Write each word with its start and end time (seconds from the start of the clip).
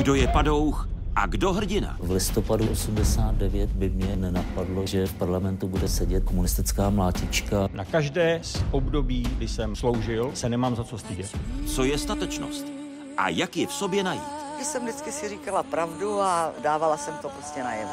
Kdo 0.00 0.14
je 0.14 0.28
padouch 0.28 0.88
a 1.16 1.26
kdo 1.26 1.52
hrdina? 1.52 1.96
V 2.00 2.10
listopadu 2.10 2.68
89 2.70 3.70
by 3.70 3.90
mě 3.90 4.16
nenapadlo, 4.16 4.86
že 4.86 5.06
v 5.06 5.14
parlamentu 5.14 5.68
bude 5.68 5.88
sedět 5.88 6.24
komunistická 6.24 6.90
mlátička. 6.90 7.68
Na 7.72 7.84
každé 7.84 8.40
z 8.42 8.64
období, 8.70 9.22
kdy 9.22 9.48
jsem 9.48 9.76
sloužil, 9.76 10.30
se 10.34 10.48
nemám 10.48 10.76
za 10.76 10.84
co 10.84 10.98
stydět. 10.98 11.38
Co 11.66 11.84
je 11.84 11.98
statečnost? 11.98 12.66
A 13.16 13.28
jak 13.28 13.56
je 13.56 13.66
v 13.66 13.72
sobě 13.72 14.04
najít? 14.04 14.22
Já 14.58 14.64
jsem 14.64 14.82
vždycky 14.82 15.12
si 15.12 15.28
říkala 15.28 15.62
pravdu 15.62 16.20
a 16.20 16.52
dávala 16.62 16.96
jsem 16.96 17.14
to 17.22 17.28
prostě 17.28 17.62
najevo. 17.62 17.92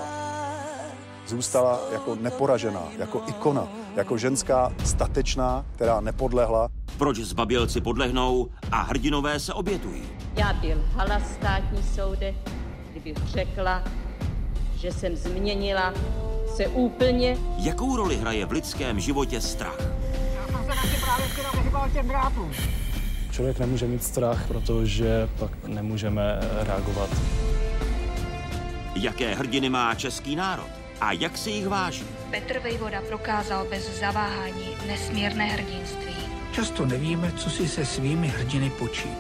Zůstala 1.28 1.80
jako 1.92 2.16
neporažená, 2.16 2.84
jako 2.98 3.22
ikona, 3.28 3.68
jako 3.96 4.18
ženská 4.18 4.74
statečná, 4.86 5.66
která 5.76 6.02
nepodlehla. 6.02 6.67
Proč 6.98 7.18
zbabělci 7.18 7.82
podlehnou 7.82 8.50
a 8.72 8.82
hrdinové 8.82 9.40
se 9.40 9.54
obětují? 9.54 10.04
Já 10.36 10.54
byl 10.54 10.86
hala 10.94 11.20
státní 11.20 11.84
soude, 11.84 12.36
kdybych 12.92 13.18
řekla, 13.28 13.84
že 14.76 14.92
jsem 14.92 15.16
změnila 15.16 15.94
se 16.56 16.68
úplně. 16.68 17.38
Jakou 17.58 17.96
roli 17.96 18.18
hraje 18.18 18.46
v 18.46 18.52
lidském 18.52 19.00
životě 19.00 19.42
strach? 19.42 19.78
Člověk 23.32 23.60
nemůže 23.60 23.88
mít 23.88 24.04
strach, 24.04 24.48
protože 24.48 25.30
pak 25.40 25.68
nemůžeme 25.68 26.40
reagovat. 26.62 27.10
Jaké 28.96 29.36
hrdiny 29.36 29.70
má 29.70 29.96
český 29.96 30.36
národ? 30.36 30.70
A 31.02 31.12
jak 31.12 31.38
si 31.38 31.50
jich 31.50 31.68
váží? 31.68 32.06
Petr 32.32 32.60
Vejvoda 32.60 33.02
prokázal 33.02 33.66
bez 33.70 34.00
zaváhání 34.00 34.68
nesmírné 34.88 35.46
hrdinství. 35.46 36.17
Často 36.58 36.86
nevíme, 36.86 37.32
co 37.32 37.50
si 37.50 37.68
se 37.68 37.86
svými 37.86 38.28
hrdiny 38.28 38.70
počít. 38.70 39.20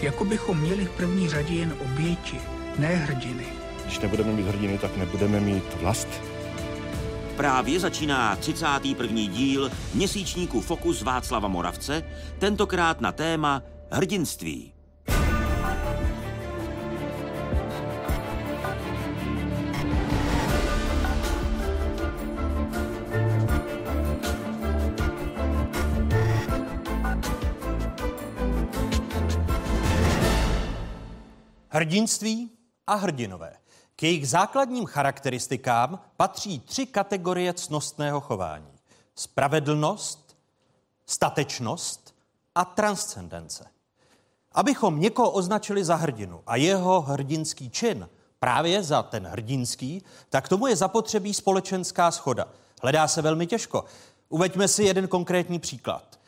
Jako 0.00 0.24
bychom 0.24 0.60
měli 0.60 0.84
v 0.84 0.90
první 0.90 1.28
řadě 1.28 1.54
jen 1.54 1.76
oběti, 1.84 2.40
ne 2.78 2.88
hrdiny. 2.88 3.46
Když 3.84 3.98
nebudeme 3.98 4.32
mít 4.32 4.46
hrdiny, 4.46 4.78
tak 4.78 4.96
nebudeme 4.96 5.40
mít 5.40 5.74
vlast. 5.80 6.08
Právě 7.36 7.80
začíná 7.80 8.36
31. 8.36 9.16
díl 9.16 9.70
měsíčníku 9.94 10.60
Fokus 10.60 11.02
Václava 11.02 11.48
Moravce, 11.48 12.02
tentokrát 12.38 13.00
na 13.00 13.12
téma 13.12 13.62
hrdinství. 13.90 14.73
Hrdinství 31.74 32.50
a 32.86 32.94
hrdinové. 32.94 33.56
K 33.96 34.02
jejich 34.02 34.28
základním 34.28 34.86
charakteristikám 34.86 36.00
patří 36.16 36.60
tři 36.60 36.86
kategorie 36.86 37.54
cnostného 37.54 38.20
chování. 38.20 38.72
Spravedlnost, 39.14 40.36
statečnost 41.06 42.14
a 42.54 42.64
transcendence. 42.64 43.66
Abychom 44.52 45.00
někoho 45.00 45.30
označili 45.30 45.84
za 45.84 45.94
hrdinu 45.94 46.42
a 46.46 46.56
jeho 46.56 47.00
hrdinský 47.00 47.70
čin 47.70 48.08
právě 48.38 48.82
za 48.82 49.02
ten 49.02 49.26
hrdinský, 49.26 50.02
tak 50.30 50.48
tomu 50.48 50.66
je 50.66 50.76
zapotřebí 50.76 51.34
společenská 51.34 52.10
schoda. 52.10 52.48
Hledá 52.82 53.08
se 53.08 53.22
velmi 53.22 53.46
těžko. 53.46 53.84
Uveďme 54.28 54.68
si 54.68 54.84
jeden 54.84 55.08
konkrétní 55.08 55.58
příklad. 55.58 56.20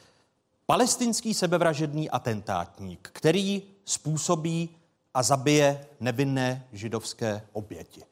Palestinský 0.67 1.35
sebevražedný 1.35 2.11
atentátník, 2.11 3.11
který 3.13 3.63
způsobí 3.85 4.77
a 5.17 5.23
zabije 5.23 5.87
nevinné 6.01 6.67
židovské 6.73 7.43
oběti. 7.53 8.03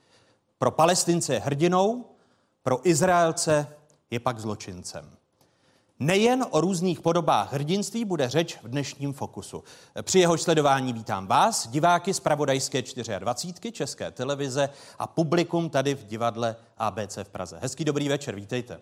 Pro 0.58 0.70
Palestince 0.70 1.34
je 1.34 1.40
hrdinou, 1.40 2.04
pro 2.62 2.88
Izraelce 2.88 3.66
je 4.10 4.20
pak 4.20 4.38
zločincem. 4.38 5.10
Nejen 5.98 6.46
o 6.50 6.60
různých 6.60 7.00
podobách 7.00 7.52
hrdinství 7.52 8.04
bude 8.04 8.28
řeč 8.28 8.58
v 8.62 8.68
dnešním 8.68 9.12
fokusu. 9.12 9.64
Při 10.02 10.18
jehož 10.18 10.42
sledování 10.42 10.92
vítám 10.92 11.26
vás, 11.26 11.68
diváky 11.68 12.14
z 12.14 12.20
Pravodajské 12.20 12.82
24 13.18 13.72
České 13.72 14.10
televize 14.10 14.68
a 14.98 15.06
publikum 15.06 15.70
tady 15.70 15.94
v 15.94 16.04
divadle 16.04 16.56
ABC 16.78 17.16
v 17.16 17.28
Praze. 17.28 17.58
Hezký 17.62 17.84
dobrý 17.84 18.08
večer, 18.08 18.34
vítejte. 18.34 18.80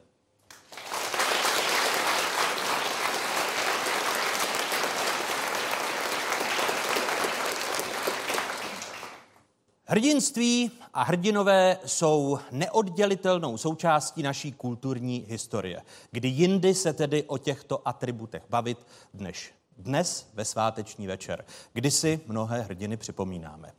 Hrdinství 9.92 10.70
a 10.94 11.02
hrdinové 11.02 11.78
jsou 11.86 12.38
neoddělitelnou 12.50 13.56
součástí 13.56 14.22
naší 14.22 14.52
kulturní 14.52 15.26
historie. 15.28 15.82
Kdy 16.10 16.28
jindy 16.28 16.74
se 16.74 16.92
tedy 16.92 17.22
o 17.22 17.38
těchto 17.38 17.88
atributech 17.88 18.42
bavit 18.50 18.86
dnes, 19.14 19.36
dnes 19.78 20.30
ve 20.34 20.44
sváteční 20.44 21.06
večer, 21.06 21.44
kdy 21.72 21.90
si 21.90 22.20
mnohé 22.26 22.60
hrdiny 22.60 22.96
připomínáme. 22.96 23.72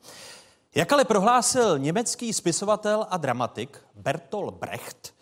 Jak 0.75 0.91
ale 0.91 1.05
prohlásil 1.05 1.79
německý 1.79 2.33
spisovatel 2.33 3.07
a 3.09 3.17
dramatik 3.17 3.79
Bertolt 3.95 4.53
Brecht, 4.53 5.13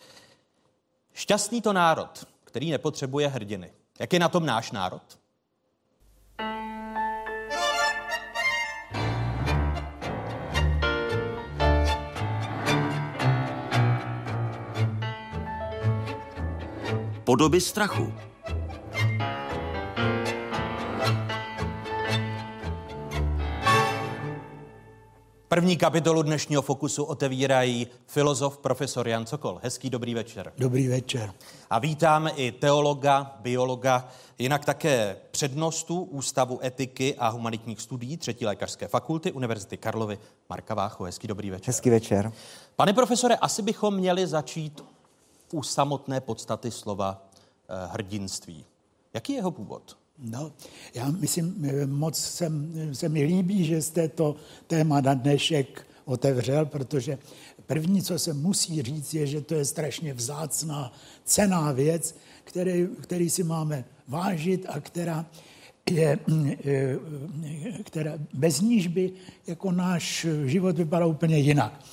šťastný 1.13 1.61
to 1.61 1.73
národ, 1.73 2.27
který 2.43 2.71
nepotřebuje 2.71 3.27
hrdiny. 3.27 3.71
Jak 3.99 4.13
je 4.13 4.19
na 4.19 4.29
tom 4.29 4.45
náš 4.45 4.71
národ? 4.71 5.20
Podoby 17.31 17.61
strachu. 17.61 18.13
První 25.47 25.77
kapitolu 25.77 26.21
dnešního 26.21 26.61
fokusu 26.61 27.03
otevírají 27.03 27.87
filozof 28.07 28.57
profesor 28.57 29.07
Jan 29.07 29.25
Cokol. 29.25 29.59
Hezký 29.63 29.89
dobrý 29.89 30.13
večer. 30.13 30.53
Dobrý 30.57 30.87
večer. 30.87 31.33
A 31.69 31.79
vítám 31.79 32.29
i 32.35 32.51
teologa, 32.51 33.35
biologa, 33.39 34.07
jinak 34.39 34.65
také 34.65 35.17
přednostu 35.31 36.01
Ústavu 36.01 36.59
etiky 36.65 37.15
a 37.15 37.29
humanitních 37.29 37.81
studií 37.81 38.17
třetí 38.17 38.45
lékařské 38.45 38.87
fakulty 38.87 39.31
Univerzity 39.31 39.77
Karlovy 39.77 40.19
Marka 40.49 40.73
Vácho. 40.73 41.03
Hezký 41.03 41.27
dobrý 41.27 41.49
večer. 41.49 41.67
Hezký 41.67 41.89
večer. 41.89 42.31
Pane 42.75 42.93
profesore, 42.93 43.35
asi 43.35 43.61
bychom 43.61 43.95
měli 43.95 44.27
začít 44.27 44.81
u 45.53 45.63
samotné 45.63 46.21
podstaty 46.21 46.71
slova 46.71 47.27
eh, 47.69 47.87
hrdinství. 47.91 48.65
Jaký 49.13 49.33
je 49.33 49.37
jeho 49.37 49.51
původ? 49.51 49.97
No, 50.17 50.51
já 50.93 51.11
myslím, 51.11 51.67
moc 51.85 52.17
jsem, 52.17 52.73
se 52.93 53.09
mi 53.09 53.23
líbí, 53.23 53.65
že 53.65 53.81
jste 53.81 54.07
to 54.07 54.35
téma 54.67 55.01
na 55.01 55.13
dnešek 55.13 55.87
otevřel, 56.05 56.65
protože 56.65 57.17
první, 57.65 58.01
co 58.01 58.19
se 58.19 58.33
musí 58.33 58.81
říct, 58.81 59.13
je, 59.13 59.27
že 59.27 59.41
to 59.41 59.55
je 59.55 59.65
strašně 59.65 60.13
vzácná, 60.13 60.93
cená 61.25 61.71
věc, 61.71 62.15
který, 62.43 62.87
který 63.01 63.29
si 63.29 63.43
máme 63.43 63.85
vážit 64.07 64.65
a 64.69 64.79
která 64.79 65.25
je, 65.89 66.19
která 67.83 68.13
bez 68.33 68.61
níž 68.61 68.87
by 68.87 69.11
jako 69.47 69.71
náš 69.71 70.27
život 70.45 70.77
vypadal 70.77 71.09
úplně 71.09 71.37
jinak. 71.37 71.83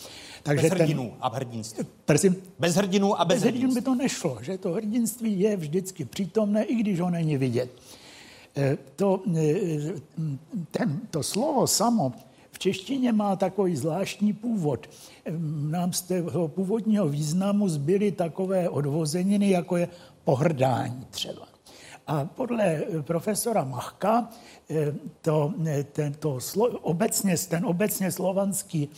Takže 0.43 0.63
bez 0.63 0.73
hrdinů 0.73 1.03
ten, 1.03 1.19
a 1.21 1.29
hrdinství. 1.29 1.87
Prosím? 2.05 2.37
Bez 2.59 2.75
hrdinů 2.75 3.21
a 3.21 3.25
bez, 3.25 3.43
bez 3.43 3.53
hrdinů 3.53 3.75
by 3.75 3.83
to 3.83 3.95
nešlo, 3.95 4.39
že 4.43 4.59
to 4.59 4.73
hrdinství 4.73 5.41
je 5.41 5.57
vždycky 5.57 6.05
přítomné, 6.05 6.65
i 6.65 6.75
když 6.75 7.01
ho 7.01 7.11
není 7.11 7.37
vidět. 7.37 7.71
To, 8.97 9.23
ten, 10.71 11.01
to 11.11 11.23
slovo 11.23 11.67
samo 11.67 12.13
v 12.53 12.59
češtině 12.59 13.13
má 13.13 13.37
takový 13.37 13.77
zvláštní 13.77 14.33
původ. 14.33 14.91
Nám 15.71 15.93
z 15.93 16.03
toho 16.03 16.49
původního 16.49 17.09
významu 17.09 17.69
zbyly 17.69 18.13
takové 18.13 18.69
odvozeniny, 18.69 19.51
jako 19.51 19.77
je 19.77 19.89
pohrdání 20.25 21.07
třeba. 21.11 21.49
A 22.09 22.25
podle 22.25 22.83
profesora 23.01 23.65
Machka 23.65 24.29
to, 25.21 25.55
ten, 25.93 26.13
to 26.13 26.41
slo, 26.41 26.69
obecně, 26.69 27.37
ten 27.49 27.67
obecně 27.67 28.13
slovanský 28.13 28.89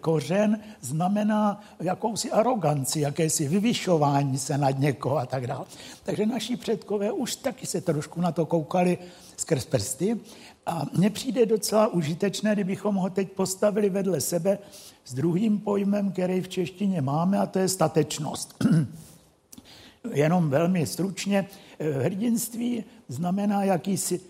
kořen 0.00 0.60
znamená 0.80 1.64
jakousi 1.80 2.30
aroganci, 2.30 3.00
jakési 3.00 3.48
vyvyšování 3.48 4.38
se 4.38 4.58
nad 4.58 4.78
někoho 4.78 5.16
a 5.16 5.26
tak 5.26 5.46
dále. 5.46 5.64
Takže 6.02 6.26
naši 6.26 6.56
předkové 6.56 7.12
už 7.12 7.36
taky 7.36 7.66
se 7.66 7.80
trošku 7.80 8.20
na 8.20 8.32
to 8.32 8.46
koukali 8.46 8.98
skrz 9.36 9.64
prsty 9.64 10.20
a 10.66 10.82
mně 10.96 11.10
přijde 11.10 11.46
docela 11.46 11.86
užitečné, 11.86 12.52
kdybychom 12.52 12.94
ho 12.94 13.10
teď 13.10 13.32
postavili 13.32 13.90
vedle 13.90 14.20
sebe 14.20 14.58
s 15.04 15.14
druhým 15.14 15.58
pojmem, 15.58 16.12
který 16.12 16.40
v 16.40 16.48
češtině 16.48 17.00
máme, 17.00 17.38
a 17.38 17.46
to 17.46 17.58
je 17.58 17.68
statečnost. 17.68 18.64
Jenom 20.10 20.50
velmi 20.50 20.86
stručně, 20.86 21.46
hrdinství 22.02 22.84
znamená 23.08 23.64
jakýsi, 23.64 24.20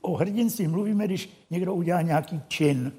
o 0.00 0.16
hrdinství 0.16 0.68
mluvíme, 0.68 1.04
když 1.04 1.30
někdo 1.50 1.74
udělá 1.74 2.02
nějaký 2.02 2.40
čin. 2.48 2.92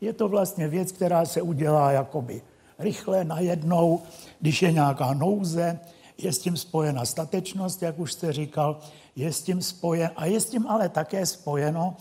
Je 0.00 0.12
to 0.12 0.28
vlastně 0.28 0.68
věc, 0.68 0.92
která 0.92 1.24
se 1.24 1.42
udělá 1.42 1.92
jakoby 1.92 2.42
rychle, 2.78 3.24
najednou, 3.24 4.02
když 4.40 4.62
je 4.62 4.72
nějaká 4.72 5.14
nouze, 5.14 5.80
je 6.18 6.32
s 6.32 6.38
tím 6.38 6.56
spojena 6.56 7.04
statečnost, 7.04 7.82
jak 7.82 7.98
už 7.98 8.12
jste 8.12 8.32
říkal, 8.32 8.80
je 9.16 9.32
s 9.32 9.42
tím 9.42 9.62
spojen, 9.62 10.10
a 10.16 10.26
je 10.26 10.40
s 10.40 10.50
tím 10.50 10.66
ale 10.66 10.88
také 10.88 11.26
spojeno 11.26 11.96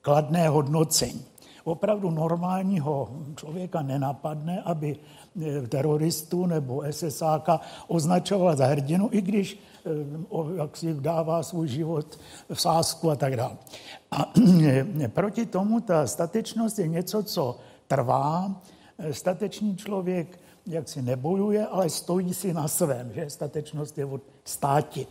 kladné 0.00 0.48
hodnocení. 0.48 1.24
Opravdu 1.64 2.10
normálního 2.10 3.08
člověka 3.36 3.82
nenapadne, 3.82 4.62
aby 4.62 4.96
eh, 4.96 5.25
teroristu 5.68 6.46
nebo 6.46 6.82
SSáka 6.90 7.60
označoval 7.88 8.56
za 8.56 8.66
hrdinu, 8.66 9.08
i 9.12 9.20
když 9.20 9.60
eh, 9.86 10.56
jak 10.56 10.76
si 10.76 10.94
dává 10.94 11.42
svůj 11.42 11.68
život 11.68 12.18
v 12.54 12.60
sásku 12.60 13.10
a 13.10 13.16
tak 13.16 13.36
dále. 13.36 13.56
A 14.10 14.32
proti 15.08 15.46
tomu 15.46 15.80
ta 15.80 16.06
statečnost 16.06 16.78
je 16.78 16.88
něco, 16.88 17.22
co 17.22 17.58
trvá. 17.88 18.60
Statečný 19.10 19.76
člověk 19.76 20.38
jak 20.66 20.88
si 20.88 21.02
nebojuje, 21.02 21.66
ale 21.66 21.90
stojí 21.90 22.34
si 22.34 22.54
na 22.54 22.68
svém, 22.68 23.12
že 23.14 23.30
statečnost 23.30 23.98
je 23.98 24.04
od 24.04 24.22
státi. 24.44 25.06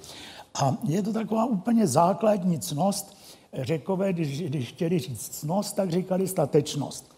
A 0.61 0.77
je 0.83 1.03
to 1.03 1.13
taková 1.13 1.45
úplně 1.45 1.87
základní 1.87 2.59
cnost. 2.59 3.17
Řekové, 3.53 4.13
když, 4.13 4.41
když 4.41 4.69
chtěli 4.69 4.99
říct 4.99 5.29
cnost, 5.29 5.73
tak 5.73 5.91
říkali 5.91 6.27
statečnost. 6.27 7.14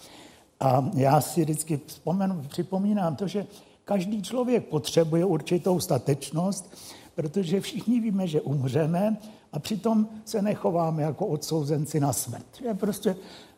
A 0.59 0.89
já 0.93 1.21
si 1.21 1.41
vždycky 1.41 1.79
vzpomenu, 1.85 2.45
připomínám 2.47 3.15
to, 3.15 3.27
že 3.27 3.45
každý 3.85 4.21
člověk 4.21 4.67
potřebuje 4.67 5.25
určitou 5.25 5.79
statečnost, 5.79 6.77
protože 7.15 7.61
všichni 7.61 7.99
víme, 7.99 8.27
že 8.27 8.41
umřeme 8.41 9.17
a 9.53 9.59
přitom 9.59 10.07
se 10.25 10.41
nechováme 10.41 11.03
jako 11.03 11.25
odsouzenci 11.25 11.99
na 11.99 12.13
smrt. 12.13 12.45
Je 12.61 12.73
prostě 12.73 13.15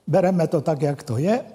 bereme 0.07 0.48
to 0.48 0.62
tak, 0.62 0.81
jak 0.81 1.04
to 1.04 1.18
je, 1.18 1.46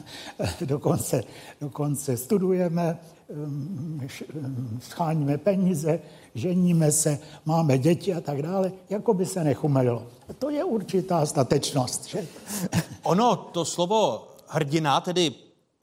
dokonce, 0.64 1.24
dokonce 1.60 2.16
studujeme, 2.16 2.98
um, 3.28 4.00
um, 4.34 4.80
scháníme 4.82 5.38
peníze, 5.38 6.00
ženíme 6.34 6.92
se, 6.92 7.18
máme 7.46 7.78
děti 7.78 8.14
a 8.14 8.20
tak 8.20 8.42
dále, 8.42 8.72
jako 8.90 9.14
by 9.14 9.26
se 9.26 9.44
nechumelilo. 9.44 10.06
To 10.38 10.50
je 10.50 10.64
určitá 10.64 11.26
statečnost. 11.26 12.06
Že? 12.06 12.26
ono, 13.02 13.36
to 13.36 13.64
slovo 13.64 14.33
hrdina, 14.54 15.00
tedy 15.00 15.34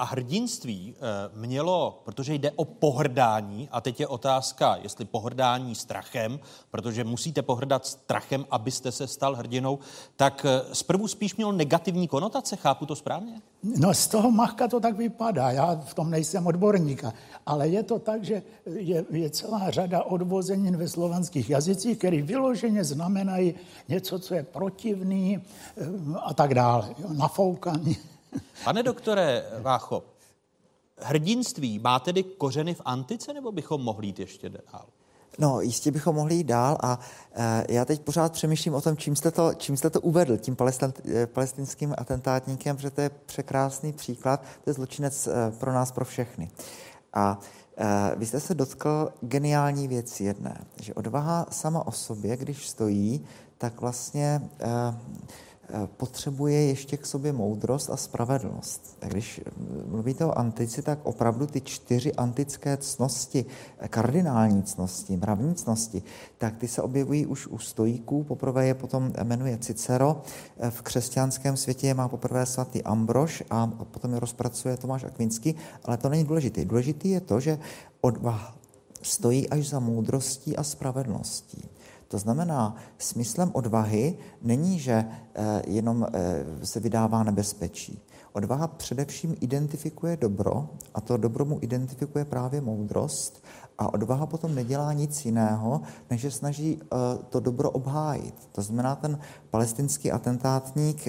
a 0.01 0.03
hrdinství 0.03 0.95
eh, 0.95 0.99
mělo, 1.35 2.01
protože 2.05 2.33
jde 2.33 2.51
o 2.51 2.65
pohrdání, 2.65 3.69
a 3.71 3.81
teď 3.81 3.99
je 3.99 4.07
otázka, 4.07 4.77
jestli 4.83 5.05
pohrdání 5.05 5.75
strachem, 5.75 6.39
protože 6.71 7.03
musíte 7.03 7.41
pohrdat 7.41 7.85
strachem, 7.85 8.45
abyste 8.51 8.91
se 8.91 9.07
stal 9.07 9.35
hrdinou, 9.35 9.79
tak 10.15 10.45
eh, 10.45 10.75
zprvu 10.75 11.07
spíš 11.07 11.35
měl 11.35 11.53
negativní 11.53 12.07
konotace, 12.07 12.55
chápu 12.55 12.85
to 12.85 12.95
správně? 12.95 13.41
No 13.63 13.93
z 13.93 14.07
toho 14.07 14.31
Machka 14.31 14.67
to 14.67 14.79
tak 14.79 14.97
vypadá, 14.97 15.51
já 15.51 15.75
v 15.75 15.93
tom 15.93 16.09
nejsem 16.09 16.47
odborníka, 16.47 17.13
ale 17.45 17.67
je 17.67 17.83
to 17.83 17.99
tak, 17.99 18.23
že 18.23 18.43
je, 18.65 19.05
je 19.11 19.29
celá 19.29 19.71
řada 19.71 20.03
odvozenin 20.03 20.77
ve 20.77 20.87
slovanských 20.87 21.49
jazycích, 21.49 21.97
které 21.97 22.21
vyloženě 22.21 22.83
znamenají 22.83 23.53
něco, 23.87 24.19
co 24.19 24.33
je 24.33 24.43
protivný 24.43 25.37
eh, 25.37 25.85
a 26.23 26.33
tak 26.33 26.53
dále, 26.53 26.95
nafoukaný. 27.13 27.97
Pane 28.63 28.83
doktore 28.83 29.45
Vácho, 29.61 30.03
hrdinství 30.97 31.79
má 31.79 31.99
tedy 31.99 32.23
kořeny 32.23 32.73
v 32.73 32.81
antice, 32.85 33.33
nebo 33.33 33.51
bychom 33.51 33.81
mohli 33.81 34.07
jít 34.07 34.19
ještě 34.19 34.49
dál? 34.49 34.85
No, 35.39 35.61
jistě 35.61 35.91
bychom 35.91 36.15
mohli 36.15 36.35
jít 36.35 36.43
dál 36.43 36.77
a 36.83 36.99
e, 37.33 37.65
já 37.73 37.85
teď 37.85 38.01
pořád 38.01 38.33
přemýšlím 38.33 38.73
o 38.73 38.81
tom, 38.81 38.97
čím 38.97 39.15
jste 39.15 39.31
to, 39.31 39.53
čím 39.53 39.77
jste 39.77 39.89
to 39.89 40.01
uvedl, 40.01 40.37
tím 40.37 40.57
eh, 40.61 41.27
palestinským 41.27 41.95
atentátníkem, 41.97 42.75
protože 42.75 42.89
to 42.89 43.01
je 43.01 43.09
překrásný 43.09 43.93
příklad, 43.93 44.43
to 44.63 44.69
je 44.69 44.73
zločinec 44.73 45.27
e, 45.27 45.51
pro 45.59 45.73
nás, 45.73 45.91
pro 45.91 46.05
všechny. 46.05 46.51
A 47.13 47.39
e, 47.77 48.15
vy 48.15 48.25
jste 48.25 48.39
se 48.39 48.55
dotkl 48.55 49.13
geniální 49.21 49.87
věci 49.87 50.23
jedné, 50.23 50.65
že 50.81 50.93
odvaha 50.93 51.45
sama 51.51 51.87
o 51.87 51.91
sobě, 51.91 52.37
když 52.37 52.69
stojí, 52.69 53.25
tak 53.57 53.81
vlastně 53.81 54.41
e, 54.59 54.67
potřebuje 55.97 56.61
ještě 56.61 56.97
k 56.97 57.05
sobě 57.05 57.33
moudrost 57.33 57.89
a 57.89 57.97
spravedlnost. 57.97 58.97
A 59.01 59.07
když 59.07 59.41
mluvíte 59.85 60.25
o 60.25 60.37
antici, 60.37 60.81
tak 60.81 60.99
opravdu 61.03 61.47
ty 61.47 61.61
čtyři 61.61 62.13
antické 62.13 62.77
cnosti, 62.77 63.45
eh, 63.79 63.87
kardinální 63.87 64.63
cnosti, 64.63 65.17
mravní 65.17 65.55
cnosti, 65.55 66.03
tak 66.37 66.57
ty 66.57 66.67
se 66.67 66.81
objevují 66.81 67.25
už 67.25 67.47
u 67.47 67.57
stojíků. 67.57 68.23
Poprvé 68.23 68.67
je 68.67 68.73
potom 68.73 69.13
jmenuje 69.23 69.57
Cicero, 69.57 70.21
eh, 70.59 70.71
v 70.71 70.81
křesťanském 70.81 71.57
světě 71.57 71.87
je 71.87 71.93
má 71.93 72.07
poprvé 72.07 72.45
svatý 72.45 72.83
Ambrož 72.83 73.43
a 73.49 73.67
potom 73.67 74.13
je 74.13 74.19
rozpracuje 74.19 74.77
Tomáš 74.77 75.03
Akvinský, 75.03 75.55
ale 75.85 75.97
to 75.97 76.09
není 76.09 76.23
důležité. 76.23 76.65
Důležité 76.65 77.07
je 77.07 77.21
to, 77.21 77.39
že 77.39 77.59
odvaha 78.01 78.55
stojí 79.01 79.49
až 79.49 79.69
za 79.69 79.79
moudrostí 79.79 80.57
a 80.57 80.63
spravedlností. 80.63 81.69
To 82.11 82.17
znamená, 82.17 82.75
smyslem 82.97 83.51
odvahy 83.53 84.17
není, 84.41 84.79
že 84.79 85.05
eh, 85.35 85.61
jenom 85.67 86.07
eh, 86.13 86.65
se 86.65 86.79
vydává 86.79 87.23
nebezpečí. 87.23 88.01
Odvaha 88.33 88.67
především 88.67 89.35
identifikuje 89.41 90.17
dobro 90.17 90.69
a 90.93 91.01
to 91.01 91.17
dobro 91.17 91.45
mu 91.45 91.57
identifikuje 91.61 92.25
právě 92.25 92.61
moudrost 92.61 93.43
a 93.77 93.93
odvaha 93.93 94.25
potom 94.25 94.55
nedělá 94.55 94.93
nic 94.93 95.25
jiného, 95.25 95.81
než 96.09 96.21
že 96.21 96.31
snaží 96.31 96.79
eh, 96.81 96.97
to 97.29 97.39
dobro 97.39 97.71
obhájit. 97.71 98.35
To 98.51 98.61
znamená, 98.61 98.95
ten 98.95 99.19
palestinský 99.49 100.11
atentátník 100.11 101.07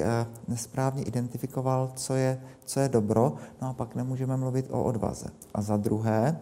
nesprávně 0.48 1.02
identifikoval, 1.02 1.92
co 1.94 2.14
je, 2.14 2.40
co 2.64 2.80
je 2.80 2.88
dobro, 2.88 3.34
no 3.62 3.68
a 3.68 3.72
pak 3.72 3.94
nemůžeme 3.94 4.36
mluvit 4.36 4.66
o 4.70 4.84
odvaze. 4.84 5.26
A 5.54 5.62
za 5.62 5.76
druhé 5.76 6.38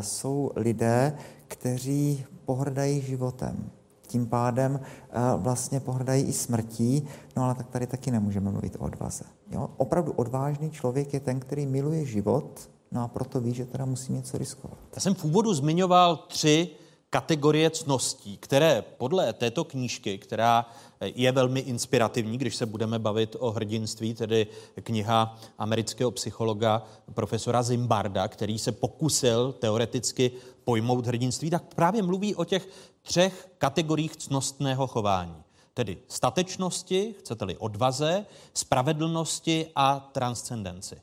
jsou 0.00 0.50
lidé, 0.56 1.16
kteří 1.48 2.24
pohrdají 2.44 3.00
životem 3.00 3.70
tím 4.06 4.26
pádem 4.26 4.80
eh, 4.82 5.18
vlastně 5.36 5.80
pohrdají 5.80 6.24
i 6.24 6.32
smrtí, 6.32 7.08
no 7.36 7.44
ale 7.44 7.54
tak 7.54 7.68
tady 7.68 7.86
taky 7.86 8.10
nemůžeme 8.10 8.50
mluvit 8.50 8.76
o 8.78 8.84
odvaze. 8.84 9.24
Jo? 9.50 9.70
Opravdu 9.76 10.12
odvážný 10.12 10.70
člověk 10.70 11.14
je 11.14 11.20
ten, 11.20 11.40
který 11.40 11.66
miluje 11.66 12.04
život, 12.04 12.70
no 12.92 13.02
a 13.02 13.08
proto 13.08 13.40
ví, 13.40 13.54
že 13.54 13.64
teda 13.64 13.84
musí 13.84 14.12
něco 14.12 14.38
riskovat. 14.38 14.78
Já 14.94 15.00
jsem 15.00 15.14
v 15.14 15.24
úvodu 15.24 15.54
zmiňoval 15.54 16.16
tři 16.16 16.70
kategorie 17.10 17.70
cností, 17.70 18.36
které 18.36 18.84
podle 18.98 19.32
této 19.32 19.64
knížky, 19.64 20.18
která 20.18 20.66
je 21.00 21.32
velmi 21.32 21.60
inspirativní, 21.60 22.38
když 22.38 22.56
se 22.56 22.66
budeme 22.66 22.98
bavit 22.98 23.36
o 23.38 23.50
hrdinství, 23.50 24.14
tedy 24.14 24.46
kniha 24.82 25.38
amerického 25.58 26.10
psychologa 26.10 26.82
profesora 27.14 27.62
Zimbarda, 27.62 28.28
který 28.28 28.58
se 28.58 28.72
pokusil 28.72 29.52
teoreticky 29.52 30.30
pojmout 30.66 31.06
hrdinství, 31.06 31.50
tak 31.50 31.74
právě 31.74 32.02
mluví 32.02 32.34
o 32.34 32.44
těch 32.44 32.68
třech 33.02 33.48
kategoriích 33.58 34.16
cnostného 34.16 34.86
chování. 34.86 35.36
Tedy 35.74 35.98
statečnosti, 36.08 37.14
chcete-li 37.18 37.56
odvaze, 37.56 38.26
spravedlnosti 38.54 39.66
a 39.76 40.10
transcendenci. 40.12 40.96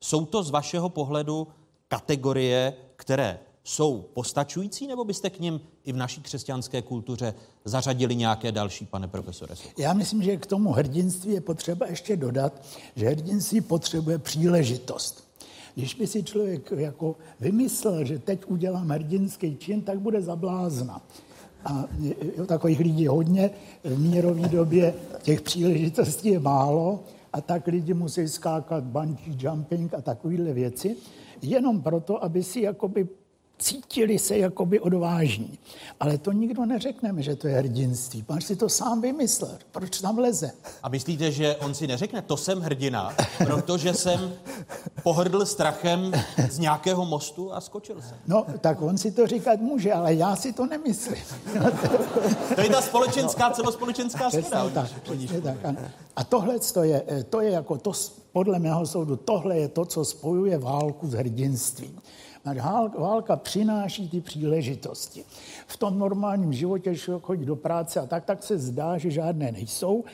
Jsou 0.00 0.26
to 0.26 0.42
z 0.42 0.50
vašeho 0.50 0.88
pohledu 0.88 1.48
kategorie, 1.88 2.74
které 2.96 3.38
jsou 3.64 4.04
postačující, 4.14 4.86
nebo 4.86 5.04
byste 5.04 5.30
k 5.30 5.40
ním 5.40 5.60
i 5.84 5.92
v 5.92 5.96
naší 5.96 6.22
křesťanské 6.22 6.82
kultuře 6.82 7.34
zařadili 7.64 8.16
nějaké 8.16 8.52
další, 8.52 8.86
pane 8.86 9.08
profesore? 9.08 9.54
Já 9.78 9.92
myslím, 9.92 10.22
že 10.22 10.36
k 10.36 10.46
tomu 10.46 10.72
hrdinství 10.72 11.32
je 11.32 11.40
potřeba 11.40 11.86
ještě 11.86 12.16
dodat, 12.16 12.62
že 12.96 13.08
hrdinství 13.08 13.60
potřebuje 13.60 14.18
příležitost. 14.18 15.23
Když 15.74 15.94
by 15.94 16.06
si 16.06 16.22
člověk 16.22 16.72
jako 16.76 17.16
vymyslel, 17.40 18.04
že 18.04 18.18
teď 18.18 18.44
udělám 18.46 18.88
hrdinský 18.88 19.56
čin, 19.56 19.82
tak 19.82 19.98
bude 19.98 20.22
zablázna. 20.22 21.02
A 21.64 21.84
je 22.00 22.46
takových 22.46 22.78
lidí 22.78 23.06
hodně. 23.06 23.50
V 23.84 24.00
mírové 24.00 24.48
době 24.48 24.94
těch 25.22 25.42
příležitostí 25.42 26.28
je 26.28 26.40
málo 26.40 27.00
a 27.32 27.40
tak 27.40 27.66
lidi 27.66 27.94
musí 27.94 28.28
skákat 28.28 28.84
bungee 28.84 29.34
jumping 29.38 29.94
a 29.94 30.00
takovéhle 30.00 30.52
věci, 30.52 30.96
jenom 31.42 31.82
proto, 31.82 32.24
aby 32.24 32.42
si 32.42 32.60
jakoby 32.60 33.08
cítili 33.58 34.18
se 34.18 34.38
jakoby 34.38 34.80
odvážní. 34.80 35.58
Ale 36.00 36.18
to 36.18 36.32
nikdo 36.32 36.66
neřekneme, 36.66 37.22
že 37.22 37.36
to 37.36 37.48
je 37.48 37.54
hrdinství. 37.54 38.22
Pan 38.22 38.40
si 38.40 38.56
to 38.56 38.68
sám 38.68 39.00
vymyslel. 39.00 39.58
Proč 39.72 40.00
tam 40.00 40.18
leze? 40.18 40.50
A 40.82 40.88
myslíte, 40.88 41.32
že 41.32 41.56
on 41.56 41.74
si 41.74 41.86
neřekne, 41.86 42.22
to 42.22 42.36
jsem 42.36 42.60
hrdina, 42.60 43.14
protože 43.44 43.94
jsem 43.94 44.32
pohrdl 45.02 45.46
strachem 45.46 46.12
z 46.50 46.58
nějakého 46.58 47.04
mostu 47.04 47.52
a 47.52 47.60
skočil 47.60 48.02
jsem? 48.02 48.16
No, 48.26 48.46
tak 48.60 48.82
on 48.82 48.98
si 48.98 49.10
to 49.10 49.26
říkat 49.26 49.60
může, 49.60 49.92
ale 49.92 50.14
já 50.14 50.36
si 50.36 50.52
to 50.52 50.66
nemyslím. 50.66 51.24
to 52.54 52.60
je 52.60 52.70
ta 52.70 52.82
společenská, 52.82 53.48
no, 53.48 53.54
celospolečenská 53.54 54.30
schoda. 54.30 54.70
Tak, 54.74 54.90
tak, 55.62 55.76
a 56.16 56.24
tohle 56.24 56.58
to 56.58 56.82
je, 56.82 57.24
to 57.30 57.40
je 57.40 57.50
jako 57.50 57.78
to, 57.78 57.92
podle 58.32 58.58
mého 58.58 58.86
soudu, 58.86 59.16
tohle 59.16 59.58
je 59.58 59.68
to, 59.68 59.84
co 59.84 60.04
spojuje 60.04 60.58
válku 60.58 61.08
s 61.08 61.12
hrdinstvím. 61.12 62.00
Válka 62.98 63.36
přináší 63.36 64.08
ty 64.08 64.20
příležitosti. 64.20 65.24
V 65.66 65.76
tom 65.76 65.98
normálním 65.98 66.52
životě, 66.52 66.90
když 66.90 67.10
chodí 67.20 67.44
do 67.44 67.56
práce 67.56 68.00
a 68.00 68.06
tak, 68.06 68.24
tak 68.24 68.42
se 68.42 68.58
zdá, 68.58 68.98
že 68.98 69.10
žádné 69.10 69.52
nejsou. 69.52 70.04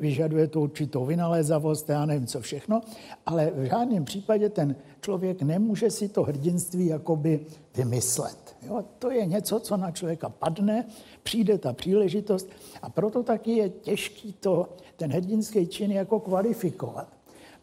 Vyžaduje 0.00 0.48
to 0.48 0.60
určitou 0.60 1.04
vynalézavost, 1.04 1.88
já 1.88 2.06
nevím 2.06 2.26
co 2.26 2.40
všechno, 2.40 2.80
ale 3.26 3.50
v 3.54 3.64
žádném 3.64 4.04
případě 4.04 4.48
ten 4.48 4.76
člověk 5.00 5.42
nemůže 5.42 5.90
si 5.90 6.08
to 6.08 6.22
hrdinství 6.22 6.86
jakoby 6.86 7.46
vymyslet. 7.76 8.56
Jo? 8.62 8.84
To 8.98 9.10
je 9.10 9.26
něco, 9.26 9.60
co 9.60 9.76
na 9.76 9.90
člověka 9.90 10.28
padne, 10.28 10.84
přijde 11.22 11.58
ta 11.58 11.72
příležitost 11.72 12.48
a 12.82 12.90
proto 12.90 13.22
taky 13.22 13.50
je 13.50 13.68
těžký 13.68 14.32
to, 14.32 14.68
ten 14.96 15.12
hrdinský 15.12 15.66
čin 15.66 15.92
jako 15.92 16.20
kvalifikovat. 16.20 17.17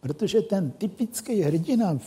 Protože 0.06 0.42
ten 0.42 0.72
typický 0.72 1.42
hrdina, 1.42 1.98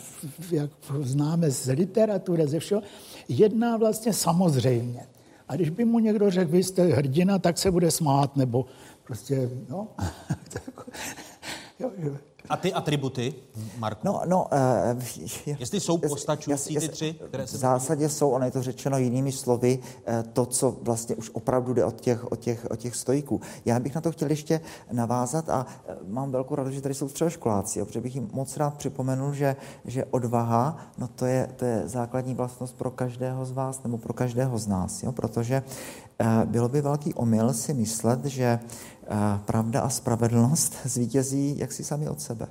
jak 0.50 0.71
známe 1.00 1.50
z 1.50 1.67
literatury, 1.67 2.47
ze 2.47 2.59
všeho, 2.59 2.83
jedná 3.28 3.76
vlastně 3.76 4.12
samozřejmě. 4.12 5.07
A 5.49 5.57
když 5.57 5.71
by 5.71 5.85
mu 5.85 5.99
někdo 5.99 6.31
řekl, 6.31 6.50
vy 6.50 6.64
jste 6.64 6.83
hrdina, 6.83 7.38
tak 7.38 7.59
se 7.59 7.71
bude 7.71 7.90
smát, 7.90 8.37
nebo 8.37 8.67
prostě, 9.05 9.50
no. 9.69 9.88
A 12.50 12.57
ty 12.57 12.73
atributy, 12.73 13.35
Marku? 13.78 14.00
No, 14.05 14.23
no, 14.26 14.47
uh, 14.97 15.02
Jestli 15.59 15.81
jsou 15.81 15.99
postačující 15.99 16.76
ty 16.76 16.88
tři, 16.88 17.14
které 17.28 17.47
se... 17.47 17.57
V 17.57 17.61
zásadě 17.61 18.09
jsou, 18.09 18.31
ono 18.31 18.45
je 18.45 18.50
to 18.50 18.62
řečeno 18.62 18.99
jinými 18.99 19.33
slovy, 19.33 19.78
uh, 19.78 20.14
to, 20.33 20.47
co 20.47 20.76
vlastně 20.83 21.17
už 21.17 21.31
opravdu 21.33 21.75
jde 21.75 21.85
od 21.85 22.00
těch, 22.00 22.33
od 22.33 22.40
těch, 22.40 22.67
od 22.71 22.76
těch 22.76 22.97
stojků. 22.97 23.40
Já 23.64 23.81
bych 23.81 23.95
na 23.95 24.00
to 24.00 24.12
chtěl 24.12 24.31
ještě 24.31 24.61
navázat 24.93 25.49
a 25.49 25.67
uh, 25.67 26.09
mám 26.09 26.31
velkou 26.31 26.55
radost, 26.55 26.75
že 26.75 26.81
tady 26.81 26.95
jsou 26.95 27.09
středoškoláci, 27.09 27.85
protože 27.85 28.00
bych 28.00 28.14
jim 28.14 28.31
moc 28.33 28.57
rád 28.57 28.75
připomenul, 28.75 29.33
že, 29.33 29.57
že 29.85 30.05
odvaha, 30.05 30.76
no 30.99 31.09
to 31.09 31.26
je, 31.26 31.49
to 31.57 31.64
je 31.64 31.83
základní 31.85 32.35
vlastnost 32.35 32.76
pro 32.76 32.90
každého 32.90 33.45
z 33.45 33.52
vás 33.52 33.83
nebo 33.83 33.99
pro 33.99 34.12
každého 34.12 34.59
z 34.59 34.67
nás, 34.67 35.02
jo? 35.02 35.12
protože 35.12 35.62
bylo 36.45 36.69
by 36.69 36.81
velký 36.81 37.14
omyl 37.14 37.52
si 37.52 37.75
myslet, 37.75 38.25
že 38.25 38.59
pravda 39.45 39.81
a 39.81 39.88
spravedlnost 39.88 40.75
zvítězí 40.85 41.59
jaksi 41.59 41.85
sami 41.85 42.09
od 42.09 42.21
sebe. 42.21 42.49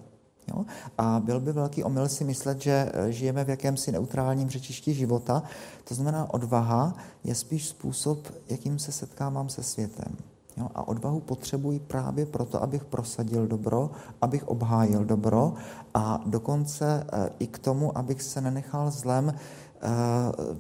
Jo? 0.48 0.66
A 0.98 1.22
byl 1.26 1.40
by 1.40 1.52
velký 1.52 1.84
omyl 1.84 2.08
si 2.08 2.24
myslet, 2.24 2.62
že 2.62 2.92
e, 2.94 3.12
žijeme 3.12 3.44
v 3.44 3.50
jakémsi 3.50 3.92
neutrálním 3.92 4.50
řečišti 4.50 4.94
života. 4.94 5.44
To 5.84 5.96
znamená, 5.96 6.34
odvaha 6.34 6.96
je 7.24 7.36
spíš 7.36 7.68
způsob, 7.68 8.20
jakým 8.50 8.80
se 8.80 8.92
setkávám 8.92 9.50
se 9.50 9.64
světem. 9.64 10.16
Jo? 10.58 10.70
A 10.76 10.88
odvahu 10.88 11.20
potřebuji 11.20 11.80
právě 11.80 12.26
proto, 12.26 12.64
abych 12.64 12.86
prosadil 12.86 13.48
dobro, 13.48 13.92
abych 14.22 14.48
obhájil 14.48 15.06
dobro 15.06 15.54
a 15.94 16.22
dokonce 16.26 17.06
e, 17.14 17.30
i 17.40 17.48
k 17.48 17.60
tomu, 17.60 17.98
abych 17.98 18.22
se 18.22 18.42
nenechal 18.42 18.92
zlem 18.92 19.34
Eh, 19.34 19.67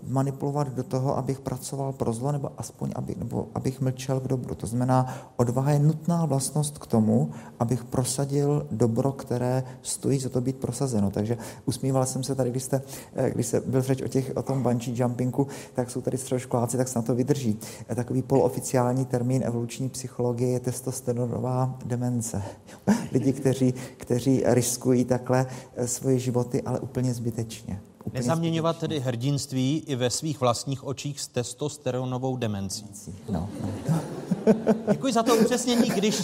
manipulovat 0.07 0.73
do 0.73 0.83
toho, 0.83 1.17
abych 1.17 1.39
pracoval 1.39 1.93
pro 1.93 2.13
zlo, 2.13 2.31
nebo 2.31 2.51
aspoň 2.57 2.91
aby, 2.95 3.15
nebo 3.19 3.47
abych 3.55 3.81
mlčel 3.81 4.19
k 4.19 4.27
dobru. 4.27 4.55
To 4.55 4.67
znamená, 4.67 5.17
odvaha 5.35 5.71
je 5.71 5.79
nutná 5.79 6.25
vlastnost 6.25 6.77
k 6.77 6.87
tomu, 6.87 7.31
abych 7.59 7.83
prosadil 7.83 8.67
dobro, 8.71 9.11
které 9.11 9.63
stojí 9.81 10.19
za 10.19 10.29
to 10.29 10.41
být 10.41 10.57
prosazeno. 10.57 11.11
Takže 11.11 11.37
usmíval 11.65 12.05
jsem 12.05 12.23
se 12.23 12.35
tady, 12.35 12.49
když, 12.49 12.63
jste, 12.63 12.81
eh, 13.15 13.29
když 13.29 13.47
se 13.47 13.61
byl 13.61 13.81
řeč 13.81 14.01
o, 14.01 14.07
těch, 14.07 14.31
o 14.35 14.41
tom 14.41 14.63
bungee 14.63 14.93
jumpingu, 14.95 15.47
tak 15.73 15.91
jsou 15.91 16.01
tady 16.01 16.17
středoškoláci, 16.17 16.77
tak 16.77 16.87
se 16.87 16.99
na 16.99 17.03
to 17.03 17.15
vydrží. 17.15 17.59
Eh, 17.89 17.95
takový 17.95 18.21
polooficiální 18.21 19.05
termín 19.05 19.43
evoluční 19.45 19.89
psychologie 19.89 20.51
je 20.51 20.59
testosteronová 20.59 21.77
demence. 21.85 22.41
Lidi, 23.11 23.33
kteří, 23.33 23.73
kteří 23.97 24.43
riskují 24.45 25.05
takhle 25.05 25.45
svoje 25.85 26.19
životy, 26.19 26.61
ale 26.61 26.79
úplně 26.79 27.13
zbytečně. 27.13 27.81
Nezaměňovat 28.13 28.77
tedy 28.77 28.99
hrdinství 28.99 29.83
i 29.87 29.95
ve 29.95 30.09
svých 30.09 30.39
vlastních 30.39 30.83
očích 30.83 31.21
s 31.21 31.27
testosteronovou 31.27 32.37
demencí. 32.37 32.85
No. 33.29 33.49
Děkuji 34.91 35.13
za 35.13 35.23
to 35.23 35.35
upřesnění, 35.35 35.89
když 35.89 36.15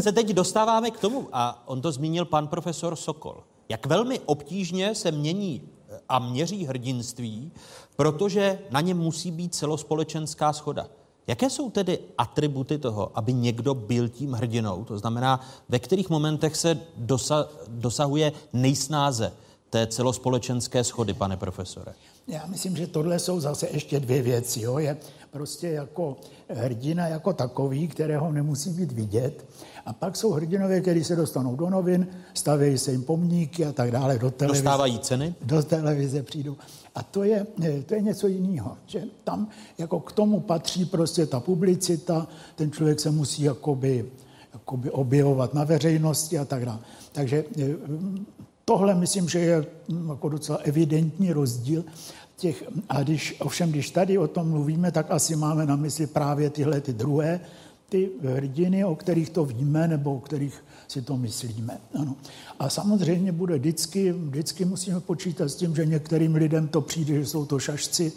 se 0.00 0.12
teď 0.12 0.28
dostáváme 0.28 0.90
k 0.90 1.00
tomu, 1.00 1.28
a 1.32 1.62
on 1.66 1.80
to 1.80 1.92
zmínil 1.92 2.24
pan 2.24 2.48
profesor 2.48 2.96
Sokol, 2.96 3.42
jak 3.68 3.86
velmi 3.86 4.20
obtížně 4.20 4.94
se 4.94 5.12
mění 5.12 5.62
eh, 5.88 6.00
a 6.08 6.18
měří 6.18 6.64
hrdinství, 6.66 7.52
protože 7.96 8.58
na 8.70 8.80
něm 8.80 8.98
musí 8.98 9.30
být 9.30 9.54
celospolečenská 9.54 10.52
schoda. 10.52 10.86
Jaké 11.26 11.50
jsou 11.50 11.70
tedy 11.70 11.98
atributy 12.18 12.78
toho, 12.78 13.10
aby 13.14 13.32
někdo 13.32 13.74
byl 13.74 14.08
tím 14.08 14.32
hrdinou? 14.32 14.84
To 14.84 14.98
znamená, 14.98 15.40
ve 15.68 15.78
kterých 15.78 16.10
momentech 16.10 16.56
se 16.56 16.80
dosa- 16.98 17.48
dosahuje 17.68 18.32
nejsnáze 18.52 19.32
té 19.70 19.86
celospolečenské 19.86 20.84
schody, 20.84 21.14
pane 21.14 21.36
profesore? 21.36 21.92
Já 22.28 22.46
myslím, 22.46 22.76
že 22.76 22.86
tohle 22.86 23.18
jsou 23.18 23.40
zase 23.40 23.68
ještě 23.72 24.00
dvě 24.00 24.22
věci. 24.22 24.60
Jo? 24.60 24.78
Je 24.78 24.96
prostě 25.30 25.68
jako 25.68 26.16
hrdina 26.48 27.08
jako 27.08 27.32
takový, 27.32 27.88
kterého 27.88 28.32
nemusí 28.32 28.70
být 28.70 28.92
vidět. 28.92 29.44
A 29.86 29.92
pak 29.92 30.16
jsou 30.16 30.30
hrdinové, 30.32 30.80
kteří 30.80 31.04
se 31.04 31.16
dostanou 31.16 31.56
do 31.56 31.70
novin, 31.70 32.06
stavějí 32.34 32.78
se 32.78 32.92
jim 32.92 33.04
pomníky 33.04 33.64
a 33.64 33.72
tak 33.72 33.90
dále. 33.90 34.18
Do 34.18 34.30
televize, 34.30 34.62
Dostávají 34.62 34.98
ceny? 34.98 35.34
Do 35.42 35.62
televize 35.62 36.22
přijdou. 36.22 36.56
A 36.94 37.02
to 37.02 37.22
je, 37.24 37.46
to 37.86 37.94
je 37.94 38.00
něco 38.00 38.26
jiného. 38.26 38.76
Že 38.86 39.02
tam 39.24 39.48
jako 39.78 40.00
k 40.00 40.12
tomu 40.12 40.40
patří 40.40 40.84
prostě 40.84 41.26
ta 41.26 41.40
publicita, 41.40 42.26
ten 42.54 42.70
člověk 42.72 43.00
se 43.00 43.10
musí 43.10 43.42
jakoby, 43.42 44.10
jakoby 44.52 44.90
objevovat 44.90 45.54
na 45.54 45.64
veřejnosti 45.64 46.38
a 46.38 46.44
tak 46.44 46.64
dále. 46.64 46.78
Takže 47.12 47.44
Tohle 48.68 48.94
myslím, 48.94 49.28
že 49.28 49.38
je 49.38 49.66
hm, 49.88 50.08
jako 50.10 50.28
docela 50.28 50.58
evidentní 50.58 51.32
rozdíl 51.32 51.84
těch, 52.36 52.64
a 52.88 53.02
když, 53.02 53.36
ovšem, 53.40 53.70
když 53.70 53.90
tady 53.90 54.18
o 54.18 54.28
tom 54.28 54.48
mluvíme, 54.48 54.92
tak 54.92 55.10
asi 55.10 55.36
máme 55.36 55.66
na 55.66 55.76
mysli 55.76 56.06
právě 56.06 56.50
tyhle 56.50 56.80
ty 56.80 56.92
druhé, 56.92 57.40
ty 57.88 58.10
hrdiny, 58.22 58.84
o 58.84 58.94
kterých 58.94 59.30
to 59.30 59.44
víme, 59.44 59.88
nebo 59.88 60.14
o 60.14 60.20
kterých 60.20 60.64
si 60.88 61.02
to 61.02 61.16
myslíme. 61.16 61.80
Ano. 61.94 62.16
A 62.58 62.68
samozřejmě 62.68 63.32
bude 63.32 63.58
vždycky, 63.58 64.12
vždycky 64.12 64.64
musíme 64.64 65.00
počítat 65.00 65.48
s 65.48 65.54
tím, 65.54 65.76
že 65.76 65.86
některým 65.86 66.34
lidem 66.34 66.68
to 66.68 66.80
přijde, 66.80 67.14
že 67.14 67.26
jsou 67.26 67.46
to 67.46 67.58
šašci, 67.58 68.12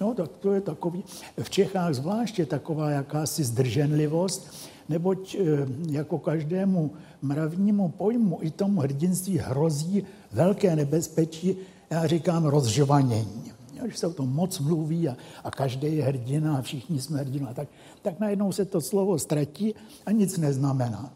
No, 0.00 0.14
tak 0.14 0.30
to 0.40 0.52
je 0.52 0.60
takový, 0.60 1.04
v 1.42 1.50
Čechách 1.50 1.94
zvláště 1.94 2.46
taková 2.46 2.90
jakási 2.90 3.44
zdrženlivost, 3.44 4.54
neboť 4.88 5.34
eh, 5.34 5.66
jako 5.90 6.18
každému 6.18 6.90
mravnímu 7.22 7.88
pojmu 7.88 8.38
i 8.42 8.50
tomu 8.50 8.80
hrdinství 8.80 9.38
hrozí 9.38 10.04
velké 10.32 10.76
nebezpečí, 10.76 11.56
já 11.90 12.06
říkám 12.06 12.44
rozžvanění. 12.44 13.52
Když 13.84 13.98
se 13.98 14.06
o 14.06 14.12
tom 14.12 14.28
moc 14.28 14.58
mluví 14.58 15.08
a, 15.08 15.16
a 15.44 15.50
každý 15.50 15.96
je 15.96 16.04
hrdina 16.04 16.56
a 16.56 16.62
všichni 16.62 17.00
jsme 17.00 17.18
hrdina, 17.18 17.54
tak, 17.54 17.68
tak 18.02 18.20
najednou 18.20 18.52
se 18.52 18.64
to 18.64 18.80
slovo 18.80 19.18
ztratí 19.18 19.74
a 20.06 20.10
nic 20.10 20.38
neznamená. 20.38 21.12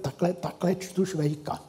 Takhle, 0.00 0.32
takhle 0.32 0.74
čtu 0.74 1.04
Švejka. 1.04 1.62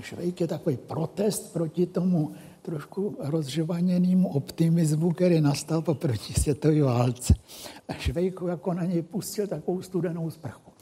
Švejk 0.00 0.40
je 0.40 0.46
takový 0.46 0.76
protest 0.76 1.52
proti 1.52 1.86
tomu 1.86 2.30
trošku 2.62 3.16
rozžvaněnému 3.18 4.28
optimismu, 4.28 5.12
který 5.12 5.40
nastal 5.40 5.82
po 5.82 5.94
první 5.94 6.34
světové 6.34 6.82
válce. 6.82 7.34
A 7.88 7.92
Švejko 7.92 8.48
jako 8.48 8.74
na 8.74 8.84
něj 8.84 9.02
pustil 9.02 9.46
takovou 9.46 9.82
studenou 9.82 10.30
sprchu. 10.30 10.72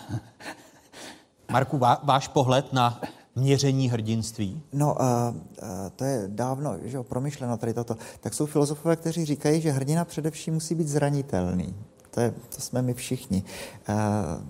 Marku, 1.52 1.78
vá, 1.78 2.00
váš 2.04 2.28
pohled 2.28 2.72
na 2.72 3.00
měření 3.36 3.90
hrdinství? 3.90 4.62
No, 4.72 4.94
uh, 4.94 5.00
uh, 5.02 5.68
to 5.96 6.04
je 6.04 6.24
dávno 6.26 6.76
že 6.82 6.96
jo, 6.96 7.04
promyšleno 7.04 7.56
tady 7.56 7.74
toto. 7.74 7.96
Tak 8.20 8.34
jsou 8.34 8.46
filozofové, 8.46 8.96
kteří 8.96 9.24
říkají, 9.24 9.60
že 9.60 9.70
hrdina 9.70 10.04
především 10.04 10.54
musí 10.54 10.74
být 10.74 10.88
zranitelný. 10.88 11.74
To, 12.14 12.20
je, 12.20 12.30
to 12.30 12.60
jsme 12.60 12.82
my 12.82 12.94
všichni. 12.94 13.42
Uh, 13.88 13.94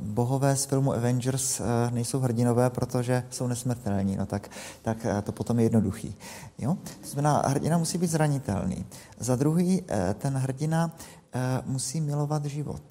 bohové 0.01 0.57
z 0.57 0.65
filmu 0.65 0.93
Avengers 0.93 1.61
uh, 1.61 1.67
nejsou 1.91 2.21
hrdinové, 2.21 2.71
protože 2.71 3.25
jsou 3.31 3.47
nesmrtelní, 3.47 4.17
no 4.17 4.27
tak, 4.27 4.51
tak 4.83 5.05
uh, 5.05 5.21
to 5.21 5.33
potom 5.33 5.59
je 5.59 5.65
jednoduchý. 5.65 6.17
Jo? 6.59 6.77
To 7.01 7.09
znamená, 7.09 7.43
hrdina 7.47 7.79
musí 7.79 7.99
být 7.99 8.11
zranitelný. 8.11 8.85
Za 9.19 9.37
druhý, 9.37 9.83
uh, 9.83 9.89
ten 10.19 10.35
hrdina 10.35 10.91
musí 11.67 12.01
milovat 12.01 12.45
život 12.45 12.83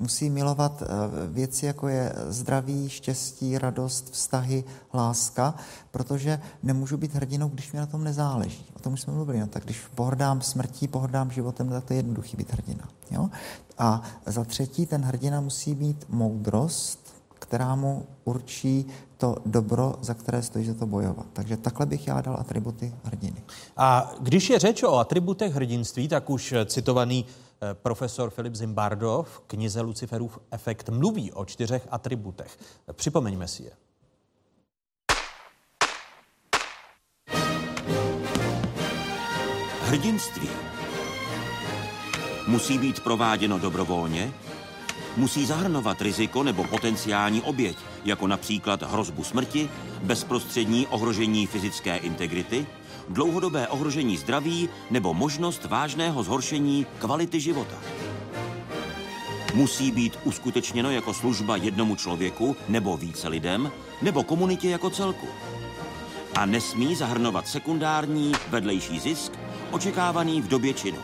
musí 0.00 0.30
milovat 0.30 0.82
eh, 0.82 0.86
věci, 1.26 1.66
jako 1.66 1.88
je 1.88 2.12
zdraví, 2.28 2.88
štěstí, 2.88 3.58
radost, 3.58 4.10
vztahy, 4.10 4.64
láska, 4.94 5.54
protože 5.90 6.40
nemůžu 6.62 6.96
být 6.96 7.14
hrdinou, 7.14 7.48
když 7.48 7.72
mi 7.72 7.78
na 7.78 7.86
tom 7.86 8.04
nezáleží. 8.04 8.66
O 8.76 8.78
tom 8.78 8.92
už 8.92 9.00
jsme 9.00 9.12
mluvili. 9.12 9.40
No, 9.40 9.46
tak 9.46 9.64
když 9.64 9.80
pohrdám 9.94 10.42
smrtí, 10.42 10.88
pohrdám 10.88 11.30
životem, 11.30 11.68
tak 11.68 11.84
to 11.84 11.92
je 11.92 11.98
jednoduchý 11.98 12.36
být 12.36 12.52
hrdina. 12.52 12.88
Jo? 13.10 13.30
A 13.78 14.02
za 14.26 14.44
třetí, 14.44 14.86
ten 14.86 15.02
hrdina 15.02 15.40
musí 15.40 15.74
mít 15.74 16.04
moudrost, 16.08 17.14
která 17.38 17.74
mu 17.74 18.06
určí 18.24 18.86
to 19.16 19.36
dobro, 19.46 19.94
za 20.00 20.14
které 20.14 20.42
stojí 20.42 20.66
za 20.66 20.74
to 20.74 20.86
bojovat. 20.86 21.26
Takže 21.32 21.56
takhle 21.56 21.86
bych 21.86 22.06
já 22.06 22.20
dal 22.20 22.36
atributy 22.40 22.94
hrdiny. 23.04 23.42
A 23.76 24.12
když 24.20 24.50
je 24.50 24.58
řeč 24.58 24.82
o 24.82 24.98
atributech 24.98 25.54
hrdinství, 25.54 26.08
tak 26.08 26.30
už 26.30 26.54
citovaný 26.66 27.24
profesor 27.72 28.30
Filip 28.30 28.54
Zimbardo 28.54 29.22
v 29.22 29.40
knize 29.46 29.80
Luciferův 29.80 30.38
efekt 30.50 30.88
mluví 30.88 31.32
o 31.32 31.44
čtyřech 31.44 31.88
atributech. 31.90 32.58
Připomeňme 32.92 33.48
si 33.48 33.62
je. 33.62 33.70
Hrdinství 39.82 40.48
musí 42.46 42.78
být 42.78 43.00
prováděno 43.00 43.58
dobrovolně, 43.58 44.32
musí 45.16 45.46
zahrnovat 45.46 46.02
riziko 46.02 46.42
nebo 46.42 46.64
potenciální 46.64 47.42
oběť, 47.42 47.76
jako 48.04 48.26
například 48.26 48.82
hrozbu 48.82 49.24
smrti, 49.24 49.70
bezprostřední 50.02 50.86
ohrožení 50.86 51.46
fyzické 51.46 51.96
integrity, 51.96 52.66
dlouhodobé 53.08 53.68
ohrožení 53.68 54.16
zdraví 54.16 54.68
nebo 54.90 55.14
možnost 55.14 55.64
vážného 55.64 56.22
zhoršení 56.22 56.86
kvality 56.98 57.40
života. 57.40 57.76
Musí 59.54 59.90
být 59.90 60.18
uskutečněno 60.24 60.90
jako 60.90 61.14
služba 61.14 61.56
jednomu 61.56 61.96
člověku 61.96 62.56
nebo 62.68 62.96
více 62.96 63.28
lidem, 63.28 63.72
nebo 64.02 64.22
komunitě 64.22 64.68
jako 64.68 64.90
celku. 64.90 65.26
A 66.34 66.46
nesmí 66.46 66.94
zahrnovat 66.94 67.48
sekundární 67.48 68.32
vedlejší 68.48 69.00
zisk, 69.00 69.32
očekávaný 69.70 70.42
v 70.42 70.48
době 70.48 70.74
činu. 70.74 70.98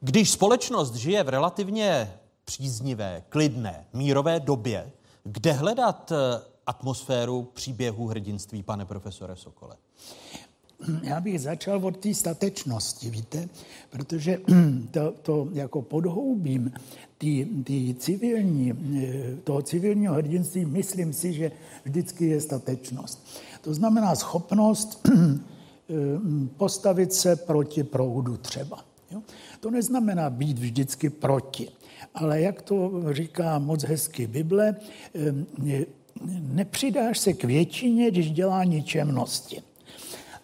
Když 0.00 0.30
společnost 0.30 0.94
žije 0.94 1.22
v 1.24 1.28
relativně 1.28 2.12
příznivé, 2.50 3.22
klidné, 3.28 3.86
mírové 3.92 4.40
době, 4.40 4.92
kde 5.24 5.52
hledat 5.52 6.12
eh, 6.12 6.42
atmosféru 6.66 7.42
příběhu 7.42 8.06
hrdinství, 8.06 8.62
pane 8.62 8.84
profesore 8.84 9.36
Sokole? 9.36 9.76
Já 11.02 11.20
bych 11.20 11.40
začal 11.40 11.86
od 11.86 11.96
té 11.96 12.14
statečnosti, 12.14 13.10
víte, 13.10 13.48
protože 13.90 14.40
to, 14.90 15.14
to 15.22 15.48
jako 15.52 15.82
podhoubím 15.82 16.72
tý, 17.18 17.44
tý 17.64 17.94
civilní, 17.94 18.72
eh, 18.72 19.36
toho 19.44 19.62
civilního 19.62 20.14
hrdinství, 20.14 20.64
myslím 20.64 21.12
si, 21.12 21.32
že 21.32 21.52
vždycky 21.84 22.26
je 22.26 22.40
statečnost. 22.40 23.26
To 23.60 23.74
znamená 23.74 24.14
schopnost 24.14 25.08
eh, 25.08 25.94
postavit 26.56 27.12
se 27.12 27.36
proti 27.36 27.84
proudu 27.84 28.36
třeba. 28.36 28.84
Jo? 29.10 29.22
To 29.60 29.70
neznamená 29.70 30.30
být 30.30 30.58
vždycky 30.58 31.10
proti, 31.10 31.68
ale 32.14 32.40
jak 32.40 32.62
to 32.62 33.02
říká 33.10 33.58
moc 33.58 33.84
hezky 33.84 34.26
Bible, 34.26 34.76
eh, 35.14 35.86
nepřidáš 36.40 37.18
se 37.18 37.32
k 37.32 37.44
většině, 37.44 38.10
když 38.10 38.30
dělá 38.30 38.64
ničemnosti. 38.64 39.62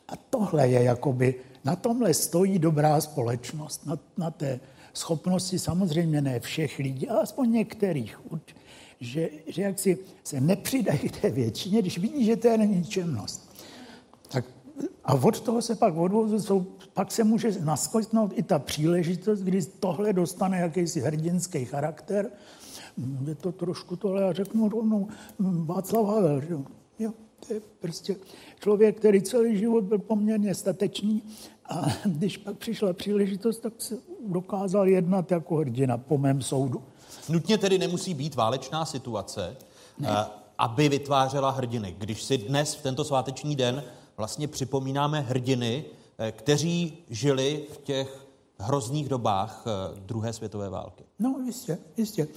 A 0.08 0.16
tohle 0.16 0.68
je 0.68 0.82
jakoby, 0.82 1.34
na 1.64 1.76
tomhle 1.76 2.14
stojí 2.14 2.58
dobrá 2.58 3.00
společnost, 3.00 3.86
na, 3.86 3.98
na 4.16 4.30
té 4.30 4.60
schopnosti 4.94 5.58
samozřejmě 5.58 6.20
ne 6.20 6.40
všech 6.40 6.78
lidí, 6.78 7.08
ale 7.08 7.20
aspoň 7.20 7.52
některých, 7.52 8.20
že, 9.00 9.28
že 9.46 9.62
jak 9.62 9.78
si 9.78 9.98
se 10.24 10.40
nepřidají 10.40 10.98
k 10.98 11.20
té 11.20 11.30
většině, 11.30 11.82
když 11.82 11.98
vidí, 11.98 12.24
že 12.24 12.36
to 12.36 12.48
je 12.48 12.58
ničemnost. 12.58 13.56
Tak 14.28 14.44
a 15.04 15.14
od 15.14 15.40
toho 15.40 15.62
se 15.62 15.74
pak 15.74 15.96
odvozu, 15.96 16.66
pak 16.96 17.12
se 17.12 17.24
může 17.24 17.52
naskotnout 17.60 18.32
i 18.34 18.42
ta 18.42 18.58
příležitost, 18.58 19.40
kdy 19.40 19.62
tohle 19.64 20.12
dostane 20.12 20.58
jakýsi 20.58 21.00
hrdinský 21.00 21.64
charakter. 21.64 22.30
Je 23.26 23.34
to 23.34 23.52
trošku 23.52 23.96
tohle, 23.96 24.22
já 24.22 24.32
řeknu 24.32 24.68
rovnou 24.68 25.08
Václav 25.38 26.06
Havel, 26.06 26.40
že? 26.40 26.54
jo, 26.98 27.12
to 27.46 27.54
je 27.54 27.60
prostě 27.80 28.16
člověk, 28.60 28.96
který 28.96 29.22
celý 29.22 29.58
život 29.58 29.84
byl 29.84 29.98
poměrně 29.98 30.54
statečný 30.54 31.22
a 31.70 31.86
když 32.04 32.36
pak 32.36 32.56
přišla 32.56 32.92
příležitost, 32.92 33.58
tak 33.58 33.72
se 33.78 33.98
dokázal 34.28 34.88
jednat 34.88 35.30
jako 35.30 35.56
hrdina, 35.56 35.98
po 35.98 36.18
mém 36.18 36.42
soudu. 36.42 36.82
Nutně 37.28 37.58
tedy 37.58 37.78
nemusí 37.78 38.14
být 38.14 38.34
válečná 38.34 38.84
situace, 38.84 39.56
ne. 39.98 40.08
Eh, 40.10 40.26
aby 40.58 40.88
vytvářela 40.88 41.50
hrdiny. 41.50 41.94
Když 41.98 42.22
si 42.22 42.38
dnes 42.38 42.74
v 42.74 42.82
tento 42.82 43.04
sváteční 43.04 43.56
den 43.56 43.82
vlastně 44.16 44.48
připomínáme 44.48 45.20
hrdiny, 45.20 45.84
kteří 46.30 46.98
žili 47.10 47.64
v 47.72 47.78
těch 47.78 48.26
hrozných 48.58 49.08
dobách 49.08 49.64
eh, 49.66 50.00
druhé 50.00 50.32
světové 50.32 50.70
války. 50.70 51.04
No, 51.18 51.40
jistě, 51.46 51.78
jistě. 51.96 52.28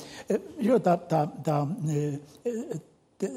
Že 0.59 0.79
ta, 0.79 0.97
ta, 0.97 1.25
ta, 1.41 1.69
ta, 3.17 3.27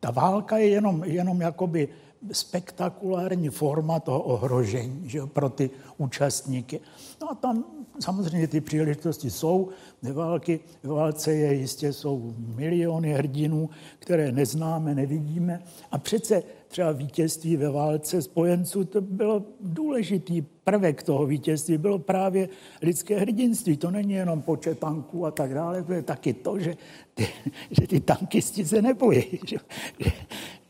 ta 0.00 0.10
válka 0.10 0.58
je 0.58 0.68
jenom, 0.68 1.04
jenom 1.04 1.40
jakoby 1.40 1.88
spektakulární 2.32 3.48
forma 3.48 4.00
toho 4.00 4.22
ohrožení 4.22 5.02
že 5.10 5.18
jo, 5.18 5.26
pro 5.26 5.48
ty 5.48 5.70
účastníky. 5.98 6.80
No 7.20 7.30
a 7.30 7.34
tam 7.34 7.64
samozřejmě 8.00 8.48
ty 8.48 8.60
příležitosti 8.60 9.30
jsou. 9.30 9.68
Ve, 10.02 10.12
války, 10.12 10.60
ve 10.82 10.94
válce 10.94 11.32
je 11.32 11.54
jistě 11.54 11.92
jsou 11.92 12.34
miliony 12.38 13.12
hrdinů, 13.12 13.70
které 13.98 14.32
neznáme, 14.32 14.94
nevidíme. 14.94 15.62
A 15.90 15.98
přece 15.98 16.42
třeba 16.74 16.92
vítězství 16.92 17.56
ve 17.56 17.70
válce 17.70 18.22
spojenců, 18.22 18.84
to 18.84 19.00
bylo 19.00 19.42
důležitý 19.60 20.42
prvek 20.42 21.02
toho 21.02 21.26
vítězství, 21.26 21.78
bylo 21.78 21.98
právě 21.98 22.48
lidské 22.82 23.18
hrdinství. 23.18 23.76
To 23.76 23.90
není 23.90 24.12
jenom 24.12 24.42
počet 24.42 24.78
tanků 24.78 25.26
a 25.26 25.30
tak 25.30 25.54
dále, 25.54 25.82
to 25.82 25.92
je 25.92 26.02
taky 26.02 26.34
to, 26.34 26.58
že 26.58 26.76
ty, 27.14 27.28
že 27.70 27.86
ty 27.86 28.00
tankisti 28.00 28.64
se 28.64 28.82
nebojí. 28.82 29.24
Že, 29.46 29.56
že, 29.98 30.12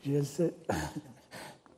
že 0.01 0.25
se 0.25 0.49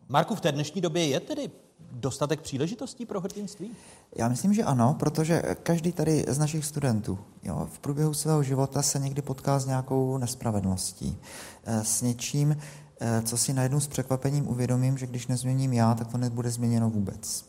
Marku, 0.09 0.35
v 0.35 0.41
té 0.41 0.51
dnešní 0.51 0.81
době 0.81 1.07
je 1.07 1.19
tedy 1.19 1.49
dostatek 1.91 2.41
příležitostí 2.41 3.05
pro 3.05 3.21
hrdinství? 3.21 3.71
Já 4.15 4.27
myslím, 4.27 4.53
že 4.53 4.63
ano, 4.63 4.95
protože 4.99 5.41
každý 5.63 5.91
tady 5.91 6.25
z 6.27 6.37
našich 6.37 6.65
studentů 6.65 7.19
jo, 7.43 7.67
v 7.71 7.79
průběhu 7.79 8.13
svého 8.13 8.43
života 8.43 8.81
se 8.81 8.99
někdy 8.99 9.21
potká 9.21 9.59
s 9.59 9.65
nějakou 9.65 10.17
nespravedlností, 10.17 11.17
eh, 11.63 11.83
s 11.83 12.01
něčím, 12.01 12.57
co 13.23 13.37
si 13.37 13.53
najednou 13.53 13.79
s 13.79 13.87
překvapením 13.87 14.47
uvědomím, 14.47 14.97
že 14.97 15.07
když 15.07 15.27
nezměním 15.27 15.73
já, 15.73 15.95
tak 15.95 16.07
to 16.07 16.17
nebude 16.17 16.51
změněno 16.51 16.89
vůbec. 16.89 17.45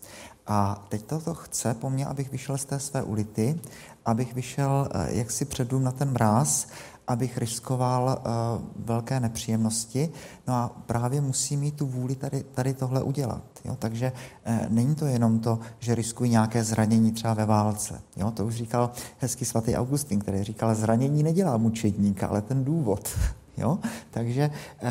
A 0.47 0.87
teď 0.89 1.05
toto 1.05 1.35
chce 1.35 1.75
po 1.75 1.91
mně, 1.91 2.07
abych 2.07 2.33
vyšel 2.33 2.59
z 2.59 2.65
té 2.65 2.81
své 2.81 3.03
ulity, 3.03 3.61
abych 4.05 4.35
vyšel 4.35 4.89
eh, 4.91 5.17
jaksi 5.19 5.45
před 5.45 5.73
na 5.73 5.93
ten 5.93 6.11
mráz 6.11 6.67
abych 7.09 7.39
riskoval 7.39 8.19
uh, 8.19 8.85
velké 8.85 9.21
nepříjemnosti. 9.21 10.11
No 10.49 10.55
a 10.55 10.69
právě 10.87 11.21
musí 11.21 11.57
mít 11.57 11.75
tu 11.75 11.87
vůli 11.87 12.15
tady, 12.15 12.43
tady 12.43 12.75
tohle 12.75 13.03
udělat. 13.03 13.43
Jo? 13.65 13.77
Takže 13.79 14.13
není 14.69 14.95
to 14.95 15.07
jenom 15.07 15.41
to, 15.41 15.59
že 15.79 15.95
riskuji 15.95 16.31
nějaké 16.31 16.65
zranění 16.65 17.13
třeba 17.13 17.35
ve 17.35 17.47
válce. 17.47 18.01
Jo? 18.17 18.31
To 18.31 18.47
už 18.47 18.55
říkal 18.55 18.91
hezký 19.19 19.45
svatý 19.45 19.77
Augustin, 19.77 20.19
který 20.19 20.45
říkal, 20.45 20.75
zranění 20.75 21.23
nedělá 21.23 21.57
mučedníka, 21.57 22.27
ale 22.27 22.43
ten 22.43 22.65
důvod. 22.65 23.09
Jo? 23.59 23.79
Takže 24.11 24.51
eh, 24.81 24.91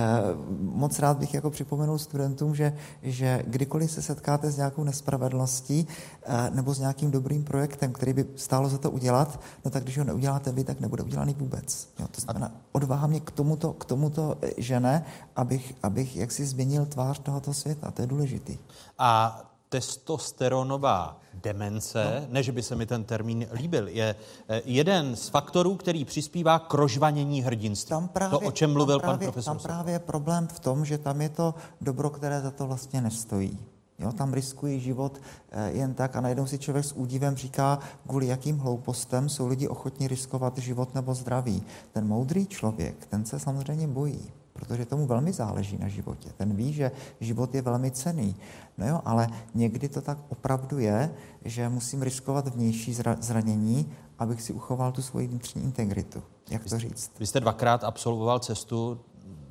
moc 0.59 0.99
rád 0.99 1.17
bych 1.17 1.33
jako 1.33 1.49
připomenul 1.49 1.99
studentům, 1.99 2.55
že, 2.55 2.73
že 3.03 3.43
kdykoliv 3.47 3.91
se 3.91 4.01
setkáte 4.01 4.51
s 4.51 4.57
nějakou 4.57 4.83
nespravedlností 4.83 5.87
eh, 6.23 6.49
nebo 6.49 6.73
s 6.73 6.79
nějakým 6.79 7.11
dobrým 7.11 7.43
projektem, 7.43 7.93
který 7.93 8.13
by 8.13 8.25
stálo 8.35 8.69
za 8.69 8.77
to 8.77 8.91
udělat, 8.91 9.39
no 9.65 9.71
tak 9.71 9.83
když 9.83 9.97
ho 9.97 10.03
neuděláte 10.03 10.51
vy, 10.51 10.63
tak 10.63 10.79
nebude 10.79 11.03
udělaný 11.03 11.35
vůbec. 11.39 11.89
Jo? 11.99 12.07
To 12.11 12.21
znamená, 12.21 12.51
odvaha 12.71 13.07
mě 13.07 13.19
k 13.19 13.31
tomuto, 13.31 13.73
k 13.73 13.85
tomuto 13.85 14.37
eh, 14.41 14.49
žene, 14.57 15.05
abych, 15.35 15.73
abych 15.83 16.15
jaksi 16.15 16.45
změnil 16.45 16.85
tvář 16.85 17.19
tohoto 17.19 17.53
světa. 17.53 17.91
To 17.91 18.01
je 18.01 18.07
důležitý. 18.07 18.57
A 18.97 19.41
testosteronová 19.69 21.19
demence, 21.33 22.21
no. 22.21 22.33
ne, 22.33 22.43
že 22.43 22.51
by 22.51 22.63
se 22.63 22.75
mi 22.75 22.85
ten 22.85 23.03
termín 23.03 23.47
líbil, 23.51 23.87
je 23.87 24.15
eh, 24.49 24.61
jeden 24.65 25.15
z 25.15 25.29
faktorů, 25.29 25.75
který 25.75 26.05
přispívá 26.05 26.59
k 26.59 26.73
rožvanění 26.73 27.41
hrdinství. 27.41 27.89
Tam 27.89 28.07
právě, 28.07 28.39
to, 28.39 28.47
o 28.47 28.51
čem 28.51 28.73
mluvil 28.73 28.99
právě, 28.99 29.17
pan 29.17 29.25
profesor. 29.25 29.53
Tam 29.53 29.63
právě 29.63 29.93
je 29.93 29.99
problém 29.99 30.47
v 30.47 30.59
tom, 30.59 30.85
že 30.85 30.97
tam 30.97 31.21
je 31.21 31.29
to 31.29 31.55
dobro, 31.81 32.09
které 32.09 32.41
za 32.41 32.51
to 32.51 32.67
vlastně 32.67 33.01
nestojí. 33.01 33.59
Jo, 33.99 34.11
tam 34.11 34.33
riskují 34.33 34.79
život 34.79 35.21
eh, 35.51 35.71
jen 35.71 35.93
tak 35.93 36.15
a 36.15 36.21
najednou 36.21 36.45
si 36.45 36.59
člověk 36.59 36.85
s 36.85 36.91
údivem 36.91 37.35
říká, 37.35 37.79
kvůli 38.07 38.27
jakým 38.27 38.57
hloupostem 38.57 39.29
jsou 39.29 39.47
lidi 39.47 39.67
ochotní 39.67 40.07
riskovat 40.07 40.57
život 40.57 40.95
nebo 40.95 41.13
zdraví. 41.13 41.63
Ten 41.93 42.07
moudrý 42.07 42.47
člověk, 42.47 43.05
ten 43.05 43.25
se 43.25 43.39
samozřejmě 43.39 43.87
bojí 43.87 44.31
protože 44.57 44.85
tomu 44.85 45.07
velmi 45.07 45.33
záleží 45.33 45.77
na 45.77 45.87
životě. 45.87 46.29
Ten 46.37 46.55
ví, 46.55 46.73
že 46.73 46.91
život 47.19 47.55
je 47.55 47.61
velmi 47.61 47.91
cený. 47.91 48.35
No 48.77 48.87
jo, 48.87 49.01
ale 49.05 49.27
někdy 49.55 49.89
to 49.89 50.01
tak 50.01 50.17
opravdu 50.29 50.79
je, 50.79 51.13
že 51.45 51.69
musím 51.69 52.01
riskovat 52.01 52.47
vnější 52.47 52.93
zranění, 53.19 53.93
abych 54.19 54.41
si 54.41 54.53
uchoval 54.53 54.91
tu 54.91 55.01
svoji 55.01 55.27
vnitřní 55.27 55.63
integritu. 55.63 56.23
Jak 56.49 56.63
to 56.63 56.79
říct? 56.79 57.11
Vy 57.19 57.27
jste 57.27 57.39
dvakrát 57.39 57.83
absolvoval 57.83 58.39
cestu 58.39 58.99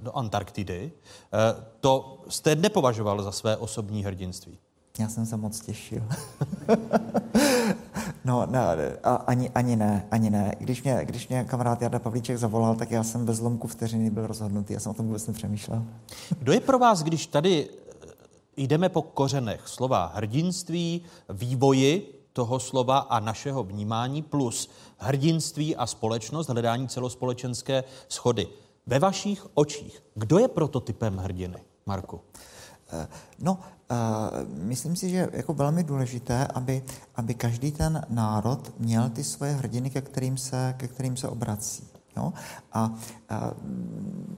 do 0.03 0.17
Antarktidy. 0.17 0.93
Eh, 0.93 1.65
to 1.81 2.25
jste 2.29 2.57
nepovažoval 2.57 3.23
za 3.23 3.33
své 3.33 3.57
osobní 3.57 4.05
hrdinství? 4.05 4.59
Já 4.99 5.09
jsem 5.09 5.27
se 5.27 5.37
moc 5.37 5.61
těšil. 5.61 6.03
no, 8.25 8.47
ne, 8.47 8.61
a, 9.03 9.15
ani, 9.15 9.51
ani 9.51 9.77
ne, 9.77 10.07
ani 10.11 10.31
ne. 10.31 10.55
Když 10.59 10.83
mě, 10.83 11.01
když 11.05 11.29
mě 11.29 11.45
kamarád 11.45 11.83
Jarda 11.83 11.99
Pavlíček 11.99 12.39
zavolal, 12.39 12.75
tak 12.75 12.91
já 12.91 13.03
jsem 13.03 13.27
bez 13.27 13.37
zlomku 13.37 13.69
vteřiny 13.69 14.11
byl 14.11 14.27
rozhodnutý. 14.27 14.73
Já 14.73 14.81
jsem 14.81 14.91
o 14.91 14.95
tom 14.95 15.07
vůbec 15.07 15.27
nepřemýšlel. 15.27 15.85
Kdo 16.39 16.53
je 16.53 16.61
pro 16.61 16.79
vás, 16.79 17.03
když 17.03 17.27
tady 17.27 17.69
eh, 17.69 18.07
jdeme 18.57 18.89
po 18.89 19.03
kořenech 19.03 19.69
slova 19.69 20.13
hrdinství, 20.15 21.03
vývoji 21.29 22.13
toho 22.33 22.61
slova 22.61 22.99
a 22.99 23.21
našeho 23.21 23.65
vnímání 23.65 24.23
plus 24.23 24.71
hrdinství 24.99 25.77
a 25.77 25.87
společnost, 25.87 26.49
hledání 26.49 26.89
celospolečenské 26.89 27.85
schody. 28.09 28.49
Ve 28.87 28.99
vašich 28.99 29.47
očích, 29.55 30.03
kdo 30.15 30.39
je 30.39 30.49
prototypem 30.49 31.17
hrdiny, 31.17 31.59
Marku? 31.87 32.21
No, 33.39 33.59
myslím 34.47 34.97
si, 34.97 35.11
že 35.11 35.17
je 35.17 35.31
jako 35.33 35.55
velmi 35.55 35.85
důležité, 35.85 36.47
aby, 36.47 36.83
aby 37.15 37.35
každý 37.35 37.73
ten 37.73 38.03
národ 38.09 38.73
měl 38.79 39.11
ty 39.11 39.25
svoje 39.25 39.53
hrdiny, 39.53 39.91
ke 39.91 40.01
kterým 40.01 40.37
se, 40.37 40.75
ke 40.77 40.89
kterým 40.89 41.17
se 41.17 41.29
obrací. 41.29 41.96
Jo? 42.17 42.33
A, 42.73 42.95
a 43.29 43.53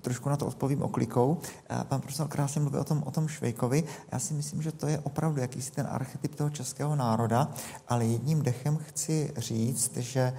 trošku 0.00 0.28
na 0.28 0.36
to 0.36 0.46
odpovím 0.46 0.82
oklikou. 0.82 1.38
A 1.68 1.84
pan 1.84 2.00
profesor 2.00 2.28
krásně 2.28 2.60
mluví 2.60 2.78
o 2.78 2.84
tom, 2.84 3.02
o 3.06 3.10
tom 3.10 3.28
Švejkovi. 3.28 3.84
Já 4.12 4.18
si 4.18 4.34
myslím, 4.34 4.62
že 4.62 4.72
to 4.72 4.86
je 4.86 4.98
opravdu 4.98 5.40
jakýsi 5.40 5.72
ten 5.72 5.86
archetyp 5.90 6.34
toho 6.34 6.50
českého 6.50 6.96
národa, 6.96 7.48
ale 7.88 8.04
jedním 8.04 8.42
dechem 8.42 8.76
chci 8.76 9.32
říct, 9.36 9.96
že 9.96 10.32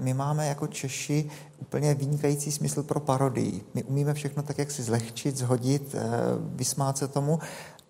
my 0.00 0.14
máme 0.14 0.46
jako 0.46 0.66
Češi 0.66 1.30
úplně 1.58 1.94
vynikající 1.94 2.52
smysl 2.52 2.82
pro 2.82 3.00
parodii. 3.00 3.64
My 3.74 3.84
umíme 3.84 4.14
všechno 4.14 4.42
tak, 4.42 4.58
jak 4.58 4.70
si 4.70 4.82
zlehčit, 4.82 5.36
zhodit, 5.36 5.94
vysmát 6.38 6.98
se 6.98 7.08
tomu, 7.08 7.38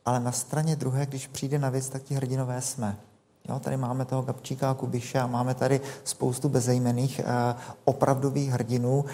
ale 0.05 0.21
na 0.21 0.33
straně 0.33 0.77
druhé, 0.77 1.07
když 1.07 1.27
přijde 1.27 1.59
na 1.59 1.71
věc, 1.71 1.89
tak 1.89 2.03
ti 2.03 2.15
hrdinové 2.15 2.61
jsme. 2.61 2.97
Jo, 3.49 3.59
tady 3.59 3.77
máme 3.77 4.05
toho 4.05 4.23
Gabčíka 4.23 4.75
Kubiše 4.75 5.21
a 5.21 5.27
máme 5.27 5.55
tady 5.55 5.81
spoustu 6.05 6.49
bezejmených 6.49 7.21
uh, 7.25 7.61
opravdových 7.85 8.51
hrdinů. 8.51 9.05
Uh, 9.05 9.07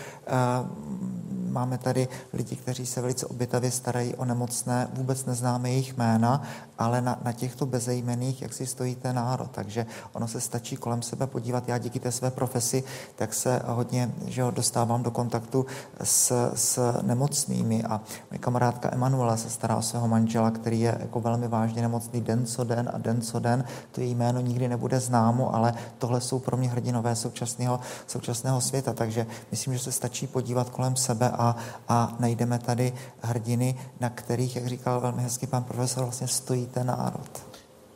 máme 1.52 1.78
tady 1.78 2.08
lidi, 2.32 2.56
kteří 2.56 2.86
se 2.86 3.00
velice 3.00 3.26
obětavě 3.26 3.70
starají 3.70 4.14
o 4.14 4.24
nemocné, 4.24 4.88
vůbec 4.92 5.24
neznáme 5.24 5.70
jejich 5.70 5.96
jména, 5.96 6.42
ale 6.78 7.00
na, 7.02 7.18
na 7.24 7.32
těchto 7.32 7.66
bezejmených, 7.66 8.42
jak 8.42 8.52
si 8.52 8.66
stojí 8.66 8.94
ten 8.94 9.16
národ. 9.16 9.50
Takže 9.50 9.86
ono 10.12 10.28
se 10.28 10.40
stačí 10.40 10.76
kolem 10.76 11.02
sebe 11.02 11.26
podívat. 11.26 11.68
Já 11.68 11.78
díky 11.78 12.00
té 12.00 12.12
své 12.12 12.30
profesi, 12.30 12.84
tak 13.16 13.34
se 13.34 13.60
hodně 13.66 14.10
že 14.26 14.42
ho, 14.42 14.50
dostávám 14.50 15.02
do 15.02 15.10
kontaktu 15.10 15.66
s, 16.02 16.52
s 16.54 16.98
nemocnými 17.02 17.84
a 17.84 18.00
moje 18.30 18.38
kamarádka 18.38 18.90
Emanuela 18.92 19.36
se 19.36 19.50
stará 19.50 19.76
o 19.76 19.82
svého 19.82 20.08
manžela, 20.08 20.50
který 20.50 20.80
je 20.80 20.98
jako 21.00 21.20
velmi 21.20 21.48
vážně 21.48 21.82
nemocný 21.82 22.20
den 22.20 22.46
co 22.46 22.64
den 22.64 22.90
a 22.94 22.98
den 22.98 23.20
co 23.20 23.38
den. 23.38 23.64
To 23.92 24.00
její 24.00 24.14
jméno 24.22 24.40
nikdy 24.40 24.68
nebude 24.68 25.00
známo, 25.00 25.54
ale 25.54 25.74
tohle 25.98 26.20
jsou 26.20 26.38
pro 26.38 26.56
mě 26.56 26.68
hrdinové 26.68 27.16
současného, 27.16 27.80
současného 28.06 28.60
světa. 28.60 28.92
Takže 28.92 29.26
myslím, 29.50 29.74
že 29.74 29.78
se 29.78 29.92
stačí 29.92 30.26
podívat 30.26 30.70
kolem 30.70 30.96
sebe 30.96 31.30
a, 31.30 31.56
a 31.88 32.16
najdeme 32.20 32.58
tady 32.58 32.92
hrdiny, 33.22 33.74
na 34.00 34.10
kterých, 34.10 34.56
jak 34.56 34.66
říkal 34.66 35.00
velmi 35.00 35.22
hezky 35.22 35.46
pan 35.46 35.64
profesor, 35.64 36.04
vlastně 36.04 36.28
stojí 36.28 36.66
ten 36.66 36.86
národ. 36.86 37.46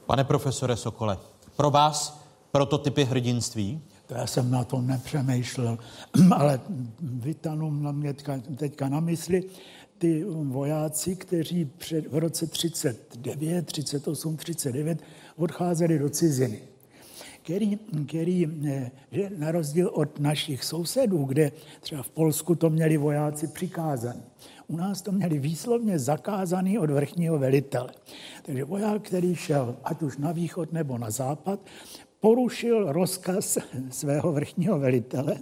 Pane 0.07 0.25
profesore 0.25 0.77
Sokole, 0.77 1.19
pro 1.57 1.71
vás 1.71 2.21
prototypy 2.53 3.05
hrdinství? 3.05 3.81
To 4.07 4.15
já 4.15 4.27
jsem 4.27 4.51
na 4.51 4.65
tom 4.65 4.87
nepřemýšlel, 4.87 5.79
ale 6.35 6.61
vytanu 7.01 7.71
na 7.71 7.93
mě 7.93 8.13
teďka, 8.13 8.41
teďka 8.57 8.89
na 8.89 9.01
mysli 9.01 9.45
ty 9.99 10.25
vojáci, 10.45 11.17
kteří 11.17 11.65
před, 11.65 12.13
v 12.13 12.19
roce 12.19 12.47
39, 12.47 13.67
38, 13.67 14.37
39 14.37 14.99
odcházeli 15.37 15.99
do 15.99 16.09
ciziny. 16.09 16.61
Který, 17.43 17.79
který, 18.09 18.47
že 19.13 19.31
na 19.39 19.53
rozdíl 19.53 19.91
od 19.95 20.21
našich 20.21 20.65
sousedů, 20.65 21.25
kde 21.25 21.53
třeba 21.81 22.03
v 22.03 22.11
Polsku 22.11 22.55
to 22.55 22.71
měli 22.71 22.97
vojáci 22.97 23.47
přikázaný, 23.47 24.23
u 24.69 24.77
nás 24.77 25.03
to 25.03 25.13
měli 25.13 25.39
výslovně 25.39 25.99
zakázaný 25.99 26.79
od 26.79 26.91
vrchního 26.91 27.39
velitele. 27.39 27.93
Takže 28.43 28.65
voják, 28.65 29.03
který 29.03 29.35
šel 29.35 29.77
ať 29.85 30.03
už 30.03 30.19
na 30.19 30.33
východ 30.33 30.73
nebo 30.73 30.99
na 30.99 31.11
západ, 31.11 31.61
porušil 32.21 32.93
rozkaz 32.93 33.59
svého 33.91 34.33
vrchního 34.33 34.79
velitele, 34.79 35.37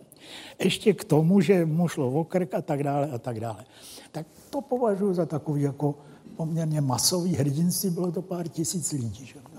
ještě 0.64 0.94
k 0.94 1.04
tomu, 1.04 1.40
že 1.40 1.64
mu 1.64 1.88
šlo 1.88 2.11
o 2.11 2.24
krk 2.24 2.54
a 2.54 2.62
tak 2.62 2.83
dále 2.83 3.11
a 3.11 3.18
tak 3.18 3.40
dále. 3.40 3.64
Tak 4.12 4.26
to 4.50 4.61
považuji 4.61 5.14
za 5.14 5.26
takový 5.26 5.62
jako 5.62 5.94
poměrně 6.37 6.80
masový 6.80 7.35
hrdinství, 7.35 7.90
bylo 7.90 8.12
to 8.12 8.22
pár 8.22 8.48
tisíc 8.48 8.92
lidí. 8.92 9.26
Že? 9.26 9.54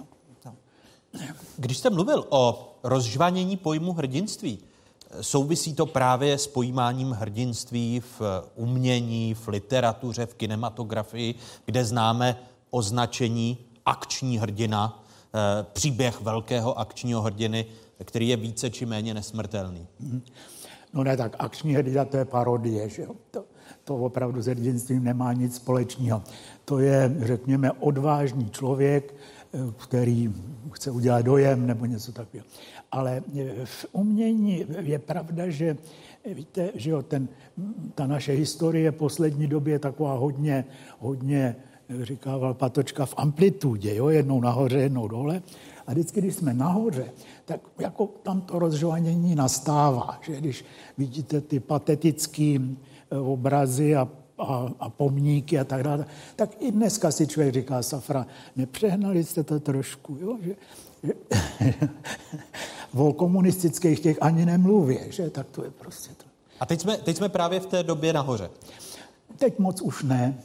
Když 1.58 1.78
jste 1.78 1.89
mluvil 1.89 2.25
o 2.30 2.73
rozžvanění 2.84 3.58
pojmu 3.58 3.93
hrdinství, 3.93 4.60
souvisí 5.21 5.73
to 5.73 5.86
právě 5.86 6.38
s 6.38 6.47
pojímáním 6.47 7.12
hrdinství 7.12 7.99
v 7.99 8.21
umění, 8.56 9.34
v 9.34 9.47
literatuře, 9.47 10.25
v 10.25 10.34
kinematografii, 10.34 11.36
kde 11.65 11.86
známe 11.86 12.38
označení 12.69 13.58
akční 13.86 14.38
hrdina, 14.38 15.04
eh, 15.34 15.65
příběh 15.73 16.21
velkého 16.21 16.80
akčního 16.80 17.21
hrdiny, 17.21 17.65
který 18.04 18.30
je 18.30 18.38
více 18.38 18.69
či 18.69 18.86
méně 18.86 19.13
nesmrtelný. 19.13 19.88
No 20.93 21.04
ne, 21.04 21.17
tak 21.17 21.36
akční 21.39 21.75
hrdina 21.75 22.06
to 22.06 22.17
je 22.17 22.25
parodie, 22.25 22.89
že 22.89 23.01
jo? 23.01 23.12
To, 23.32 23.43
to 23.85 23.95
opravdu 23.95 24.41
s 24.41 24.45
hrdinstvím 24.45 25.03
nemá 25.03 25.33
nic 25.33 25.55
společného. 25.55 26.23
To 26.65 26.79
je, 26.79 27.15
řekněme, 27.19 27.71
odvážný 27.71 28.49
člověk, 28.49 29.13
eh, 29.53 29.59
který 29.77 30.33
chce 30.71 30.91
udělat 30.91 31.21
dojem 31.21 31.67
nebo 31.67 31.85
něco 31.85 32.11
takového. 32.11 32.45
Ale 32.91 33.21
eh, 33.35 33.65
v 33.65 33.85
umění 33.91 34.65
je 34.81 34.99
pravda, 34.99 35.49
že 35.49 35.77
víte, 36.33 36.69
že 36.75 36.89
jo, 36.89 37.01
ten, 37.01 37.27
ta 37.95 38.07
naše 38.07 38.31
historie 38.33 38.91
v 38.91 38.95
poslední 38.95 39.47
době 39.47 39.73
je 39.73 39.79
taková 39.79 40.13
hodně, 40.13 40.65
hodně, 40.99 41.55
jak 41.89 42.03
říkával 42.03 42.53
Patočka, 42.53 43.05
v 43.05 43.13
amplitudě, 43.17 43.95
jo, 43.95 44.09
jednou 44.09 44.41
nahoře, 44.41 44.77
jednou 44.77 45.07
dole. 45.07 45.41
A 45.87 45.91
vždycky, 45.91 46.21
když 46.21 46.35
jsme 46.35 46.53
nahoře, 46.53 47.05
tak 47.45 47.61
jako 47.79 48.09
tam 48.23 48.41
to 48.41 48.59
rozžvanění 48.59 49.35
nastává, 49.35 50.19
že 50.21 50.35
když 50.35 50.65
vidíte 50.97 51.41
ty 51.41 51.59
patetické 51.59 52.57
eh, 52.61 52.75
obrazy 53.19 53.95
a 53.95 54.08
a, 54.38 54.67
a 54.80 54.89
pomníky 54.89 55.60
a 55.60 55.63
tak 55.63 55.84
dále, 55.84 56.06
tak 56.36 56.49
i 56.60 56.71
dneska 56.71 57.12
si 57.12 57.28
člověk 57.28 57.54
říká, 57.54 57.84
Safra, 57.84 58.28
nepřehnali 58.56 59.23
jste 59.23 59.43
to 59.43 59.60
trošku, 59.60 60.17
jo? 60.21 60.38
Že, 60.41 60.56
že, 61.04 61.13
o 62.97 63.13
komunistických 63.13 63.99
těch 63.99 64.17
ani 64.21 64.45
nemluví, 64.45 64.99
že? 65.10 65.30
Tak 65.30 65.47
to 65.47 65.63
je 65.63 65.71
prostě 65.71 66.10
to. 66.17 66.25
A 66.60 66.65
teď 66.65 66.82
jsme, 66.82 66.97
teď 66.97 67.17
jsme 67.17 67.30
právě 67.30 67.60
v 67.60 67.65
té 67.65 67.84
době 67.84 68.13
nahoře. 68.13 68.49
Teď 69.38 69.60
moc 69.60 69.82
už 69.82 70.04
ne. 70.04 70.38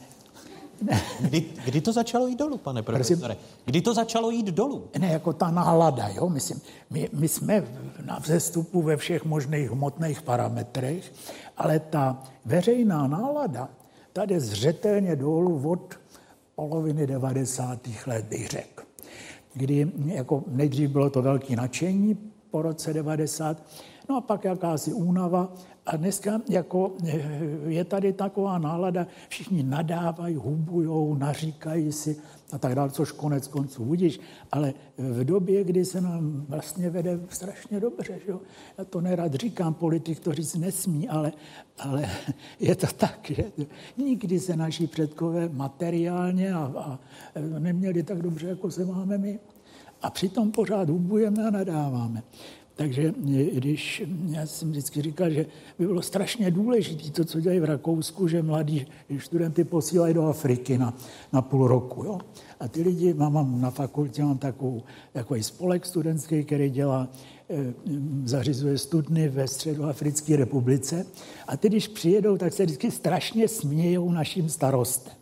Kdy, 1.19 1.45
kdy 1.65 1.81
to 1.81 1.93
začalo 1.93 2.27
jít 2.27 2.39
dolů, 2.39 2.57
pane 2.57 2.81
profesore? 2.81 3.37
Kdy 3.65 3.81
to 3.81 3.93
začalo 3.93 4.31
jít 4.31 4.45
dolů? 4.45 4.87
Ne, 4.99 5.07
jako 5.07 5.33
ta 5.33 5.51
nálada, 5.51 6.07
jo, 6.07 6.29
myslím. 6.29 6.61
My, 6.89 7.09
my 7.13 7.27
jsme 7.27 7.63
na 8.05 8.19
vzestupu 8.19 8.81
ve 8.81 8.97
všech 8.97 9.25
možných 9.25 9.71
hmotných 9.71 10.21
parametrech, 10.21 11.13
ale 11.57 11.79
ta 11.79 12.23
veřejná 12.45 13.07
nálada 13.07 13.69
tady 14.13 14.39
zřetelně 14.39 15.15
dolů 15.15 15.69
od 15.69 15.95
poloviny 16.55 17.07
90. 17.07 17.79
let, 18.07 18.25
bych 18.25 18.47
řekl. 18.47 18.83
Kdy 19.53 19.91
jako 20.05 20.43
nejdřív 20.47 20.89
bylo 20.89 21.09
to 21.09 21.21
velké 21.21 21.55
nadšení 21.55 22.17
po 22.51 22.61
roce 22.61 22.93
90, 22.93 23.63
no 24.09 24.17
a 24.17 24.21
pak 24.21 24.43
jakási 24.43 24.93
únava 24.93 25.53
a 25.91 25.97
dneska 25.97 26.41
jako 26.49 26.91
je 27.67 27.85
tady 27.85 28.13
taková 28.13 28.57
nálada, 28.57 29.07
všichni 29.29 29.63
nadávají, 29.63 30.35
hubujou, 30.35 31.15
naříkají 31.15 31.91
si 31.91 32.17
a 32.51 32.57
tak 32.57 32.75
dále, 32.75 32.91
což 32.91 33.11
konec 33.11 33.47
konců 33.47 33.85
budíš, 33.85 34.19
ale 34.51 34.73
v 34.97 35.23
době, 35.23 35.63
kdy 35.63 35.85
se 35.85 36.01
nám 36.01 36.45
vlastně 36.49 36.89
vede 36.89 37.19
strašně 37.29 37.79
dobře, 37.79 38.19
že 38.25 38.33
já 38.77 38.85
to 38.85 39.01
nerad 39.01 39.33
říkám, 39.33 39.73
politik 39.73 40.19
to 40.19 40.33
říct 40.33 40.55
nesmí, 40.55 41.09
ale, 41.09 41.31
ale 41.79 42.09
je 42.59 42.75
to 42.75 42.87
tak, 42.87 43.31
že 43.35 43.43
nikdy 43.97 44.39
se 44.39 44.55
naši 44.55 44.87
předkové 44.87 45.49
materiálně 45.49 46.53
a, 46.53 46.59
a 46.75 46.99
neměli 47.59 48.03
tak 48.03 48.21
dobře, 48.21 48.47
jako 48.47 48.71
se 48.71 48.85
máme 48.85 49.17
my. 49.17 49.39
A 50.01 50.09
přitom 50.09 50.51
pořád 50.51 50.89
hubujeme 50.89 51.47
a 51.47 51.49
nadáváme. 51.49 52.23
Takže 52.81 53.13
když 53.53 54.03
já 54.29 54.45
jsem 54.45 54.71
vždycky 54.71 55.01
říkal, 55.01 55.29
že 55.29 55.45
by 55.79 55.87
bylo 55.87 56.01
strašně 56.01 56.51
důležité 56.51 57.11
to, 57.11 57.25
co 57.25 57.39
dělají 57.39 57.59
v 57.59 57.65
Rakousku, 57.65 58.27
že 58.27 58.41
mladí 58.41 58.87
studenty 59.19 59.63
posílají 59.63 60.13
do 60.13 60.25
Afriky 60.25 60.77
na, 60.77 60.97
na 61.33 61.41
půl 61.41 61.67
roku. 61.67 62.03
Jo? 62.03 62.19
A 62.59 62.67
ty 62.67 62.81
lidi, 62.81 63.13
mám, 63.13 63.33
mám 63.33 63.61
na 63.61 63.71
fakultě 63.71 64.23
mám 64.23 64.37
takovou, 64.37 64.83
takový 65.13 65.43
spolek 65.43 65.85
studentský, 65.85 66.43
který 66.43 66.69
dělá, 66.69 67.09
e, 67.49 67.73
zařizuje 68.25 68.77
studny 68.77 69.29
ve 69.29 69.47
Středoafrické 69.47 70.35
republice. 70.35 71.05
A 71.47 71.57
ty, 71.57 71.69
když 71.69 71.87
přijedou, 71.87 72.37
tak 72.37 72.53
se 72.53 72.65
vždycky 72.65 72.91
strašně 72.91 73.47
smějou 73.47 74.11
našim 74.11 74.49
starostem. 74.49 75.13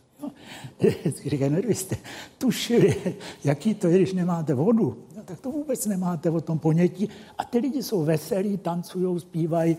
Říkají, 1.25 1.51
no, 1.51 1.57
jste 1.69 1.95
tušili, 2.37 2.95
jaký 3.43 3.73
to 3.73 3.87
je, 3.87 3.97
když 3.97 4.13
nemáte 4.13 4.53
vodu 4.53 4.97
tak 5.29 5.39
to 5.39 5.51
vůbec 5.51 5.85
nemáte 5.85 6.29
o 6.29 6.41
tom 6.41 6.59
ponětí. 6.59 7.09
A 7.37 7.43
ty 7.43 7.57
lidi 7.57 7.83
jsou 7.83 8.05
veselí, 8.05 8.57
tancují, 8.57 9.19
zpívají 9.19 9.77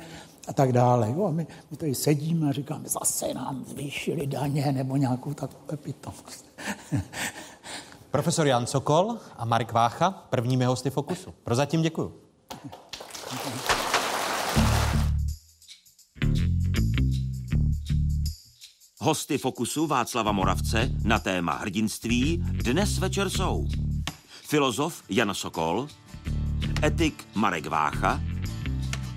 a 0.49 0.53
tak 0.53 0.73
dále. 0.73 1.11
Jo? 1.11 1.25
A 1.25 1.31
my, 1.31 1.47
my 1.71 1.77
tady 1.77 1.95
sedíme 1.95 2.49
a 2.49 2.53
říkáme, 2.53 2.89
zase 2.89 3.35
nám 3.35 3.65
zvýšili 3.65 4.27
daně 4.27 4.73
nebo 4.73 4.97
nějakou 4.97 5.35
takovou 5.35 5.77
pitomost. 5.77 6.45
Profesor 8.11 8.47
Jan 8.47 8.67
Sokol 8.67 9.19
a 9.37 9.45
Marek 9.45 9.73
Vácha, 9.73 10.11
prvními 10.11 10.65
hosty 10.65 10.91
Fokusu. 10.91 11.35
Prozatím 11.45 11.83
děkuju. 11.83 12.13
Hosty 18.99 19.39
Fokusu 19.39 19.87
Václava 19.87 20.33
Moravce 20.33 20.91
na 21.05 21.19
téma 21.19 21.53
hrdinství 21.53 22.45
dnes 22.53 22.99
večer 22.99 23.31
jsou 23.31 23.67
filozof 24.51 25.03
Jan 25.09 25.35
Sokol, 25.35 25.87
etik 26.83 27.25
Marek 27.35 27.67
Vácha, 27.67 28.21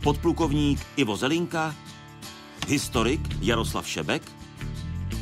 podplukovník 0.03 0.79
Ivo 0.95 1.17
Zelinka, 1.17 1.75
historik 2.67 3.21
Jaroslav 3.41 3.87
Šebek, 3.87 4.21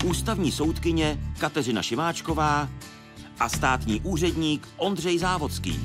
ústavní 0.05 0.51
soudkyně 0.51 1.33
Kateřina 1.39 1.81
Šimáčková 1.81 2.69
a 3.39 3.49
státní 3.49 4.01
úředník 4.01 4.67
Ondřej 4.77 5.17
Závodský. 5.17 5.79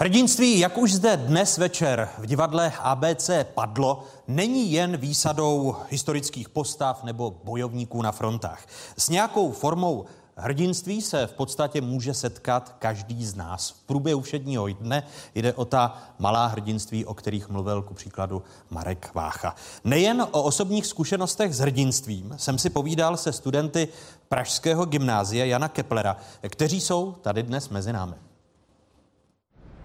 Hrdinství, 0.00 0.58
jak 0.58 0.78
už 0.78 0.94
zde 0.94 1.16
dnes 1.16 1.58
večer 1.58 2.08
v 2.18 2.26
divadle 2.26 2.72
ABC 2.82 3.30
padlo, 3.54 4.04
není 4.28 4.72
jen 4.72 4.96
výsadou 4.96 5.76
historických 5.88 6.48
postav 6.48 7.04
nebo 7.04 7.40
bojovníků 7.44 8.02
na 8.02 8.12
frontách. 8.12 8.66
S 8.96 9.08
nějakou 9.08 9.52
formou 9.52 10.04
hrdinství 10.36 11.02
se 11.02 11.26
v 11.26 11.32
podstatě 11.32 11.80
může 11.80 12.14
setkat 12.14 12.76
každý 12.78 13.26
z 13.26 13.34
nás. 13.34 13.70
V 13.70 13.82
průběhu 13.86 14.20
všedního 14.20 14.68
dne 14.68 15.02
jde 15.34 15.52
o 15.52 15.64
ta 15.64 15.98
malá 16.18 16.46
hrdinství, 16.46 17.04
o 17.04 17.14
kterých 17.14 17.48
mluvil 17.48 17.82
ku 17.82 17.94
příkladu 17.94 18.42
Marek 18.70 19.10
Vácha. 19.14 19.54
Nejen 19.84 20.26
o 20.30 20.42
osobních 20.42 20.86
zkušenostech 20.86 21.54
s 21.54 21.58
hrdinstvím 21.58 22.34
jsem 22.36 22.58
si 22.58 22.70
povídal 22.70 23.16
se 23.16 23.32
studenty 23.32 23.88
Pražského 24.28 24.84
gymnázia 24.84 25.44
Jana 25.44 25.68
Keplera, 25.68 26.16
kteří 26.48 26.80
jsou 26.80 27.12
tady 27.12 27.42
dnes 27.42 27.68
mezi 27.68 27.92
námi. 27.92 28.27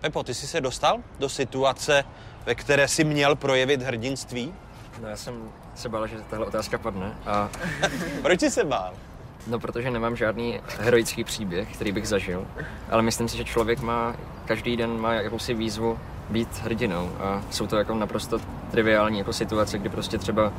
Pepo, 0.03 0.23
ty 0.23 0.33
jsi 0.33 0.47
se 0.47 0.61
dostal 0.61 0.97
do 1.19 1.29
situace, 1.29 2.03
ve 2.45 2.55
které 2.55 2.87
jsi 2.87 3.03
měl 3.03 3.35
projevit 3.35 3.81
hrdinství? 3.81 4.53
No 5.01 5.09
já 5.09 5.15
jsem 5.15 5.51
se 5.75 5.89
bál, 5.89 6.07
že 6.07 6.15
tahle 6.29 6.45
otázka 6.45 6.77
padne. 6.77 7.17
A... 7.25 7.49
Proč 8.21 8.39
jsi 8.39 8.51
se 8.51 8.63
bál? 8.63 8.93
No, 9.47 9.59
protože 9.59 9.91
nemám 9.91 10.15
žádný 10.15 10.59
heroický 10.79 11.23
příběh, 11.23 11.73
který 11.73 11.91
bych 11.91 12.07
zažil, 12.07 12.47
ale 12.89 13.01
myslím 13.01 13.27
si, 13.27 13.37
že 13.37 13.43
člověk 13.43 13.79
má, 13.79 14.15
každý 14.45 14.77
den 14.77 15.01
má 15.01 15.13
jakousi 15.13 15.53
výzvu 15.53 15.99
být 16.29 16.57
hrdinou 16.63 17.11
a 17.19 17.41
jsou 17.51 17.67
to 17.67 17.77
jako 17.77 17.95
naprosto 17.95 18.39
triviální 18.71 19.17
jako 19.17 19.33
situace, 19.33 19.77
kdy 19.77 19.89
prostě 19.89 20.17
třeba 20.17 20.53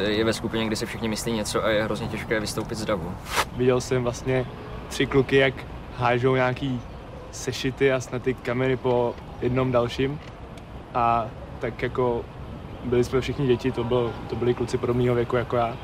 je 0.00 0.24
ve 0.24 0.32
skupině, 0.32 0.66
kdy 0.66 0.76
si 0.76 0.86
všichni 0.86 1.08
myslí 1.08 1.32
něco 1.32 1.64
a 1.64 1.68
je 1.68 1.84
hrozně 1.84 2.08
těžké 2.08 2.40
vystoupit 2.40 2.78
z 2.78 2.84
davu. 2.84 3.14
Viděl 3.56 3.80
jsem 3.80 4.02
vlastně 4.02 4.46
tři 4.88 5.06
kluky, 5.06 5.36
jak 5.36 5.54
hážou 5.96 6.34
nějaký 6.34 6.80
sešity 7.30 7.92
a 7.92 8.00
snad 8.00 8.22
ty 8.22 8.34
kameny 8.34 8.76
po 8.76 9.14
jednom 9.40 9.72
dalším. 9.72 10.20
A 10.94 11.26
tak 11.58 11.82
jako 11.82 12.24
byli 12.84 13.04
jsme 13.04 13.20
všichni 13.20 13.46
děti, 13.46 13.72
to, 13.72 13.84
bylo, 13.84 14.12
to 14.28 14.36
byli 14.36 14.54
kluci 14.54 14.78
podobného 14.78 15.14
věku 15.14 15.36
jako 15.36 15.56
já. 15.56 15.76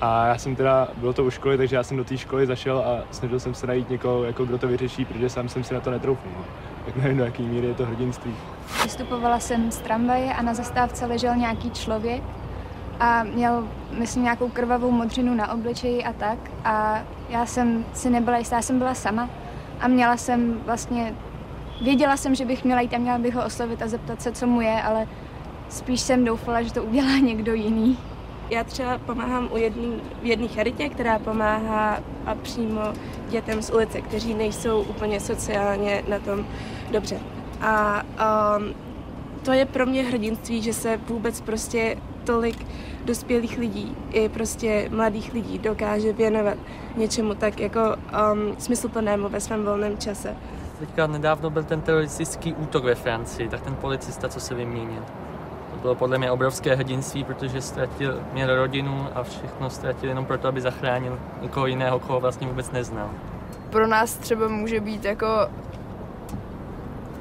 A 0.00 0.26
já 0.26 0.38
jsem 0.38 0.56
teda, 0.56 0.88
bylo 0.96 1.12
to 1.12 1.24
u 1.24 1.30
školy, 1.30 1.56
takže 1.56 1.76
já 1.76 1.82
jsem 1.82 1.96
do 1.96 2.04
té 2.04 2.16
školy 2.18 2.46
zašel 2.46 2.78
a 2.78 3.04
snažil 3.10 3.40
jsem 3.40 3.54
se 3.54 3.66
najít 3.66 3.90
někoho, 3.90 4.24
jako 4.24 4.44
kdo 4.44 4.58
to 4.58 4.68
vyřeší, 4.68 5.04
protože 5.04 5.28
sám 5.28 5.48
jsem 5.48 5.64
si 5.64 5.74
na 5.74 5.80
to 5.80 5.90
netroufl. 5.90 6.28
No. 6.36 6.44
Tak 6.86 6.96
nevím, 6.96 7.18
do 7.18 7.24
jaký 7.24 7.42
míry 7.42 7.66
je 7.66 7.74
to 7.74 7.86
hrdinství. 7.86 8.34
Vystupovala 8.82 9.40
jsem 9.40 9.70
z 9.70 9.78
tramvaje 9.78 10.34
a 10.34 10.42
na 10.42 10.54
zastávce 10.54 11.06
ležel 11.06 11.36
nějaký 11.36 11.70
člověk 11.70 12.22
a 13.00 13.22
měl, 13.22 13.68
myslím, 13.98 14.22
nějakou 14.22 14.48
krvavou 14.48 14.90
modřinu 14.90 15.34
na 15.34 15.52
obličeji 15.52 16.04
a 16.04 16.12
tak. 16.12 16.38
A 16.64 17.02
já 17.28 17.46
jsem 17.46 17.84
si 17.94 18.10
nebyla 18.10 18.38
jistá, 18.38 18.56
já 18.56 18.62
jsem 18.62 18.78
byla 18.78 18.94
sama 18.94 19.28
a 19.80 19.88
měla 19.88 20.16
jsem 20.16 20.60
vlastně, 20.64 21.14
věděla 21.82 22.16
jsem, 22.16 22.34
že 22.34 22.44
bych 22.44 22.64
měla 22.64 22.80
jít 22.80 22.94
a 22.94 22.98
měla 22.98 23.18
bych 23.18 23.34
ho 23.34 23.44
oslovit 23.44 23.82
a 23.82 23.88
zeptat 23.88 24.22
se, 24.22 24.32
co 24.32 24.46
mu 24.46 24.60
je, 24.60 24.82
ale 24.82 25.08
spíš 25.68 26.00
jsem 26.00 26.24
doufala, 26.24 26.62
že 26.62 26.72
to 26.72 26.84
udělá 26.84 27.18
někdo 27.22 27.54
jiný. 27.54 27.98
Já 28.50 28.64
třeba 28.64 28.98
pomáhám 28.98 29.48
u 29.52 29.56
jedný, 29.56 30.00
v 30.22 30.26
jedné 30.26 30.48
charitě, 30.48 30.88
která 30.88 31.18
pomáhá 31.18 32.00
a 32.26 32.34
přímo 32.34 32.80
dětem 33.28 33.62
z 33.62 33.70
ulice, 33.70 34.00
kteří 34.00 34.34
nejsou 34.34 34.82
úplně 34.82 35.20
sociálně 35.20 36.02
na 36.08 36.18
tom 36.18 36.46
dobře. 36.90 37.20
A 37.60 38.02
um, 38.58 38.74
to 39.42 39.52
je 39.52 39.64
pro 39.66 39.86
mě 39.86 40.02
hrdinství, 40.02 40.62
že 40.62 40.72
se 40.72 40.96
vůbec 40.96 41.40
prostě 41.40 41.96
tolik 42.26 42.66
dospělých 43.04 43.58
lidí 43.58 43.96
i 44.10 44.28
prostě 44.28 44.88
mladých 44.92 45.32
lidí 45.32 45.58
dokáže 45.58 46.12
věnovat 46.12 46.58
něčemu 46.96 47.34
tak 47.34 47.60
jako 47.60 47.80
um, 47.80 48.56
smysluplnému 48.58 49.28
ve 49.28 49.40
svém 49.40 49.64
volném 49.64 49.98
čase. 49.98 50.36
Teďka 50.78 51.06
nedávno 51.06 51.50
byl 51.50 51.64
ten 51.64 51.80
teroristický 51.80 52.54
útok 52.54 52.84
ve 52.84 52.94
Francii, 52.94 53.48
tak 53.48 53.60
ten 53.60 53.74
policista, 53.74 54.28
co 54.28 54.40
se 54.40 54.54
vyměnil. 54.54 55.02
To 55.70 55.76
bylo 55.82 55.94
podle 55.94 56.18
mě 56.18 56.30
obrovské 56.30 56.74
hrdinství, 56.74 57.24
protože 57.24 57.60
ztratil, 57.60 58.20
měl 58.32 58.56
rodinu 58.56 59.06
a 59.14 59.22
všechno 59.22 59.70
ztratil 59.70 60.08
jenom 60.08 60.24
proto, 60.24 60.48
aby 60.48 60.60
zachránil 60.60 61.18
někoho 61.42 61.66
jiného, 61.66 62.00
koho 62.00 62.20
vlastně 62.20 62.46
vůbec 62.46 62.70
neznal. 62.70 63.10
Pro 63.70 63.86
nás 63.86 64.14
třeba 64.14 64.48
může 64.48 64.80
být 64.80 65.04
jako 65.04 65.26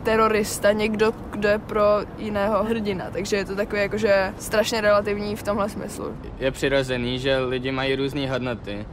terorista 0.05 0.71
někdo, 0.71 1.13
kdo 1.31 1.49
je 1.49 1.59
pro 1.59 1.83
jiného 2.17 2.63
hrdina, 2.63 3.05
takže 3.11 3.35
je 3.35 3.45
to 3.45 3.55
takové 3.55 3.81
jakože 3.81 4.33
strašně 4.39 4.81
relativní 4.81 5.35
v 5.35 5.43
tomhle 5.43 5.69
smyslu. 5.69 6.17
Je 6.39 6.51
přirozený, 6.51 7.19
že 7.19 7.37
lidi 7.37 7.71
mají 7.71 7.95
různé 7.95 8.29
hodnoty 8.29 8.85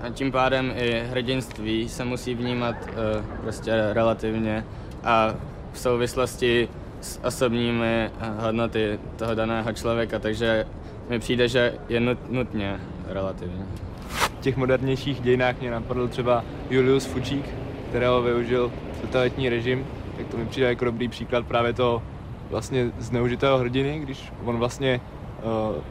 a 0.00 0.10
tím 0.10 0.32
pádem 0.32 0.72
i 0.76 1.04
hrdinství 1.10 1.88
se 1.88 2.04
musí 2.04 2.34
vnímat 2.34 2.76
uh, 2.88 3.24
prostě 3.42 3.72
relativně 3.92 4.64
a 5.04 5.34
v 5.72 5.78
souvislosti 5.78 6.68
s 7.00 7.20
osobními 7.24 8.10
hodnoty 8.38 8.98
toho 9.16 9.34
daného 9.34 9.72
člověka, 9.72 10.18
takže 10.18 10.66
mi 11.08 11.18
přijde, 11.18 11.48
že 11.48 11.74
je 11.88 12.00
nut, 12.00 12.18
nutně 12.30 12.80
relativně. 13.08 13.64
V 14.08 14.40
těch 14.40 14.56
modernějších 14.56 15.20
dějinách 15.20 15.60
mě 15.60 15.70
napadl 15.70 16.08
třeba 16.08 16.44
Julius 16.70 17.04
Fučík, 17.04 17.44
kterého 17.88 18.22
využil 18.22 18.72
totalitní 19.00 19.48
režim, 19.48 19.86
tak 20.16 20.26
to 20.26 20.36
mi 20.36 20.46
přijde 20.46 20.68
jako 20.68 20.84
dobrý 20.84 21.08
příklad 21.08 21.46
právě 21.46 21.72
toho 21.72 22.02
vlastně 22.50 22.92
zneužitého 22.98 23.58
hrdiny, 23.58 23.98
když 23.98 24.32
on 24.44 24.58
vlastně 24.58 25.00
uh, 25.42 25.82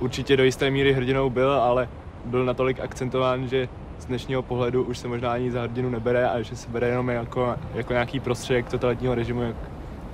určitě 0.00 0.36
do 0.36 0.44
jisté 0.44 0.70
míry 0.70 0.92
hrdinou 0.92 1.30
byl, 1.30 1.52
ale 1.52 1.88
byl 2.24 2.44
natolik 2.44 2.80
akcentován, 2.80 3.48
že 3.48 3.68
z 3.98 4.06
dnešního 4.06 4.42
pohledu 4.42 4.84
už 4.84 4.98
se 4.98 5.08
možná 5.08 5.32
ani 5.32 5.50
za 5.50 5.62
hrdinu 5.62 5.90
nebere 5.90 6.28
a 6.30 6.42
že 6.42 6.56
se 6.56 6.68
bere 6.68 6.88
jenom 6.88 7.08
jako, 7.08 7.56
jako 7.74 7.92
nějaký 7.92 8.20
prostředek 8.20 8.68
totalitního 8.68 9.14
režimu, 9.14 9.42
jak, 9.42 9.56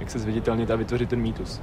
jak 0.01 0.11
se 0.11 0.19
zviditelnit 0.19 0.71
a 0.71 0.77
vytvořit 0.77 1.09
ten 1.09 1.21
mýtus. 1.21 1.61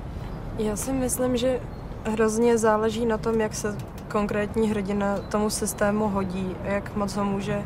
Já 0.60 0.76
si 0.76 0.94
myslím, 0.94 1.38
že 1.38 1.60
hrozně 2.06 2.58
záleží 2.58 3.06
na 3.06 3.18
tom, 3.18 3.42
jak 3.42 3.54
se 3.54 3.78
konkrétní 4.08 4.70
hrdina 4.70 5.18
tomu 5.18 5.50
systému 5.50 6.08
hodí, 6.08 6.56
jak 6.64 6.96
moc 6.96 7.16
ho 7.16 7.26
může 7.26 7.64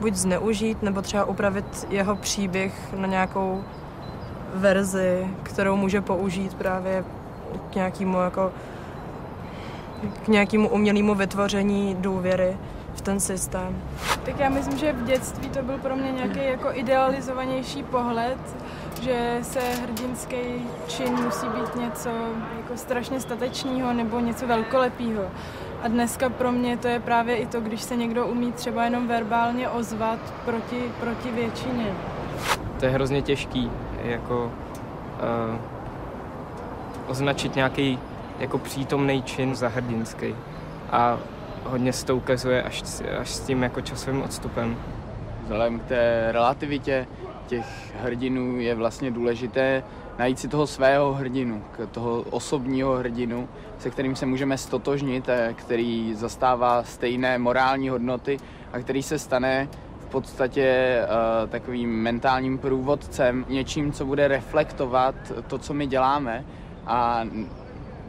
buď 0.00 0.14
zneužít, 0.14 0.82
nebo 0.82 1.02
třeba 1.02 1.24
upravit 1.24 1.86
jeho 1.90 2.16
příběh 2.16 2.92
na 2.96 3.06
nějakou 3.06 3.64
verzi, 4.54 5.26
kterou 5.42 5.76
může 5.76 6.00
použít 6.00 6.54
právě 6.54 7.04
k 7.70 7.74
nějakému 7.74 8.18
jako 8.18 8.52
k 10.24 10.28
nějakému 10.28 10.68
umělému 10.68 11.14
vytvoření 11.14 11.96
důvěry 12.00 12.56
v 12.94 13.00
ten 13.00 13.20
systém. 13.20 13.82
Tak 14.24 14.40
já 14.40 14.48
myslím, 14.48 14.78
že 14.78 14.92
v 14.92 15.04
dětství 15.04 15.48
to 15.48 15.62
byl 15.62 15.78
pro 15.78 15.96
mě 15.96 16.12
nějaký 16.12 16.44
jako 16.44 16.68
idealizovanější 16.72 17.82
pohled, 17.82 18.38
že 19.02 19.38
se 19.42 19.60
hrdinský 19.60 20.36
čin 20.86 21.12
musí 21.24 21.46
být 21.46 21.76
něco 21.76 22.10
jako 22.56 22.76
strašně 22.76 23.20
statečného 23.20 23.92
nebo 23.92 24.20
něco 24.20 24.46
velkolepého. 24.46 25.22
A 25.82 25.88
dneska 25.88 26.28
pro 26.28 26.52
mě 26.52 26.76
to 26.76 26.88
je 26.88 27.00
právě 27.00 27.36
i 27.36 27.46
to, 27.46 27.60
když 27.60 27.82
se 27.82 27.96
někdo 27.96 28.26
umí 28.26 28.52
třeba 28.52 28.84
jenom 28.84 29.08
verbálně 29.08 29.68
ozvat 29.68 30.18
proti, 30.44 30.82
proti 31.00 31.30
většině. 31.30 31.94
To 32.78 32.84
je 32.84 32.90
hrozně 32.90 33.22
těžký, 33.22 33.70
jako 34.04 34.52
uh, 35.54 35.56
označit 37.08 37.54
nějaký 37.54 37.98
jako 38.38 38.58
přítomný 38.58 39.22
čin 39.22 39.54
za 39.54 39.68
hrdinský. 39.68 40.34
A 40.90 41.18
hodně 41.64 41.92
se 41.92 42.06
to 42.06 42.16
ukazuje 42.16 42.62
až, 42.62 42.82
až 43.20 43.30
s 43.30 43.40
tím 43.40 43.62
jako 43.62 43.80
časovým 43.80 44.22
odstupem. 44.22 44.76
Vzhledem 45.42 45.78
k 45.78 45.84
té 45.84 46.28
relativitě 46.32 47.06
těch 47.46 47.94
hrdinů 48.02 48.60
je 48.60 48.74
vlastně 48.74 49.10
důležité 49.10 49.82
najít 50.18 50.38
si 50.38 50.48
toho 50.48 50.66
svého 50.66 51.14
hrdinu, 51.14 51.62
toho 51.90 52.20
osobního 52.30 52.96
hrdinu, 52.96 53.48
se 53.78 53.90
kterým 53.90 54.16
se 54.16 54.26
můžeme 54.26 54.58
stotožnit, 54.58 55.28
který 55.54 56.14
zastává 56.14 56.82
stejné 56.82 57.38
morální 57.38 57.88
hodnoty 57.88 58.36
a 58.72 58.78
který 58.78 59.02
se 59.02 59.18
stane 59.18 59.68
v 60.00 60.06
podstatě 60.06 60.98
uh, 61.02 61.50
takovým 61.50 61.90
mentálním 61.90 62.58
průvodcem, 62.58 63.44
něčím, 63.48 63.92
co 63.92 64.04
bude 64.04 64.28
reflektovat 64.28 65.14
to, 65.46 65.58
co 65.58 65.74
my 65.74 65.86
děláme 65.86 66.44
a 66.86 67.24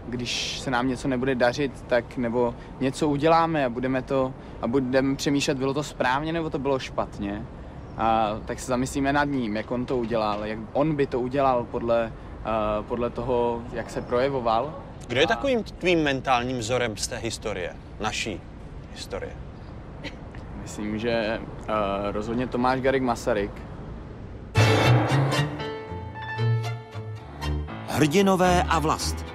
když 0.07 0.59
se 0.59 0.71
nám 0.71 0.87
něco 0.87 1.07
nebude 1.07 1.35
dařit, 1.35 1.83
tak 1.87 2.17
nebo 2.17 2.55
něco 2.79 3.09
uděláme 3.09 3.65
a 3.65 3.69
budeme 3.69 4.01
to 4.01 4.33
a 4.61 4.67
budeme 4.67 5.15
přemýšlet, 5.15 5.57
bylo 5.57 5.73
to 5.73 5.83
správně 5.83 6.33
nebo 6.33 6.49
to 6.49 6.59
bylo 6.59 6.79
špatně. 6.79 7.45
A 7.97 8.37
tak 8.45 8.59
se 8.59 8.67
zamyslíme 8.67 9.13
nad 9.13 9.23
ním, 9.23 9.55
jak 9.55 9.71
on 9.71 9.85
to 9.85 9.97
udělal, 9.97 10.45
jak 10.45 10.59
on 10.73 10.95
by 10.95 11.07
to 11.07 11.19
udělal 11.19 11.65
podle 11.71 12.11
podle 12.81 13.09
toho, 13.09 13.61
jak 13.73 13.89
se 13.89 14.01
projevoval. 14.01 14.73
Kdo 15.07 15.19
je 15.19 15.27
takovým 15.27 15.63
tvým 15.63 16.03
mentálním 16.03 16.57
vzorem 16.57 16.97
z 16.97 17.07
té 17.07 17.17
historie, 17.17 17.75
naší 17.99 18.41
historie? 18.91 19.31
Myslím, 20.61 20.99
že 20.99 21.39
uh, 21.39 21.65
rozhodně 22.11 22.47
Tomáš 22.47 22.81
Garik 22.81 23.03
Masaryk. 23.03 23.51
Hrdinové 27.87 28.63
a 28.63 28.79
vlast. 28.79 29.26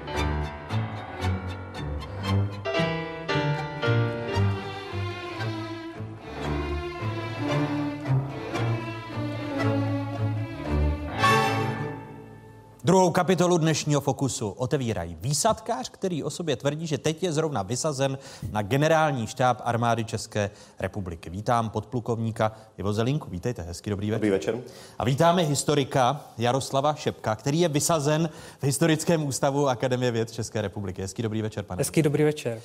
Kapitolu 13.22 13.58
dnešního 13.58 14.00
Fokusu 14.00 14.48
otevírají 14.50 15.16
výsadkář, 15.20 15.88
který 15.88 16.24
o 16.24 16.30
sobě 16.30 16.56
tvrdí, 16.56 16.86
že 16.86 16.98
teď 16.98 17.22
je 17.22 17.32
zrovna 17.32 17.62
vysazen 17.62 18.18
na 18.50 18.62
generální 18.62 19.26
štáb 19.26 19.60
armády 19.64 20.04
České 20.04 20.50
republiky. 20.78 21.30
Vítám 21.30 21.70
podplukovníka 21.70 22.52
Ivo 22.78 22.92
Zelinku. 22.92 23.30
Vítejte, 23.30 23.62
hezký 23.62 23.90
dobrý 23.90 24.10
večer. 24.10 24.20
Dobrý 24.20 24.30
večer. 24.30 24.58
A 24.98 25.04
vítáme 25.04 25.42
historika 25.42 26.20
Jaroslava 26.38 26.94
Šepka, 26.94 27.36
který 27.36 27.60
je 27.60 27.68
vysazen 27.68 28.30
v 28.58 28.64
Historickém 28.64 29.26
ústavu 29.26 29.68
Akademie 29.68 30.10
věd 30.10 30.32
České 30.32 30.62
republiky. 30.62 31.02
Hezký 31.02 31.22
dobrý 31.22 31.42
večer, 31.42 31.64
pane. 31.64 31.80
Hezký 31.80 32.02
dobrý 32.02 32.24
večer. 32.24 32.60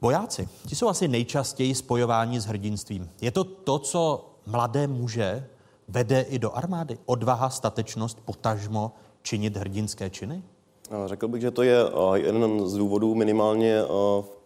Vojáci, 0.00 0.48
ti 0.66 0.76
jsou 0.76 0.88
asi 0.88 1.08
nejčastěji 1.08 1.74
spojováni 1.74 2.40
s 2.40 2.46
hrdinstvím. 2.46 3.10
Je 3.20 3.30
to 3.30 3.44
to, 3.44 3.78
co 3.78 4.30
mladé 4.46 4.86
muže 4.86 5.46
vede 5.88 6.20
i 6.20 6.38
do 6.38 6.56
armády? 6.56 6.98
Odvaha, 7.06 7.50
statečnost, 7.50 8.20
potažmo 8.20 8.92
činit 9.28 9.56
hrdinské 9.56 10.10
činy? 10.10 10.42
Řekl 11.06 11.28
bych, 11.28 11.40
že 11.40 11.50
to 11.50 11.62
je 11.62 11.76
jeden 12.14 12.68
z 12.68 12.74
důvodů 12.74 13.14
minimálně 13.14 13.80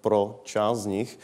pro 0.01 0.41
část 0.45 0.79
z 0.79 0.87
nich. 0.87 1.19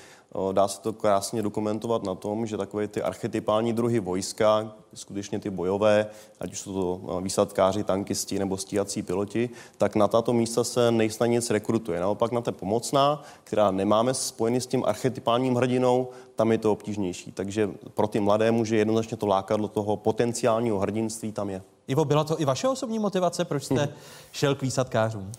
Dá 0.53 0.69
se 0.69 0.81
to 0.81 0.93
krásně 0.93 1.43
dokumentovat 1.43 2.03
na 2.03 2.15
tom, 2.15 2.47
že 2.47 2.57
takové 2.57 2.89
ty 2.89 3.03
archetypální 3.03 3.73
druhy 3.73 4.01
vojska, 4.01 4.73
skutečně 4.95 5.39
ty 5.39 5.51
bojové, 5.51 6.07
ať 6.41 6.53
už 6.53 6.61
jsou 6.61 6.73
to 6.73 7.21
výsadkáři, 7.21 7.85
tankisti 7.85 8.39
nebo 8.39 8.57
stíhací 8.57 9.03
piloti, 9.03 9.51
tak 9.79 9.97
na 9.97 10.09
tato 10.09 10.33
místa 10.33 10.65
se 10.65 10.91
nejsnad 10.91 11.27
nic 11.27 11.51
rekrutuje. 11.51 12.01
Naopak 12.01 12.33
na 12.33 12.41
té 12.41 12.53
pomocná, 12.53 13.23
která 13.45 13.71
nemáme 13.71 14.15
spojený 14.15 14.61
s 14.61 14.67
tím 14.67 14.85
archetypálním 14.85 15.55
hrdinou, 15.55 16.09
tam 16.37 16.53
je 16.53 16.59
to 16.59 16.73
obtížnější. 16.73 17.33
Takže 17.33 17.71
pro 17.95 18.07
ty 18.07 18.21
mladé 18.21 18.51
muže 18.51 18.77
jednoznačně 18.77 19.17
to 19.17 19.27
lákadlo 19.27 19.69
toho 19.69 19.97
potenciálního 19.97 20.79
hrdinství 20.79 21.33
tam 21.33 21.51
je. 21.51 21.63
Ivo, 21.89 22.05
byla 22.05 22.25
to 22.25 22.41
i 22.41 22.45
vaše 22.45 22.69
osobní 22.69 22.99
motivace, 22.99 23.45
proč 23.45 23.65
jste 23.65 23.89
šel 24.33 24.55
k 24.55 24.63
výsadkářům? 24.63 25.33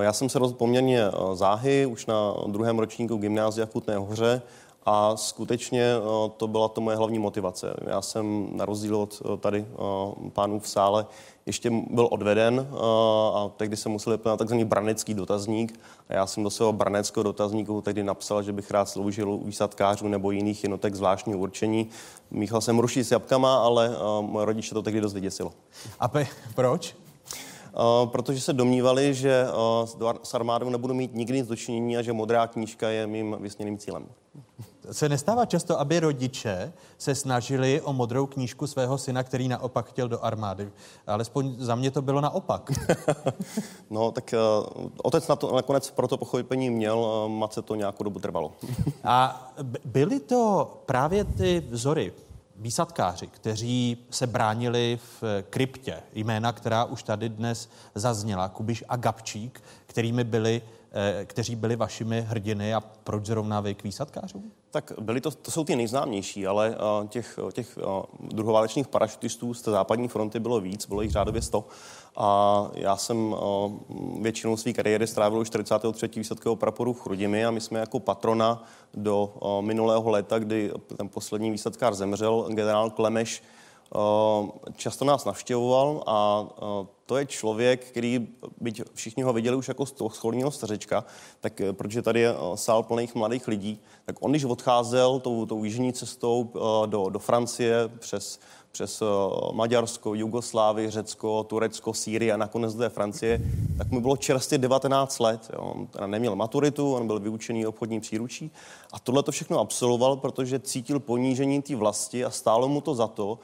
Já 0.00 0.12
jsem 0.12 0.28
se 0.28 0.38
rozhodl 0.38 0.58
poměrně 0.58 1.04
záhy, 1.34 1.86
už 1.86 2.06
na 2.06 2.34
druhém 2.46 2.78
ročníku 2.78 3.16
gymnázia 3.16 3.66
v 3.66 3.70
Kutné 3.70 3.96
hoře 3.96 4.42
a 4.86 5.16
skutečně 5.16 5.94
to 6.36 6.48
byla 6.48 6.68
to 6.68 6.80
moje 6.80 6.96
hlavní 6.96 7.18
motivace. 7.18 7.74
Já 7.86 8.02
jsem 8.02 8.48
na 8.52 8.64
rozdíl 8.64 8.96
od 8.96 9.22
tady 9.40 9.66
pánů 10.32 10.60
v 10.60 10.68
sále 10.68 11.06
ještě 11.46 11.70
byl 11.90 12.08
odveden 12.10 12.68
a 13.34 13.50
tehdy 13.56 13.76
jsem 13.76 13.92
musel 13.92 14.12
vyplnit 14.12 14.38
takzvaný 14.38 14.64
branecký 14.64 15.14
dotazník. 15.14 15.80
A 16.08 16.14
já 16.14 16.26
jsem 16.26 16.42
do 16.42 16.50
svého 16.50 16.72
braneckého 16.72 17.24
dotazníku 17.24 17.80
tehdy 17.80 18.02
napsal, 18.02 18.42
že 18.42 18.52
bych 18.52 18.70
rád 18.70 18.88
sloužil 18.88 19.30
u 19.30 19.44
výsadkářů 19.44 20.08
nebo 20.08 20.30
jiných 20.30 20.64
jednotek 20.64 20.94
zvláštního 20.94 21.38
určení. 21.38 21.88
Míchal 22.30 22.60
jsem 22.60 22.78
ruší 22.78 23.04
s 23.04 23.10
jabkama, 23.10 23.56
ale 23.56 23.90
moje 24.20 24.46
rodiče 24.46 24.74
to 24.74 24.82
tehdy 24.82 25.00
dost 25.00 25.12
vyděsilo. 25.12 25.52
A 26.00 26.08
pe- 26.08 26.26
proč? 26.54 26.96
Protože 28.04 28.40
se 28.40 28.52
domnívali, 28.52 29.14
že 29.14 29.46
s 30.22 30.34
armádou 30.34 30.68
nebudu 30.68 30.94
mít 30.94 31.14
nikdy 31.14 31.38
nic 31.38 31.48
dočinění 31.48 31.96
a 31.96 32.02
že 32.02 32.12
modrá 32.12 32.46
knížka 32.46 32.88
je 32.88 33.06
mým 33.06 33.36
vysněným 33.40 33.78
cílem. 33.78 34.06
Se 34.90 35.08
nestává 35.08 35.46
často, 35.46 35.80
aby 35.80 36.00
rodiče 36.00 36.72
se 36.98 37.14
snažili 37.14 37.80
o 37.80 37.92
modrou 37.92 38.26
knížku 38.26 38.66
svého 38.66 38.98
syna, 38.98 39.22
který 39.22 39.48
naopak 39.48 39.86
chtěl 39.86 40.08
do 40.08 40.24
armády. 40.24 40.70
Alespoň 41.06 41.54
za 41.58 41.74
mě 41.74 41.90
to 41.90 42.02
bylo 42.02 42.20
naopak. 42.20 42.70
no, 43.90 44.12
tak 44.12 44.34
uh, 44.76 44.90
otec 45.02 45.28
na 45.28 45.36
to 45.36 45.54
nakonec 45.56 45.90
pro 45.90 46.08
to 46.08 46.16
pochopení 46.16 46.70
měl, 46.70 46.98
uh, 46.98 47.32
matce 47.32 47.62
to 47.62 47.74
nějakou 47.74 48.04
dobu 48.04 48.18
trvalo. 48.18 48.52
A 49.04 49.48
byly 49.84 50.20
to 50.20 50.72
právě 50.86 51.24
ty 51.24 51.66
vzory, 51.70 52.12
výsadkáři, 52.60 53.26
kteří 53.26 53.98
se 54.10 54.26
bránili 54.26 54.98
v 55.20 55.24
kryptě, 55.50 56.02
jména, 56.12 56.52
která 56.52 56.84
už 56.84 57.02
tady 57.02 57.28
dnes 57.28 57.68
zazněla, 57.94 58.48
Kubiš 58.48 58.84
a 58.88 58.96
Gabčík, 58.96 59.62
kterými 59.86 60.24
byli, 60.24 60.62
eh, 60.92 61.24
kteří 61.24 61.56
byli 61.56 61.76
vašimi 61.76 62.20
hrdiny 62.20 62.74
a 62.74 62.80
proč 62.80 63.26
zrovna 63.26 63.60
vy 63.60 63.74
k 63.74 63.84
výsadkářům? 63.84 64.52
Tak 64.70 64.92
byli 65.00 65.20
to, 65.20 65.30
to 65.30 65.50
jsou 65.50 65.64
ty 65.64 65.76
nejznámější, 65.76 66.46
ale 66.46 66.70
uh, 66.70 67.06
těch, 67.08 67.38
těch 67.52 67.78
uh, 67.78 68.02
druhoválečných 68.28 68.88
parašutistů 68.88 69.54
z 69.54 69.62
té 69.62 69.70
západní 69.70 70.08
fronty 70.08 70.40
bylo 70.40 70.60
víc, 70.60 70.86
bylo 70.86 71.02
jich 71.02 71.10
řádově 71.10 71.42
100. 71.42 71.64
A 72.22 72.70
já 72.74 72.96
jsem 72.96 73.32
uh, 73.32 73.72
většinou 74.22 74.56
své 74.56 74.72
kariéry 74.72 75.06
strávil 75.06 75.38
už 75.38 75.48
43. 75.48 76.08
výsadkového 76.16 76.56
praporu 76.56 76.92
v 76.92 77.00
Chrudimi 77.00 77.44
a 77.44 77.50
my 77.50 77.60
jsme 77.60 77.80
jako 77.80 78.00
patrona 78.00 78.64
do 78.94 79.34
uh, 79.40 79.62
minulého 79.62 80.10
léta, 80.10 80.38
kdy 80.38 80.72
ten 80.96 81.08
poslední 81.08 81.50
výsadkář 81.50 81.94
zemřel, 81.94 82.48
generál 82.48 82.90
Klemeš, 82.90 83.42
uh, 83.94 84.48
často 84.76 85.04
nás 85.04 85.24
navštěvoval 85.24 86.02
a 86.06 86.46
to 87.10 87.16
je 87.16 87.26
člověk, 87.26 87.84
který, 87.84 88.28
byť 88.60 88.82
všichni 88.94 89.22
ho 89.22 89.32
viděli 89.32 89.56
už 89.56 89.68
jako 89.68 89.86
schorního 89.86 90.50
stařečka, 90.50 91.04
tak 91.40 91.60
eh, 91.60 91.72
protože 91.72 92.02
tady 92.02 92.20
je 92.20 92.30
eh, 92.30 92.56
sál 92.56 92.82
plných 92.82 93.14
mladých 93.14 93.48
lidí, 93.48 93.80
tak 94.04 94.16
on, 94.20 94.30
když 94.30 94.44
odcházel 94.44 95.20
tou, 95.20 95.46
tou 95.46 95.64
jižní 95.64 95.92
cestou 95.92 96.50
eh, 96.54 96.86
do, 96.86 97.08
do 97.08 97.18
Francie 97.18 97.90
přes, 97.98 98.40
přes 98.72 99.02
Maďarsko, 99.52 100.14
Jugoslávii, 100.14 100.90
Řecko, 100.90 101.44
Turecko, 101.44 101.94
Sýrii 101.94 102.32
a 102.32 102.36
nakonec 102.36 102.74
do 102.74 102.90
Francie, 102.90 103.40
tak 103.78 103.90
mu 103.90 104.00
bylo 104.00 104.16
čerstvě 104.16 104.58
19 104.58 105.18
let. 105.18 105.50
Jo. 105.52 105.60
On 105.60 105.86
teda 105.86 106.06
neměl 106.06 106.36
maturitu, 106.36 106.94
on 106.94 107.06
byl 107.06 107.20
vyučený 107.20 107.66
obchodní 107.66 108.00
příručí 108.00 108.50
a 108.92 108.98
tohle 108.98 109.22
to 109.22 109.32
všechno 109.32 109.60
absolvoval, 109.60 110.16
protože 110.16 110.58
cítil 110.58 111.00
ponížení 111.00 111.62
té 111.62 111.76
vlasti 111.76 112.24
a 112.24 112.30
stálo 112.30 112.68
mu 112.68 112.80
to 112.80 112.94
za 112.94 113.06
to, 113.06 113.38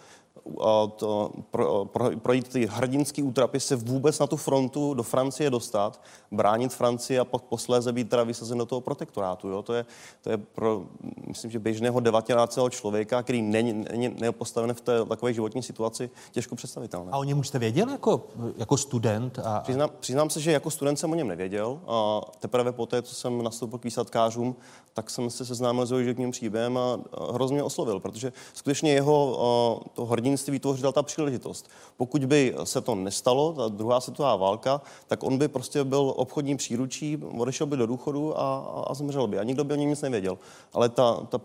to, 0.96 1.31
pro, 1.51 1.85
pro, 1.85 2.11
projít 2.18 2.49
ty 2.49 2.66
hrdinský 2.66 3.22
útrapy, 3.22 3.61
se 3.61 3.77
vůbec 3.77 4.18
na 4.18 4.27
tu 4.27 4.37
frontu 4.37 4.94
do 4.94 5.03
Francie 5.03 5.51
dostat, 5.51 6.01
bránit 6.31 6.75
Francii 6.75 7.18
a 7.18 7.25
pak 7.25 7.42
posléze 7.42 7.92
být 7.92 8.09
teda 8.09 8.25
vysazen 8.25 8.59
do 8.59 8.66
toho 8.66 8.81
protektorátu. 8.81 9.49
Jo? 9.49 9.62
To, 9.62 9.75
je, 9.75 9.87
to 10.22 10.31
je 10.31 10.37
pro, 10.37 10.83
myslím, 11.27 11.51
že 11.51 11.59
běžného 11.59 12.01
19. 12.01 12.59
člověka, 12.70 13.22
který 13.22 13.42
není, 13.42 13.72
není, 13.72 14.09
není 14.09 14.33
postaven 14.33 14.75
v 14.75 14.81
té 14.81 15.05
takové 15.05 15.33
životní 15.33 15.62
situaci, 15.62 16.11
těžko 16.33 16.57
představitelné. 16.57 17.12
A 17.12 17.18
o 17.18 17.25
něm 17.25 17.38
už 17.38 17.49
jste 17.49 17.59
věděl 17.59 17.90
jako, 17.90 18.27
jako 18.57 18.77
student? 18.77 19.38
A... 19.38 19.61
Přiznám, 19.61 19.90
přiznám 20.01 20.31
se, 20.31 20.40
že 20.40 20.53
jako 20.53 20.70
student 20.70 20.99
jsem 20.99 21.12
o 21.12 21.14
něm 21.14 21.29
nevěděl. 21.29 21.81
A 21.87 22.20
teprve 22.40 22.72
poté, 22.72 23.03
co 23.03 23.14
jsem 23.14 23.42
nastoupil 23.42 23.79
k 23.79 23.85
výsadkářům, 23.85 24.57
tak 24.94 25.11
jsem 25.11 25.31
se 25.31 25.44
seznámil 25.44 25.87
s 25.87 25.90
jeho 25.90 26.03
životním 26.03 26.31
příběhem 26.31 26.79
a 26.79 26.99
hrozně 27.33 27.62
oslovil, 27.62 28.01
protože 28.01 28.33
skutečně 28.55 28.92
jeho 28.92 29.83
to 29.94 30.07
hrdinství 30.07 30.26
tvořila 30.61 30.93
ta 30.93 31.03
příležitost. 31.03 31.71
Pokud 31.97 32.25
by 32.25 32.55
se 32.65 32.81
to 32.81 32.95
nestalo, 32.95 33.53
ta 33.53 33.69
druhá 33.69 34.01
světová 34.01 34.37
válka, 34.37 34.81
tak 35.07 35.23
on 35.23 35.39
by 35.39 35.49
prostě 35.49 35.85
byl 35.85 36.12
obchodní 36.17 36.57
příručí, 36.57 37.19
odešel 37.39 37.67
by 37.67 37.77
do 37.77 37.87
důchodu 37.87 38.39
a, 38.41 38.59
a 38.87 38.95
zemřel 38.95 39.27
by. 39.27 39.39
A 39.39 39.43
nikdo 39.43 39.65
by 39.65 39.75
o 39.75 39.77
něm 39.77 39.91
nic 39.91 40.03
nevěděl. 40.03 40.39
Ale 40.73 40.89
ta, 40.89 41.15
ta, 41.29 41.41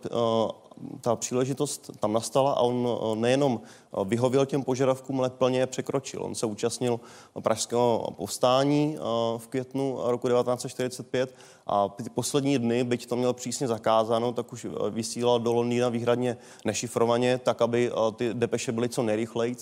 ta 1.01 1.15
příležitost 1.15 1.91
tam 1.99 2.13
nastala 2.13 2.53
a 2.53 2.59
on 2.59 2.87
nejenom 3.15 3.61
vyhověl 4.05 4.45
těm 4.45 4.63
požadavkům, 4.63 5.19
ale 5.19 5.29
plně 5.29 5.59
je 5.59 5.67
překročil. 5.67 6.23
On 6.23 6.35
se 6.35 6.45
účastnil 6.45 6.99
pražského 7.39 8.13
povstání 8.17 8.97
v 9.37 9.47
květnu 9.47 9.97
roku 10.03 10.27
1945 10.27 11.35
a 11.67 11.87
ty 11.89 12.03
poslední 12.09 12.59
dny, 12.59 12.83
byť 12.83 13.05
to 13.05 13.15
měl 13.15 13.33
přísně 13.33 13.67
zakázáno, 13.67 14.31
tak 14.31 14.53
už 14.53 14.67
vysílal 14.89 15.39
do 15.39 15.53
Londýna 15.53 15.89
výhradně 15.89 16.37
nešifrovaně, 16.65 17.37
tak 17.37 17.61
aby 17.61 17.91
ty 18.15 18.33
depeše 18.33 18.71
byly 18.71 18.89
co 18.89 19.03
nejrychleji 19.03 19.55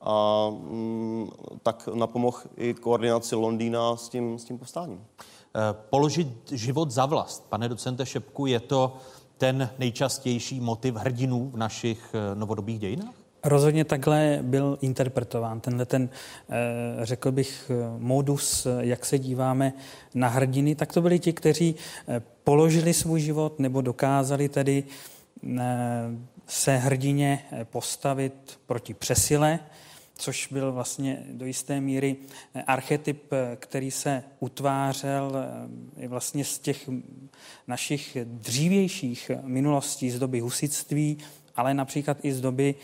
a 0.00 0.46
mm, 0.50 1.30
tak 1.62 1.88
napomohl 1.94 2.38
i 2.56 2.74
koordinaci 2.74 3.34
Londýna 3.34 3.96
s 3.96 4.08
tím, 4.08 4.38
s 4.38 4.44
tím 4.44 4.58
povstáním. 4.58 5.04
Eh, 5.54 5.74
položit 5.90 6.28
život 6.52 6.90
za 6.90 7.06
vlast. 7.06 7.46
Pane 7.48 7.68
docente 7.68 8.06
Šepku, 8.06 8.46
je 8.46 8.60
to 8.60 8.96
ten 9.40 9.70
nejčastější 9.78 10.60
motiv 10.60 10.94
hrdinů 10.94 11.50
v 11.50 11.56
našich 11.56 12.14
eh, 12.14 12.34
novodobých 12.34 12.78
dějinách? 12.78 13.14
Rozhodně 13.44 13.84
takhle 13.84 14.38
byl 14.42 14.78
interpretován. 14.80 15.60
Tenhle 15.60 15.86
ten, 15.86 16.08
eh, 16.08 17.06
řekl 17.06 17.32
bych, 17.32 17.70
modus, 17.98 18.66
jak 18.80 19.04
se 19.04 19.18
díváme 19.18 19.72
na 20.14 20.28
hrdiny, 20.28 20.74
tak 20.74 20.92
to 20.92 21.02
byli 21.02 21.18
ti, 21.18 21.32
kteří 21.32 21.74
položili 22.44 22.94
svůj 22.94 23.20
život 23.20 23.58
nebo 23.58 23.80
dokázali 23.80 24.48
tedy 24.48 24.84
se 26.46 26.76
hrdině 26.76 27.44
postavit 27.64 28.58
proti 28.66 28.94
přesile, 28.94 29.58
což 30.20 30.46
byl 30.46 30.72
vlastně 30.72 31.26
do 31.30 31.46
jisté 31.46 31.80
míry 31.80 32.16
archetyp, 32.66 33.32
který 33.56 33.90
se 33.90 34.22
utvářel 34.40 35.32
i 35.96 36.08
vlastně 36.08 36.44
z 36.44 36.58
těch 36.58 36.90
našich 37.66 38.16
dřívějších 38.24 39.30
minulostí 39.42 40.10
z 40.10 40.18
doby 40.18 40.40
husitství, 40.40 41.18
ale 41.56 41.74
například 41.74 42.16
i 42.22 42.32
z 42.32 42.40
doby 42.40 42.74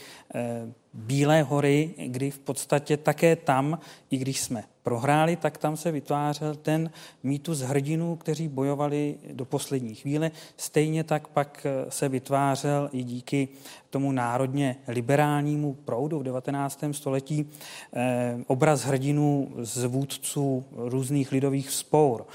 Bílé 0.97 1.43
hory, 1.43 1.95
kdy 2.07 2.31
v 2.31 2.39
podstatě 2.39 2.97
také 2.97 3.37
tam, 3.37 3.79
i 4.11 4.17
když 4.17 4.41
jsme 4.41 4.65
prohráli, 4.83 5.37
tak 5.37 5.59
tam 5.59 5.77
se 5.77 5.91
vytvářel 5.93 6.55
ten 6.55 6.91
mýtus 7.23 7.61
hrdinů, 7.61 8.17
kteří 8.17 8.49
bojovali 8.49 9.17
do 9.33 9.45
poslední 9.45 9.95
chvíle. 9.95 10.31
Stejně 10.57 11.05
tak 11.05 11.29
pak 11.29 11.67
se 11.89 12.09
vytvářel 12.09 12.89
i 12.93 13.03
díky 13.03 13.49
tomu 13.91 14.13
národně 14.13 14.77
liberálnímu 14.89 15.75
proudu 15.75 16.19
v 16.19 16.23
19. 16.23 16.85
století 16.93 17.51
eh, 17.93 18.39
obraz 18.47 18.85
hrdinů 18.85 19.53
z 19.59 19.85
vůdců 19.85 20.65
různých 20.77 21.33
lidových 21.33 21.71
spour. 21.71 22.27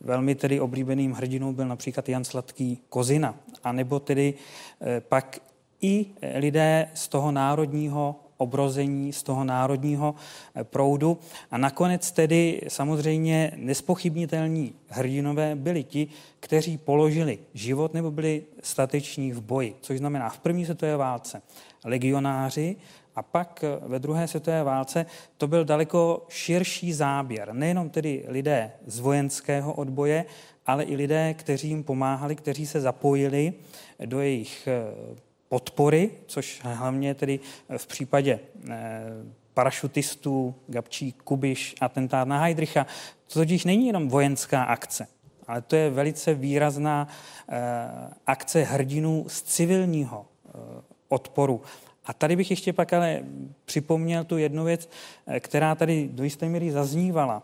Velmi 0.00 0.34
tedy 0.34 0.60
oblíbeným 0.60 1.12
hrdinou 1.12 1.52
byl 1.52 1.68
například 1.68 2.08
Jan 2.08 2.24
Sladký 2.24 2.78
Kozina, 2.88 3.34
anebo 3.64 4.00
tedy 4.00 4.34
eh, 4.80 5.00
pak 5.00 5.40
i 5.80 6.06
lidé 6.34 6.88
z 6.94 7.08
toho 7.08 7.32
národního 7.32 8.16
obrození, 8.36 9.12
z 9.12 9.22
toho 9.22 9.44
národního 9.44 10.14
eh, 10.54 10.64
proudu. 10.64 11.18
A 11.50 11.58
nakonec 11.58 12.10
tedy 12.10 12.60
samozřejmě 12.68 13.52
nespochybnitelní 13.56 14.74
hrdinové 14.88 15.54
byli 15.54 15.84
ti, 15.84 16.08
kteří 16.40 16.78
položili 16.78 17.38
život 17.54 17.94
nebo 17.94 18.10
byli 18.10 18.42
stateční 18.62 19.32
v 19.32 19.40
boji, 19.40 19.76
což 19.80 19.98
znamená 19.98 20.28
v 20.28 20.38
první 20.38 20.64
světové 20.64 20.96
válce 20.96 21.42
legionáři 21.84 22.76
a 23.16 23.22
pak 23.22 23.64
eh, 23.64 23.88
ve 23.88 23.98
druhé 23.98 24.28
světové 24.28 24.62
válce 24.64 25.06
to 25.36 25.46
byl 25.46 25.64
daleko 25.64 26.26
širší 26.28 26.92
záběr. 26.92 27.52
Nejenom 27.52 27.90
tedy 27.90 28.24
lidé 28.28 28.72
z 28.86 28.98
vojenského 28.98 29.72
odboje, 29.72 30.24
ale 30.66 30.84
i 30.84 30.96
lidé, 30.96 31.34
kteří 31.34 31.68
jim 31.68 31.84
pomáhali, 31.84 32.36
kteří 32.36 32.66
se 32.66 32.80
zapojili 32.80 33.52
do 34.06 34.20
jejich 34.20 34.68
eh, 34.68 35.25
podpory, 35.48 36.10
což 36.26 36.60
hlavně 36.62 37.14
tedy 37.14 37.40
v 37.76 37.86
případě 37.86 38.40
eh, 38.70 39.02
parašutistů, 39.54 40.54
Gabčí, 40.66 41.12
Kubiš, 41.12 41.74
atentát 41.80 42.28
na 42.28 42.40
Heidricha, 42.40 42.86
to 43.32 43.38
totiž 43.38 43.64
není 43.64 43.86
jenom 43.86 44.08
vojenská 44.08 44.62
akce, 44.62 45.06
ale 45.46 45.62
to 45.62 45.76
je 45.76 45.90
velice 45.90 46.34
výrazná 46.34 47.08
eh, 47.48 47.54
akce 48.26 48.62
hrdinů 48.62 49.24
z 49.28 49.42
civilního 49.42 50.26
eh, 50.26 50.50
odporu. 51.08 51.62
A 52.04 52.12
tady 52.12 52.36
bych 52.36 52.50
ještě 52.50 52.72
pak 52.72 52.92
ale 52.92 53.22
připomněl 53.64 54.24
tu 54.24 54.38
jednu 54.38 54.64
věc, 54.64 54.88
která 55.40 55.74
tady 55.74 56.08
do 56.12 56.24
jisté 56.24 56.48
míry 56.48 56.72
zaznívala. 56.72 57.42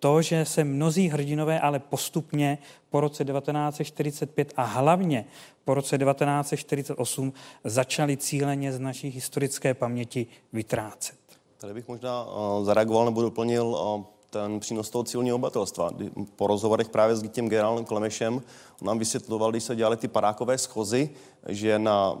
To, 0.00 0.22
že 0.22 0.44
se 0.44 0.64
mnozí 0.64 1.08
hrdinové 1.08 1.60
ale 1.60 1.78
postupně 1.78 2.58
po 2.90 3.00
roce 3.00 3.24
1945 3.24 4.52
a 4.56 4.64
hlavně 4.64 5.24
po 5.64 5.74
roce 5.74 5.98
1948 5.98 7.32
začali 7.64 8.16
cíleně 8.16 8.72
z 8.72 8.78
naší 8.78 9.08
historické 9.08 9.74
paměti 9.74 10.26
vytrácet. 10.52 11.18
Tady 11.58 11.74
bych 11.74 11.88
možná 11.88 12.24
uh, 12.24 12.64
zareagoval 12.64 13.04
nebo 13.04 13.22
doplnil 13.22 13.66
uh, 13.66 14.04
ten 14.30 14.60
přínos 14.60 14.90
toho 14.90 15.04
civilního 15.04 15.36
obyvatelstva. 15.36 15.90
Po 16.36 16.46
rozhovorech 16.46 16.88
právě 16.88 17.16
s 17.16 17.28
tím 17.28 17.48
generálem 17.48 17.84
Klemešem 17.84 18.42
on 18.80 18.86
nám 18.86 18.98
vysvětloval, 18.98 19.50
když 19.50 19.64
se 19.64 19.76
dělali 19.76 19.96
ty 19.96 20.08
parákové 20.08 20.58
schozy, 20.58 21.10
že 21.48 21.78
na, 21.78 22.18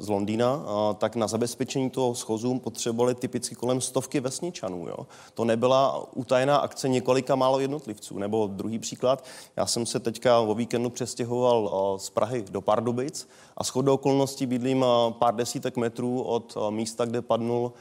z 0.00 0.08
Londýna, 0.08 0.64
tak 0.98 1.16
na 1.16 1.26
zabezpečení 1.26 1.90
toho 1.90 2.14
schozu 2.14 2.58
potřebovali 2.58 3.14
typicky 3.14 3.54
kolem 3.54 3.80
stovky 3.80 4.20
vesničanů. 4.20 4.88
Jo. 4.88 5.06
To 5.34 5.44
nebyla 5.44 6.06
utajená 6.16 6.56
akce 6.56 6.88
několika 6.88 7.34
málo 7.34 7.60
jednotlivců. 7.60 8.18
Nebo 8.18 8.46
druhý 8.46 8.78
příklad, 8.78 9.24
já 9.56 9.66
jsem 9.66 9.86
se 9.86 10.00
teďka 10.00 10.40
o 10.40 10.54
víkendu 10.54 10.90
přestěhoval 10.90 11.98
z 11.98 12.10
Prahy 12.10 12.44
do 12.50 12.60
Pardubic 12.60 13.28
a 13.56 13.64
shodou 13.64 13.94
okolností 13.94 14.46
bydlím 14.46 14.84
pár 15.10 15.34
desítek 15.34 15.76
metrů 15.76 16.22
od 16.22 16.56
místa, 16.70 17.04
kde 17.04 17.22
padnul 17.22 17.72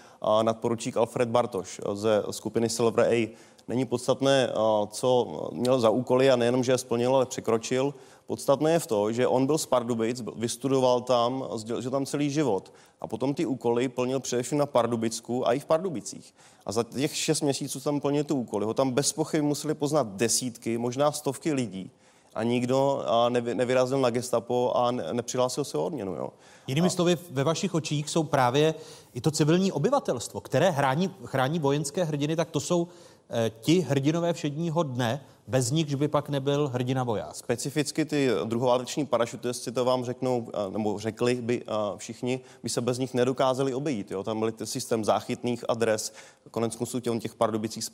nadporučík 0.41 0.97
Alfred 0.97 1.29
Bartoš 1.29 1.81
ze 1.93 2.23
skupiny 2.31 2.69
Silver 2.69 3.05
A. 3.13 3.35
Není 3.71 3.85
podstatné, 3.85 4.49
co 4.89 5.49
měl 5.53 5.79
za 5.79 5.89
úkoly 5.89 6.31
a 6.31 6.35
nejenom, 6.35 6.63
že 6.63 6.71
je 6.71 6.77
splnil, 6.77 7.15
ale 7.15 7.25
překročil. 7.25 7.93
Podstatné 8.27 8.71
je 8.71 8.79
v 8.79 8.87
to, 8.87 9.11
že 9.11 9.27
on 9.27 9.45
byl 9.45 9.57
z 9.57 9.65
Pardubic, 9.65 10.23
vystudoval 10.35 11.01
tam, 11.01 11.47
že 11.79 11.89
tam 11.89 12.05
celý 12.05 12.29
život. 12.29 12.73
A 13.01 13.07
potom 13.07 13.33
ty 13.33 13.45
úkoly 13.45 13.89
plnil 13.89 14.19
především 14.19 14.57
na 14.57 14.65
Pardubicku 14.65 15.47
a 15.47 15.53
i 15.53 15.59
v 15.59 15.65
Pardubicích. 15.65 16.35
A 16.65 16.71
za 16.71 16.83
těch 16.83 17.15
šest 17.15 17.41
měsíců 17.41 17.79
tam 17.79 17.99
plnil 17.99 18.23
ty 18.23 18.33
úkoly. 18.33 18.65
Ho 18.65 18.73
tam 18.73 18.91
bez 18.91 19.13
pochyby 19.13 19.41
museli 19.41 19.73
poznat 19.73 20.07
desítky, 20.07 20.77
možná 20.77 21.11
stovky 21.11 21.53
lidí. 21.53 21.91
A 22.33 22.43
nikdo 22.43 23.05
nevyrazil 23.39 23.99
na 23.99 24.09
gestapo 24.09 24.71
a 24.75 24.91
nepřihlásil 24.91 25.63
se 25.63 25.77
o 25.77 25.85
odměnu. 25.85 26.15
Jo. 26.15 26.29
Jinými 26.67 26.89
slovy, 26.89 27.17
ve 27.31 27.43
vašich 27.43 27.73
očích 27.73 28.09
jsou 28.09 28.23
právě 28.23 28.73
i 29.13 29.21
to 29.21 29.31
civilní 29.31 29.71
obyvatelstvo, 29.71 30.41
které 30.41 30.71
chrání, 30.71 31.15
chrání 31.25 31.59
vojenské 31.59 32.03
hrdiny, 32.03 32.35
tak 32.35 32.51
to 32.51 32.59
jsou 32.59 32.87
eh, 32.87 33.10
ti 33.59 33.79
hrdinové 33.79 34.33
všedního 34.33 34.83
dne, 34.83 35.21
bez 35.47 35.71
nich 35.71 35.95
by 35.95 36.07
pak 36.07 36.29
nebyl 36.29 36.67
hrdina 36.67 37.03
voják. 37.03 37.35
Specificky 37.35 38.05
ty 38.05 38.29
druhováleční 38.45 39.05
parašutisti 39.05 39.71
to 39.71 39.85
vám 39.85 40.05
řeknou, 40.05 40.47
nebo 40.69 40.99
řekli 40.99 41.35
by 41.35 41.63
všichni, 41.97 42.39
by 42.63 42.69
se 42.69 42.81
bez 42.81 42.97
nich 42.97 43.13
nedokázali 43.13 43.73
obejít. 43.73 44.11
Jo? 44.11 44.23
Tam 44.23 44.39
byl 44.39 44.53
systém 44.63 45.05
záchytných 45.05 45.65
adres, 45.69 46.13
konec 46.51 46.75
konců 46.75 46.99
těch, 46.99 47.21
těch 47.21 47.35
pardubicích 47.35 47.89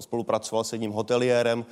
spolupracoval 0.00 0.64
s 0.64 0.72
jedním 0.72 0.92
hoteliérem, 0.92 1.66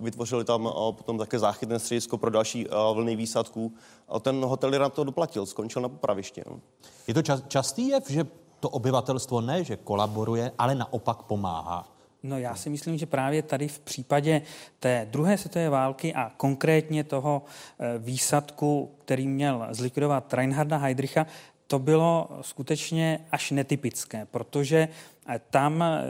vytvořili 0.00 0.44
tam 0.44 0.72
potom 0.90 1.18
také 1.18 1.38
záchytné 1.38 1.78
středisko 1.78 2.18
pro 2.18 2.30
další 2.30 2.66
vlny 2.94 3.16
výsadků. 3.16 3.72
A 4.08 4.20
ten 4.20 4.44
hoteliér 4.44 4.80
na 4.80 4.88
to 4.88 5.04
doplatil, 5.04 5.46
skončil 5.46 5.82
na 5.82 5.88
popravišti. 5.88 6.42
No. 6.50 6.60
Je 7.06 7.14
to 7.14 7.22
čas, 7.22 7.42
častý 7.48 7.88
jev, 7.88 8.10
že 8.10 8.26
to 8.60 8.68
obyvatelstvo 8.68 9.40
ne, 9.40 9.64
že 9.64 9.76
kolaboruje, 9.76 10.52
ale 10.58 10.74
naopak 10.74 11.22
pomáhá. 11.22 11.88
No 12.22 12.38
já 12.38 12.54
si 12.54 12.70
myslím, 12.70 12.98
že 12.98 13.06
právě 13.06 13.42
tady 13.42 13.68
v 13.68 13.78
případě 13.78 14.42
té 14.80 15.08
druhé 15.10 15.38
světové 15.38 15.68
války 15.68 16.14
a 16.14 16.32
konkrétně 16.36 17.04
toho 17.04 17.42
eh, 17.78 17.98
výsadku, 17.98 18.90
který 18.98 19.28
měl 19.28 19.68
zlikvidovat 19.70 20.34
Reinharda 20.34 20.76
Heydricha, 20.76 21.26
to 21.66 21.78
bylo 21.78 22.28
skutečně 22.40 23.20
až 23.32 23.50
netypické, 23.50 24.26
protože 24.30 24.88
eh, 25.28 25.40
tam, 25.50 25.82
eh, 25.82 26.02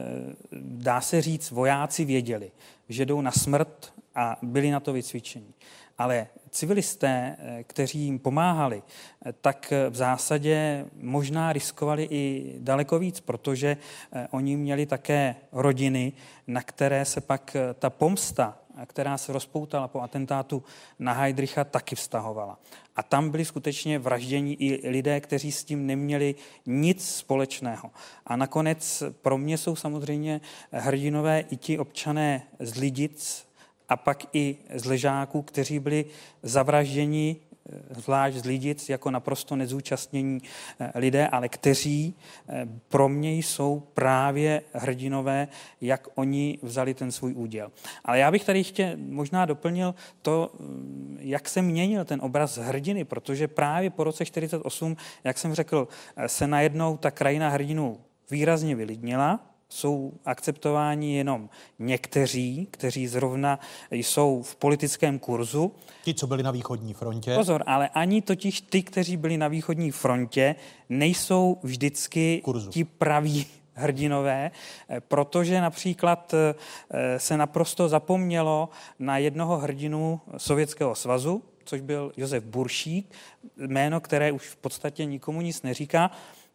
dá 0.60 1.00
se 1.00 1.22
říct, 1.22 1.50
vojáci 1.50 2.04
věděli, 2.04 2.50
že 2.88 3.06
jdou 3.06 3.20
na 3.20 3.30
smrt 3.30 3.92
a 4.14 4.36
byli 4.42 4.70
na 4.70 4.80
to 4.80 4.92
vycvičeni. 4.92 5.54
Ale 5.98 6.26
civilisté, 6.52 7.36
eh, 7.38 7.64
kteří 7.64 7.98
jim 7.98 8.18
pomáhali, 8.18 8.82
eh, 8.82 9.32
tak 9.32 9.72
v 9.90 9.96
zásadě 9.96 10.84
možná 10.94 11.52
riskovali 11.52 12.08
i 12.10 12.54
daleko 12.58 12.98
víc, 12.98 13.20
protože 13.20 13.76
eh, 14.12 14.28
oni 14.30 14.56
měli 14.56 14.86
také 14.86 15.36
rodiny, 15.52 16.12
na 16.46 16.62
které 16.62 17.04
se 17.04 17.20
pak 17.20 17.56
ta 17.78 17.90
pomsta, 17.90 18.58
která 18.86 19.18
se 19.18 19.32
rozpoutala 19.32 19.88
po 19.88 20.00
atentátu 20.00 20.62
na 20.98 21.12
Heidricha, 21.12 21.64
taky 21.64 21.96
vztahovala. 21.96 22.58
A 22.96 23.02
tam 23.02 23.30
byli 23.30 23.44
skutečně 23.44 23.98
vraždění 23.98 24.62
i 24.62 24.88
lidé, 24.88 25.20
kteří 25.20 25.52
s 25.52 25.64
tím 25.64 25.86
neměli 25.86 26.34
nic 26.66 27.14
společného. 27.14 27.90
A 28.26 28.36
nakonec 28.36 29.02
pro 29.22 29.38
mě 29.38 29.58
jsou 29.58 29.76
samozřejmě 29.76 30.40
hrdinové 30.70 31.40
i 31.40 31.56
ti 31.56 31.78
občané 31.78 32.42
z 32.58 32.76
Lidic, 32.76 33.46
a 33.88 33.96
pak 33.96 34.24
i 34.32 34.56
z 34.74 34.84
ležáků, 34.84 35.42
kteří 35.42 35.78
byli 35.78 36.04
zavražděni 36.42 37.36
eh, 37.36 38.00
zvlášť 38.00 38.36
z 38.36 38.44
Lidic 38.44 38.88
jako 38.88 39.10
naprosto 39.10 39.56
nezúčastnění 39.56 40.42
eh, 40.80 40.92
lidé, 40.94 41.28
ale 41.28 41.48
kteří 41.48 42.14
eh, 42.48 42.68
pro 42.88 43.08
mě 43.08 43.32
jsou 43.32 43.82
právě 43.94 44.62
hrdinové, 44.72 45.48
jak 45.80 46.08
oni 46.14 46.58
vzali 46.62 46.94
ten 46.94 47.12
svůj 47.12 47.34
úděl. 47.34 47.70
Ale 48.04 48.18
já 48.18 48.30
bych 48.30 48.44
tady 48.44 48.58
ještě 48.58 48.96
možná 48.96 49.46
doplnil 49.46 49.94
to, 50.22 50.52
mm, 50.58 51.18
jak 51.20 51.48
se 51.48 51.62
měnil 51.62 52.04
ten 52.04 52.20
obraz 52.22 52.58
hrdiny, 52.58 53.04
protože 53.04 53.48
právě 53.48 53.90
po 53.90 54.04
roce 54.04 54.24
48, 54.24 54.96
jak 55.24 55.38
jsem 55.38 55.54
řekl, 55.54 55.88
se 56.26 56.46
najednou 56.46 56.96
ta 56.96 57.10
krajina 57.10 57.48
hrdinů 57.48 58.00
výrazně 58.30 58.74
vylidnila, 58.74 59.51
jsou 59.72 60.12
akceptováni 60.24 61.16
jenom 61.16 61.48
někteří, 61.78 62.68
kteří 62.70 63.06
zrovna 63.06 63.60
jsou 63.90 64.42
v 64.42 64.56
politickém 64.56 65.18
kurzu. 65.18 65.72
Ti, 66.04 66.14
co 66.14 66.26
byli 66.26 66.42
na 66.42 66.50
východní 66.50 66.94
frontě. 66.94 67.34
Pozor, 67.34 67.62
ale 67.66 67.88
ani 67.88 68.22
totiž 68.22 68.60
ty, 68.60 68.82
kteří 68.82 69.16
byli 69.16 69.36
na 69.36 69.48
východní 69.48 69.90
frontě, 69.90 70.54
nejsou 70.88 71.58
vždycky 71.62 72.40
kurzu. 72.44 72.70
ti 72.70 72.84
praví 72.84 73.46
hrdinové, 73.74 74.50
eh, 74.88 75.00
protože 75.00 75.60
například 75.60 76.34
eh, 76.34 77.18
se 77.18 77.36
naprosto 77.36 77.88
zapomnělo 77.88 78.68
na 78.98 79.18
jednoho 79.18 79.58
hrdinu 79.58 80.20
Sovětského 80.36 80.94
svazu, 80.94 81.42
což 81.64 81.80
byl 81.80 82.12
Josef 82.16 82.44
Buršík, 82.44 83.10
jméno, 83.56 84.00
které 84.00 84.32
už 84.32 84.48
v 84.48 84.56
podstatě 84.56 85.04
nikomu 85.04 85.40
nic 85.40 85.62
neříká, 85.62 86.10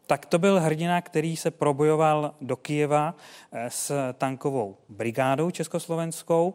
tak 0.08 0.26
to 0.26 0.40
byl 0.40 0.60
hrdina, 0.60 1.02
který 1.02 1.38
se 1.38 1.52
probojoval 1.52 2.36
do 2.42 2.56
Kijeva 2.56 3.16
eh, 3.52 3.70
s 3.70 4.14
tankovou 4.14 4.78
brigádou 4.90 5.52
československou. 5.52 6.54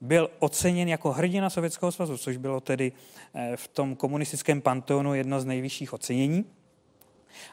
Byl 0.00 0.30
oceněn 0.38 0.88
jako 0.88 1.12
hrdina 1.12 1.50
Sovětského 1.50 1.92
svazu, 1.92 2.18
což 2.18 2.36
bylo 2.36 2.60
tedy 2.60 2.92
eh, 3.34 3.56
v 3.56 3.68
tom 3.68 3.96
komunistickém 3.96 4.60
panteonu 4.60 5.14
jedno 5.14 5.40
z 5.40 5.44
nejvyšších 5.44 5.92
ocenění. 5.92 6.44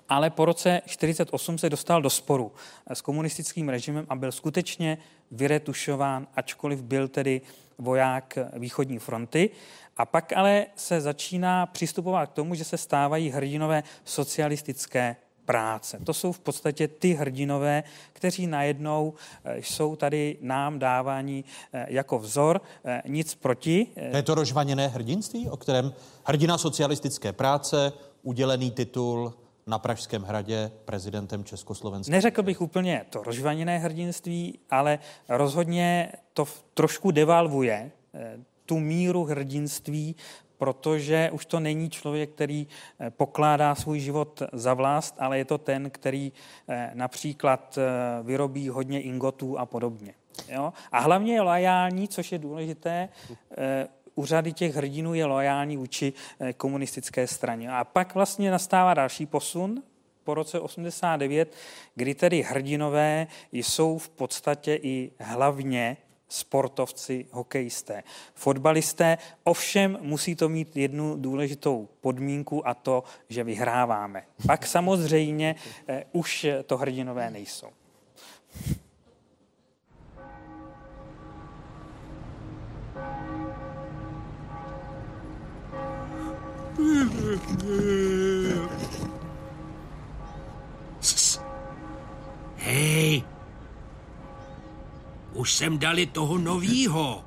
Ale 0.09 0.29
po 0.29 0.45
roce 0.45 0.81
1948 0.85 1.57
se 1.57 1.69
dostal 1.69 2.01
do 2.01 2.09
sporu 2.09 2.51
eh, 2.87 2.95
s 2.95 3.01
komunistickým 3.01 3.69
režimem 3.69 4.05
a 4.09 4.15
byl 4.15 4.31
skutečně 4.31 4.97
vyretušován, 5.31 6.27
ačkoliv 6.35 6.81
byl 6.81 7.07
tedy 7.07 7.41
voják 7.77 8.37
východní 8.53 8.99
fronty. 8.99 9.49
A 9.97 10.05
pak 10.05 10.33
ale 10.35 10.65
se 10.75 11.01
začíná 11.01 11.65
přistupovat 11.65 12.29
k 12.29 12.33
tomu, 12.33 12.55
že 12.55 12.63
se 12.63 12.77
stávají 12.77 13.29
hrdinové 13.29 13.83
socialistické 14.03 15.15
práce. 15.49 15.99
To 16.03 16.13
jsou 16.13 16.31
v 16.31 16.39
podstatě 16.39 16.87
ty 16.87 17.13
hrdinové, 17.13 17.83
kteří 18.13 18.47
najednou 18.47 19.13
eh, 19.43 19.57
jsou 19.57 19.95
tady 19.95 20.37
nám 20.41 20.79
dávání 20.79 21.45
eh, 21.73 21.85
jako 21.89 22.19
vzor. 22.19 22.61
Eh, 22.85 23.01
nic 23.07 23.35
proti. 23.35 23.87
To 24.11 24.17
je 24.17 24.23
to 24.23 24.35
rožvaněné 24.35 24.87
hrdinství, 24.87 25.49
o 25.49 25.57
kterém 25.57 25.93
hrdina 26.23 26.57
socialistické 26.57 27.33
práce, 27.33 27.93
udělený 28.23 28.71
titul 28.71 29.33
na 29.67 29.79
Pražském 29.79 30.23
hradě 30.23 30.71
prezidentem 30.85 31.43
Československa. 31.43 32.11
Neřekl 32.11 32.43
bych 32.43 32.61
úplně 32.61 33.05
to 33.09 33.23
rožvaněné 33.23 33.79
hrdinství, 33.79 34.59
ale 34.69 34.99
rozhodně 35.29 36.11
to 36.33 36.45
trošku 36.73 37.11
devalvuje 37.11 37.91
tu 38.65 38.79
míru 38.79 39.23
hrdinství, 39.23 40.15
protože 40.59 41.29
už 41.33 41.45
to 41.45 41.59
není 41.59 41.89
člověk, 41.89 42.29
který 42.29 42.67
eh, 42.99 43.09
pokládá 43.09 43.75
svůj 43.75 43.99
život 43.99 44.43
za 44.53 44.73
vlast, 44.73 45.15
ale 45.19 45.37
je 45.37 45.45
to 45.45 45.57
ten, 45.57 45.89
který 45.89 46.31
eh, 46.69 46.91
například 46.93 47.77
eh, 47.77 48.23
vyrobí 48.23 48.69
hodně 48.69 49.01
ingotů 49.01 49.59
a 49.59 49.65
podobně. 49.65 50.13
Jo? 50.49 50.73
A 50.91 50.99
hlavně 50.99 51.33
je 51.33 51.41
loajální, 51.41 52.07
což 52.07 52.31
je 52.31 52.39
důležité, 52.39 53.09
u 54.15 54.25
řady 54.25 54.53
těch 54.53 54.75
hrdinů 54.75 55.13
je 55.13 55.25
loajální 55.25 55.77
vůči 55.77 56.13
komunistické 56.57 57.27
straně. 57.27 57.71
A 57.71 57.83
pak 57.83 58.15
vlastně 58.15 58.51
nastává 58.51 58.93
další 58.93 59.25
posun, 59.25 59.83
po 60.23 60.33
roce 60.33 60.59
89, 60.59 61.55
kdy 61.95 62.15
tedy 62.15 62.41
hrdinové 62.41 63.27
jsou 63.51 63.97
v 63.97 64.09
podstatě 64.09 64.79
i 64.83 65.11
hlavně 65.19 65.97
sportovci, 66.29 67.25
hokejisté, 67.31 68.03
fotbalisté. 68.33 69.17
Ovšem 69.43 69.97
musí 70.01 70.35
to 70.35 70.49
mít 70.49 70.77
jednu 70.77 71.15
důležitou 71.17 71.89
podmínku 72.01 72.67
a 72.67 72.73
to, 72.73 73.03
že 73.29 73.43
vyhráváme. 73.43 74.23
Pak 74.47 74.67
samozřejmě 74.67 75.55
eh, 75.87 76.03
už 76.11 76.45
to 76.65 76.77
hrdinové 76.77 77.29
nejsou. 77.31 77.69
Hej, 92.57 93.23
už 95.33 95.53
jsem 95.53 95.79
dali 95.79 96.05
toho 96.05 96.37
novýho. 96.37 97.25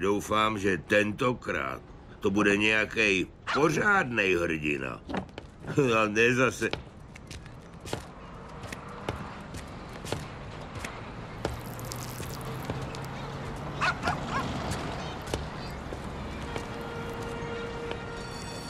Doufám, 0.00 0.58
že 0.58 0.78
tentokrát 0.78 1.82
to 2.20 2.30
bude 2.30 2.56
nějaký 2.56 3.26
pořádný 3.54 4.34
hrdina. 4.34 5.00
A 6.02 6.08
ne 6.08 6.34
zase... 6.34 6.70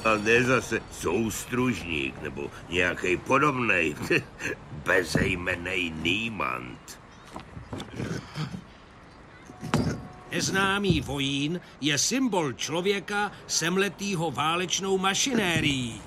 A 0.04 0.16
ne 0.16 0.44
zase 0.44 0.80
soustružník 0.90 2.22
nebo 2.22 2.50
nějaký 2.68 3.16
podobný 3.16 3.94
bezejmenej 4.84 5.90
Niemand. 5.90 6.99
Neznámý 10.30 11.00
vojín 11.00 11.60
je 11.80 11.98
symbol 11.98 12.52
člověka 12.52 13.32
semletýho 13.46 14.30
válečnou 14.30 14.98
mašinérií. 14.98 16.02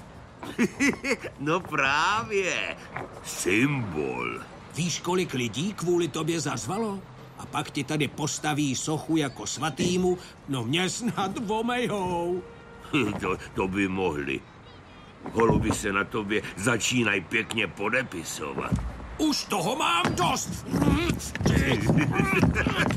no 1.39 1.59
právě, 1.59 2.77
symbol. 3.23 4.41
Víš, 4.75 4.99
kolik 4.99 5.33
lidí 5.33 5.73
kvůli 5.73 6.07
tobě 6.07 6.39
zazvalo? 6.39 6.99
A 7.37 7.45
pak 7.45 7.71
ti 7.71 7.83
tady 7.83 8.07
postaví 8.07 8.75
sochu 8.75 9.17
jako 9.17 9.47
svatýmu, 9.47 10.17
no 10.49 10.63
mě 10.63 10.89
snad 10.89 11.37
vomejhou. 11.37 12.43
to, 13.21 13.37
to 13.53 13.67
by 13.67 13.87
mohli. 13.87 14.41
Holuby 15.31 15.71
se 15.71 15.93
na 15.93 16.03
tobě 16.03 16.41
začínají 16.57 17.21
pěkně 17.21 17.67
podepisovat. 17.67 18.92
Už 19.17 19.43
toho 19.43 19.75
mám 19.75 20.03
dost. 20.15 20.65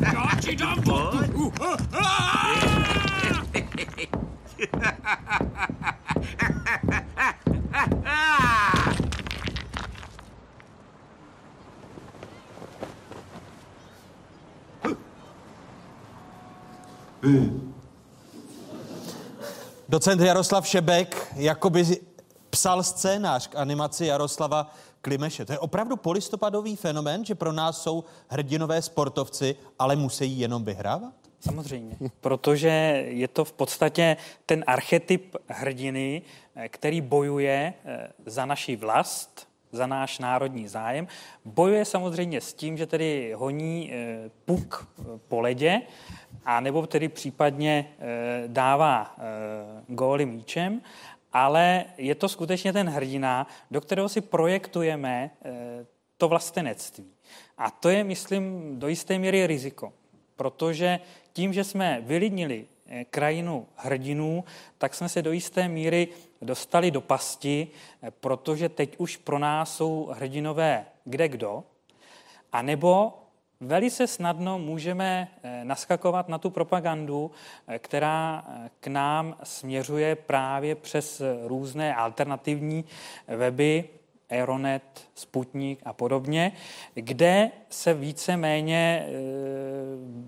Já 0.00 0.40
ti 0.40 0.56
dám 0.56 0.80
vodku. 0.80 1.52
Docent 19.88 20.20
Jaroslav 20.20 20.66
Šebek 20.66 21.32
jakoby 21.36 21.84
psal 22.50 22.82
scénář 22.82 23.46
k 23.46 23.56
animaci 23.56 24.06
Jaroslava 24.06 24.70
Klimeše. 25.07 25.44
To 25.44 25.52
je 25.52 25.59
opravdu 25.59 25.96
polistopadový 25.96 26.76
fenomén, 26.76 27.24
že 27.24 27.34
pro 27.34 27.52
nás 27.52 27.82
jsou 27.82 28.04
hrdinové 28.28 28.82
sportovci, 28.82 29.57
ale 29.78 29.96
musí 29.96 30.40
jenom 30.40 30.64
vyhrávat? 30.64 31.14
Samozřejmě, 31.40 31.96
protože 32.20 32.68
je 33.09 33.28
to 33.28 33.44
v 33.44 33.52
podstatě 33.52 34.16
ten 34.46 34.64
archetyp 34.66 35.36
hrdiny, 35.48 36.22
eh, 36.57 36.68
který 36.68 37.00
bojuje 37.00 37.74
eh, 37.84 38.09
za 38.26 38.46
naši 38.46 38.76
vlast, 38.76 39.48
za 39.72 39.86
náš 39.86 40.18
národní 40.18 40.68
zájem. 40.68 41.07
Bojuje 41.44 41.84
samozřejmě 41.84 42.40
s 42.40 42.52
tím, 42.52 42.76
že 42.76 42.86
tedy 42.86 43.32
honí 43.36 43.92
eh, 43.92 44.30
puk 44.44 44.88
po 45.28 45.40
ledě, 45.40 45.82
a 46.44 46.61
nebo 46.61 46.86
tedy 46.86 47.09
případně 47.09 47.88
dává 48.46 49.16
góly 49.88 50.26
míčem 50.26 50.80
ale 51.32 51.84
je 51.98 52.14
to 52.14 52.28
skutečně 52.28 52.72
ten 52.72 52.88
hrdina, 52.88 53.46
do 53.70 53.80
kterého 53.80 54.08
si 54.08 54.20
projektujeme 54.20 55.30
eh, 55.44 55.86
to 56.16 56.28
vlastenectví. 56.28 57.04
A 57.58 57.70
to 57.70 57.88
je, 57.88 58.04
myslím, 58.04 58.74
do 58.78 58.88
jisté 58.88 59.18
míry 59.18 59.46
riziko, 59.46 59.92
protože 60.36 61.00
tím, 61.32 61.52
že 61.52 61.64
jsme 61.64 62.00
vylidnili 62.00 62.66
eh, 62.86 63.04
krajinu 63.04 63.66
hrdinů, 63.76 64.44
tak 64.78 64.94
jsme 64.94 65.08
se 65.08 65.22
do 65.22 65.32
jisté 65.32 65.68
míry 65.68 66.08
dostali 66.42 66.90
do 66.90 67.00
pasti, 67.00 67.68
eh, 68.02 68.10
protože 68.10 68.68
teď 68.68 68.94
už 68.98 69.16
pro 69.16 69.38
nás 69.38 69.76
jsou 69.76 70.12
hrdinové 70.12 70.86
kde 71.04 71.28
kdo, 71.28 71.64
a 72.52 72.62
nebo 72.62 73.12
Velice 73.61 74.07
snadno 74.07 74.59
můžeme 74.59 75.28
eh, 75.42 75.64
naskakovat 75.64 76.28
na 76.28 76.38
tu 76.38 76.50
propagandu, 76.50 77.30
eh, 77.68 77.78
která 77.78 78.44
eh, 78.48 78.70
k 78.80 78.86
nám 78.86 79.36
směřuje 79.42 80.16
právě 80.16 80.74
přes 80.74 81.22
různé 81.46 81.94
alternativní 81.94 82.84
weby, 83.28 83.84
Aeronet, 84.30 85.08
Sputnik 85.14 85.80
a 85.84 85.92
podobně, 85.92 86.52
kde 86.94 87.50
se 87.70 87.94
více-méně 87.94 89.06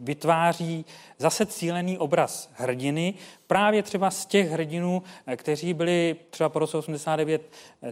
vytváří 0.00 0.84
zase 1.18 1.46
cílený 1.46 1.98
obraz 1.98 2.50
hrdiny, 2.54 3.14
právě 3.46 3.82
třeba 3.82 4.10
z 4.10 4.26
těch 4.26 4.50
hrdinů, 4.50 5.02
kteří 5.36 5.74
byli 5.74 6.16
třeba 6.30 6.48
po 6.48 6.58
roce 6.58 6.76
89 6.76 7.42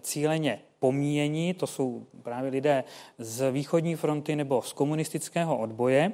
cíleně 0.00 0.60
pomíjení, 0.78 1.54
to 1.54 1.66
jsou 1.66 2.06
právě 2.22 2.50
lidé 2.50 2.84
z 3.18 3.50
východní 3.50 3.96
fronty 3.96 4.36
nebo 4.36 4.62
z 4.62 4.72
komunistického 4.72 5.58
odboje, 5.58 6.12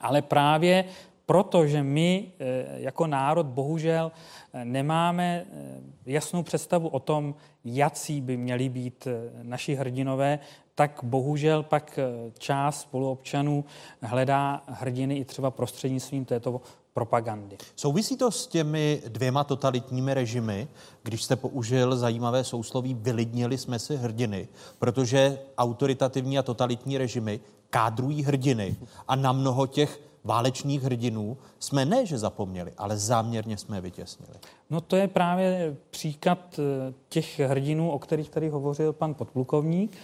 ale 0.00 0.22
právě 0.22 0.84
proto, 1.26 1.66
že 1.66 1.82
my 1.82 2.32
eh, 2.38 2.66
jako 2.76 3.06
národ 3.06 3.46
bohužel 3.46 4.12
eh, 4.52 4.64
nemáme 4.64 5.46
eh, 5.46 5.80
jasnou 6.06 6.42
představu 6.42 6.88
o 6.88 7.00
tom, 7.00 7.34
jací 7.64 8.20
by 8.20 8.36
měli 8.36 8.68
být 8.68 9.08
naši 9.42 9.74
hrdinové, 9.74 10.38
tak 10.74 11.00
bohužel 11.02 11.62
pak 11.62 11.98
část 12.38 12.80
spoluobčanů 12.80 13.64
hledá 14.02 14.62
hrdiny 14.66 15.16
i 15.16 15.24
třeba 15.24 15.50
prostřednictvím 15.50 16.24
této 16.24 16.60
propagandy. 16.94 17.56
Souvisí 17.76 18.16
to 18.16 18.30
s 18.30 18.46
těmi 18.46 19.02
dvěma 19.08 19.44
totalitními 19.44 20.14
režimy, 20.14 20.68
když 21.02 21.22
jste 21.22 21.36
použil 21.36 21.96
zajímavé 21.96 22.44
sousloví 22.44 22.94
vylidnili 22.94 23.58
jsme 23.58 23.78
si 23.78 23.96
hrdiny, 23.96 24.48
protože 24.78 25.38
autoritativní 25.58 26.38
a 26.38 26.42
totalitní 26.42 26.98
režimy 26.98 27.40
kádrují 27.70 28.22
hrdiny 28.22 28.76
a 29.08 29.16
na 29.16 29.32
mnoho 29.32 29.66
těch 29.66 30.00
válečných 30.24 30.82
hrdinů 30.82 31.36
jsme 31.58 31.84
ne, 31.84 32.06
že 32.06 32.18
zapomněli, 32.18 32.72
ale 32.78 32.98
záměrně 32.98 33.56
jsme 33.56 33.76
je 33.76 33.80
vytěsnili. 33.80 34.32
No 34.70 34.80
to 34.80 34.96
je 34.96 35.08
právě 35.08 35.76
příklad 35.90 36.58
eh, 36.58 36.94
těch 37.08 37.40
hrdinů, 37.40 37.90
o 37.90 37.98
kterých 37.98 38.30
tady 38.30 38.48
hovořil 38.48 38.92
pan 38.92 39.14
podplukovník, 39.14 39.96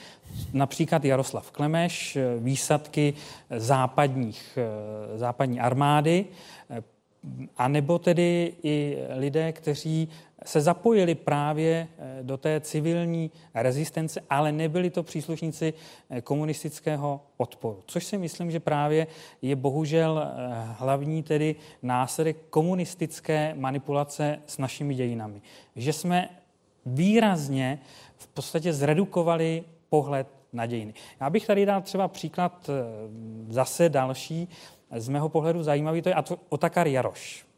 například 0.53 1.05
Jaroslav 1.05 1.51
Klemeš, 1.51 2.17
eh, 2.17 2.37
výsadky 2.39 3.15
západních, 3.57 4.59
eh, 4.59 5.19
západní 5.19 5.61
armády, 5.61 6.27
a 7.57 7.69
nebo 7.69 7.99
tedy 7.99 8.55
i 8.63 8.99
lidé, 9.17 9.53
kteří 9.53 10.09
se 10.45 10.61
zapojili 10.61 11.15
právě 11.15 11.89
eh, 11.99 12.19
do 12.23 12.37
té 12.37 12.61
civilní 12.61 13.31
rezistence, 13.55 14.21
ale 14.31 14.53
nebyli 14.53 14.91
to 14.91 15.03
příslušníci 15.03 15.75
eh, 16.11 16.21
komunistického 16.21 17.21
odporu. 17.37 17.83
Což 17.87 18.05
si 18.05 18.19
myslím, 18.19 18.51
že 18.51 18.61
právě 18.61 19.07
je 19.43 19.57
bohužel 19.57 20.23
eh, 20.23 20.51
hlavní 20.79 21.23
tedy 21.23 21.57
následek 21.83 22.37
komunistické 22.51 23.55
manipulace 23.55 24.39
s 24.47 24.59
našimi 24.59 24.95
dějinami. 24.95 25.43
Že 25.77 25.93
jsme 25.93 26.29
výrazně 26.87 27.79
v 28.17 28.27
podstatě 28.27 28.73
zredukovali 28.73 29.65
pohled 29.89 30.27
na 30.53 30.67
dějiny. 30.67 30.95
Já 31.21 31.31
bych 31.31 31.47
tady 31.47 31.67
dal 31.67 31.83
třeba 31.83 32.09
příklad 32.09 32.71
zase 33.49 33.89
další, 33.89 34.49
z 34.97 35.09
mého 35.09 35.29
pohledu 35.29 35.63
zajímavý, 35.63 36.03
to 36.03 36.09
je 36.09 36.15
Otakar 36.49 36.89
Jaroš 36.89 37.51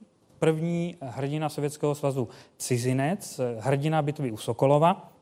první 0.43 0.97
hrdina 1.01 1.49
Sovětského 1.49 1.95
svazu 1.95 2.29
cizinec, 2.59 3.41
hrdina 3.59 4.03
bitvy 4.03 4.33
u 4.33 4.37
Sokolova. 4.37 5.13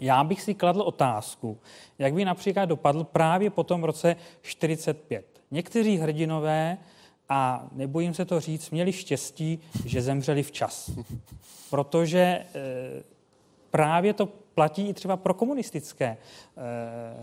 Já 0.00 0.24
bych 0.24 0.42
si 0.42 0.54
kladl 0.54 0.82
otázku, 0.82 1.58
jak 1.98 2.14
by 2.14 2.24
například 2.24 2.64
dopadl 2.64 3.04
právě 3.04 3.50
po 3.50 3.64
tom 3.64 3.84
roce 3.84 4.16
45. 4.42 5.26
Někteří 5.50 5.96
hrdinové, 5.96 6.78
a 7.28 7.66
nebojím 7.72 8.14
se 8.14 8.24
to 8.24 8.40
říct, 8.40 8.70
měli 8.70 8.92
štěstí, 8.92 9.58
že 9.86 10.02
zemřeli 10.02 10.42
včas. 10.42 10.90
Protože 11.70 12.20
e, 12.20 12.44
právě 13.70 14.12
to 14.12 14.26
platí 14.26 14.88
i 14.88 14.94
třeba 14.94 15.16
pro 15.16 15.34
komunistické 15.34 16.06
e, 16.06 16.16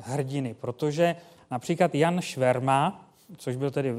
hrdiny, 0.01 0.53
protože 0.53 1.15
například 1.51 1.95
Jan 1.95 2.21
Šverma, 2.21 3.10
což 3.37 3.55
byl 3.55 3.71
tedy 3.71 3.91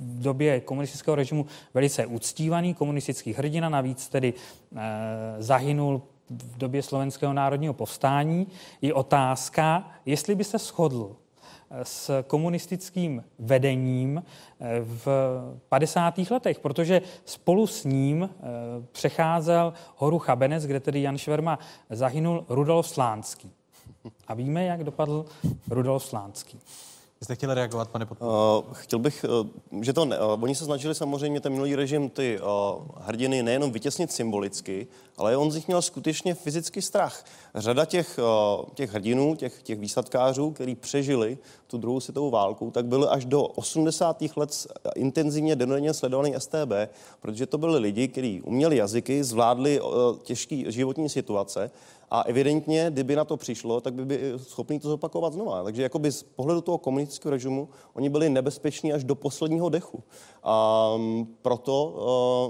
v 0.00 0.22
době 0.22 0.60
komunistického 0.60 1.14
režimu 1.14 1.46
velice 1.74 2.06
uctívaný 2.06 2.74
komunistický 2.74 3.32
hrdina, 3.32 3.68
navíc 3.68 4.08
tedy 4.08 4.34
e, 4.76 5.42
zahynul 5.42 6.02
v 6.30 6.58
době 6.58 6.82
slovenského 6.82 7.32
národního 7.32 7.74
povstání. 7.74 8.46
Je 8.82 8.94
otázka, 8.94 9.90
jestli 10.06 10.34
by 10.34 10.44
se 10.44 10.58
shodl 10.58 11.16
eh, 11.70 11.84
s 11.84 12.22
komunistickým 12.22 13.24
vedením 13.38 14.22
eh, 14.60 14.80
v 14.80 15.06
50. 15.68 16.18
letech, 16.30 16.60
protože 16.60 17.02
spolu 17.24 17.66
s 17.66 17.84
ním 17.84 18.30
přecházel 18.92 19.72
horu 19.96 20.18
Chabenec, 20.18 20.66
kde 20.66 20.80
tedy 20.80 21.02
Jan 21.02 21.18
Šverma 21.18 21.58
zahynul 21.90 22.44
Rudolf 22.48 22.88
Slánský. 22.88 23.52
A 24.28 24.34
víme, 24.34 24.64
jak 24.64 24.84
dopadl 24.84 25.24
Rudolf 25.70 26.04
Slánský. 26.04 26.60
Jste 27.24 27.34
chtěli 27.34 27.54
reagovat, 27.54 27.88
pane 27.88 28.06
Podpůl? 28.06 28.28
Uh, 28.28 28.74
chtěl 28.74 28.98
bych, 28.98 29.24
uh, 29.72 29.82
že 29.82 29.92
to, 29.92 30.04
ne, 30.04 30.18
uh, 30.20 30.42
oni 30.42 30.54
se 30.54 30.64
snažili 30.64 30.94
samozřejmě 30.94 31.40
ten 31.40 31.52
minulý 31.52 31.76
režim 31.76 32.10
ty 32.10 32.40
uh, 32.40 32.84
hrdiny 33.00 33.42
nejenom 33.42 33.72
vytěsnit 33.72 34.12
symbolicky, 34.12 34.86
ale 35.16 35.36
on 35.36 35.50
z 35.50 35.54
nich 35.54 35.66
měl 35.66 35.82
skutečně 35.82 36.34
fyzický 36.34 36.82
strach. 36.82 37.24
Řada 37.54 37.84
těch, 37.84 38.18
uh, 38.18 38.64
těch 38.74 38.92
hrdinů, 38.92 39.34
těch, 39.34 39.62
těch 39.62 39.78
výsadkářů, 39.78 40.50
kteří 40.50 40.74
přežili 40.74 41.38
tu 41.66 41.78
druhou 41.78 42.00
světovou 42.00 42.30
válku, 42.30 42.70
tak 42.70 42.86
byly 42.86 43.08
až 43.08 43.24
do 43.24 43.42
80. 43.42 44.22
let 44.36 44.66
intenzivně 44.94 45.56
denodenně 45.56 45.94
sledovaný 45.94 46.34
STB, 46.38 46.72
protože 47.20 47.46
to 47.46 47.58
byli 47.58 47.78
lidi, 47.78 48.08
kteří 48.08 48.42
uměli 48.42 48.76
jazyky, 48.76 49.24
zvládli 49.24 49.80
uh, 49.80 49.90
těžké 50.22 50.72
životní 50.72 51.08
situace 51.08 51.70
a 52.10 52.20
evidentně, 52.20 52.86
kdyby 52.90 53.16
na 53.16 53.24
to 53.24 53.36
přišlo, 53.36 53.80
tak 53.80 53.94
by 53.94 54.04
byli 54.04 54.20
schopni 54.36 54.80
to 54.80 54.88
zopakovat 54.88 55.32
znova. 55.32 55.64
Takže 55.64 55.82
jakoby 55.82 56.12
z 56.12 56.22
pohledu 56.22 56.60
toho 56.60 56.78
komunistického 56.78 57.30
režimu 57.30 57.68
oni 57.94 58.08
byli 58.08 58.30
nebezpeční 58.30 58.92
až 58.92 59.04
do 59.04 59.14
posledního 59.14 59.68
dechu. 59.68 60.02
A 60.42 60.94
mm, 60.96 61.26
proto 61.42 61.94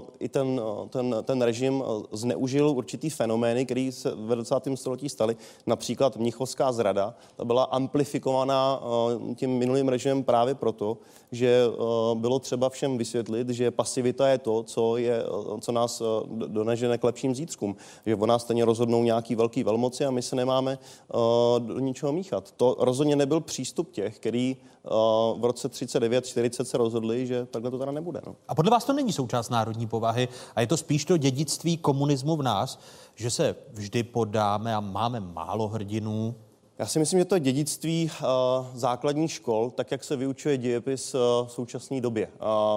uh, 0.05 0.15
i 0.19 0.29
ten, 0.29 0.61
ten, 0.89 1.17
ten 1.23 1.43
režim 1.43 1.85
zneužil 2.13 2.71
určitý 2.71 3.11
fenomény, 3.11 3.65
které 3.65 3.91
se 3.93 4.15
ve 4.15 4.35
20. 4.35 4.55
století 4.75 5.09
staly. 5.09 5.37
Například 5.67 6.17
mnichovská 6.17 6.73
zrada, 6.73 7.15
ta 7.37 7.45
byla 7.45 7.65
amplifikovaná 7.65 8.81
uh, 8.81 9.35
tím 9.35 9.51
minulým 9.51 9.89
režimem 9.89 10.23
právě 10.23 10.55
proto, 10.55 10.99
že 11.33 11.69
uh, 11.69 12.19
bylo 12.19 12.39
třeba 12.39 12.69
všem 12.69 12.99
vysvětlit, 12.99 13.49
že 13.49 13.71
pasivita 13.71 14.29
je 14.29 14.39
to, 14.39 14.63
co, 14.63 14.97
je, 14.97 15.25
co 15.61 15.73
nás 15.73 16.03
donežene 16.27 16.99
k 16.99 17.05
lepším 17.05 17.35
zítřkům. 17.35 17.77
Že 18.07 18.17
o 18.17 18.27
nás 18.27 18.43
stejně 18.43 18.65
rozhodnou 18.65 19.03
nějaký 19.03 19.35
velký 19.35 19.50
velký 19.51 19.65
velmoci 19.65 20.05
a 20.05 20.11
my 20.11 20.23
se 20.23 20.37
nemáme 20.37 20.79
uh, 20.79 21.67
do 21.67 21.79
ničeho 21.79 22.13
míchat. 22.13 22.51
To 22.51 22.77
rozhodně 22.79 23.17
nebyl 23.17 23.41
přístup 23.41 23.93
těch, 23.93 24.17
který 24.17 24.57
uh, 24.57 25.41
v 25.41 25.45
roce 25.45 25.69
39-40 25.69 26.65
se 26.65 26.79
rozhodli, 26.79 27.27
že 27.27 27.47
takhle 27.47 27.71
to 27.71 27.79
teda 27.79 27.93
nebude. 27.93 28.21
No. 28.27 28.37
A 28.49 28.55
podle 28.55 28.71
vás 28.71 28.85
to 28.85 28.93
není 28.93 29.13
součást 29.13 29.51
národní 29.51 29.87
povahy 29.87 30.29
a 30.55 30.61
je 30.61 30.67
to 30.67 30.77
spíš 30.77 31.05
to 31.05 31.17
dědictví 31.17 31.77
komunismu 31.77 32.37
v 32.37 32.43
nás, 32.43 32.79
že 33.15 33.31
se 33.31 33.57
vždy 33.73 34.03
podáme 34.03 34.75
a 34.75 34.81
máme 34.81 35.21
málo 35.21 35.69
hrdinů, 35.69 36.35
já 36.79 36.87
si 36.87 36.99
myslím, 36.99 37.19
že 37.19 37.25
to 37.25 37.35
je 37.35 37.41
dědictví 37.41 38.11
uh, 38.11 38.27
základních 38.75 39.33
škol, 39.33 39.71
tak 39.71 39.91
jak 39.91 40.05
se 40.05 40.17
vyučuje 40.17 40.59
dějepis 40.59 41.15
uh, 41.15 41.21
v 41.47 41.53
současné 41.53 42.01
době. 42.01 42.29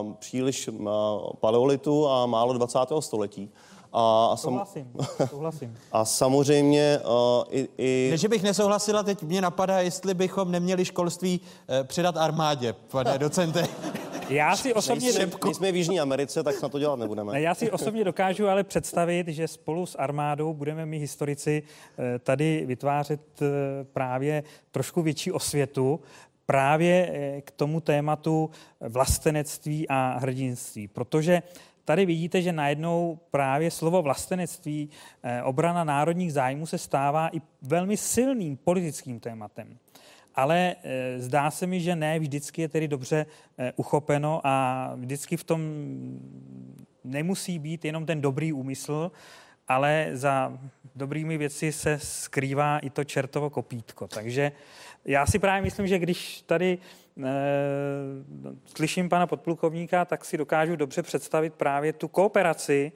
Uh, 0.02 0.14
příliš 0.14 0.70
paleolitu 1.40 2.08
a 2.08 2.26
málo 2.26 2.54
20. 2.54 2.80
století. 3.00 3.50
A, 3.94 4.30
a 4.32 4.36
sam... 4.36 4.52
souhlasím, 4.52 4.92
souhlasím. 5.30 5.78
A 5.92 6.06
samozřejmě 6.06 7.00
uh, 7.06 7.44
i, 7.50 7.70
i... 7.78 8.08
Ne, 8.12 8.18
že 8.18 8.28
bych 8.28 8.44
nesouhlasila, 8.44 9.04
teď 9.04 9.24
mě 9.24 9.42
napadá, 9.42 9.80
jestli 9.80 10.14
bychom 10.14 10.52
neměli 10.52 10.86
školství 10.86 11.40
uh, 11.42 11.88
předat 11.88 12.18
armádě, 12.18 12.74
pane 12.74 13.18
docente. 13.18 13.68
Já 14.30 14.56
si 14.56 14.74
osobně... 14.74 15.14
Nejsme, 15.14 15.40
nejsme 15.46 15.72
v 15.72 15.76
Jižní 15.76 16.00
Americe, 16.00 16.44
tak 16.44 16.62
na 16.62 16.70
to 16.70 16.80
dělat 16.80 17.00
nebudeme. 17.00 17.42
Já 17.42 17.56
si 17.56 17.72
osobně 17.72 18.04
dokážu 18.04 18.48
ale 18.48 18.64
představit, 18.64 19.28
že 19.28 19.48
spolu 19.48 19.86
s 19.86 19.96
armádou 19.96 20.54
budeme 20.54 20.86
my 20.86 20.98
historici 20.98 21.64
eh, 21.98 22.20
tady 22.20 22.64
vytvářet 22.66 23.22
právě 23.94 24.44
trošku 24.72 25.02
větší 25.02 25.32
osvětu, 25.32 26.00
právě 26.46 27.42
k 27.46 27.52
tomu 27.52 27.82
tématu 27.82 28.50
vlastenectví 28.82 29.90
a 29.90 30.18
hrdinství. 30.22 30.88
Protože 30.88 31.42
tady 31.86 32.06
vidíte, 32.06 32.42
že 32.42 32.52
najednou 32.52 33.20
právě 33.32 33.72
slovo 33.72 34.02
vlastenectví, 34.02 34.90
eh, 35.24 35.44
obrana 35.44 35.84
národních 35.84 36.34
zájmů 36.34 36.66
se 36.66 36.78
stává 36.78 37.30
i 37.36 37.42
velmi 37.62 37.98
silným 37.98 38.58
politickým 38.58 39.20
tématem. 39.20 39.78
Ale 40.36 40.76
e, 40.84 41.20
zdá 41.20 41.52
se 41.52 41.68
mi, 41.68 41.82
že 41.82 41.96
ne 41.96 42.20
vždycky 42.20 42.62
je 42.62 42.70
tedy 42.70 42.88
dobře 42.88 43.26
e, 43.58 43.74
uchopeno 43.76 44.42
a 44.44 44.92
vždycky 44.96 45.38
v 45.38 45.44
tom 45.44 45.62
nemusí 47.04 47.60
být 47.60 47.86
jenom 47.86 48.06
ten 48.06 48.22
dobrý 48.22 48.54
úmysl, 48.54 49.12
ale 49.68 50.10
za 50.14 50.60
dobrými 50.96 51.38
věci 51.38 51.72
se 51.72 52.00
skrývá 52.00 52.80
i 52.80 52.90
to 52.90 53.04
čertovo 53.04 53.50
kopítko. 53.50 54.08
Takže 54.08 54.52
já 55.06 55.26
si 55.26 55.40
právě 55.40 55.62
myslím, 55.62 55.88
že 55.88 56.00
když 56.00 56.42
tady 56.42 56.78
slyším 58.66 59.10
pana 59.10 59.28
podplukovníka, 59.28 60.06
tak 60.06 60.26
si 60.26 60.38
dokážu 60.38 60.76
dobře 60.76 61.02
představit 61.04 61.54
právě 61.54 61.94
tu 61.94 62.08
kooperaci 62.08 62.92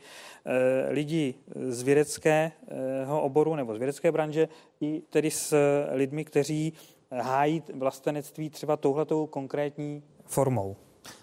e, 0.45 0.91
lidí 0.91 1.35
z 1.55 1.83
vědeckého 1.83 3.21
oboru 3.21 3.55
nebo 3.55 3.75
z 3.75 3.77
vědecké 3.77 4.11
branže 4.11 4.47
i 4.81 5.01
tedy 5.09 5.31
s 5.31 5.55
lidmi, 5.91 6.25
kteří 6.25 6.73
hájí 7.11 7.63
vlastenectví 7.73 8.49
třeba 8.49 8.77
touhletou 8.77 9.27
konkrétní 9.27 10.03
formou. 10.25 10.75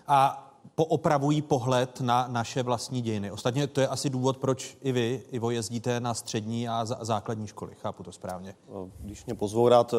A 0.07 0.51
poopravují 0.75 1.43
pohled 1.43 2.01
na 2.01 2.27
naše 2.29 2.63
vlastní 2.63 3.03
dějiny. 3.03 3.31
Ostatně 3.31 3.67
to 3.67 3.81
je 3.81 3.89
asi 3.89 4.11
důvod, 4.11 4.37
proč 4.37 4.77
i 4.83 4.93
vy, 4.93 5.23
Ivo, 5.31 5.51
jezdíte 5.51 6.01
na 6.01 6.15
střední 6.15 6.69
a 6.69 6.85
základní 6.85 7.47
školy. 7.47 7.73
Chápu 7.83 8.03
to 8.03 8.13
správně. 8.13 8.55
Když 8.99 9.27
mě 9.27 9.35
pozvou 9.35 9.69
rád, 9.69 9.95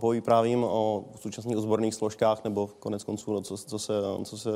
povyprávím 0.00 0.64
o 0.64 1.04
současných 1.16 1.56
ozborných 1.56 1.94
složkách 1.94 2.44
nebo 2.44 2.66
konec 2.78 3.04
konců, 3.04 3.40
co, 3.40 3.56
co 3.56 3.78
se, 3.78 3.92
co 4.24 4.38
se 4.38 4.50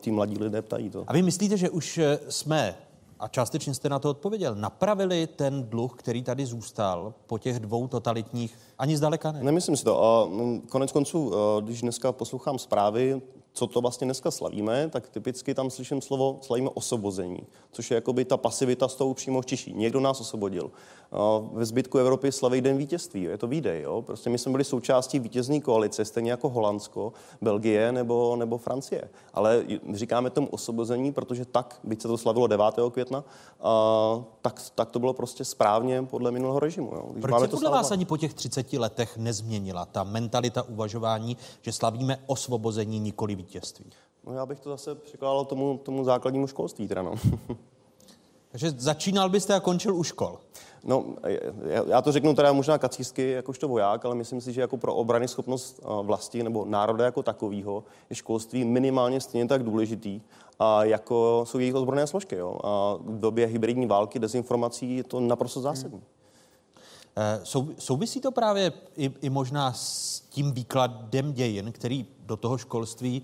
tí 0.00 0.10
mladí 0.10 0.38
lidé 0.38 0.62
ptají. 0.62 0.90
To. 0.90 1.04
A 1.06 1.12
vy 1.12 1.22
myslíte, 1.22 1.56
že 1.56 1.70
už 1.70 1.98
eh, 1.98 2.18
jsme 2.28 2.76
a 3.20 3.28
částečně 3.28 3.74
jste 3.74 3.88
na 3.88 3.98
to 3.98 4.10
odpověděl. 4.10 4.54
Napravili 4.54 5.26
ten 5.26 5.64
dluh, 5.68 5.94
který 5.96 6.22
tady 6.22 6.46
zůstal 6.46 7.14
po 7.26 7.38
těch 7.38 7.58
dvou 7.60 7.88
totalitních, 7.88 8.58
ani 8.78 8.96
zdaleka 8.96 9.32
ne? 9.32 9.42
Nemyslím 9.42 9.76
si 9.76 9.84
to. 9.84 10.04
A 10.04 10.28
konec 10.68 10.92
konců, 10.92 11.32
když 11.60 11.82
dneska 11.82 12.12
poslouchám 12.12 12.58
zprávy, 12.58 13.22
co 13.56 13.66
to 13.66 13.80
vlastně 13.80 14.04
dneska 14.04 14.30
slavíme, 14.30 14.88
tak 14.88 15.08
typicky 15.08 15.54
tam 15.54 15.70
slyším 15.70 16.02
slovo 16.02 16.38
slavíme 16.42 16.70
osvobození, 16.74 17.38
což 17.72 17.90
je 17.90 17.94
jakoby 17.94 18.24
ta 18.24 18.36
pasivita 18.36 18.88
z 18.88 18.94
toho 18.94 19.14
přímo 19.14 19.42
čiší. 19.42 19.72
Někdo 19.72 20.00
nás 20.00 20.20
osvobodil. 20.20 20.70
Ve 21.52 21.64
zbytku 21.64 21.98
Evropy 21.98 22.32
slaví 22.32 22.60
den 22.60 22.76
vítězství, 22.76 23.22
je 23.22 23.38
to 23.38 23.46
výdej. 23.46 23.82
Jo? 23.82 24.02
Prostě 24.02 24.30
my 24.30 24.38
jsme 24.38 24.52
byli 24.52 24.64
součástí 24.64 25.18
vítězní 25.18 25.60
koalice, 25.60 26.04
stejně 26.04 26.30
jako 26.30 26.48
Holandsko, 26.48 27.12
Belgie 27.40 27.92
nebo, 27.92 28.36
nebo 28.36 28.58
Francie. 28.58 29.08
Ale 29.34 29.64
říkáme 29.92 30.30
tomu 30.30 30.46
osvobození, 30.46 31.12
protože 31.12 31.44
tak, 31.44 31.80
byť 31.84 32.02
se 32.02 32.08
to 32.08 32.18
slavilo 32.18 32.46
9. 32.46 32.64
května, 32.90 33.24
a, 33.60 34.24
tak, 34.42 34.62
tak 34.74 34.90
to 34.90 34.98
bylo 34.98 35.12
prostě 35.12 35.44
správně 35.44 36.02
podle 36.02 36.30
minulého 36.30 36.60
režimu. 36.60 36.90
Jo? 36.94 37.04
Když 37.10 37.22
Proč 37.22 37.40
se 37.40 37.48
podle 37.48 37.70
vás 37.70 37.90
ani 37.90 38.04
po 38.04 38.16
těch 38.16 38.34
30 38.34 38.72
letech 38.72 39.16
nezměnila 39.16 39.84
ta 39.84 40.04
mentalita 40.04 40.62
uvažování, 40.62 41.36
že 41.62 41.72
slavíme 41.72 42.18
osvobození, 42.26 42.98
nikoli 42.98 43.34
vítězství? 43.34 43.45
No 44.26 44.32
já 44.32 44.46
bych 44.46 44.60
to 44.60 44.70
zase 44.70 44.94
překládal 44.94 45.44
tomu, 45.44 45.80
tomu 45.82 46.04
základnímu 46.04 46.46
školství. 46.46 46.88
Teda 46.88 47.02
no. 47.02 47.14
Takže 48.50 48.70
začínal 48.70 49.28
byste 49.28 49.54
a 49.54 49.60
končil 49.60 49.96
u 49.96 50.02
škol? 50.02 50.38
No, 50.84 51.04
já 51.86 52.02
to 52.02 52.12
řeknu 52.12 52.34
teda 52.34 52.52
možná 52.52 52.78
kacířsky 52.78 53.30
jakožto 53.30 53.68
voják, 53.68 54.04
ale 54.04 54.14
myslím 54.14 54.40
si, 54.40 54.52
že 54.52 54.60
jako 54.60 54.76
pro 54.76 54.94
obrany 54.94 55.28
schopnost 55.28 55.80
vlasti 56.02 56.42
nebo 56.42 56.64
národa 56.64 57.04
jako 57.04 57.22
takového 57.22 57.84
je 58.10 58.16
školství 58.16 58.64
minimálně 58.64 59.20
stejně 59.20 59.48
tak 59.48 59.62
důležitý, 59.62 60.20
a 60.58 60.84
jako 60.84 61.44
jsou 61.46 61.58
jejich 61.58 61.74
odborné 61.74 62.06
složky. 62.06 62.36
Jo? 62.36 62.58
A 62.64 62.94
v 63.00 63.20
době 63.20 63.46
hybridní 63.46 63.86
války, 63.86 64.18
dezinformací 64.18 64.96
je 64.96 65.04
to 65.04 65.20
naprosto 65.20 65.60
zásadní. 65.60 65.98
Hmm. 65.98 66.15
Sou, 67.42 67.68
souvisí 67.78 68.20
to 68.20 68.32
právě 68.32 68.72
i, 68.96 69.12
i 69.20 69.30
možná 69.30 69.72
s 69.72 70.20
tím 70.20 70.52
výkladem 70.52 71.32
dějin, 71.32 71.72
který 71.72 72.06
do 72.18 72.36
toho 72.36 72.58
školství 72.58 73.22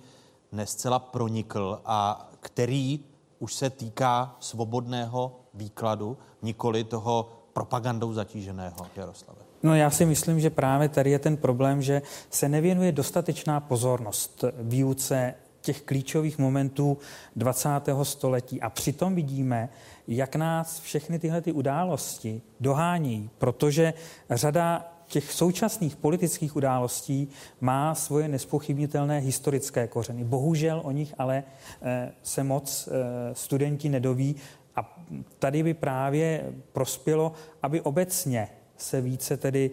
nescela 0.53 0.99
pronikl 0.99 1.81
a 1.85 2.31
který 2.41 3.01
už 3.39 3.55
se 3.55 3.71
týká 3.71 4.37
svobodného 4.41 5.41
výkladu, 5.55 6.19
nikoli 6.43 6.85
toho 6.85 7.29
propagandou 7.53 8.13
zatíženého 8.13 8.77
Jaroslave? 8.97 9.41
No 9.63 9.75
já 9.75 9.91
si 9.91 10.05
myslím, 10.05 10.41
že 10.41 10.51
právě 10.51 10.89
tady 10.89 11.11
je 11.11 11.19
ten 11.19 11.37
problém, 11.37 11.83
že 11.83 12.03
se 12.31 12.49
nevěnuje 12.49 12.93
dostatečná 12.93 13.61
pozornost 13.61 14.45
výuce 14.59 15.35
těch 15.63 15.83
klíčových 15.83 16.39
momentů 16.39 16.99
20. 17.37 17.69
století. 18.03 18.61
A 18.61 18.71
přitom 18.71 19.15
vidíme, 19.15 19.69
jak 20.09 20.37
nás 20.37 20.81
všechny 20.81 21.19
tyhle 21.19 21.41
ty 21.41 21.53
události 21.53 22.43
dohání, 22.61 23.31
protože 23.39 23.95
řada 24.31 24.93
těch 25.07 25.33
současných 25.33 25.97
politických 25.97 26.57
událostí 26.57 27.29
má 27.61 27.95
svoje 27.95 28.29
nespochybnitelné 28.29 29.19
historické 29.19 29.89
kořeny. 29.89 30.25
Bohužel 30.25 30.81
o 30.85 30.91
nich 30.91 31.15
ale 31.19 31.45
eh, 31.83 32.13
se 32.23 32.45
moc 32.45 32.89
eh, 32.89 33.35
studenti 33.35 33.89
nedoví 33.89 34.37
a 34.77 34.99
tady 35.39 35.63
by 35.63 35.75
právě 35.75 36.53
prospělo, 36.73 37.33
aby 37.63 37.81
obecně 37.81 38.49
se 38.77 39.01
více 39.01 39.37
tedy 39.37 39.71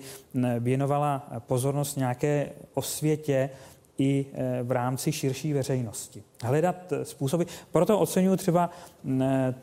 věnovala 0.60 1.28
pozornost 1.40 1.98
nějaké 1.98 2.50
osvětě 2.74 3.50
i 4.00 4.26
eh, 4.34 4.64
v 4.64 4.72
rámci 4.72 5.12
širší 5.12 5.54
veřejnosti. 5.54 6.24
Hledat 6.44 6.94
způsoby. 7.04 7.44
Proto 7.72 8.00
oceňuji 8.00 8.38
třeba 8.38 8.70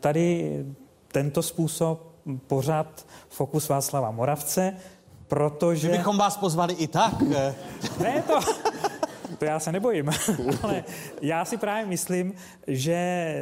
tady 0.00 0.64
tento 1.12 1.42
způsob 1.42 2.16
pořád 2.46 3.06
Fokus 3.28 3.68
Václava 3.68 4.10
Moravce, 4.10 4.76
protože... 5.28 5.88
My 5.88 5.98
bychom 5.98 6.18
vás 6.18 6.36
pozvali 6.36 6.74
i 6.74 6.86
tak. 6.86 7.22
ne, 8.00 8.22
to, 8.26 8.40
to 9.38 9.44
já 9.44 9.60
se 9.60 9.72
nebojím, 9.72 10.10
ale 10.62 10.84
já 11.22 11.44
si 11.44 11.56
právě 11.56 11.86
myslím, 11.86 12.34
že 12.66 13.34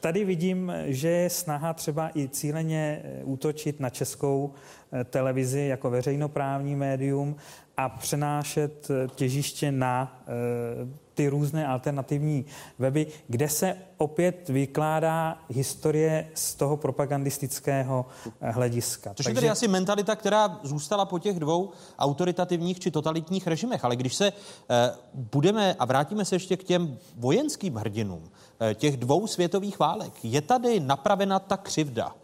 tady 0.00 0.24
vidím, 0.24 0.72
že 0.86 1.08
je 1.08 1.30
snaha 1.30 1.74
třeba 1.74 2.10
i 2.16 2.28
cíleně 2.28 3.02
útočit 3.24 3.80
na 3.80 3.90
českou 3.90 4.52
eh, 4.92 5.04
televizi 5.04 5.60
jako 5.60 5.90
veřejnoprávní 5.90 6.76
médium 6.76 7.36
a 7.76 7.88
přenášet 7.88 8.90
eh, 8.90 9.08
těžiště 9.14 9.72
na 9.72 10.22
eh, 10.26 11.02
ty 11.14 11.28
různé 11.28 11.66
alternativní 11.66 12.44
weby, 12.78 13.06
kde 13.28 13.48
se 13.48 13.76
opět 13.96 14.48
vykládá 14.48 15.38
historie 15.48 16.30
z 16.34 16.54
toho 16.54 16.76
propagandistického 16.76 18.06
eh, 18.40 18.50
hlediska. 18.50 19.14
Což 19.14 19.24
Takže... 19.24 19.30
je 19.30 19.34
tedy 19.34 19.50
asi 19.50 19.68
mentalita, 19.68 20.16
která 20.16 20.60
zůstala 20.62 21.04
po 21.04 21.18
těch 21.18 21.40
dvou 21.40 21.70
autoritativních 21.98 22.80
či 22.80 22.90
totalitních 22.90 23.46
režimech. 23.46 23.84
Ale 23.84 23.96
když 23.96 24.14
se 24.14 24.32
eh, 24.32 24.90
budeme 25.14 25.74
a 25.74 25.84
vrátíme 25.84 26.24
se 26.24 26.34
ještě 26.34 26.56
k 26.56 26.64
těm 26.64 26.98
vojenským 27.16 27.74
hrdinům 27.74 28.30
eh, 28.60 28.74
těch 28.74 28.96
dvou 28.96 29.26
světových 29.26 29.78
válek, 29.78 30.12
je 30.22 30.40
tady 30.40 30.80
napravena 30.80 31.38
ta 31.38 31.56
křivda, 31.56 32.14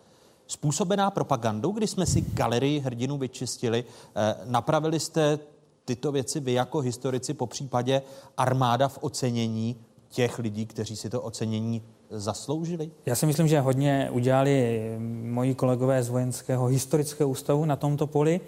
způsobená 0.48 1.10
propagandou, 1.10 1.72
kdy 1.72 1.86
jsme 1.86 2.06
si 2.06 2.20
galerii 2.20 2.80
hrdinů 2.80 3.18
vyčistili, 3.18 3.84
eh, 4.16 4.34
napravili 4.44 5.00
jste 5.00 5.38
tyto 5.84 6.12
věci 6.12 6.40
vy 6.40 6.52
jako 6.52 6.80
historici, 6.80 7.34
po 7.34 7.46
případě 7.46 8.02
armáda 8.36 8.88
v 8.88 8.98
ocenění 9.00 9.76
těch 10.08 10.38
lidí, 10.38 10.66
kteří 10.66 10.96
si 10.96 11.10
to 11.10 11.22
ocenění 11.22 11.82
zasloužili? 12.10 12.90
Já 13.06 13.14
si 13.14 13.26
myslím, 13.26 13.48
že 13.48 13.60
hodně 13.60 14.08
udělali 14.12 14.82
moji 15.22 15.54
kolegové 15.54 16.02
z 16.02 16.08
Vojenského 16.08 16.66
historického 16.66 17.30
ústavu 17.30 17.64
na 17.64 17.76
tomto 17.76 18.06
poli, 18.06 18.40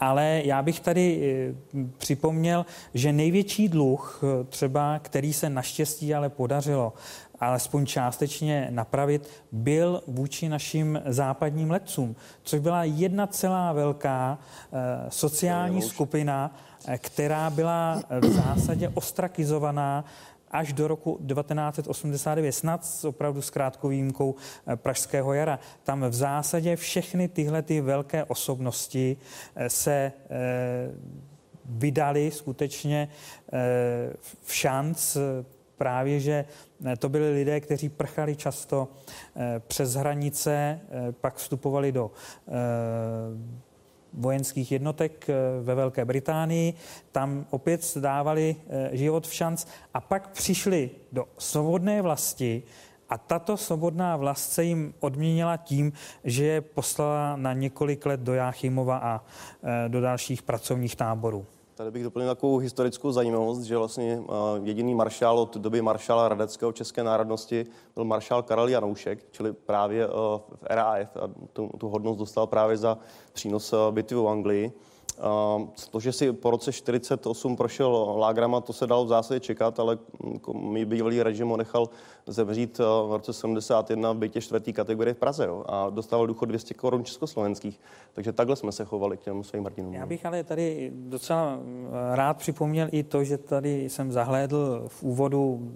ale 0.00 0.42
já 0.44 0.62
bych 0.62 0.80
tady 0.80 1.20
eh, 1.74 1.78
připomněl, 1.98 2.66
že 2.94 3.12
největší 3.12 3.68
dluh 3.68 4.20
eh, 4.22 4.44
třeba, 4.44 4.98
který 4.98 5.32
se 5.32 5.50
naštěstí 5.50 6.14
ale 6.14 6.28
podařilo 6.28 6.92
alespoň 7.40 7.86
částečně 7.86 8.68
napravit, 8.70 9.28
byl 9.52 10.02
vůči 10.06 10.48
našim 10.48 11.02
západním 11.06 11.70
letcům, 11.70 12.16
což 12.42 12.60
byla 12.60 12.84
jedna 12.84 13.26
celá 13.26 13.72
velká 13.72 14.38
sociální 15.08 15.82
skupina, 15.82 16.56
která 16.98 17.50
byla 17.50 18.02
v 18.20 18.26
zásadě 18.26 18.88
ostrakizovaná 18.94 20.04
až 20.56 20.72
do 20.72 20.88
roku 20.88 21.20
1989, 21.28 22.52
snad 22.52 22.84
s 22.84 23.04
opravdu 23.04 23.42
s 23.42 23.50
krátkou 23.50 23.88
výjimkou 23.88 24.34
eh, 24.66 24.76
Pražského 24.76 25.32
jara. 25.32 25.58
Tam 25.82 26.00
v 26.00 26.14
zásadě 26.14 26.76
všechny 26.76 27.28
tyhle 27.28 27.62
ty 27.62 27.80
velké 27.80 28.24
osobnosti 28.24 29.16
eh, 29.56 29.70
se 29.70 30.12
eh, 30.30 30.90
vydali 31.68 32.30
skutečně 32.30 33.08
v 34.42 34.54
šanc 34.54 35.16
právě, 35.78 36.20
že 36.20 36.44
to 36.98 37.08
byli 37.08 37.30
lidé, 37.30 37.60
kteří 37.60 37.88
prchali 37.88 38.36
často 38.36 38.88
přes 39.58 39.94
hranice, 39.94 40.80
pak 41.20 41.34
vstupovali 41.34 41.92
do 41.92 42.10
vojenských 44.12 44.72
jednotek 44.72 45.28
eh, 45.28 45.34
ve 45.62 45.74
Velké 45.74 46.04
Británii. 46.04 46.74
Tam 47.12 47.46
opět 47.50 47.96
dávali 48.00 48.56
eh, 48.68 48.90
život 48.96 49.26
v 49.26 49.34
šanc 49.34 49.66
a 49.94 50.00
pak 50.00 50.28
přišli 50.28 50.90
do 51.12 51.24
svobodné 51.38 52.02
vlasti 52.02 52.62
a 53.08 53.18
tato 53.18 53.56
svobodná 53.56 54.16
vlast 54.16 54.52
se 54.52 54.64
jim 54.64 54.94
odměnila 55.00 55.56
tím, 55.56 55.92
že 56.24 56.44
je 56.44 56.60
poslala 56.60 57.36
na 57.36 57.52
několik 57.52 58.06
let 58.06 58.20
do 58.20 58.34
Jáchymova 58.34 58.98
a 58.98 59.24
eh, 59.64 59.88
do 59.88 60.00
dalších 60.00 60.42
pracovních 60.42 60.96
táborů. 60.96 61.46
Tady 61.76 61.90
bych 61.90 62.02
doplnil 62.02 62.28
takovou 62.28 62.58
historickou 62.58 63.12
zajímavost, 63.12 63.62
že 63.62 63.76
vlastně 63.76 64.22
jediný 64.62 64.94
maršál 64.94 65.38
od 65.38 65.56
doby 65.56 65.82
maršála 65.82 66.28
Radeckého 66.28 66.72
české 66.72 67.04
národnosti 67.04 67.66
byl 67.94 68.04
maršál 68.04 68.42
Karel 68.42 68.68
Janoušek, 68.68 69.26
čili 69.30 69.52
právě 69.52 70.06
v 70.06 70.42
RAF 70.62 71.16
a 71.16 71.30
tu, 71.52 71.70
tu 71.78 71.88
hodnost 71.88 72.18
dostal 72.18 72.46
právě 72.46 72.76
za 72.76 72.98
přínos 73.32 73.74
bitvy 73.90 74.16
v 74.16 74.28
Anglii. 74.28 74.72
To, 75.90 76.00
že 76.00 76.12
si 76.12 76.32
po 76.32 76.50
roce 76.50 76.72
48 76.72 77.56
prošel 77.56 78.14
lágrama, 78.18 78.60
to 78.60 78.72
se 78.72 78.86
dalo 78.86 79.04
v 79.04 79.08
zásadě 79.08 79.40
čekat, 79.40 79.80
ale 79.80 79.98
mi 80.54 80.84
bývalý 80.84 81.22
režim 81.22 81.48
ho 81.48 81.56
nechal 81.56 81.88
zemřít 82.26 82.78
v 82.78 83.08
roce 83.10 83.32
71 83.32 84.12
v 84.12 84.16
bytě 84.16 84.40
čtvrtý 84.40 84.72
kategorie 84.72 85.14
v 85.14 85.18
Praze 85.18 85.46
jo, 85.46 85.64
a 85.68 85.90
dostával 85.90 86.26
důchod 86.26 86.46
200 86.46 86.74
korun 86.74 87.04
československých. 87.04 87.80
Takže 88.12 88.32
takhle 88.32 88.56
jsme 88.56 88.72
se 88.72 88.84
chovali 88.84 89.16
k 89.16 89.20
těm 89.20 89.44
svým 89.44 89.64
hrdinům. 89.64 89.94
Já 89.94 90.06
bych 90.06 90.26
ale 90.26 90.44
tady 90.44 90.92
docela 90.94 91.58
rád 92.14 92.36
připomněl 92.36 92.88
i 92.92 93.02
to, 93.02 93.24
že 93.24 93.38
tady 93.38 93.84
jsem 93.84 94.12
zahlédl 94.12 94.84
v 94.88 95.02
úvodu 95.02 95.72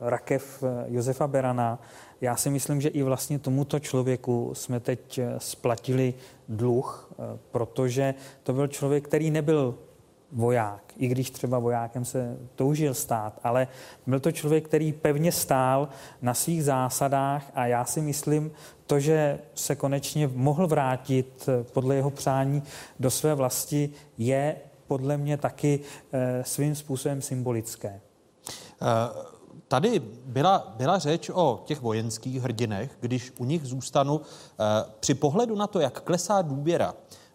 rakev 0.00 0.64
Josefa 0.86 1.26
Berana, 1.26 1.78
já 2.20 2.36
si 2.36 2.50
myslím, 2.50 2.80
že 2.80 2.88
i 2.88 3.02
vlastně 3.02 3.38
tomuto 3.38 3.78
člověku 3.78 4.50
jsme 4.54 4.80
teď 4.80 5.18
eh, 5.18 5.34
splatili 5.38 6.14
dluh, 6.48 7.12
eh, 7.12 7.38
protože 7.50 8.14
to 8.42 8.52
byl 8.52 8.66
člověk, 8.66 9.04
který 9.04 9.30
nebyl 9.30 9.74
voják, 10.32 10.92
i 10.96 11.08
když 11.08 11.30
třeba 11.30 11.58
vojákem 11.58 12.04
se 12.04 12.38
toužil 12.54 12.94
stát, 12.94 13.40
ale 13.44 13.68
byl 14.06 14.20
to 14.20 14.32
člověk, 14.32 14.64
který 14.64 14.92
pevně 14.92 15.32
stál 15.32 15.88
na 16.22 16.34
svých 16.34 16.64
zásadách 16.64 17.50
a 17.54 17.66
já 17.66 17.84
si 17.84 18.00
myslím, 18.00 18.52
to, 18.86 19.00
že 19.00 19.38
se 19.54 19.76
konečně 19.76 20.30
mohl 20.34 20.66
vrátit 20.66 21.48
eh, 21.48 21.64
podle 21.64 21.94
jeho 21.94 22.10
přání 22.10 22.62
do 23.00 23.10
své 23.10 23.34
vlasti, 23.34 23.90
je 24.18 24.56
podle 24.86 25.16
mě 25.16 25.36
taky 25.36 25.80
svým 26.42 26.74
způsobem 26.74 27.22
symbolické. 27.22 28.00
Uh 28.82 29.33
tady 29.68 30.02
byla, 30.24 30.74
byla 30.76 30.98
řeč 30.98 31.30
o 31.34 31.62
těch 31.64 31.80
vojenských 31.80 32.42
hrdinech, 32.42 32.96
když 33.00 33.32
u 33.38 33.44
nich 33.44 33.64
zůstanu. 33.64 34.20
Eh, 34.20 34.84
při 35.00 35.14
pohledu 35.14 35.56
na 35.56 35.66
to, 35.66 35.80
jak 35.80 36.00
klesá 36.00 36.42
důvěra 36.42 36.94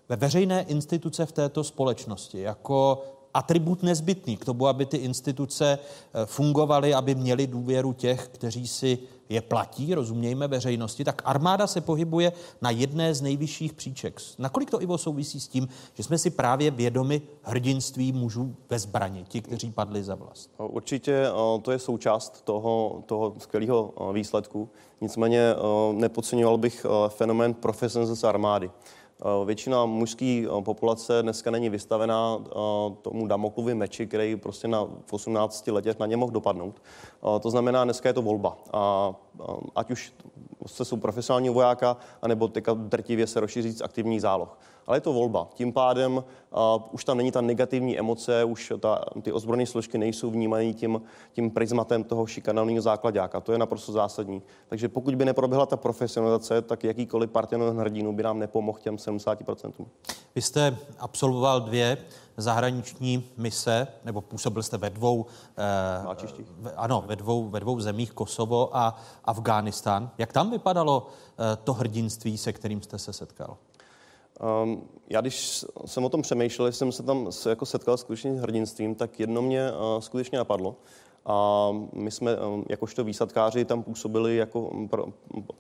ve 0.10 0.16
veřejné 0.16 0.62
instituce 0.62 1.26
v 1.26 1.32
této 1.32 1.64
společnosti, 1.64 2.42
jako 2.42 3.04
atribut 3.34 3.84
nezbytný 3.84 4.38
k 4.38 4.46
tomu, 4.46 4.68
aby 4.68 4.86
ty 4.86 4.98
instituce 4.98 5.80
eh, 5.80 6.26
fungovaly, 6.26 6.94
aby 6.94 7.16
měly 7.16 7.48
důvěru 7.48 7.94
těch, 7.94 8.28
kteří 8.28 8.68
si 8.68 9.00
je 9.30 9.42
platí, 9.42 9.96
rozumějme 9.96 10.48
veřejnosti, 10.48 11.04
tak 11.04 11.22
armáda 11.26 11.68
se 11.68 11.82
pohybuje 11.82 12.32
na 12.62 12.70
jedné 12.70 13.14
z 13.14 13.22
nejvyšších 13.22 13.74
příček. 13.74 14.22
Nakolik 14.38 14.72
to, 14.72 14.82
Ivo, 14.82 14.98
souvisí 14.98 15.40
s 15.40 15.48
tím, 15.48 15.68
že 15.94 16.04
jsme 16.04 16.18
si 16.18 16.30
právě 16.30 16.72
vědomi 16.72 17.22
hrdinství 17.42 18.12
mužů 18.12 18.56
ve 18.70 18.80
zbrani, 18.80 19.26
ti, 19.28 19.42
kteří 19.42 19.72
padli 19.72 20.04
za 20.04 20.16
vlast? 20.16 20.52
Určitě 20.58 21.28
to 21.62 21.72
je 21.72 21.80
součást 21.80 22.42
toho, 22.42 23.04
toho 23.06 23.34
skvělého 23.38 23.94
výsledku. 24.14 24.70
Nicméně 25.02 25.42
nepodceňoval 25.92 26.58
bych 26.58 26.86
fenomén 27.08 27.54
profesionalizace 27.54 28.28
armády. 28.28 28.72
Eh, 29.22 29.46
většina 29.46 29.86
mužské 29.86 30.46
eh, 30.46 30.62
populace 30.62 31.22
dneska 31.22 31.52
není 31.52 31.70
vystavená 31.70 32.38
eh, 32.40 32.52
tomu 33.02 33.28
Damoklovi 33.28 33.76
meči, 33.76 34.08
který 34.08 34.36
prostě 34.36 34.68
na, 34.68 34.84
v 35.06 35.14
18 35.14 35.68
letech 35.68 36.00
na 36.00 36.06
ně 36.06 36.18
mohl 36.18 36.32
dopadnout. 36.32 36.82
To 37.40 37.50
znamená, 37.50 37.84
dneska 37.84 38.10
je 38.10 38.14
to 38.14 38.22
volba. 38.22 38.58
A 38.74 39.14
ať 39.76 39.92
už 39.92 40.14
se 40.66 40.86
jsou 40.86 40.98
profesionální 40.98 41.50
vojáka, 41.50 41.98
anebo 42.22 42.48
teďka 42.48 42.74
drtivě 42.74 43.28
se 43.28 43.40
rozšíří 43.40 43.82
aktivní 43.84 44.20
záloh 44.20 44.58
ale 44.90 44.98
je 44.98 45.02
to 45.02 45.14
volba. 45.14 45.48
Tím 45.54 45.74
pádem 45.74 46.18
uh, 46.18 46.24
už 46.92 47.04
tam 47.06 47.18
není 47.18 47.32
ta 47.32 47.42
negativní 47.42 48.00
emoce, 48.00 48.44
už 48.44 48.74
ta, 48.80 49.06
ty 49.22 49.32
ozbrojené 49.32 49.66
složky 49.66 49.98
nejsou 49.98 50.32
vnímané 50.32 50.74
tím, 50.74 51.02
tím 51.34 51.52
prismatem 51.52 52.04
toho 52.04 52.28
šikanálního 52.28 52.82
základáka. 52.82 53.40
To 53.40 53.52
je 53.52 53.58
naprosto 53.58 53.92
zásadní. 53.92 54.42
Takže 54.68 54.90
pokud 54.90 55.16
by 55.16 55.26
neproběhla 55.26 55.66
ta 55.66 55.78
profesionalizace, 55.78 56.62
tak 56.62 56.84
jakýkoliv 56.84 57.30
partěnou 57.30 57.74
hrdinu 57.74 58.14
by 58.14 58.24
nám 58.24 58.40
nepomohl 58.40 58.80
těm 58.82 58.96
70%. 58.96 59.86
Vy 60.36 60.42
jste 60.42 60.78
absolvoval 61.00 61.62
dvě 61.62 61.98
zahraniční 62.38 63.30
mise, 63.38 63.88
nebo 64.06 64.22
působil 64.22 64.64
jste 64.64 64.78
ve 64.78 64.90
dvou, 64.90 65.26
eh, 65.58 66.36
ve, 66.60 66.72
ano, 66.72 67.04
ve 67.08 67.16
dvou, 67.16 67.50
ve 67.50 67.60
dvou 67.60 67.80
zemích, 67.80 68.12
Kosovo 68.12 68.78
a 68.78 68.96
Afghánistán. 69.26 70.12
Jak 70.18 70.34
tam 70.34 70.52
vypadalo 70.52 71.08
eh, 71.08 71.56
to 71.64 71.74
hrdinství, 71.74 72.38
se 72.38 72.54
kterým 72.54 72.82
jste 72.82 72.98
se 72.98 73.14
setkal? 73.14 73.58
Um, 74.64 74.82
já 75.10 75.22
když 75.22 75.66
jsem 75.86 76.06
o 76.06 76.10
tom 76.10 76.22
přemýšlel, 76.22 76.72
jsem 76.72 76.92
se 76.92 77.04
tam 77.04 77.32
se 77.32 77.50
jako 77.50 77.66
setkal 77.66 77.98
s 77.98 78.02
skutečným 78.02 78.38
hrdinstvím, 78.38 78.96
tak 78.96 79.20
jedno 79.20 79.42
mě 79.42 79.72
uh, 79.72 80.00
skutečně 80.00 80.38
napadlo. 80.38 80.76
A 81.26 81.70
my 81.94 82.12
jsme, 82.12 82.38
um, 82.38 82.66
jakožto 82.70 83.04
výsadkáři, 83.04 83.66
tam 83.66 83.84
působili, 83.84 84.36
jako, 84.36 84.72
pro, 84.90 85.06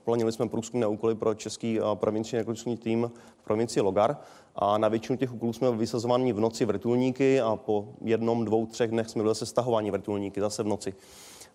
plnili 0.03 0.31
jsme 0.31 0.49
průzkumné 0.49 0.87
úkoly 0.87 1.15
pro 1.15 1.33
český 1.33 1.79
uh, 1.79 1.95
provinční 1.95 2.37
rekruční 2.37 2.77
tým 2.77 3.11
v 3.37 3.43
provincii 3.43 3.81
Logar. 3.81 4.17
A 4.55 4.77
na 4.77 4.87
většinu 4.87 5.17
těch 5.17 5.33
úkolů 5.33 5.53
jsme 5.53 5.71
vysazováni 5.71 6.33
v 6.33 6.39
noci 6.39 6.65
vrtulníky 6.65 7.41
a 7.41 7.55
po 7.55 7.87
jednom, 8.01 8.45
dvou, 8.45 8.65
třech 8.65 8.91
dnech 8.91 9.09
jsme 9.09 9.21
byli 9.21 9.31
zase 9.31 9.45
stahováni 9.45 9.91
vrtulníky, 9.91 10.41
zase 10.41 10.63
v 10.63 10.67
noci. 10.67 10.93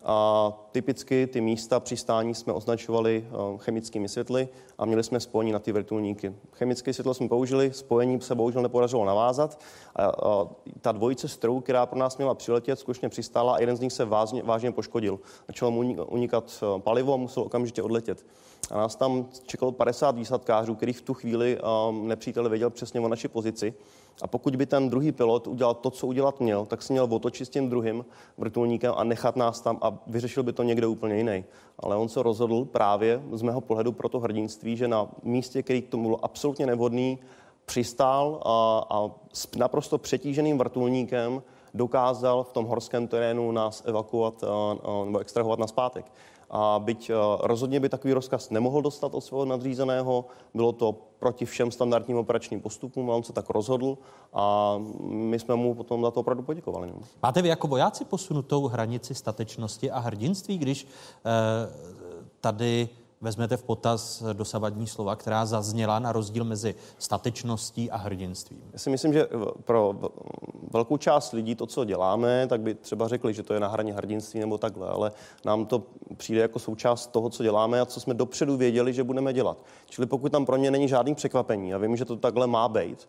A 0.04 0.52
typicky 0.72 1.26
ty 1.26 1.40
místa 1.40 1.80
přistání 1.80 2.34
jsme 2.34 2.52
označovali 2.52 3.24
eh, 3.26 3.58
chemickými 3.58 4.08
světly 4.08 4.48
a 4.78 4.84
měli 4.84 5.02
jsme 5.02 5.20
spojení 5.20 5.52
na 5.52 5.58
ty 5.58 5.72
vrtulníky. 5.72 6.34
Chemické 6.52 6.92
světlo 6.92 7.14
jsme 7.14 7.28
použili, 7.28 7.72
spojení 7.72 8.20
se 8.20 8.34
bohužel 8.34 8.62
nepodařilo 8.62 9.04
navázat. 9.04 9.60
A, 9.96 10.06
a 10.06 10.48
ta 10.80 10.92
dvojice 10.92 11.28
strojů, 11.28 11.60
která 11.60 11.86
pro 11.86 11.98
nás 11.98 12.16
měla 12.16 12.34
přiletět, 12.34 12.78
skutečně 12.78 13.08
přistála 13.08 13.54
a 13.54 13.60
jeden 13.60 13.76
z 13.76 13.80
nich 13.80 13.92
se 13.92 14.04
vážně, 14.04 14.42
vážně 14.42 14.72
poškodil. 14.72 15.20
Začalo 15.48 15.70
mu 15.70 16.04
unikat 16.04 16.62
eh, 16.62 16.80
palivo 16.80 17.14
a 17.14 17.16
musel 17.16 17.42
okamžitě 17.42 17.82
odletět. 17.82 18.26
A 18.70 18.78
nás 18.78 18.96
tam 18.96 19.28
čekalo 19.46 19.72
50 19.72 20.16
výsadkářů, 20.16 20.74
který 20.74 20.92
v 20.92 21.02
tu 21.02 21.14
chvíli 21.14 21.58
um, 21.60 22.08
nepřítel 22.08 22.48
věděl 22.48 22.70
přesně 22.70 23.00
o 23.00 23.08
naší 23.08 23.28
pozici. 23.28 23.74
A 24.22 24.26
pokud 24.26 24.56
by 24.56 24.66
ten 24.66 24.90
druhý 24.90 25.12
pilot 25.12 25.46
udělal 25.46 25.74
to, 25.74 25.90
co 25.90 26.06
udělat 26.06 26.40
měl, 26.40 26.66
tak 26.66 26.82
se 26.82 26.92
měl 26.92 27.08
otočit 27.10 27.44
s 27.44 27.48
tím 27.48 27.70
druhým 27.70 28.04
vrtulníkem 28.38 28.92
a 28.96 29.04
nechat 29.04 29.36
nás 29.36 29.60
tam 29.60 29.78
a 29.82 29.98
vyřešil 30.06 30.42
by 30.42 30.52
to 30.52 30.62
někde 30.62 30.86
úplně 30.86 31.16
jiný. 31.16 31.44
Ale 31.78 31.96
on 31.96 32.08
se 32.08 32.22
rozhodl 32.22 32.64
právě 32.64 33.22
z 33.32 33.42
mého 33.42 33.60
pohledu 33.60 33.92
pro 33.92 34.08
to 34.08 34.20
hrdinství, 34.20 34.76
že 34.76 34.88
na 34.88 35.08
místě, 35.22 35.62
který 35.62 35.82
k 35.82 35.88
tomu 35.88 36.04
bylo 36.04 36.24
absolutně 36.24 36.66
nevhodný, 36.66 37.18
přistál 37.64 38.40
a, 38.44 38.86
a 38.90 39.10
s 39.32 39.56
naprosto 39.56 39.98
přetíženým 39.98 40.58
vrtulníkem 40.58 41.42
dokázal 41.74 42.44
v 42.44 42.52
tom 42.52 42.64
horském 42.64 43.08
terénu 43.08 43.52
nás 43.52 43.82
evakuovat 43.86 44.44
a, 44.44 44.46
a, 44.46 45.04
nebo 45.04 45.18
extrahovat 45.18 45.58
na 45.58 45.66
zpátek. 45.66 46.12
A 46.56 46.78
byť 46.78 47.10
eh, 47.10 47.14
rozhodně 47.40 47.80
by 47.80 47.88
takový 47.88 48.14
rozkaz 48.14 48.50
nemohl 48.50 48.82
dostat 48.82 49.14
od 49.14 49.20
svého 49.20 49.44
nadřízeného, 49.44 50.24
bylo 50.54 50.72
to 50.72 50.94
proti 51.18 51.44
všem 51.44 51.70
standardním 51.70 52.16
operačním 52.16 52.60
postupům 52.60 53.10
a 53.10 53.14
on 53.14 53.22
se 53.22 53.32
tak 53.32 53.50
rozhodl 53.50 53.98
a 54.32 54.74
my 55.00 55.38
jsme 55.38 55.54
mu 55.54 55.74
potom 55.74 56.02
za 56.02 56.10
to 56.10 56.20
opravdu 56.20 56.42
poděkovali. 56.42 56.86
No. 56.86 57.00
Máte 57.22 57.42
vy 57.42 57.48
jako 57.48 57.68
vojáci 57.68 58.04
posunutou 58.04 58.66
hranici 58.66 59.14
statečnosti 59.14 59.90
a 59.90 59.98
hrdinství, 59.98 60.58
když 60.58 60.86
eh, 60.86 61.30
tady 62.40 62.88
vezmete 63.24 63.56
v 63.56 63.62
potaz 63.62 64.22
dosavadní 64.32 64.86
slova, 64.86 65.16
která 65.16 65.46
zazněla 65.46 65.98
na 65.98 66.12
rozdíl 66.12 66.44
mezi 66.44 66.74
statečností 66.98 67.90
a 67.90 67.96
hrdinstvím? 67.96 68.62
Já 68.72 68.78
si 68.78 68.90
myslím, 68.90 69.12
že 69.12 69.28
pro 69.64 69.94
velkou 70.70 70.96
část 70.96 71.32
lidí 71.32 71.54
to, 71.54 71.66
co 71.66 71.84
děláme, 71.84 72.46
tak 72.46 72.60
by 72.60 72.74
třeba 72.74 73.08
řekli, 73.08 73.34
že 73.34 73.42
to 73.42 73.54
je 73.54 73.60
na 73.60 73.68
hraně 73.68 73.92
hrdinství 73.92 74.40
nebo 74.40 74.58
takhle, 74.58 74.88
ale 74.88 75.12
nám 75.44 75.66
to 75.66 75.82
přijde 76.16 76.40
jako 76.40 76.58
součást 76.58 77.06
toho, 77.06 77.30
co 77.30 77.42
děláme 77.42 77.80
a 77.80 77.86
co 77.86 78.00
jsme 78.00 78.14
dopředu 78.14 78.56
věděli, 78.56 78.92
že 78.92 79.04
budeme 79.04 79.32
dělat. 79.32 79.58
Čili 79.86 80.06
pokud 80.06 80.32
tam 80.32 80.46
pro 80.46 80.58
mě 80.58 80.70
není 80.70 80.88
žádný 80.88 81.14
překvapení 81.14 81.74
a 81.74 81.78
vím, 81.78 81.96
že 81.96 82.04
to 82.04 82.16
takhle 82.16 82.46
má 82.46 82.68
být, 82.68 83.08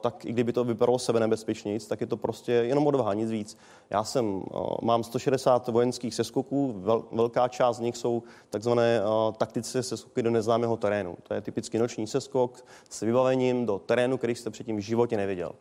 tak 0.00 0.24
i 0.24 0.32
kdyby 0.32 0.52
to 0.52 0.64
vypadalo 0.64 0.98
sebe 0.98 1.20
nebezpečnějc, 1.20 1.86
tak 1.86 2.00
je 2.00 2.06
to 2.06 2.16
prostě 2.16 2.52
jenom 2.52 2.86
odvaha, 2.86 3.14
nic 3.14 3.30
víc. 3.30 3.56
Já 3.90 4.04
jsem, 4.04 4.42
mám 4.82 5.04
160 5.04 5.68
vojenských 5.68 6.14
seskoků, 6.14 6.82
velká 7.12 7.48
část 7.48 7.76
z 7.76 7.80
nich 7.80 7.96
jsou 7.96 8.22
takzvané 8.50 9.00
taktice 9.36 9.82
seskoky 9.82 10.22
do 10.22 10.30
neznámého 10.30 10.76
terénu. 10.76 11.16
To 11.22 11.34
je 11.34 11.40
typicky 11.40 11.78
noční 11.78 12.06
seskok 12.06 12.64
s 12.90 13.00
vybavením 13.00 13.66
do 13.66 13.78
terénu, 13.78 14.16
který 14.16 14.34
jste 14.34 14.50
předtím 14.50 14.76
v 14.76 14.80
životě 14.80 15.16
neviděl. 15.16 15.52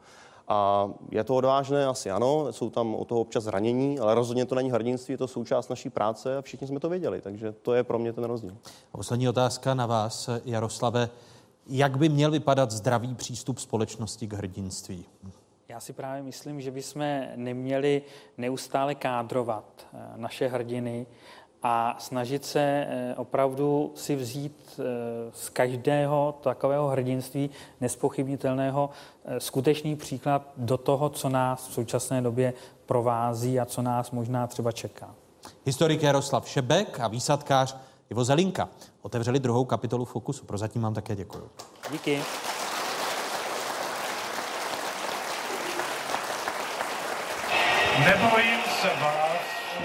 A 0.48 0.90
je 1.12 1.24
to 1.24 1.36
odvážné, 1.36 1.86
asi 1.86 2.12
ano, 2.12 2.54
jsou 2.54 2.70
tam 2.70 2.96
o 2.96 3.06
toho 3.06 3.22
občas 3.22 3.44
zranění, 3.44 4.00
ale 4.00 4.16
rozhodně 4.16 4.46
to 4.46 4.56
není 4.56 4.72
hrdinství, 4.72 5.12
je 5.12 5.18
to 5.18 5.28
součást 5.28 5.70
naší 5.70 5.90
práce 5.90 6.38
a 6.38 6.42
všichni 6.42 6.68
jsme 6.68 6.80
to 6.80 6.90
věděli, 6.90 7.22
takže 7.22 7.52
to 7.52 7.74
je 7.74 7.84
pro 7.84 8.00
mě 8.00 8.14
ten 8.14 8.24
rozdíl. 8.24 8.58
A 8.94 8.98
poslední 8.98 9.30
otázka 9.30 9.74
na 9.74 9.86
vás, 9.86 10.30
Jaroslave. 10.46 11.10
Jak 11.68 11.98
by 11.98 12.10
měl 12.10 12.32
vypadat 12.32 12.72
zdravý 12.72 13.16
přístup 13.16 13.60
společnosti 13.60 14.28
k 14.28 14.34
hrdinství? 14.34 15.06
Já 15.68 15.80
si 15.80 15.94
právě 15.94 16.24
myslím, 16.24 16.62
že 16.62 16.72
bychom 16.72 17.02
neměli 17.36 18.02
neustále 18.38 18.96
kádrovat 18.96 19.88
eh, 19.94 19.98
naše 20.16 20.48
hrdiny 20.48 21.06
a 21.64 21.96
snažit 22.00 22.46
se 22.46 22.60
eh, 22.60 23.16
opravdu 23.18 23.92
si 23.96 24.16
vzít 24.16 24.80
eh, 24.80 24.84
z 25.34 25.50
každého 25.50 26.36
takového 26.42 26.88
hrdinství 26.88 27.50
nespochybnitelného 27.82 28.90
eh, 29.26 29.40
skutečný 29.40 29.96
příklad 29.96 30.42
do 30.58 30.78
toho, 30.78 31.10
co 31.10 31.30
nás 31.30 31.68
v 31.68 31.74
současné 31.74 32.22
době 32.22 32.54
provází 32.86 33.60
a 33.60 33.66
co 33.66 33.82
nás 33.82 34.12
možná 34.12 34.48
třeba 34.48 34.72
čeká. 34.72 35.16
Historik 35.66 36.04
Jaroslav 36.04 36.50
Šebek 36.50 37.00
a 37.00 37.08
výsadkář 37.08 37.78
Ivo 38.10 38.24
Zelinka 38.24 38.70
otevřeli 39.02 39.40
druhou 39.40 39.66
kapitolu 39.66 40.06
Fokusu. 40.06 40.46
Prozatím 40.46 40.82
vám 40.82 40.94
také 40.94 41.16
děkuji. 41.16 41.50
Díky. 41.92 42.22
Vás. 47.98 48.33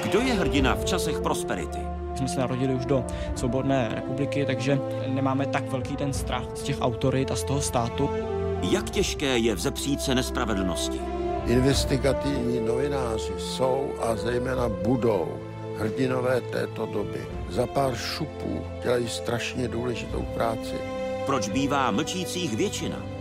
Kdo 0.08 0.20
je 0.20 0.32
hrdina 0.34 0.74
v 0.74 0.84
časech 0.84 1.20
prosperity? 1.20 1.78
Jsme 2.14 2.28
se 2.28 2.40
narodili 2.40 2.74
už 2.74 2.86
do 2.86 3.04
svobodné 3.34 3.88
republiky, 3.94 4.44
takže 4.46 4.80
nemáme 5.06 5.46
tak 5.46 5.70
velký 5.70 5.96
ten 5.96 6.12
strach 6.12 6.44
z 6.54 6.62
těch 6.62 6.80
autorit 6.80 7.30
a 7.30 7.36
z 7.36 7.44
toho 7.44 7.60
státu. 7.60 8.10
Jak 8.62 8.90
těžké 8.90 9.38
je 9.38 9.54
vzepřít 9.54 10.00
se 10.00 10.14
nespravedlnosti? 10.14 11.00
Investigativní 11.46 12.60
novináři 12.60 13.32
jsou 13.38 13.92
a 14.00 14.16
zejména 14.16 14.68
budou 14.68 15.28
hrdinové 15.78 16.40
této 16.40 16.86
doby. 16.86 17.26
Za 17.50 17.66
pár 17.66 17.96
šupů 17.96 18.64
dělají 18.82 19.08
strašně 19.08 19.68
důležitou 19.68 20.22
práci. 20.34 20.76
Proč 21.26 21.48
bývá 21.48 21.90
mlčících 21.90 22.56
většina? 22.56 23.17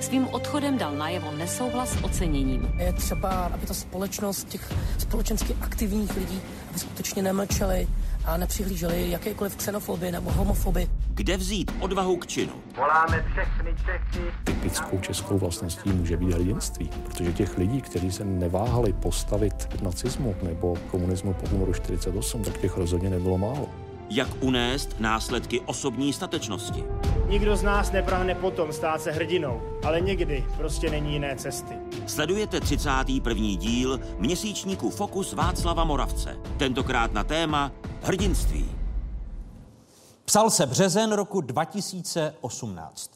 Svým 0.00 0.28
odchodem 0.28 0.78
dal 0.78 0.92
najevo 0.94 1.32
nesouhlas 1.32 1.90
s 1.90 2.04
oceněním. 2.04 2.68
Je 2.78 2.92
třeba, 2.92 3.30
aby 3.30 3.66
ta 3.66 3.74
společnost 3.74 4.48
těch 4.48 4.72
společensky 4.98 5.56
aktivních 5.60 6.16
lidí, 6.16 6.40
aby 6.70 6.78
skutečně 6.78 7.22
nemlčeli 7.22 7.88
a 8.24 8.36
nepřihlíželi 8.36 9.10
jakékoliv 9.10 9.56
xenofobii 9.56 10.12
nebo 10.12 10.30
homofobii. 10.30 10.88
Kde 11.14 11.36
vzít 11.36 11.72
odvahu 11.80 12.16
k 12.16 12.26
činu? 12.26 12.52
Voláme 12.76 13.24
všechny 13.32 13.74
Čechy. 13.76 14.24
Typickou 14.44 14.98
českou 14.98 15.38
vlastností 15.38 15.92
může 15.92 16.16
být 16.16 16.32
hrdinství, 16.34 16.90
protože 17.04 17.32
těch 17.32 17.58
lidí, 17.58 17.80
kteří 17.80 18.12
se 18.12 18.24
neváhali 18.24 18.92
postavit 18.92 19.82
nacismu 19.82 20.34
nebo 20.42 20.76
komunismu 20.90 21.32
po 21.32 21.56
únoru 21.56 21.72
48, 21.72 22.44
tak 22.44 22.58
těch 22.58 22.76
rozhodně 22.76 23.10
nebylo 23.10 23.38
málo. 23.38 23.68
Jak 24.12 24.28
unést 24.40 25.00
následky 25.00 25.60
osobní 25.60 26.12
statečnosti? 26.12 26.84
Nikdo 27.28 27.56
z 27.56 27.62
nás 27.62 27.92
neprahne 27.92 28.34
potom 28.34 28.72
stát 28.72 29.02
se 29.02 29.12
hrdinou, 29.12 29.62
ale 29.84 30.00
někdy 30.00 30.44
prostě 30.56 30.90
není 30.90 31.12
jiné 31.12 31.36
cesty. 31.36 31.74
Sledujete 32.06 32.60
31. 32.60 33.42
díl 33.42 34.00
měsíčníku 34.18 34.90
Fokus 34.90 35.32
Václava 35.32 35.84
Moravce. 35.84 36.36
Tentokrát 36.56 37.12
na 37.12 37.24
téma 37.24 37.72
hrdinství. 38.02 38.70
Psal 40.24 40.50
se 40.50 40.66
březen 40.66 41.12
roku 41.12 41.40
2018. 41.40 43.10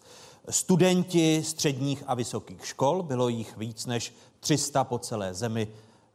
Studenti 0.51 1.43
středních 1.43 2.05
a 2.07 2.15
vysokých 2.15 2.67
škol, 2.67 3.03
bylo 3.03 3.29
jich 3.29 3.57
víc 3.57 3.87
než 3.87 4.15
300 4.41 4.85
po 4.85 4.99
celé 4.99 5.35
zemi, 5.35 5.69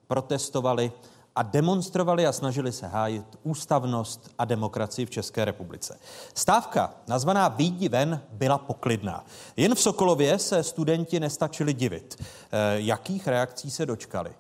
protestovali 0.08 0.92
a 1.40 1.44
demonstrovali 1.44 2.28
a 2.28 2.32
snažili 2.32 2.72
se 2.72 2.88
hájit 2.88 3.26
ústavnost 3.44 4.32
a 4.38 4.46
demokracii 4.46 5.06
v 5.06 5.10
České 5.10 5.46
republice. 5.46 6.00
Stávka, 6.34 6.94
nazvaná 7.08 7.48
Výjdi 7.48 7.90
ven, 7.90 8.22
byla 8.32 8.58
poklidná. 8.58 9.26
Jen 9.58 9.76
v 9.76 9.80
Sokolově 9.80 10.40
se 10.40 10.64
studenti 10.64 11.20
nestačili 11.20 11.74
divit. 11.74 12.24
E, 12.52 12.82
jakých 12.82 13.28
reakcí 13.28 13.72
se 13.72 13.86
dočkali? 13.86 14.32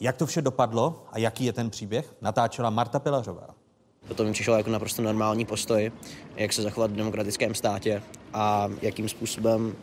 Jak 0.00 0.16
to 0.16 0.26
vše 0.26 0.42
dopadlo 0.42 1.04
a 1.12 1.18
jaký 1.18 1.44
je 1.44 1.52
ten 1.52 1.70
příběh? 1.70 2.14
Natáčela 2.20 2.70
Marta 2.70 2.98
Pilařová. 2.98 3.46
To 4.16 4.24
mi 4.24 4.32
přišlo 4.32 4.56
jako 4.56 4.70
naprosto 4.70 5.02
normální 5.02 5.44
postoj, 5.44 5.92
jak 6.36 6.52
se 6.52 6.62
zachovat 6.62 6.90
v 6.90 6.96
demokratickém 6.96 7.54
státě 7.54 8.02
a 8.34 8.68
jakým 8.82 9.08
způsobem 9.08 9.76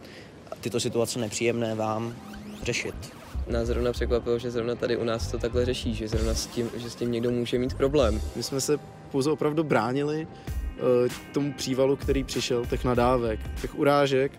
tyto 0.62 0.80
situace 0.80 1.20
nepříjemné 1.20 1.76
vám 1.76 2.16
řešit. 2.64 3.21
Nás 3.52 3.68
zrovna 3.68 3.92
překvapilo, 3.92 4.40
že 4.40 4.52
zrovna 4.52 4.76
tady 4.76 4.98
u 4.98 5.04
nás 5.04 5.28
to 5.32 5.38
takhle 5.38 5.66
řeší, 5.66 5.96
že 5.96 6.08
zrovna 6.08 6.34
s 6.34 6.48
tím, 6.48 6.70
že 6.76 6.90
s 6.90 6.96
tím 6.96 7.12
někdo 7.12 7.32
může 7.32 7.60
mít 7.60 7.74
problém. 7.74 8.22
My 8.36 8.44
jsme 8.44 8.62
se 8.62 8.80
pouze 9.12 9.32
opravdu 9.32 9.64
bránili 9.64 10.28
uh, 10.28 11.12
tomu 11.34 11.54
přívalu, 11.54 11.96
který 11.96 12.24
přišel, 12.24 12.66
těch 12.66 12.84
nadávek, 12.84 13.40
těch 13.62 13.80
urážek 13.80 14.32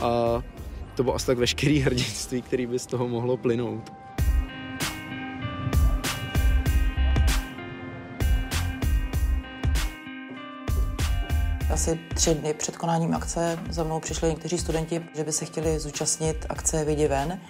a 0.00 0.42
to 0.94 1.02
bylo 1.02 1.14
asi 1.14 1.26
tak 1.26 1.38
veškerý 1.38 1.78
hrdinství, 1.78 2.42
který 2.42 2.66
by 2.66 2.78
z 2.78 2.86
toho 2.86 3.08
mohlo 3.08 3.36
plynout. 3.36 3.92
Asi 11.72 12.00
tři 12.14 12.34
dny 12.34 12.54
před 12.54 12.76
konáním 12.76 13.14
akce 13.14 13.58
za 13.70 13.84
mnou 13.84 14.00
přišli 14.00 14.28
někteří 14.28 14.58
studenti, 14.58 15.02
že 15.16 15.24
by 15.24 15.32
se 15.32 15.44
chtěli 15.44 15.78
zúčastnit 15.78 16.46
akce 16.48 16.84
Vidě 16.84 17.08
ven. 17.08 17.40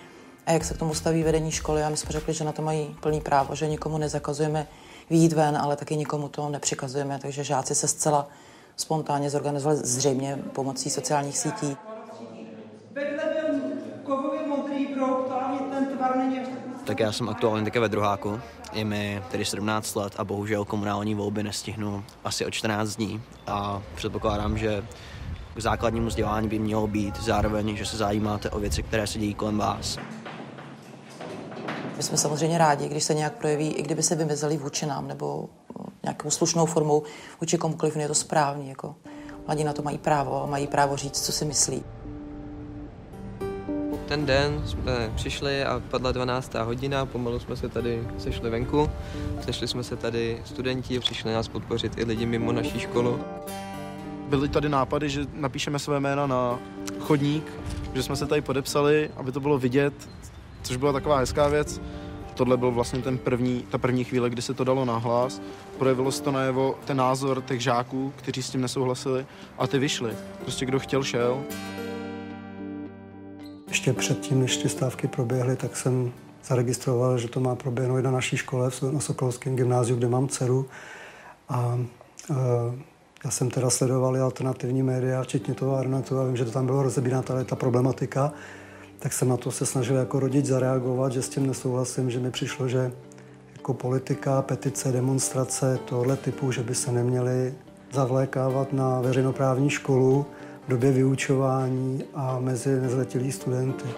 A 0.46 0.52
jak 0.52 0.64
se 0.64 0.74
k 0.74 0.78
tomu 0.78 0.94
staví 0.94 1.22
vedení 1.22 1.50
školy 1.50 1.82
a 1.82 1.88
my 1.88 1.96
jsme 1.96 2.12
řekli, 2.12 2.34
že 2.34 2.44
na 2.44 2.52
to 2.52 2.62
mají 2.62 2.96
plný 3.00 3.20
právo, 3.20 3.54
že 3.54 3.68
nikomu 3.68 3.98
nezakazujeme 3.98 4.66
výjít 5.10 5.32
ven, 5.32 5.56
ale 5.56 5.76
taky 5.76 5.96
nikomu 5.96 6.28
to 6.28 6.48
nepřikazujeme, 6.48 7.18
takže 7.18 7.44
žáci 7.44 7.74
se 7.74 7.88
zcela 7.88 8.28
spontánně 8.76 9.30
zorganizovali 9.30 9.80
zřejmě 9.82 10.38
pomocí 10.52 10.90
sociálních 10.90 11.38
sítí. 11.38 11.76
Vedle 12.92 13.24
byl 13.34 13.60
kovově 14.04 14.46
modrý 14.46 14.86
prout, 14.86 15.30
ale 15.30 15.58
ten 15.58 15.86
tvar 15.86 16.16
není 16.16 16.40
až 16.40 16.48
tak 16.86 17.00
já 17.00 17.12
jsem 17.12 17.28
aktuálně 17.28 17.64
také 17.64 17.80
ve 17.80 17.88
druháku. 17.88 18.40
Je 18.72 18.84
mi 18.84 19.22
tedy 19.30 19.44
17 19.44 19.94
let 19.94 20.12
a 20.16 20.24
bohužel 20.24 20.64
komunální 20.64 21.14
volby 21.14 21.42
nestihnu 21.42 22.04
asi 22.24 22.46
o 22.46 22.50
14 22.50 22.96
dní. 22.96 23.22
A 23.46 23.82
předpokládám, 23.94 24.58
že 24.58 24.84
k 25.54 25.60
základnímu 25.60 26.06
vzdělání 26.06 26.48
by 26.48 26.58
mělo 26.58 26.86
být 26.86 27.16
zároveň, 27.20 27.76
že 27.76 27.86
se 27.86 27.96
zajímáte 27.96 28.50
o 28.50 28.60
věci, 28.60 28.82
které 28.82 29.06
se 29.06 29.18
dějí 29.18 29.34
kolem 29.34 29.58
vás. 29.58 29.98
My 31.96 32.02
jsme 32.02 32.16
samozřejmě 32.16 32.58
rádi, 32.58 32.88
když 32.88 33.04
se 33.04 33.14
nějak 33.14 33.32
projeví, 33.32 33.72
i 33.72 33.82
kdyby 33.82 34.02
se 34.02 34.14
vymezili 34.14 34.56
vůči 34.56 34.86
nám 34.86 35.08
nebo 35.08 35.48
nějakou 36.02 36.30
slušnou 36.30 36.66
formou 36.66 37.02
vůči 37.40 37.58
komukoliv, 37.58 37.96
je 37.96 38.08
to 38.08 38.14
správný. 38.14 38.68
Jako. 38.68 38.94
Mladí 39.46 39.64
na 39.64 39.72
to 39.72 39.82
mají 39.82 39.98
právo 39.98 40.42
a 40.42 40.46
mají 40.46 40.66
právo 40.66 40.96
říct, 40.96 41.26
co 41.26 41.32
si 41.32 41.44
myslí. 41.44 41.84
Ten 44.08 44.26
den 44.26 44.62
jsme 44.66 45.12
přišli 45.14 45.64
a 45.64 45.82
padla 45.90 46.12
12. 46.12 46.54
hodina, 46.54 47.06
pomalu 47.06 47.40
jsme 47.40 47.56
se 47.56 47.68
tady 47.68 48.08
sešli 48.18 48.50
venku. 48.50 48.90
Sešli 49.44 49.68
jsme 49.68 49.84
se 49.84 49.96
tady 49.96 50.42
studenti, 50.44 51.00
přišli 51.00 51.32
nás 51.32 51.48
podpořit 51.48 51.98
i 51.98 52.04
lidi 52.04 52.26
mimo 52.26 52.52
naší 52.52 52.80
školu. 52.80 53.20
Byly 54.28 54.48
tady 54.48 54.68
nápady, 54.68 55.10
že 55.10 55.26
napíšeme 55.32 55.78
své 55.78 56.00
jména 56.00 56.26
na 56.26 56.58
chodník, 57.00 57.52
že 57.94 58.02
jsme 58.02 58.16
se 58.16 58.26
tady 58.26 58.40
podepsali, 58.40 59.10
aby 59.16 59.32
to 59.32 59.40
bylo 59.40 59.58
vidět, 59.58 59.94
což 60.66 60.76
byla 60.76 60.92
taková 60.92 61.18
hezká 61.18 61.48
věc. 61.48 61.80
Tohle 62.34 62.56
byl 62.56 62.70
vlastně 62.70 63.02
ten 63.02 63.18
první, 63.18 63.64
ta 63.70 63.78
první 63.78 64.04
chvíle, 64.04 64.30
kdy 64.30 64.42
se 64.42 64.54
to 64.54 64.64
dalo 64.64 64.84
nahlas. 64.84 65.40
Projevilo 65.78 66.12
se 66.12 66.22
to 66.22 66.30
najevo 66.30 66.74
ten 66.84 66.96
názor 66.96 67.42
těch 67.42 67.60
žáků, 67.60 68.12
kteří 68.16 68.42
s 68.42 68.50
tím 68.50 68.60
nesouhlasili 68.60 69.26
a 69.58 69.66
ty 69.66 69.78
vyšli. 69.78 70.12
Prostě 70.42 70.66
kdo 70.66 70.78
chtěl, 70.78 71.04
šel. 71.04 71.42
Ještě 73.68 73.92
předtím, 73.92 74.40
než 74.40 74.56
ty 74.56 74.68
stávky 74.68 75.08
proběhly, 75.08 75.56
tak 75.56 75.76
jsem 75.76 76.12
zaregistroval, 76.44 77.18
že 77.18 77.28
to 77.28 77.40
má 77.40 77.54
proběhnout 77.54 78.04
na 78.04 78.10
naší 78.10 78.36
škole 78.36 78.70
na 78.92 79.00
Sokolském 79.00 79.56
gymnáziu, 79.56 79.96
kde 79.96 80.08
mám 80.08 80.28
dceru. 80.28 80.66
A 81.48 81.78
e, 82.30 82.34
já 83.24 83.30
jsem 83.30 83.50
teda 83.50 83.70
sledoval 83.70 84.22
alternativní 84.22 84.82
média, 84.82 85.22
včetně 85.22 85.54
toho 85.54 85.76
Arnetu, 85.76 86.18
a 86.18 86.24
vím, 86.24 86.36
že 86.36 86.44
to 86.44 86.50
tam 86.50 86.66
bylo 86.66 86.82
rozebírána 86.82 87.22
ta, 87.22 87.44
ta 87.44 87.56
problematika. 87.56 88.32
Tak 88.98 89.12
jsem 89.12 89.28
na 89.28 89.36
to 89.36 89.50
se 89.50 89.66
snažil 89.66 89.96
jako 89.96 90.20
rodič 90.20 90.46
zareagovat, 90.46 91.12
že 91.12 91.22
s 91.22 91.28
tím 91.28 91.46
nesouhlasím, 91.46 92.10
že 92.10 92.20
mi 92.20 92.30
přišlo, 92.30 92.68
že 92.68 92.92
jako 93.56 93.74
politika, 93.74 94.42
petice, 94.42 94.92
demonstrace 94.92 95.78
tohle 95.84 96.16
typu, 96.16 96.52
že 96.52 96.62
by 96.62 96.74
se 96.74 96.92
neměly 96.92 97.54
zavlékávat 97.92 98.72
na 98.72 99.00
veřejnoprávní 99.00 99.70
školu, 99.70 100.26
v 100.66 100.68
době 100.68 100.92
vyučování 100.92 102.04
a 102.14 102.38
mezi 102.38 102.80
nezletilí 102.80 103.32
studenty. 103.32 103.88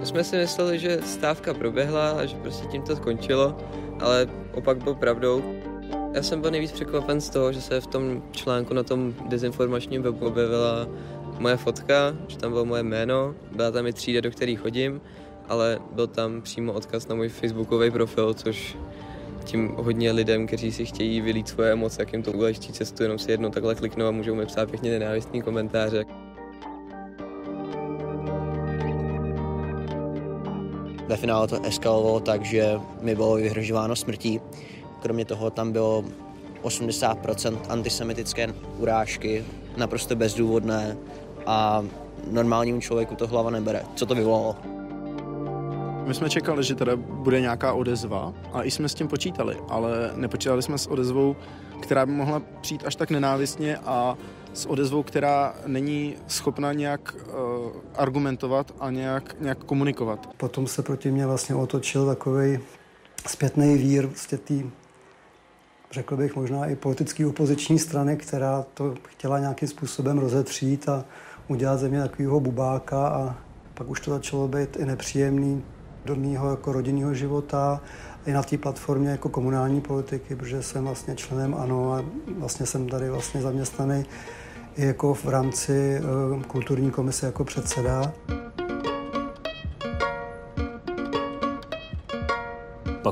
My 0.00 0.06
jsme 0.06 0.24
si 0.24 0.36
mysleli, 0.36 0.78
že 0.78 1.00
stávka 1.04 1.54
proběhla 1.54 2.10
a 2.10 2.24
že 2.24 2.36
prostě 2.36 2.66
tím 2.66 2.82
to 2.82 2.96
skončilo, 2.96 3.56
ale 4.00 4.26
opak 4.54 4.84
byl 4.84 4.94
pravdou. 4.94 5.42
Já 6.14 6.22
jsem 6.22 6.40
byl 6.40 6.50
nejvíc 6.50 6.72
překvapen 6.72 7.20
z 7.20 7.30
toho, 7.30 7.52
že 7.52 7.60
se 7.60 7.80
v 7.80 7.86
tom 7.86 8.22
článku 8.30 8.74
na 8.74 8.82
tom 8.82 9.14
dezinformačním 9.28 10.02
webu 10.02 10.26
objevila 10.26 10.88
moje 11.38 11.56
fotka, 11.56 12.16
že 12.28 12.38
tam 12.38 12.52
bylo 12.52 12.64
moje 12.64 12.82
jméno, 12.82 13.34
byla 13.52 13.70
tam 13.70 13.86
i 13.86 13.92
třída, 13.92 14.20
do 14.20 14.30
které 14.30 14.56
chodím, 14.56 15.00
ale 15.48 15.78
byl 15.92 16.06
tam 16.06 16.42
přímo 16.42 16.72
odkaz 16.72 17.08
na 17.08 17.14
můj 17.14 17.28
facebookový 17.28 17.90
profil, 17.90 18.34
což 18.34 18.76
tím 19.44 19.68
hodně 19.68 20.12
lidem, 20.12 20.46
kteří 20.46 20.72
si 20.72 20.84
chtějí 20.84 21.20
vylít 21.20 21.48
svoje 21.48 21.72
emoce, 21.72 22.02
jak 22.02 22.12
jim 22.12 22.22
to 22.22 22.32
ulehčí 22.32 22.72
cestu, 22.72 23.02
jenom 23.02 23.18
si 23.18 23.30
jednou 23.30 23.50
takhle 23.50 23.74
kliknou 23.74 24.06
a 24.06 24.10
můžou 24.10 24.34
mi 24.34 24.46
psát 24.46 24.70
pěkně 24.70 24.90
nenávistný 24.90 25.42
komentáře. 25.42 26.04
Ve 31.06 31.16
finále 31.16 31.48
to 31.48 31.64
eskalovalo 31.64 32.20
tak, 32.20 32.44
že 32.44 32.80
mi 33.00 33.14
bylo 33.14 33.34
vyhrožováno 33.34 33.96
smrtí. 33.96 34.40
Kromě 35.02 35.24
toho 35.24 35.50
tam 35.50 35.72
bylo 35.72 36.04
80% 36.62 37.58
antisemitické 37.68 38.54
urážky, 38.78 39.44
naprosto 39.76 40.16
bezdůvodné 40.16 40.96
a 41.46 41.84
normálnímu 42.30 42.80
člověku 42.80 43.14
to 43.14 43.26
hlava 43.26 43.50
nebere. 43.50 43.82
Co 43.94 44.06
to 44.06 44.14
vyvolalo? 44.14 44.56
My 46.06 46.14
jsme 46.14 46.30
čekali, 46.30 46.64
že 46.64 46.74
teda 46.74 46.96
bude 46.96 47.40
nějaká 47.40 47.72
odezva 47.72 48.32
a 48.52 48.62
i 48.62 48.70
jsme 48.70 48.88
s 48.88 48.94
tím 48.94 49.08
počítali, 49.08 49.56
ale 49.68 50.10
nepočítali 50.14 50.62
jsme 50.62 50.78
s 50.78 50.86
odezvou, 50.86 51.36
která 51.82 52.06
by 52.06 52.12
mohla 52.12 52.42
přijít 52.60 52.82
až 52.86 52.96
tak 52.96 53.10
nenávistně 53.10 53.76
a 53.76 54.16
s 54.52 54.66
odezvou, 54.66 55.02
která 55.02 55.54
není 55.66 56.14
schopna 56.26 56.72
nějak 56.72 57.14
uh, 57.14 57.32
argumentovat 57.96 58.74
a 58.80 58.90
nějak, 58.90 59.36
nějak 59.40 59.58
komunikovat. 59.64 60.28
Potom 60.36 60.66
se 60.66 60.82
proti 60.82 61.10
mě 61.10 61.26
vlastně 61.26 61.54
otočil 61.54 62.06
takový 62.06 62.58
zpětný 63.28 63.76
vír 63.76 64.06
vlastně 64.06 64.38
tý, 64.38 64.70
řekl 65.90 66.16
bych 66.16 66.36
možná 66.36 66.66
i 66.66 66.76
politický 66.76 67.26
opoziční 67.26 67.78
strany, 67.78 68.16
která 68.16 68.64
to 68.74 68.94
chtěla 69.08 69.38
nějakým 69.38 69.68
způsobem 69.68 70.18
rozetřít 70.18 70.88
a 70.88 71.04
udělat 71.48 71.80
ze 71.80 71.88
mě 71.88 72.00
takového 72.00 72.40
bubáka 72.40 73.08
a 73.08 73.34
pak 73.74 73.88
už 73.88 74.00
to 74.00 74.10
začalo 74.10 74.48
být 74.48 74.76
i 74.76 74.84
nepříjemný 74.84 75.62
do 76.04 76.16
mého 76.16 76.50
jako 76.50 76.72
rodinného 76.72 77.14
života 77.14 77.80
i 78.26 78.32
na 78.32 78.42
té 78.42 78.58
platformě 78.58 79.10
jako 79.10 79.28
komunální 79.28 79.80
politiky, 79.80 80.36
protože 80.36 80.62
jsem 80.62 80.84
vlastně 80.84 81.14
členem 81.14 81.54
ANO 81.54 81.92
a 81.92 82.04
vlastně 82.38 82.66
jsem 82.66 82.88
tady 82.88 83.10
vlastně 83.10 83.42
zaměstnaný 83.42 84.04
i 84.76 84.86
jako 84.86 85.14
v 85.14 85.28
rámci 85.28 86.00
uh, 86.34 86.42
kulturní 86.42 86.90
komise 86.90 87.26
jako 87.26 87.44
předseda. 87.44 88.12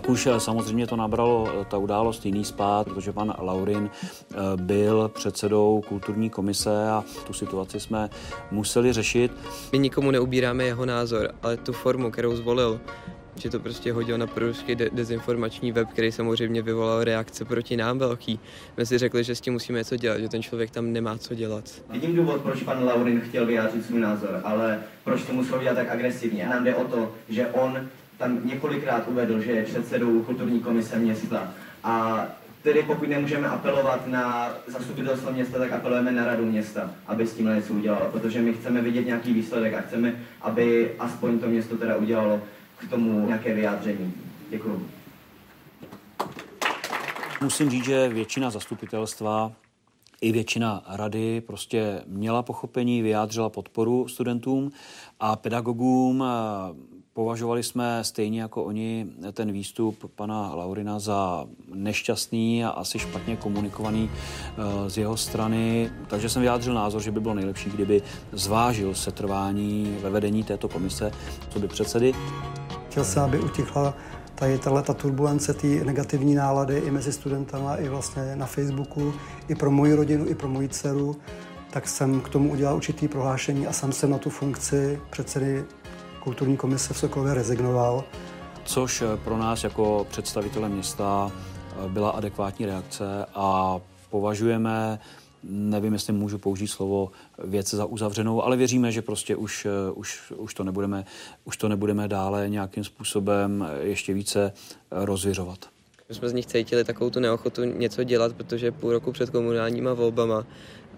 Pak 0.03 0.11
už 0.11 0.27
eh, 0.27 0.41
samozřejmě 0.41 0.87
to 0.87 0.97
nabralo 0.97 1.49
eh, 1.61 1.65
ta 1.65 1.79
událost 1.79 2.27
jiný 2.27 2.45
spát, 2.45 2.85
protože 2.85 3.13
pan 3.13 3.35
Laurin 3.39 3.91
eh, 3.91 4.37
byl 4.57 5.11
předsedou 5.15 5.83
kulturní 5.89 6.31
komise 6.31 6.91
a 6.91 7.05
tu 7.27 7.33
situaci 7.33 7.81
jsme 7.81 8.11
museli 8.51 8.93
řešit. 8.93 9.33
My 9.73 9.79
nikomu 9.79 10.11
neubíráme 10.11 10.65
jeho 10.65 10.87
názor, 10.87 11.31
ale 11.43 11.57
tu 11.57 11.73
formu, 11.73 12.11
kterou 12.11 12.37
zvolil, 12.37 12.81
že 13.37 13.51
to 13.51 13.61
prostě 13.61 13.93
hodil 13.93 14.19
na 14.19 14.27
proruský 14.27 14.75
de- 14.75 14.91
dezinformační 14.93 15.73
web, 15.73 15.89
který 15.89 16.13
samozřejmě 16.13 16.63
vyvolal 16.63 17.05
reakce 17.05 17.45
proti 17.45 17.77
nám 17.77 17.99
velký. 17.99 18.41
My 18.77 18.87
si 18.87 18.99
řekli, 18.99 19.25
že 19.25 19.35
s 19.35 19.41
tím 19.41 19.53
musíme 19.53 19.79
něco 19.79 19.97
dělat, 19.97 20.19
že 20.19 20.29
ten 20.29 20.43
člověk 20.43 20.71
tam 20.71 20.93
nemá 20.93 21.19
co 21.19 21.35
dělat. 21.35 21.65
Vidím 21.91 22.17
důvod, 22.17 22.41
proč 22.41 22.63
pan 22.63 22.85
Laurin 22.85 23.21
chtěl 23.21 23.47
vyjádřit 23.47 23.87
svůj 23.87 24.01
názor, 24.01 24.41
ale 24.45 24.81
proč 25.05 25.23
to 25.23 25.33
musel 25.33 25.63
dělat 25.63 25.75
tak 25.75 25.91
agresivně. 25.91 26.47
Nám 26.47 26.65
jde 26.65 26.75
o 26.75 26.85
to, 26.85 27.13
že 27.29 27.47
on 27.47 27.89
tam 28.23 28.41
několikrát 28.45 29.09
uvedl, 29.09 29.41
že 29.41 29.53
je 29.53 29.65
předsedou 29.65 30.23
kulturní 30.23 30.61
komise 30.61 30.99
města 30.99 31.55
a 31.85 32.27
Tedy 32.63 32.83
pokud 32.83 33.09
nemůžeme 33.09 33.49
apelovat 33.49 34.07
na 34.07 34.55
zastupitelstvo 34.67 35.33
města, 35.33 35.59
tak 35.59 35.73
apelujeme 35.73 36.13
na 36.13 36.25
radu 36.25 36.47
města, 36.47 36.91
aby 37.07 37.27
s 37.27 37.35
tím 37.35 37.55
něco 37.55 37.75
udělalo, 37.75 38.11
protože 38.13 38.43
my 38.43 38.55
chceme 38.55 38.83
vidět 38.83 39.07
nějaký 39.07 39.33
výsledek 39.33 39.75
a 39.75 39.81
chceme, 39.81 40.15
aby 40.41 40.95
aspoň 40.99 41.39
to 41.39 41.47
město 41.47 41.77
teda 41.77 41.97
udělalo 41.97 42.41
k 42.79 42.91
tomu 42.91 43.27
nějaké 43.27 43.55
vyjádření. 43.55 44.13
Děkuji. 44.51 44.89
Musím 47.43 47.71
říct, 47.71 47.85
že 47.85 48.09
většina 48.09 48.51
zastupitelstva 48.51 49.53
i 50.21 50.33
většina 50.33 50.83
rady 50.89 51.41
prostě 51.41 52.03
měla 52.07 52.43
pochopení, 52.43 53.03
vyjádřila 53.03 53.49
podporu 53.49 54.09
studentům 54.09 54.73
a 55.21 55.37
pedagogům. 55.37 56.25
Považovali 57.15 57.63
jsme 57.63 58.05
stejně 58.05 58.43
jako 58.43 58.65
oni 58.65 59.07
ten 59.33 59.53
výstup 59.53 60.11
pana 60.15 60.55
Laurina 60.55 60.99
za 60.99 61.47
nešťastný 61.75 62.65
a 62.65 62.69
asi 62.69 62.99
špatně 62.99 63.37
komunikovaný 63.37 64.11
eh, 64.11 64.91
z 64.91 64.99
jeho 64.99 65.17
strany. 65.17 65.91
Takže 66.09 66.29
jsem 66.29 66.43
vyjádřil 66.43 66.75
názor, 66.75 67.03
že 67.03 67.11
by 67.11 67.21
bylo 67.21 67.35
nejlepší, 67.35 67.71
kdyby 67.71 68.03
zvážil 68.33 68.95
setrvání 68.95 69.97
ve 70.03 70.11
vedení 70.11 70.43
této 70.45 70.69
komise, 70.69 71.13
co 71.49 71.61
by 71.61 71.69
předsedy. 71.69 72.13
Chtěl 72.91 73.05
jsem, 73.05 73.23
aby 73.23 73.41
utichla 73.41 73.95
tady 74.35 74.59
ta 74.59 74.95
turbulence, 74.95 75.55
ty 75.55 75.85
negativní 75.85 76.35
nálady 76.35 76.79
i 76.79 76.91
mezi 76.91 77.13
studentama, 77.13 77.77
i 77.77 77.89
vlastně 77.89 78.37
na 78.37 78.47
Facebooku, 78.47 79.15
i 79.49 79.55
pro 79.55 79.71
moji 79.71 79.95
rodinu, 79.95 80.29
i 80.29 80.35
pro 80.35 80.49
moji 80.49 80.69
dceru, 80.69 81.17
tak 81.71 81.89
jsem 81.89 82.21
k 82.21 82.29
tomu 82.29 82.53
udělal 82.53 82.77
určitý 82.77 83.09
prohlášení 83.09 83.67
a 83.67 83.73
sám 83.73 83.93
jsem 83.93 84.11
na 84.11 84.19
tu 84.19 84.31
funkci 84.31 85.01
předsedy 85.11 85.65
kulturní 86.23 86.57
komise 86.57 86.95
v 86.95 86.99
Sokolově 86.99 87.35
rezignoval. 87.35 88.05
Což 88.65 89.03
pro 89.25 89.39
nás 89.39 89.65
jako 89.65 90.07
představitele 90.11 90.69
města 90.69 91.33
byla 91.89 92.11
adekvátní 92.11 92.67
reakce 92.67 93.27
a 93.35 93.81
považujeme 94.11 94.99
nevím, 95.45 95.93
jestli 95.93 96.13
můžu 96.13 96.39
použít 96.39 96.67
slovo 96.67 97.11
věc 97.45 97.75
za 97.75 97.85
uzavřenou, 97.85 98.43
ale 98.43 98.57
věříme, 98.57 98.93
že 98.93 99.03
prostě 99.03 99.37
už, 99.37 99.67
už, 99.95 100.33
už, 100.37 100.55
to, 100.55 100.65
nebudeme, 100.65 101.05
už 101.45 101.57
to 101.57 101.69
nebudeme 101.69 102.09
dále 102.09 102.49
nějakým 102.49 102.85
způsobem 102.85 103.67
ještě 103.81 104.15
více 104.15 104.53
rozvěřovat. 104.91 105.59
My 106.09 106.15
jsme 106.15 106.29
z 106.29 106.33
nich 106.33 106.47
cítili 106.47 106.85
takovou 106.85 107.11
tu 107.11 107.21
neochotu 107.21 107.65
něco 107.65 108.05
dělat, 108.05 108.33
protože 108.33 108.73
půl 108.73 108.93
roku 108.93 109.13
před 109.13 109.31
komunálníma 109.31 109.95
volbama 109.95 110.45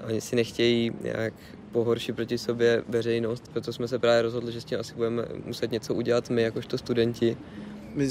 oni 0.06 0.20
si 0.20 0.36
nechtějí 0.36 0.92
nějak 1.02 1.34
pohoršit 1.72 2.16
proti 2.16 2.38
sobě 2.38 2.82
veřejnost, 2.88 3.48
proto 3.52 3.72
jsme 3.72 3.88
se 3.88 3.98
právě 3.98 4.22
rozhodli, 4.22 4.52
že 4.52 4.60
s 4.60 4.64
tím 4.64 4.80
asi 4.80 4.94
budeme 4.94 5.24
muset 5.44 5.72
něco 5.72 5.94
udělat 5.94 6.30
my, 6.30 6.42
jakožto 6.42 6.78
studenti. 6.78 7.36
My 7.94 8.08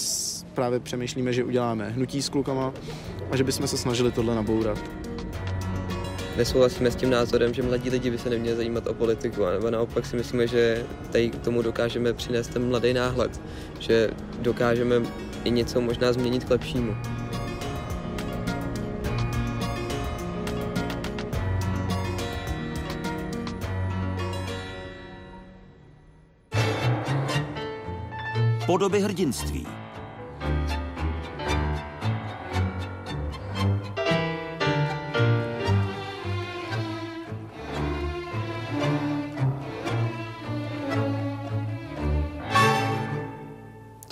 právě 0.54 0.80
přemýšlíme, 0.80 1.34
že 1.34 1.44
uděláme 1.44 1.90
hnutí 1.90 2.22
s 2.22 2.30
klukama 2.30 2.74
a 3.32 3.38
že 3.38 3.44
bychom 3.44 3.68
se 3.68 3.78
snažili 3.78 4.12
tohle 4.12 4.36
nabourat 4.36 4.80
nesouhlasíme 6.38 6.92
s 6.92 6.96
tím 6.96 7.10
názorem, 7.10 7.54
že 7.54 7.64
mladí 7.64 7.90
lidi 7.90 8.12
by 8.12 8.18
se 8.18 8.30
neměli 8.30 8.56
zajímat 8.58 8.88
o 8.88 8.94
politiku, 8.94 9.46
nebo 9.46 9.72
naopak 9.72 10.06
si 10.06 10.16
myslíme, 10.16 10.48
že 10.48 10.86
tady 11.12 11.30
k 11.30 11.38
tomu 11.38 11.62
dokážeme 11.62 12.14
přinést 12.14 12.48
ten 12.48 12.68
mladý 12.70 12.94
náhled, 12.94 13.42
že 13.80 14.10
dokážeme 14.40 15.02
i 15.44 15.52
něco 15.52 15.82
možná 15.82 16.14
změnit 16.14 16.44
k 16.44 16.50
lepšímu. 16.50 16.96
Podoby 28.66 29.00
hrdinství. 29.00 29.66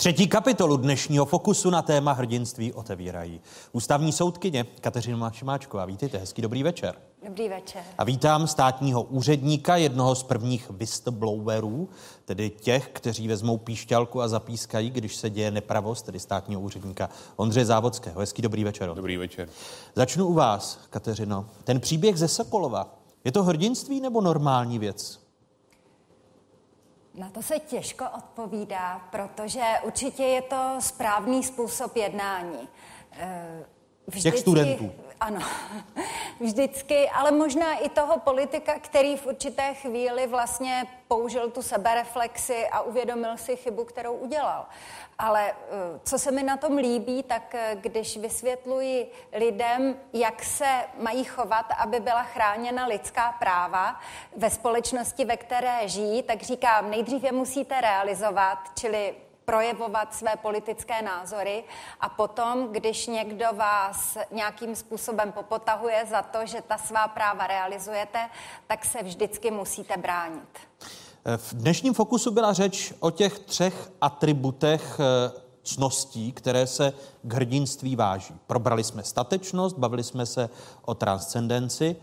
Třetí 0.01 0.27
kapitolu 0.27 0.77
dnešního 0.77 1.25
Fokusu 1.25 1.69
na 1.69 1.81
téma 1.81 2.11
hrdinství 2.11 2.73
otevírají 2.73 3.41
ústavní 3.71 4.11
soudkyně 4.11 4.65
Kateřina 4.81 5.31
Šimáčková. 5.31 5.85
Vítejte, 5.85 6.17
hezký 6.17 6.41
dobrý 6.41 6.63
večer. 6.63 6.95
Dobrý 7.25 7.49
večer. 7.49 7.83
A 7.97 8.03
vítám 8.03 8.47
státního 8.47 9.03
úředníka, 9.03 9.75
jednoho 9.75 10.15
z 10.15 10.23
prvních 10.23 10.69
whistleblowerů, 10.69 11.89
tedy 12.25 12.49
těch, 12.49 12.89
kteří 12.93 13.27
vezmou 13.27 13.57
píšťalku 13.57 14.21
a 14.21 14.27
zapískají, 14.27 14.89
když 14.89 15.15
se 15.15 15.29
děje 15.29 15.51
nepravost, 15.51 16.05
tedy 16.05 16.19
státního 16.19 16.61
úředníka 16.61 17.09
Ondřeje 17.35 17.65
Závodského. 17.65 18.19
Hezký 18.19 18.41
dobrý 18.41 18.63
večer. 18.63 18.93
Dobrý 18.93 19.17
večer. 19.17 19.49
Začnu 19.95 20.27
u 20.27 20.33
vás, 20.33 20.79
Kateřino. 20.89 21.45
Ten 21.63 21.79
příběh 21.79 22.17
ze 22.17 22.27
Sokolova, 22.27 22.95
je 23.23 23.31
to 23.31 23.43
hrdinství 23.43 24.01
nebo 24.01 24.21
normální 24.21 24.79
věc? 24.79 25.20
Na 27.15 27.29
to 27.29 27.41
se 27.41 27.59
těžko 27.59 28.05
odpovídá, 28.17 28.99
protože 29.11 29.61
určitě 29.83 30.23
je 30.23 30.41
to 30.41 30.75
správný 30.79 31.43
způsob 31.43 31.95
jednání. 31.95 32.67
Vždycky, 34.07 34.31
Těch 34.31 34.39
studentů. 34.39 34.91
Ano, 35.19 35.39
vždycky, 36.39 37.09
ale 37.09 37.31
možná 37.31 37.73
i 37.73 37.89
toho 37.89 38.19
politika, 38.19 38.79
který 38.79 39.17
v 39.17 39.25
určité 39.25 39.73
chvíli 39.73 40.27
vlastně 40.27 40.83
použil 41.07 41.49
tu 41.49 41.61
sebereflexi 41.61 42.67
a 42.67 42.81
uvědomil 42.81 43.37
si 43.37 43.55
chybu, 43.55 43.83
kterou 43.83 44.13
udělal. 44.13 44.65
Ale 45.19 45.51
eh, 45.51 45.55
co 46.03 46.19
se 46.19 46.31
mi 46.31 46.43
na 46.43 46.57
tom 46.57 46.77
líbí, 46.77 47.23
tak 47.23 47.55
eh, 47.55 47.77
když 47.81 48.17
vysvětluji 48.17 49.11
lidem, 49.33 49.95
jak 50.13 50.43
se 50.43 50.83
mají 50.99 51.23
chovat, 51.23 51.65
aby 51.77 51.99
byla 51.99 52.23
chráněna 52.23 52.85
lidská 52.85 53.31
práva 53.39 53.99
ve 54.37 54.49
společnosti, 54.49 55.25
ve 55.25 55.37
které 55.37 55.87
žijí, 55.87 56.23
tak 56.23 56.41
říkám, 56.41 56.89
nejdřív 56.89 57.23
je 57.23 57.31
musíte 57.31 57.81
realizovat, 57.81 58.57
čili 58.79 59.15
projevovat 59.45 60.15
své 60.15 60.35
politické 60.35 61.01
názory 61.01 61.63
a 61.99 62.09
potom, 62.09 62.67
když 62.71 63.07
někdo 63.07 63.45
vás 63.53 64.17
nějakým 64.31 64.75
způsobem 64.75 65.31
popotahuje 65.31 66.05
za 66.09 66.21
to, 66.21 66.45
že 66.45 66.61
ta 66.67 66.77
svá 66.77 67.07
práva 67.07 67.47
realizujete, 67.47 68.29
tak 68.67 68.85
se 68.85 69.03
vždycky 69.03 69.51
musíte 69.51 69.97
bránit. 69.97 70.59
V 71.37 71.53
dnešním 71.53 71.93
fokusu 71.93 72.31
byla 72.31 72.53
řeč 72.53 72.93
o 72.99 73.11
těch 73.11 73.39
třech 73.39 73.91
atributech 74.01 74.99
eh, 74.99 75.41
cností, 75.63 76.31
které 76.31 76.67
se 76.67 76.93
k 77.23 77.33
hrdinství 77.33 77.95
váží. 77.95 78.35
Probrali 78.47 78.83
jsme 78.83 79.03
statečnost, 79.03 79.77
bavili 79.77 80.03
jsme 80.03 80.25
se 80.25 80.49
o 80.85 80.93
transcendenci 80.93 81.95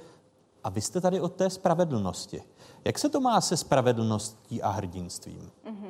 a 0.65 0.71
vy 0.71 0.81
jste 0.81 1.01
tady 1.01 1.21
o 1.21 1.29
té 1.29 1.51
spravedlnosti. 1.51 2.43
Jak 2.85 2.99
se 2.99 3.09
to 3.09 3.21
má 3.21 3.41
se 3.41 3.57
spravedlností 3.57 4.63
a 4.63 4.71
hrdinstvím? 4.71 5.51
Mm-hmm. 5.67 5.88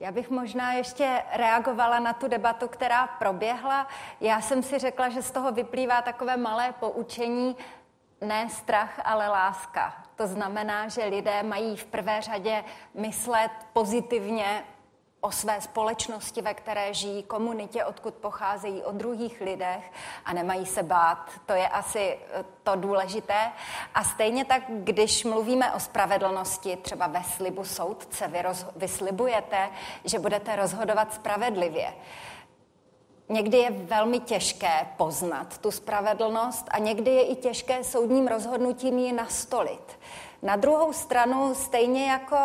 Já 0.00 0.12
bych 0.12 0.30
možná 0.30 0.72
ještě 0.72 1.22
reagovala 1.32 1.98
na 1.98 2.12
tu 2.12 2.28
debatu, 2.28 2.68
která 2.68 3.06
proběhla. 3.06 3.86
Já 4.20 4.40
jsem 4.40 4.62
si 4.62 4.78
řekla, 4.78 5.08
že 5.08 5.22
z 5.22 5.30
toho 5.30 5.52
vyplývá 5.52 6.02
takové 6.02 6.36
malé 6.36 6.72
poučení, 6.72 7.56
ne 8.20 8.48
strach, 8.48 9.00
ale 9.04 9.28
láska. 9.28 10.04
To 10.16 10.26
znamená, 10.26 10.88
že 10.88 11.04
lidé 11.04 11.42
mají 11.42 11.76
v 11.76 11.84
prvé 11.84 12.20
řadě 12.20 12.64
myslet 12.94 13.50
pozitivně 13.72 14.64
o 15.24 15.32
své 15.32 15.60
společnosti, 15.60 16.42
ve 16.42 16.54
které 16.54 16.94
žijí, 16.94 17.22
komunitě, 17.22 17.84
odkud 17.84 18.14
pocházejí, 18.14 18.82
o 18.82 18.92
druhých 18.92 19.40
lidech 19.40 19.92
a 20.24 20.32
nemají 20.32 20.66
se 20.66 20.82
bát. 20.82 21.30
To 21.46 21.52
je 21.52 21.68
asi 21.68 22.18
eh, 22.32 22.44
to 22.62 22.76
důležité. 22.76 23.52
A 23.94 24.04
stejně 24.04 24.44
tak, 24.44 24.62
když 24.68 25.24
mluvíme 25.24 25.72
o 25.72 25.80
spravedlnosti, 25.80 26.76
třeba 26.76 27.06
ve 27.06 27.22
slibu 27.22 27.64
soudce, 27.64 28.28
vy, 28.28 28.42
roz, 28.42 28.66
vy 28.76 28.88
slibujete, 28.88 29.70
že 30.04 30.18
budete 30.18 30.56
rozhodovat 30.56 31.14
spravedlivě. 31.14 31.94
Někdy 33.28 33.58
je 33.58 33.70
velmi 33.70 34.20
těžké 34.20 34.86
poznat 34.96 35.58
tu 35.58 35.70
spravedlnost 35.70 36.66
a 36.70 36.78
někdy 36.78 37.10
je 37.10 37.26
i 37.26 37.36
těžké 37.36 37.84
soudním 37.84 38.26
rozhodnutím 38.26 38.98
ji 38.98 39.12
nastolit. 39.12 39.98
Na 40.42 40.56
druhou 40.56 40.92
stranu, 40.92 41.54
stejně 41.54 42.10
jako 42.10 42.36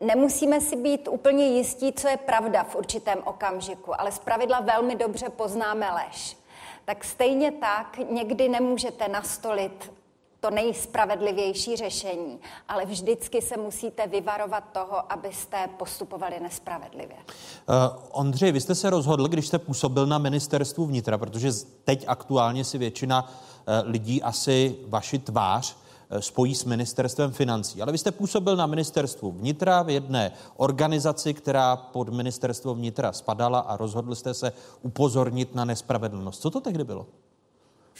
Nemusíme 0.00 0.60
si 0.60 0.76
být 0.76 1.08
úplně 1.08 1.46
jistí, 1.46 1.92
co 1.92 2.08
je 2.08 2.16
pravda 2.16 2.64
v 2.64 2.76
určitém 2.76 3.18
okamžiku, 3.24 4.00
ale 4.00 4.12
zpravidla 4.12 4.60
velmi 4.60 4.96
dobře 4.96 5.28
poznáme 5.28 5.90
lež. 5.92 6.36
Tak 6.84 7.04
stejně 7.04 7.52
tak 7.52 7.98
někdy 8.10 8.48
nemůžete 8.48 9.08
nastolit 9.08 9.92
to 10.40 10.50
nejspravedlivější 10.50 11.76
řešení, 11.76 12.38
ale 12.68 12.86
vždycky 12.86 13.42
se 13.42 13.56
musíte 13.56 14.06
vyvarovat 14.06 14.64
toho, 14.72 15.12
abyste 15.12 15.68
postupovali 15.76 16.40
nespravedlivě. 16.40 17.16
Uh, 17.16 17.74
Ondřej, 18.10 18.52
vy 18.52 18.60
jste 18.60 18.74
se 18.74 18.90
rozhodl, 18.90 19.28
když 19.28 19.46
jste 19.46 19.58
působil 19.58 20.06
na 20.06 20.18
ministerstvu 20.18 20.86
vnitra, 20.86 21.18
protože 21.18 21.50
teď 21.84 22.04
aktuálně 22.08 22.64
si 22.64 22.78
většina 22.78 23.22
uh, 23.22 23.90
lidí 23.90 24.22
asi 24.22 24.76
vaši 24.86 25.18
tvář 25.18 25.76
spojí 26.20 26.54
s 26.54 26.64
ministerstvem 26.64 27.32
financí. 27.32 27.82
Ale 27.82 27.92
vy 27.92 27.98
jste 27.98 28.12
působil 28.12 28.56
na 28.56 28.66
ministerstvu 28.66 29.32
vnitra 29.32 29.82
v 29.82 29.90
jedné 29.90 30.32
organizaci, 30.56 31.34
která 31.34 31.76
pod 31.76 32.08
ministerstvo 32.08 32.74
vnitra 32.74 33.12
spadala 33.12 33.58
a 33.60 33.76
rozhodl 33.76 34.14
jste 34.14 34.34
se 34.34 34.52
upozornit 34.82 35.54
na 35.54 35.64
nespravedlnost. 35.64 36.42
Co 36.42 36.50
to 36.50 36.60
tehdy 36.60 36.84
bylo? 36.84 37.06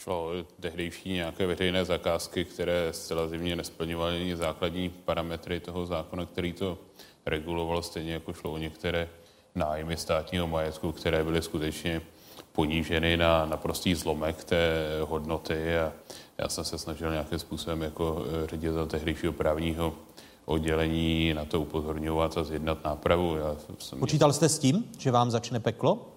šlo 0.02 0.30
tehdejší 0.60 1.12
nějaké 1.12 1.46
veřejné 1.46 1.84
zakázky, 1.84 2.44
které 2.44 2.92
zcela 2.92 3.28
zimně 3.28 3.56
nesplňovaly 3.56 4.36
základní 4.36 4.88
parametry 4.88 5.60
toho 5.60 5.86
zákona, 5.86 6.26
který 6.26 6.52
to 6.52 6.78
reguloval, 7.26 7.82
stejně 7.82 8.12
jako 8.12 8.32
šlo 8.32 8.52
o 8.52 8.58
některé 8.58 9.08
nájmy 9.54 9.96
státního 9.96 10.46
majetku, 10.46 10.92
které 10.92 11.24
byly 11.24 11.42
skutečně 11.42 12.02
poníženy 12.52 13.16
na 13.16 13.46
naprostý 13.46 13.94
zlomek 13.94 14.44
té 14.44 14.74
hodnoty 15.02 15.78
a 15.78 15.92
já 16.40 16.48
jsem 16.48 16.64
se 16.64 16.78
snažil 16.78 17.10
nějakým 17.10 17.38
způsobem 17.38 17.82
jako 17.82 18.24
eh, 18.26 18.46
ředitel 18.46 18.86
tehdejšího 18.86 19.32
právního 19.32 19.94
oddělení 20.44 21.34
na 21.34 21.44
to 21.44 21.60
upozorňovat 21.60 22.38
a 22.38 22.44
zjednat 22.44 22.84
nápravu. 22.84 23.36
Já 23.36 23.56
jsem 23.78 23.98
Počítal 23.98 24.32
jste 24.32 24.48
s 24.48 24.58
tím, 24.58 24.84
že 24.98 25.10
vám 25.10 25.30
začne 25.30 25.60
peklo? 25.60 26.08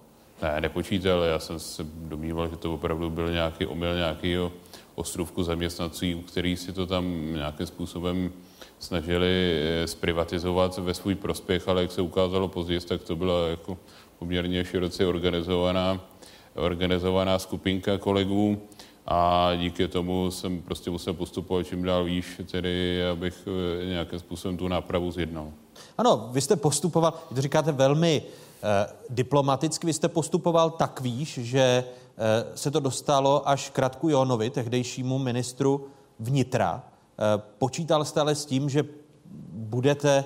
Ne, 0.42 0.60
nepočítal. 0.60 1.22
Já 1.22 1.38
jsem 1.38 1.58
se 1.58 1.86
domníval, 1.94 2.48
že 2.48 2.56
to 2.56 2.74
opravdu 2.74 3.10
byl 3.10 3.32
nějaký 3.32 3.66
omyl 3.66 3.94
nějakého 3.94 4.52
ostrůvku 4.94 5.42
zaměstnanců, 5.42 6.06
který 6.26 6.56
si 6.56 6.72
to 6.72 6.86
tam 6.86 7.34
nějakým 7.34 7.66
způsobem 7.66 8.32
snažili 8.78 9.60
eh, 9.62 9.86
zprivatizovat 9.86 10.78
ve 10.78 10.94
svůj 10.94 11.14
prospěch, 11.14 11.68
ale 11.68 11.82
jak 11.82 11.92
se 11.92 12.02
ukázalo 12.02 12.48
později, 12.48 12.80
tak 12.80 13.02
to 13.02 13.16
byla 13.16 13.48
jako 13.48 13.78
poměrně 14.18 14.64
široce 14.64 15.06
organizovaná, 15.06 16.00
organizovaná 16.54 17.38
skupinka 17.38 17.98
kolegů 17.98 18.62
a 19.06 19.50
díky 19.56 19.88
tomu 19.88 20.30
jsem 20.30 20.62
prostě 20.62 20.90
musel 20.90 21.14
postupovat 21.14 21.66
čím 21.66 21.82
dál 21.82 22.04
výš, 22.04 22.40
tedy 22.50 23.06
abych 23.12 23.48
eh, 23.82 23.86
nějakým 23.86 24.18
způsobem 24.18 24.56
tu 24.56 24.68
nápravu 24.68 25.10
zjednal. 25.10 25.52
Ano, 25.98 26.28
vy 26.32 26.40
jste 26.40 26.56
postupoval, 26.56 27.12
to 27.34 27.40
říkáte 27.40 27.72
velmi 27.72 28.22
Eh, 28.64 28.86
diplomaticky 29.10 29.86
vy 29.86 29.92
jste 29.92 30.08
postupoval 30.08 30.70
tak 30.70 31.00
výš, 31.00 31.38
že 31.42 31.60
eh, 31.60 31.84
se 32.54 32.70
to 32.70 32.80
dostalo 32.80 33.48
až 33.48 33.70
k 33.70 33.78
Radku 33.78 34.08
Jónovi, 34.08 34.50
tehdejšímu 34.50 35.18
ministru 35.18 35.86
vnitra. 36.18 36.82
Eh, 36.82 37.42
počítal 37.58 38.04
jste 38.04 38.20
ale 38.20 38.34
s 38.34 38.44
tím, 38.44 38.68
že 38.68 38.84
budete 39.52 40.24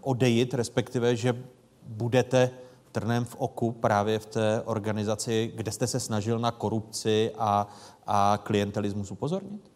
odejít, 0.00 0.54
respektive, 0.54 1.16
že 1.16 1.42
budete 1.86 2.50
trnem 2.92 3.24
v 3.24 3.36
oku 3.38 3.72
právě 3.72 4.18
v 4.18 4.26
té 4.26 4.62
organizaci, 4.64 5.52
kde 5.54 5.72
jste 5.72 5.86
se 5.86 6.00
snažil 6.00 6.38
na 6.38 6.50
korupci 6.50 7.32
a, 7.38 7.68
a 8.06 8.38
klientelismus 8.42 9.10
upozornit? 9.10 9.72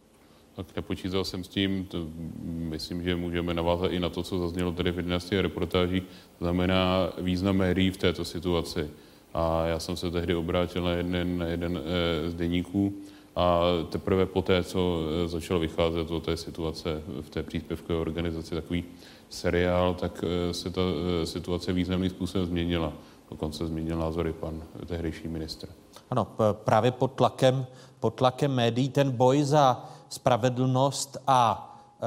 tak 0.57 0.77
nepočítal 0.77 1.25
jsem 1.25 1.45
s 1.45 1.49
tím. 1.49 1.85
To 1.85 2.07
myslím, 2.45 3.03
že 3.03 3.17
můžeme 3.17 3.55
navázat 3.55 3.91
i 3.91 4.01
na 4.01 4.09
to, 4.09 4.23
co 4.23 4.39
zaznělo 4.39 4.73
tady 4.73 4.91
v 4.93 4.97
11 4.97 5.33
reportáží, 5.33 6.03
znamená 6.41 7.13
význam 7.19 7.57
médií 7.57 7.91
v 7.91 7.97
této 7.97 8.25
situaci. 8.25 8.91
A 9.35 9.67
já 9.67 9.79
jsem 9.79 9.97
se 9.97 10.11
tehdy 10.11 10.35
obrátil 10.35 10.83
na 10.83 10.91
jeden, 10.91 11.39
na 11.39 11.47
jeden 11.47 11.81
e, 11.85 12.31
z 12.31 12.35
deníků 12.35 12.95
a 13.37 13.61
teprve 13.91 14.27
poté, 14.27 14.65
co 14.65 15.01
e, 15.25 15.29
začalo 15.29 15.61
vycházet 15.61 16.11
o 16.11 16.21
té 16.21 16.37
situace 16.37 17.03
v 17.21 17.31
té 17.31 17.43
příspěvkové 17.43 17.99
organizaci, 17.99 18.55
takový 18.55 18.85
seriál, 19.31 19.95
tak 19.95 20.25
e, 20.25 20.55
se 20.55 20.71
ta 20.71 20.81
e, 21.23 21.27
situace 21.27 21.73
významným 21.73 22.11
způsobem 22.11 22.47
změnila. 22.47 22.93
Dokonce 23.31 23.67
změnil 23.67 23.99
názory 23.99 24.33
pan 24.33 24.63
tehdejší 24.87 25.29
ministr. 25.29 25.69
Ano, 26.11 26.27
právě 26.53 26.91
pod 26.91 27.13
tlakem, 27.13 27.67
pod 28.01 28.15
tlakem 28.15 28.55
médií 28.55 28.89
ten 28.89 29.11
boj 29.11 29.43
za 29.43 29.89
spravedlnost 30.09 31.17
a 31.27 31.71
e, 32.03 32.07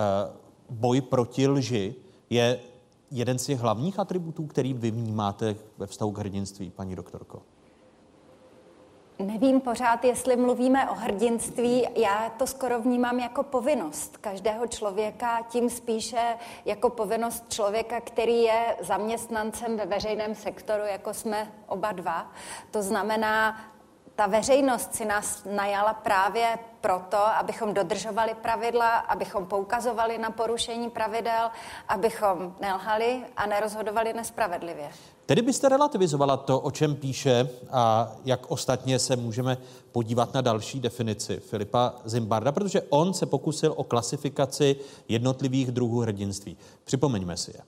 boj 0.70 1.02
proti 1.02 1.48
lži 1.48 1.96
je 2.30 2.60
jeden 3.12 3.40
z 3.40 3.46
těch 3.46 3.60
hlavních 3.60 4.00
atributů, 4.00 4.46
který 4.46 4.74
vy 4.74 4.92
vnímáte 4.92 5.56
ve 5.78 5.88
vztahu 5.88 6.12
k 6.12 6.18
hrdinství, 6.18 6.70
paní 6.70 6.96
doktorko? 6.96 7.42
Nevím 9.22 9.62
pořád, 9.62 10.06
jestli 10.06 10.36
mluvíme 10.36 10.90
o 10.90 10.94
hrdinství. 10.94 11.88
Já 11.96 12.30
to 12.38 12.48
skoro 12.48 12.80
vnímám 12.82 13.20
jako 13.20 13.44
povinnost 13.44 14.18
každého 14.18 14.68
člověka, 14.68 15.42
tím 15.50 15.70
spíše 15.70 16.38
jako 16.66 16.90
povinnost 16.90 17.54
člověka, 17.54 18.02
který 18.02 18.42
je 18.42 18.78
zaměstnancem 18.80 19.78
ve 19.78 19.86
veřejném 19.86 20.36
sektoru, 20.36 20.84
jako 20.86 21.14
jsme 21.14 21.52
oba 21.68 21.92
dva. 21.92 22.32
To 22.72 22.82
znamená, 22.82 23.62
ta 24.16 24.28
veřejnost 24.28 24.96
si 24.96 25.06
nás 25.06 25.44
najala 25.56 25.94
právě 25.94 26.60
proto, 26.82 27.18
abychom 27.18 27.74
dodržovali 27.74 28.34
pravidla, 28.34 28.98
abychom 28.98 29.46
poukazovali 29.46 30.18
na 30.18 30.30
porušení 30.30 30.90
pravidel, 30.90 31.52
abychom 31.88 32.56
nelhali 32.60 33.26
a 33.38 33.46
nerozhodovali 33.46 34.14
nespravedlivě. 34.14 34.90
Tedy 35.30 35.42
byste 35.42 35.70
relativizovala 35.70 36.38
to, 36.38 36.60
o 36.60 36.72
čem 36.72 36.96
píše 36.96 37.50
a 37.72 38.12
jak 38.26 38.52
ostatně 38.52 39.00
se 39.00 39.16
můžeme 39.16 39.58
podívat 39.92 40.34
na 40.34 40.42
další 40.42 40.80
definici 40.80 41.40
Filipa 41.40 41.94
Zimbarda, 42.06 42.52
protože 42.52 42.82
on 42.90 43.14
se 43.14 43.26
pokusil 43.26 43.74
o 43.78 43.84
klasifikaci 43.84 44.76
jednotlivých 45.08 45.72
druhů 45.72 46.00
hrdinství. 46.00 46.58
Připomeňme 46.84 47.38
si 47.38 47.52
je. 47.58 47.62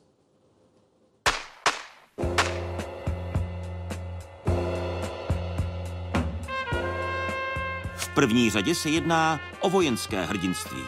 první 8.16 8.50
řadě 8.50 8.76
se 8.76 8.90
jedná 8.90 9.40
o 9.62 9.70
vojenské 9.70 10.26
hrdinství. 10.26 10.82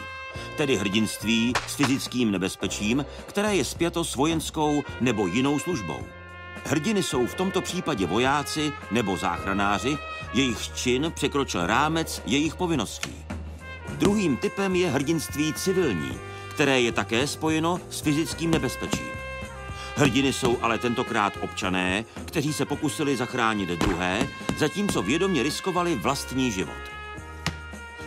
Tedy 0.56 0.76
hrdinství 0.76 1.52
s 1.68 1.74
fyzickým 1.74 2.30
nebezpečím, 2.30 3.06
které 3.26 3.56
je 3.56 3.64
spjato 3.64 4.04
s 4.04 4.16
vojenskou 4.16 4.82
nebo 5.00 5.26
jinou 5.26 5.58
službou. 5.58 6.23
Hrdiny 6.66 7.02
jsou 7.02 7.26
v 7.26 7.34
tomto 7.34 7.60
případě 7.60 8.06
vojáci 8.06 8.72
nebo 8.90 9.16
záchranáři, 9.16 9.98
jejich 10.34 10.74
čin 10.74 11.12
překročil 11.14 11.66
rámec 11.66 12.22
jejich 12.26 12.54
povinností. 12.54 13.24
Druhým 13.88 14.36
typem 14.36 14.74
je 14.74 14.90
hrdinství 14.90 15.52
civilní, 15.52 16.18
které 16.50 16.80
je 16.80 16.92
také 16.92 17.26
spojeno 17.26 17.80
s 17.90 18.00
fyzickým 18.00 18.50
nebezpečím. 18.50 19.06
Hrdiny 19.96 20.32
jsou 20.32 20.58
ale 20.62 20.78
tentokrát 20.78 21.32
občané, 21.40 22.04
kteří 22.24 22.52
se 22.52 22.64
pokusili 22.64 23.16
zachránit 23.16 23.68
druhé, 23.68 24.28
zatímco 24.58 25.02
vědomě 25.02 25.42
riskovali 25.42 25.94
vlastní 25.94 26.52
život. 26.52 26.82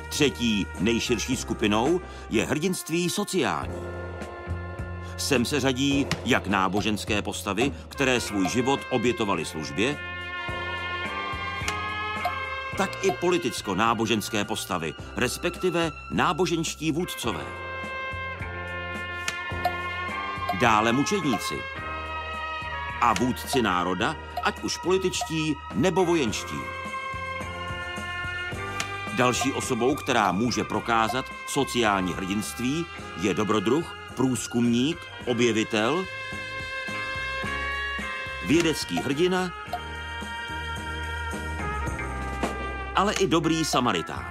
Třetí 0.09 0.67
nejširší 0.79 1.35
skupinou 1.35 2.01
je 2.29 2.45
hrdinství 2.45 3.09
sociální. 3.09 4.06
Sem 5.17 5.45
se 5.45 5.59
řadí 5.59 6.07
jak 6.25 6.47
náboženské 6.47 7.21
postavy, 7.21 7.71
které 7.89 8.19
svůj 8.19 8.49
život 8.49 8.79
obětovaly 8.89 9.45
službě, 9.45 9.97
tak 12.77 13.05
i 13.05 13.11
politicko-náboženské 13.11 14.45
postavy, 14.45 14.93
respektive 15.15 15.91
náboženští 16.11 16.91
vůdcové. 16.91 17.45
Dále 20.61 20.93
mučedníci 20.93 21.55
a 23.01 23.13
vůdci 23.13 23.61
národa, 23.61 24.15
ať 24.43 24.63
už 24.63 24.77
političtí 24.77 25.55
nebo 25.73 26.05
vojenští. 26.05 26.57
Další 29.15 29.53
osobou, 29.53 29.95
která 29.95 30.31
může 30.31 30.63
prokázat 30.63 31.25
sociální 31.47 32.13
hrdinství, 32.13 32.85
je 33.21 33.33
dobrodruh, 33.33 33.96
průzkumník, 34.17 34.97
objevitel, 35.25 36.05
vědecký 38.47 38.99
hrdina, 38.99 39.53
ale 42.95 43.13
i 43.13 43.27
dobrý 43.27 43.65
samaritán. 43.65 44.25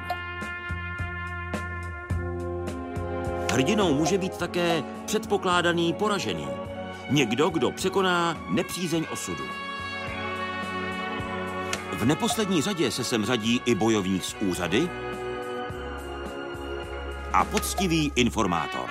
Hrdinou 3.53 3.95
může 3.95 4.19
být 4.19 4.37
také 4.37 4.83
předpokládaný 5.07 5.93
poražený, 5.93 6.49
někdo, 7.11 7.51
kdo 7.51 7.71
překoná 7.71 8.37
nepřízeň 8.51 9.07
osudu. 9.13 9.45
V 11.93 12.05
neposlední 12.05 12.63
řadě 12.63 12.91
se 12.91 13.05
sem 13.05 13.25
řadí 13.25 13.63
i 13.65 13.75
bojovník 13.75 14.25
z 14.25 14.37
úřady 14.41 14.91
a 17.33 17.45
poctivý 17.45 18.13
informátor. 18.15 18.91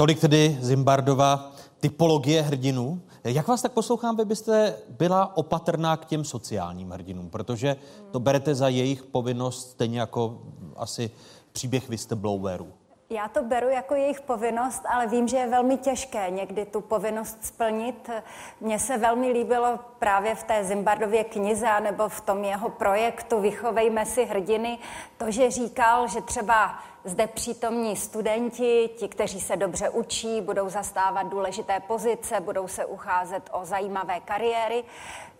Tolik 0.00 0.20
tedy 0.20 0.58
Zimbardova 0.60 1.52
typologie 1.80 2.42
hrdinů. 2.42 3.02
Jak 3.24 3.48
vás 3.48 3.62
tak 3.62 3.72
poslouchám, 3.72 4.16
vy 4.16 4.24
byste 4.24 4.74
byla 4.88 5.36
opatrná 5.36 5.96
k 5.96 6.04
těm 6.04 6.24
sociálním 6.24 6.90
hrdinům, 6.90 7.30
protože 7.30 7.76
to 8.10 8.20
berete 8.20 8.54
za 8.54 8.68
jejich 8.68 9.02
povinnost 9.02 9.70
stejně 9.70 10.00
jako 10.00 10.42
asi 10.76 11.10
příběh 11.52 11.88
whistleblowerů. 11.88 12.68
Já 13.12 13.28
to 13.28 13.42
beru 13.42 13.68
jako 13.68 13.94
jejich 13.94 14.20
povinnost, 14.20 14.82
ale 14.88 15.06
vím, 15.06 15.28
že 15.28 15.36
je 15.36 15.48
velmi 15.48 15.76
těžké 15.76 16.30
někdy 16.30 16.66
tu 16.66 16.80
povinnost 16.80 17.44
splnit. 17.44 18.10
Mně 18.60 18.78
se 18.78 18.98
velmi 18.98 19.32
líbilo 19.32 19.78
právě 19.98 20.34
v 20.34 20.42
té 20.42 20.64
Zimbardově 20.64 21.24
knize 21.24 21.80
nebo 21.80 22.08
v 22.08 22.20
tom 22.20 22.44
jeho 22.44 22.68
projektu 22.68 23.40
Vychovejme 23.40 24.06
si 24.06 24.24
hrdiny, 24.24 24.78
to, 25.18 25.30
že 25.30 25.50
říkal, 25.50 26.08
že 26.08 26.20
třeba 26.22 26.78
zde 27.04 27.26
přítomní 27.26 27.96
studenti, 27.96 28.90
ti, 28.98 29.08
kteří 29.08 29.40
se 29.40 29.56
dobře 29.56 29.90
učí, 29.90 30.40
budou 30.40 30.68
zastávat 30.68 31.26
důležité 31.26 31.80
pozice, 31.80 32.40
budou 32.40 32.68
se 32.68 32.84
ucházet 32.84 33.50
o 33.52 33.64
zajímavé 33.64 34.20
kariéry, 34.20 34.84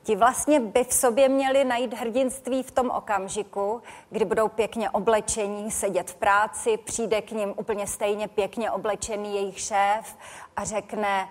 Ti 0.02 0.16
vlastně 0.16 0.60
by 0.60 0.84
v 0.84 0.92
sobě 0.92 1.28
měli 1.28 1.64
najít 1.64 1.94
hrdinství 1.94 2.62
v 2.62 2.70
tom 2.70 2.90
okamžiku, 2.90 3.82
kdy 4.10 4.24
budou 4.24 4.48
pěkně 4.48 4.90
oblečení, 4.90 5.70
sedět 5.70 6.10
v 6.10 6.14
práci, 6.14 6.76
přijde 6.76 7.22
k 7.22 7.30
ním 7.30 7.54
úplně 7.56 7.86
stejně 7.86 8.28
pěkně 8.28 8.70
oblečený 8.70 9.34
jejich 9.34 9.60
šéf 9.60 10.16
a 10.56 10.64
řekne, 10.64 11.28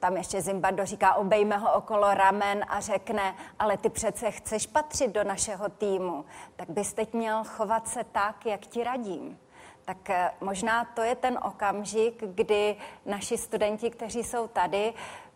tam 0.00 0.16
ještě 0.16 0.42
Zimbardo 0.42 0.86
říká, 0.86 1.14
obejme 1.14 1.56
ho 1.58 1.72
okolo 1.72 2.14
ramen 2.14 2.64
a 2.68 2.80
řekne, 2.80 3.34
ale 3.58 3.76
ty 3.76 3.90
přece 3.90 4.30
chceš 4.30 4.66
patřit 4.66 5.10
do 5.10 5.24
našeho 5.24 5.68
týmu, 5.68 6.24
tak 6.56 6.70
bys 6.70 6.92
teď 6.92 7.12
měl 7.12 7.44
chovat 7.44 7.88
se 7.88 8.04
tak, 8.04 8.46
jak 8.46 8.60
ti 8.60 8.84
radím. 8.84 9.38
Tak 9.84 10.10
eh, 10.10 10.30
možná 10.40 10.84
to 10.84 11.02
je 11.02 11.14
ten 11.14 11.38
okamžik, 11.42 12.24
kdy 12.26 12.76
naši 13.06 13.38
studenti, 13.38 13.90
kteří 13.90 14.24
jsou 14.24 14.48
tady, 14.48 14.94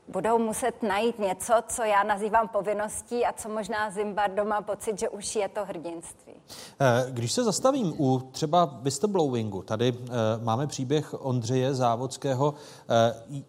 budou 0.08 0.38
muset 0.38 0.82
najít 0.82 1.18
něco, 1.18 1.54
co 1.68 1.82
já 1.82 2.02
nazývám 2.02 2.48
povinností 2.48 3.24
a 3.24 3.32
co 3.32 3.48
možná 3.48 3.90
Zimbardo 3.90 4.44
má 4.44 4.62
pocit, 4.62 4.98
že 4.98 5.08
už 5.08 5.36
je 5.36 5.48
to 5.48 5.64
hrdinství. 5.64 6.32
Eh, 6.80 7.06
když 7.10 7.32
se 7.32 7.44
zastavím 7.44 7.94
u 7.98 8.18
třeba 8.18 8.78
whistleblowingu, 8.82 9.62
tady 9.62 9.94
eh, 9.98 10.10
máme 10.42 10.66
příběh 10.66 11.14
Ondřeje 11.18 11.74
Závodského. 11.74 12.54
Eh, 12.88 13.42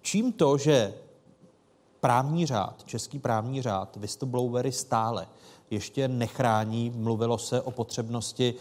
čím 0.00 0.32
to, 0.32 0.58
že 0.58 0.94
právní 2.00 2.46
řád, 2.46 2.84
český 2.84 3.18
právní 3.18 3.62
řád, 3.62 3.96
whistleblowery 3.96 4.72
stále 4.72 5.26
ještě 5.70 6.08
nechrání. 6.08 6.92
Mluvilo 6.96 7.38
se 7.38 7.60
o 7.60 7.70
potřebnosti 7.70 8.54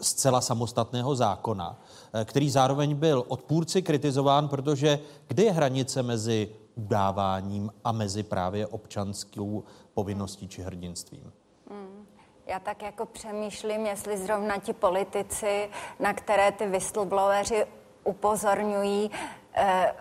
zcela 0.00 0.40
samostatného 0.40 1.14
zákona, 1.14 1.80
který 2.24 2.50
zároveň 2.50 2.94
byl 2.94 3.24
odpůrci 3.28 3.82
kritizován, 3.82 4.48
protože 4.48 4.98
kde 5.28 5.42
je 5.42 5.52
hranice 5.52 6.02
mezi 6.02 6.48
udáváním 6.74 7.72
a 7.84 7.92
mezi 7.92 8.22
právě 8.22 8.66
občanskou 8.66 9.64
povinností 9.94 10.48
či 10.48 10.62
hrdinstvím. 10.62 11.32
Hmm. 11.70 12.06
Já 12.46 12.58
tak 12.58 12.82
jako 12.82 13.06
přemýšlím, 13.06 13.86
jestli 13.86 14.18
zrovna 14.18 14.58
ti 14.58 14.72
politici, 14.72 15.70
na 16.00 16.12
které 16.12 16.52
ty 16.52 16.66
whistlebloweri 16.66 17.66
upozorňují, 18.04 19.10
eh, 19.54 19.94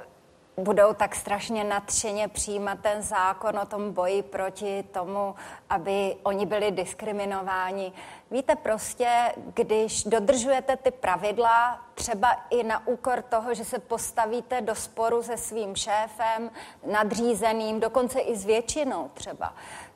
budou 0.62 0.94
tak 0.94 1.16
strašně 1.16 1.64
nadšeně 1.64 2.28
přijímat 2.28 2.80
ten 2.82 3.02
zákon 3.02 3.60
o 3.60 3.66
tom 3.66 3.94
boji 3.94 4.24
proti 4.24 4.84
tomu, 4.84 5.36
aby 5.70 6.16
oni 6.24 6.46
byli 6.46 6.72
diskriminováni. 6.72 7.94
Víte, 8.32 8.56
prostě, 8.56 9.34
když 9.54 10.04
dodržujete 10.04 10.78
ty 10.78 10.92
pravidla, 10.92 11.82
třeba 11.94 12.32
i 12.50 12.64
na 12.64 12.88
úkor 12.88 13.22
toho, 13.22 13.54
že 13.54 13.66
se 13.66 13.80
postavíte 13.80 14.62
do 14.62 14.76
sporu 14.76 15.24
se 15.24 15.38
svým 15.38 15.76
šéfem, 15.76 16.52
nadřízeným, 16.92 17.80
dokonce 17.80 18.20
i 18.20 18.36
s 18.36 18.46
většinou 18.46 19.10
třeba, 19.14 19.54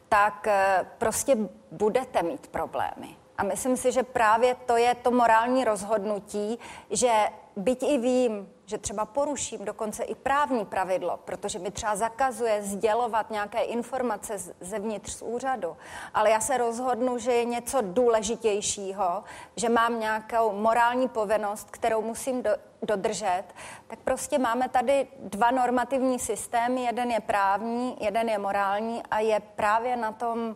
tak 0.09 0.47
eh, 0.47 0.85
prostě 0.97 1.37
budete 1.71 2.23
mít 2.23 2.47
problémy. 2.47 3.15
A 3.37 3.43
myslím 3.43 3.77
si, 3.77 3.91
že 3.91 4.03
právě 4.03 4.55
to 4.55 4.77
je 4.77 4.95
to 4.95 5.11
morální 5.11 5.65
rozhodnutí, 5.65 6.59
že 6.89 7.11
byť 7.55 7.83
i 7.83 7.97
vím, 7.97 8.54
že 8.65 8.77
třeba 8.77 9.05
poruším 9.05 9.65
dokonce 9.65 10.03
i 10.03 10.15
právní 10.15 10.65
pravidlo, 10.65 11.19
protože 11.25 11.59
mi 11.59 11.71
třeba 11.71 11.95
zakazuje 11.95 12.63
sdělovat 12.63 13.29
nějaké 13.29 13.61
informace 13.61 14.37
zevnitř 14.59 15.13
z 15.13 15.21
úřadu, 15.21 15.77
ale 16.13 16.31
já 16.31 16.39
se 16.39 16.57
rozhodnu, 16.57 17.17
že 17.17 17.31
je 17.31 17.45
něco 17.45 17.77
důležitějšího, 17.81 19.23
že 19.55 19.69
mám 19.69 19.99
nějakou 19.99 20.53
morální 20.53 21.07
povinnost, 21.09 21.71
kterou 21.71 22.01
musím 22.01 22.43
do, 22.43 22.51
dodržet, 22.81 23.43
tak 23.87 23.99
prostě 23.99 24.39
máme 24.39 24.69
tady 24.69 25.07
dva 25.19 25.51
normativní 25.51 26.19
systémy, 26.19 26.83
jeden 26.83 27.11
je 27.11 27.19
právní, 27.19 27.97
jeden 27.99 28.29
je 28.29 28.37
morální 28.37 29.03
a 29.11 29.19
je 29.19 29.39
právě 29.39 29.97
na 29.97 30.11
tom 30.11 30.55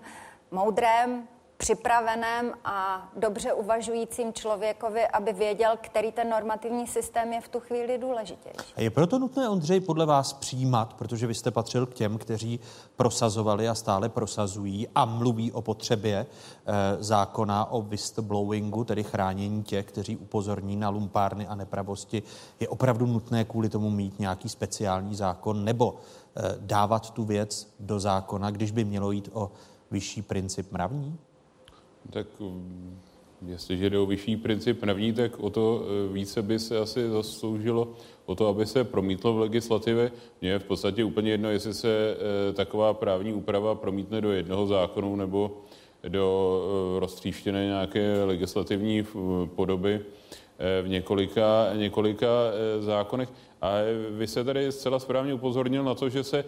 moudrém 0.52 1.27
připraveném 1.60 2.53
a 2.65 3.10
dobře 3.15 3.53
uvažujícím 3.53 4.34
člověkovi, 4.34 5.07
aby 5.07 5.34
věděl, 5.34 5.72
který 5.81 6.11
ten 6.11 6.30
normativní 6.30 6.88
systém 6.88 7.34
je 7.34 7.41
v 7.41 7.48
tu 7.48 7.60
chvíli 7.60 7.98
důležitější. 7.98 8.73
A 8.76 8.81
je 8.81 8.90
proto 8.90 9.19
nutné, 9.19 9.49
Ondřej, 9.49 9.80
podle 9.80 10.06
vás 10.06 10.34
přijímat, 10.34 10.94
protože 10.94 11.27
vy 11.27 11.34
jste 11.34 11.52
patřil 11.52 11.86
k 11.86 11.94
těm, 11.94 12.18
kteří 12.18 12.60
prosazovali 12.95 13.69
a 13.69 13.76
stále 13.76 14.10
prosazují 14.10 14.88
a 14.95 15.06
mluví 15.06 15.52
o 15.52 15.61
potřebě 15.61 16.18
e, 16.18 16.26
zákona 17.03 17.72
o 17.72 17.81
whistleblowingu, 17.81 18.84
tedy 18.84 19.03
chránění 19.03 19.64
těch, 19.64 19.86
kteří 19.86 20.18
upozorní 20.18 20.76
na 20.76 20.90
lumpárny 20.90 21.48
a 21.48 21.56
nepravosti. 21.56 22.23
Je 22.60 22.68
opravdu 22.68 23.06
nutné 23.06 23.45
kvůli 23.45 23.69
tomu 23.69 23.90
mít 23.90 24.19
nějaký 24.19 24.49
speciální 24.49 25.15
zákon 25.15 25.65
nebo 25.65 25.95
e, 26.36 26.56
dávat 26.60 27.11
tu 27.11 27.23
věc 27.23 27.73
do 27.80 27.99
zákona, 27.99 28.52
když 28.52 28.72
by 28.72 28.84
mělo 28.84 29.11
jít 29.11 29.30
o 29.34 29.52
vyšší 29.91 30.22
princip 30.22 30.72
mravní? 30.72 31.19
Tak 32.11 32.27
mm, 32.39 32.99
jestliže 33.47 33.89
jde 33.89 33.99
o 33.99 34.05
vyšší 34.05 34.38
princip 34.38 34.81
mravní, 34.81 35.13
tak 35.13 35.39
o 35.39 35.49
to 35.49 35.84
e, 36.09 36.13
více 36.13 36.41
by 36.41 36.59
se 36.59 36.77
asi 36.77 37.09
zasloužilo 37.09 37.88
o 38.26 38.35
to, 38.35 38.47
aby 38.47 38.65
se 38.65 38.84
promítlo 38.84 39.34
v 39.34 39.39
legislativě. 39.39 40.11
Mně 40.41 40.49
je 40.49 40.59
v 40.59 40.63
podstatě 40.63 41.03
úplně 41.03 41.31
jedno, 41.31 41.49
jestli 41.49 41.73
se 41.73 41.89
e, 41.89 42.53
taková 42.53 42.93
právní 42.93 43.34
úprava 43.34 43.76
promítne 43.76 44.21
do 44.21 44.31
jednoho 44.31 44.67
zákonu 44.67 45.15
nebo 45.15 45.57
do 46.07 46.61
e, 46.95 46.99
roztříštěné 46.99 47.65
nějaké 47.65 48.23
legislativní 48.23 49.03
podoby 49.55 50.01
v 50.84 50.88
několika, 50.88 51.69
několika 51.76 52.27
zákonech. 52.80 53.30
A 53.61 53.71
vy 54.09 54.27
se 54.27 54.43
tady 54.43 54.71
zcela 54.71 54.99
správně 54.99 55.34
upozornil 55.34 55.84
na 55.84 55.95
to, 55.95 56.09
že 56.09 56.23
se, 56.23 56.45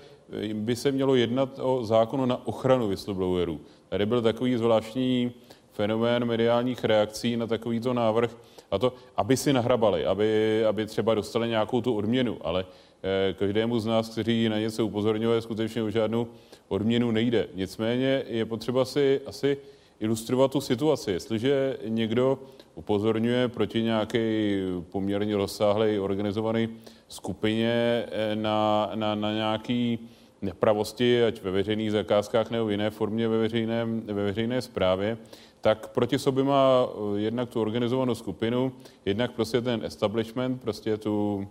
by 0.53 0.76
se 0.76 0.91
mělo 0.91 1.15
jednat 1.15 1.60
o 1.61 1.84
zákonu 1.84 2.26
na 2.26 2.48
ochranu 2.48 2.88
whistleblowerů. 2.88 3.60
Tady 3.92 4.06
byl 4.06 4.22
takový 4.22 4.56
zvláštní 4.56 5.32
fenomén 5.72 6.26
mediálních 6.26 6.84
reakcí 6.84 7.38
na 7.38 7.48
takovýto 7.48 7.94
návrh, 7.94 8.38
a 8.72 8.78
to, 8.78 8.94
aby 9.18 9.38
si 9.38 9.54
nahrabali, 9.54 10.06
aby, 10.06 10.66
aby 10.66 10.86
třeba 10.86 11.16
dostali 11.16 11.50
nějakou 11.50 11.82
tu 11.82 11.96
odměnu, 11.96 12.38
ale 12.42 12.66
eh, 13.04 13.34
každému 13.34 13.80
z 13.80 13.86
nás, 13.86 14.10
kteří 14.10 14.50
na 14.50 14.60
něco 14.60 14.86
upozorňuje, 14.86 15.42
skutečně 15.42 15.84
o 15.84 15.90
žádnou 15.90 16.28
odměnu 16.68 17.12
nejde. 17.12 17.48
Nicméně 17.56 18.24
je 18.28 18.46
potřeba 18.46 18.86
si 18.86 19.22
asi 19.26 19.58
ilustrovat 20.00 20.52
tu 20.52 20.62
situaci. 20.62 21.12
Jestliže 21.12 21.78
někdo 21.88 22.40
upozorňuje 22.76 23.48
proti 23.48 23.82
nějaké 23.84 24.58
poměrně 24.92 25.38
rozsáhlé 25.38 26.00
organizované 26.00 26.68
skupině 27.08 28.06
eh, 28.08 28.36
na, 28.36 28.92
na, 28.96 29.16
na 29.16 29.34
nějaký 29.34 30.00
nepravosti, 30.42 31.24
ať 31.24 31.42
ve 31.42 31.52
veřejných 31.52 31.92
zakázkách 31.92 32.52
nebo 32.52 32.66
v 32.66 32.72
jiné 32.72 32.90
formě 32.90 33.28
ve, 33.28 33.38
veřejném, 33.38 34.02
ve 34.06 34.24
veřejné 34.24 34.62
správě, 34.62 35.18
tak 35.62 35.88
proti 35.88 36.20
sobě 36.20 36.44
má 36.44 36.88
eh, 36.88 37.20
jednak 37.20 37.50
tu 37.50 37.62
organizovanou 37.62 38.16
skupinu, 38.16 38.72
jednak 39.06 39.32
prostě 39.32 39.62
ten 39.62 39.86
establishment, 39.86 40.62
prostě 40.62 40.98
tu, 40.98 41.48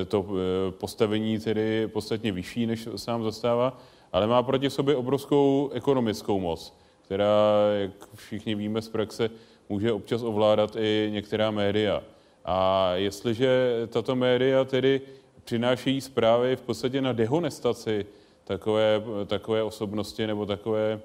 eh, 0.00 0.04
to 0.04 0.26
eh, 0.26 0.70
postavení 0.70 1.38
tedy 1.38 1.88
podstatně 1.88 2.32
vyšší, 2.32 2.66
než 2.66 2.88
sám 2.96 3.24
zastává, 3.24 3.80
ale 4.12 4.26
má 4.26 4.42
proti 4.42 4.70
sobě 4.70 4.96
obrovskou 4.96 5.70
ekonomickou 5.72 6.40
moc, 6.40 6.74
která, 7.04 7.52
jak 7.80 7.90
všichni 8.14 8.54
víme 8.54 8.82
z 8.82 8.88
praxe, 8.88 9.30
může 9.68 9.92
občas 9.92 10.22
ovládat 10.22 10.76
i 10.76 11.08
některá 11.12 11.50
média. 11.50 12.02
A 12.44 12.90
jestliže 12.94 13.72
tato 13.88 14.16
média 14.16 14.64
tedy 14.64 15.00
přinášejí 15.46 16.00
zprávy 16.00 16.56
v 16.56 16.60
podstatě 16.60 17.00
na 17.00 17.12
dehonestaci 17.12 18.06
takové, 18.44 19.02
takové 19.26 19.62
osobnosti 19.62 20.26
nebo 20.26 20.46
takové, 20.46 21.00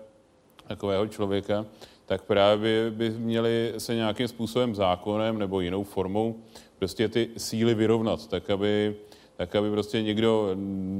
takového 0.67 1.07
člověka, 1.07 1.65
tak 2.05 2.21
právě 2.21 2.91
by 2.91 3.09
měli 3.09 3.73
se 3.77 3.95
nějakým 3.95 4.27
způsobem 4.27 4.75
zákonem 4.75 5.39
nebo 5.39 5.61
jinou 5.61 5.83
formou 5.83 6.35
prostě 6.79 7.09
ty 7.09 7.29
síly 7.37 7.73
vyrovnat, 7.73 8.27
tak 8.27 8.49
aby, 8.49 8.95
tak 9.37 9.55
aby 9.55 9.71
prostě 9.71 10.01
někdo 10.01 10.49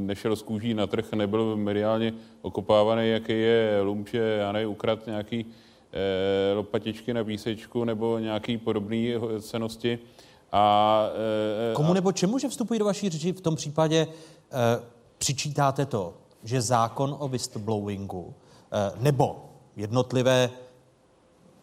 nešel 0.05 0.35
z 0.35 0.41
kůží 0.41 0.73
na 0.73 0.87
trh, 0.87 1.13
nebyl 1.13 1.57
mediálně 1.57 2.13
okopávaný, 2.41 3.09
jaký 3.09 3.33
je 3.33 3.79
lumče, 3.81 4.17
já 4.17 4.51
nevím, 4.51 4.69
ukrad 4.69 5.07
nějaký 5.07 5.45
eh, 5.45 6.53
lopatičky 6.53 7.13
na 7.13 7.23
písečku 7.23 7.83
nebo 7.83 8.19
nějaký 8.19 8.57
podobný 8.57 9.13
cenosti, 9.39 9.99
A, 10.51 11.05
Komu 11.73 11.93
nebo 11.93 12.11
čemu, 12.11 12.39
že 12.39 12.49
vstupují 12.49 12.79
do 12.79 12.85
vaší 12.85 13.09
řeči? 13.09 13.33
V 13.33 13.41
tom 13.41 13.55
případě 13.55 14.07
eh, 14.07 14.83
přičítáte 15.17 15.85
to, 15.85 16.13
že 16.43 16.61
zákon 16.61 17.15
o 17.19 17.27
whistleblowingu 17.27 18.33
eh, 18.71 18.91
nebo 18.99 19.45
jednotlivé 19.75 20.49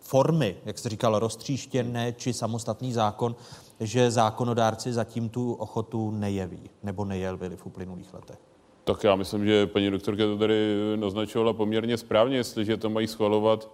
formy, 0.00 0.56
jak 0.64 0.78
jste 0.78 0.88
říkal, 0.88 1.18
roztříštěné 1.18 2.12
či 2.12 2.32
samostatný 2.32 2.92
zákon, 2.92 3.36
že 3.80 4.10
zákonodárci 4.10 4.92
zatím 4.92 5.28
tu 5.28 5.52
ochotu 5.52 6.10
nejeví 6.10 6.70
nebo 6.82 7.04
nejevili 7.04 7.56
v 7.56 7.66
uplynulých 7.66 8.14
letech. 8.14 8.38
Tak 8.84 9.04
já 9.04 9.16
myslím, 9.16 9.46
že 9.46 9.66
paní 9.66 9.90
doktorka 9.90 10.24
to 10.24 10.38
tady 10.38 10.76
naznačovala 10.96 11.52
poměrně 11.52 11.96
správně, 11.96 12.36
jestliže 12.36 12.76
to 12.76 12.90
mají 12.90 13.06
schvalovat, 13.06 13.70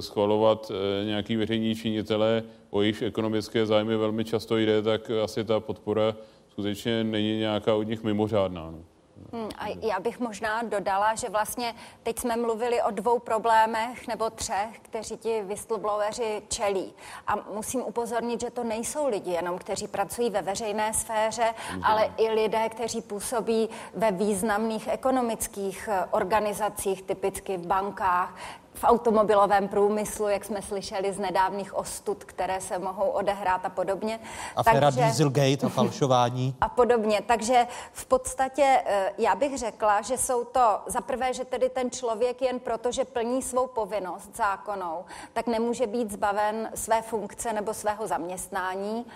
schvalovat 0.00 0.70
eh, 0.70 1.04
nějaký 1.04 1.36
veřejní 1.36 1.74
činitelé, 1.74 2.42
o 2.70 2.82
jejich 2.82 3.02
ekonomické 3.02 3.66
zájmy 3.66 3.96
velmi 3.96 4.24
často 4.24 4.56
jde, 4.56 4.82
tak 4.82 5.10
asi 5.24 5.44
ta 5.44 5.60
podpora 5.60 6.16
skutečně 6.48 7.04
není 7.04 7.38
nějaká 7.38 7.74
od 7.74 7.82
nich 7.82 8.02
mimořádná. 8.02 8.70
No. 8.70 8.78
Hmm, 9.32 9.48
a 9.58 9.68
já 9.82 10.00
bych 10.00 10.20
možná 10.20 10.62
dodala, 10.62 11.14
že 11.14 11.28
vlastně 11.28 11.74
teď 12.02 12.18
jsme 12.18 12.36
mluvili 12.36 12.82
o 12.82 12.90
dvou 12.90 13.18
problémech 13.18 14.08
nebo 14.08 14.30
třech, 14.30 14.78
kteří 14.82 15.16
ti 15.16 15.42
whistlebloweri 15.42 16.42
čelí. 16.48 16.94
A 17.26 17.36
musím 17.54 17.80
upozornit, 17.80 18.40
že 18.40 18.50
to 18.50 18.64
nejsou 18.64 19.08
lidi 19.08 19.30
jenom, 19.30 19.58
kteří 19.58 19.88
pracují 19.88 20.30
ve 20.30 20.42
veřejné 20.42 20.94
sféře, 20.94 21.54
mm. 21.74 21.84
ale 21.84 22.12
i 22.16 22.28
lidé, 22.30 22.68
kteří 22.68 23.02
působí 23.02 23.68
ve 23.94 24.12
významných 24.12 24.88
ekonomických 24.88 25.88
eh, 25.92 26.04
organizacích, 26.10 27.02
typicky 27.02 27.56
v 27.56 27.66
bankách, 27.66 28.36
v 28.82 28.84
automobilovém 28.84 29.68
průmyslu, 29.68 30.28
jak 30.28 30.44
jsme 30.44 30.62
slyšeli 30.62 31.12
z 31.12 31.18
nedávných 31.18 31.74
ostud, 31.74 32.24
které 32.24 32.60
se 32.60 32.78
mohou 32.78 33.04
odehrát 33.04 33.64
a 33.64 33.68
podobně. 33.68 34.20
Aféra 34.56 34.80
Takže... 34.80 35.00
Dieselgate 35.00 35.66
a 35.66 35.68
falšování. 35.68 36.56
A 36.60 36.68
podobně. 36.68 37.22
Takže 37.26 37.66
v 37.92 38.04
podstatě 38.04 38.82
eh, 38.86 39.12
já 39.18 39.34
bych 39.34 39.58
řekla, 39.58 40.02
že 40.02 40.18
jsou 40.18 40.44
to 40.44 40.80
za 40.86 41.00
prvé, 41.00 41.34
že 41.34 41.44
tedy 41.44 41.68
ten 41.68 41.90
člověk 41.90 42.42
jen 42.42 42.60
proto, 42.60 42.92
že 42.92 43.04
plní 43.04 43.42
svou 43.42 43.66
povinnost 43.66 44.36
zákonou, 44.36 45.04
tak 45.32 45.46
nemůže 45.46 45.86
být 45.86 46.10
zbaven 46.10 46.70
své 46.74 47.02
funkce 47.02 47.52
nebo 47.52 47.74
svého 47.74 48.06
zaměstnání 48.06 49.06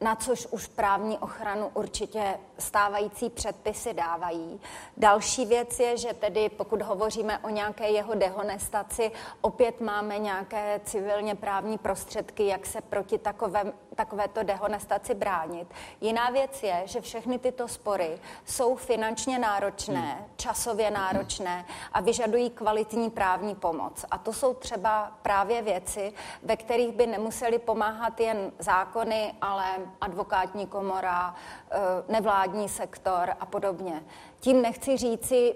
na 0.00 0.16
což 0.16 0.46
už 0.50 0.66
právní 0.66 1.18
ochranu 1.18 1.70
určitě 1.74 2.38
stávající 2.58 3.30
předpisy 3.30 3.94
dávají. 3.94 4.60
Další 4.96 5.46
věc 5.46 5.80
je, 5.80 5.96
že 5.96 6.14
tedy 6.14 6.48
pokud 6.48 6.82
hovoříme 6.82 7.38
o 7.38 7.48
nějaké 7.48 7.90
jeho 7.90 8.14
dehonestaci, 8.14 9.12
opět 9.40 9.80
máme 9.80 10.18
nějaké 10.18 10.80
civilně 10.84 11.34
právní 11.34 11.78
prostředky, 11.78 12.46
jak 12.46 12.66
se 12.66 12.80
proti 12.80 13.18
takové, 13.18 13.72
takovéto 14.00 14.42
dehonestaci 14.42 15.14
bránit. 15.14 15.68
Jiná 16.00 16.30
věc 16.30 16.62
je, 16.62 16.82
že 16.84 17.00
všechny 17.00 17.38
tyto 17.38 17.68
spory 17.68 18.18
jsou 18.46 18.76
finančně 18.76 19.38
náročné, 19.38 20.00
hmm. 20.00 20.24
časově 20.36 20.90
náročné 20.90 21.64
a 21.92 22.00
vyžadují 22.00 22.50
kvalitní 22.50 23.10
právní 23.10 23.54
pomoc. 23.54 24.04
A 24.10 24.18
to 24.18 24.32
jsou 24.32 24.54
třeba 24.54 25.12
právě 25.22 25.62
věci, 25.62 26.12
ve 26.42 26.56
kterých 26.56 26.94
by 26.94 27.06
nemuseli 27.06 27.58
pomáhat 27.58 28.20
jen 28.20 28.52
zákony, 28.58 29.34
ale 29.40 29.64
advokátní 30.00 30.66
komora, 30.66 31.34
eh, 31.70 31.78
nevládní 32.08 32.68
sektor 32.68 33.36
a 33.40 33.46
podobně. 33.46 34.02
Tím 34.40 34.62
nechci 34.62 34.96
říci, 34.96 35.54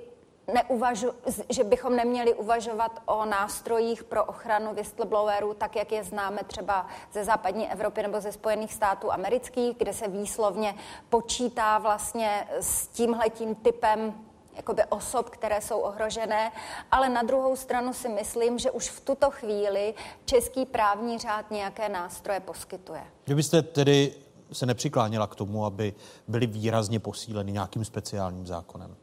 neuvažu, 0.53 1.11
že 1.51 1.65
bychom 1.65 1.97
neměli 1.97 2.35
uvažovat 2.35 3.03
o 3.07 3.25
nástrojích 3.25 4.05
pro 4.05 4.25
ochranu 4.25 4.75
whistleblowerů, 4.75 5.55
tak 5.55 5.77
jak 5.77 5.93
je 5.93 6.05
známe 6.05 6.41
třeba 6.47 6.87
ze 7.13 7.25
západní 7.25 7.73
Evropy 7.73 8.03
nebo 8.03 8.21
ze 8.21 8.33
Spojených 8.33 8.75
států 8.75 9.13
amerických, 9.13 9.77
kde 9.79 9.93
se 9.93 10.09
výslovně 10.09 10.75
počítá 11.09 11.79
vlastně 11.79 12.49
s 12.61 12.89
tímhletím 12.89 13.55
typem 13.55 14.15
jakoby 14.57 14.83
osob, 14.89 15.31
které 15.31 15.61
jsou 15.61 15.79
ohrožené, 15.81 16.53
ale 16.91 17.09
na 17.09 17.23
druhou 17.23 17.57
stranu 17.57 17.93
si 17.93 18.09
myslím, 18.09 18.59
že 18.59 18.71
už 18.71 18.89
v 18.89 19.01
tuto 19.01 19.31
chvíli 19.31 19.95
český 20.25 20.67
právní 20.67 21.19
řád 21.19 21.51
nějaké 21.51 21.89
nástroje 21.89 22.41
poskytuje. 22.41 23.03
Že 23.27 23.35
byste 23.35 23.63
tedy 23.63 24.15
se 24.53 24.67
nepřiklánila 24.67 25.27
k 25.27 25.35
tomu, 25.35 25.65
aby 25.65 25.95
byly 26.29 26.47
výrazně 26.47 27.01
posíleny 27.01 27.53
nějakým 27.53 27.85
speciálním 27.85 28.47
zákonem? 28.47 28.97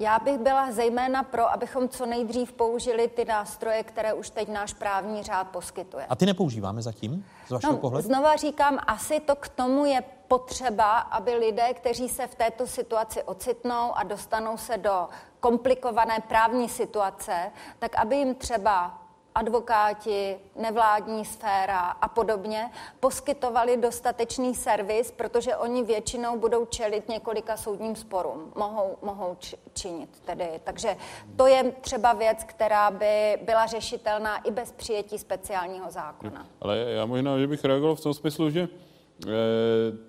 Já 0.00 0.18
bych 0.18 0.38
byla 0.38 0.72
zejména 0.72 1.22
pro, 1.22 1.52
abychom 1.52 1.88
co 1.88 2.06
nejdřív 2.06 2.52
použili 2.52 3.08
ty 3.08 3.24
nástroje, 3.24 3.82
které 3.82 4.12
už 4.12 4.30
teď 4.30 4.48
náš 4.48 4.72
právní 4.72 5.22
řád 5.22 5.48
poskytuje. 5.48 6.06
A 6.06 6.16
ty 6.16 6.26
nepoužíváme 6.26 6.82
zatím, 6.82 7.26
z 7.46 7.50
vašeho 7.50 7.72
no, 7.72 7.78
pohledu? 7.78 8.08
Znova 8.08 8.36
říkám, 8.36 8.78
asi 8.86 9.20
to 9.20 9.36
k 9.36 9.48
tomu 9.48 9.84
je 9.84 10.02
potřeba, 10.28 10.98
aby 10.98 11.34
lidé, 11.34 11.74
kteří 11.74 12.08
se 12.08 12.26
v 12.26 12.34
této 12.34 12.66
situaci 12.66 13.22
ocitnou 13.22 13.92
a 13.94 14.02
dostanou 14.02 14.56
se 14.56 14.78
do 14.78 15.08
komplikované 15.40 16.18
právní 16.28 16.68
situace, 16.68 17.52
tak 17.78 17.96
aby 17.96 18.16
jim 18.16 18.34
třeba 18.34 18.98
advokáti, 19.38 20.36
nevládní 20.56 21.24
sféra 21.24 21.78
a 21.78 22.08
podobně 22.08 22.70
poskytovali 23.00 23.76
dostatečný 23.76 24.54
servis, 24.54 25.10
protože 25.10 25.56
oni 25.56 25.84
většinou 25.84 26.38
budou 26.38 26.64
čelit 26.64 27.08
několika 27.08 27.56
soudním 27.56 27.96
sporům. 27.96 28.52
Mohou, 28.56 28.96
mohou 29.02 29.36
činit 29.72 30.08
tedy. 30.24 30.48
Takže 30.64 30.96
to 31.36 31.46
je 31.46 31.72
třeba 31.80 32.12
věc, 32.12 32.44
která 32.44 32.90
by 32.90 33.38
byla 33.42 33.66
řešitelná 33.66 34.36
i 34.36 34.50
bez 34.50 34.72
přijetí 34.72 35.18
speciálního 35.18 35.90
zákona. 35.90 36.46
Ale 36.60 36.78
já 36.78 37.06
možná, 37.06 37.38
že 37.38 37.46
bych 37.46 37.64
reagoval 37.64 37.96
v 37.96 38.00
tom 38.00 38.14
smyslu, 38.14 38.50
že 38.50 38.68
eh, 38.68 39.28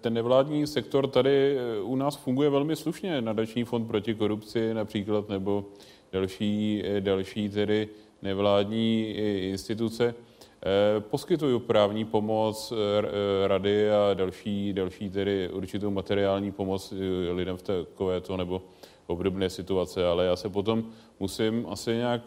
ten 0.01 0.13
nevládní 0.13 0.67
sektor 0.67 1.07
tady 1.07 1.57
eh, 1.57 1.81
u 1.81 1.95
nás 1.95 2.15
funguje 2.15 2.49
velmi 2.49 2.75
slušně. 2.75 3.21
Nadační 3.21 3.63
fond 3.63 3.87
proti 3.87 4.15
korupci 4.15 4.73
například, 4.73 5.29
nebo 5.29 5.65
další, 6.11 6.83
eh, 6.85 7.01
další 7.01 7.49
tedy 7.49 7.89
nevládní 8.21 9.09
instituce 9.49 10.15
eh, 10.15 10.99
poskytují 10.99 11.59
právní 11.59 12.05
pomoc, 12.05 12.73
eh, 12.73 13.47
rady 13.47 13.91
a 13.91 14.13
další, 14.13 14.73
další 14.73 15.09
tedy 15.09 15.49
určitou 15.49 15.91
materiální 15.91 16.51
pomoc 16.51 16.93
eh, 16.93 17.31
lidem 17.31 17.57
v 17.57 17.61
takovéto 17.61 18.37
nebo 18.37 18.61
obdobné 19.07 19.49
situace, 19.49 20.07
ale 20.07 20.25
já 20.25 20.35
se 20.35 20.49
potom 20.49 20.83
musím 21.19 21.65
asi 21.69 21.91
nějak 21.91 22.21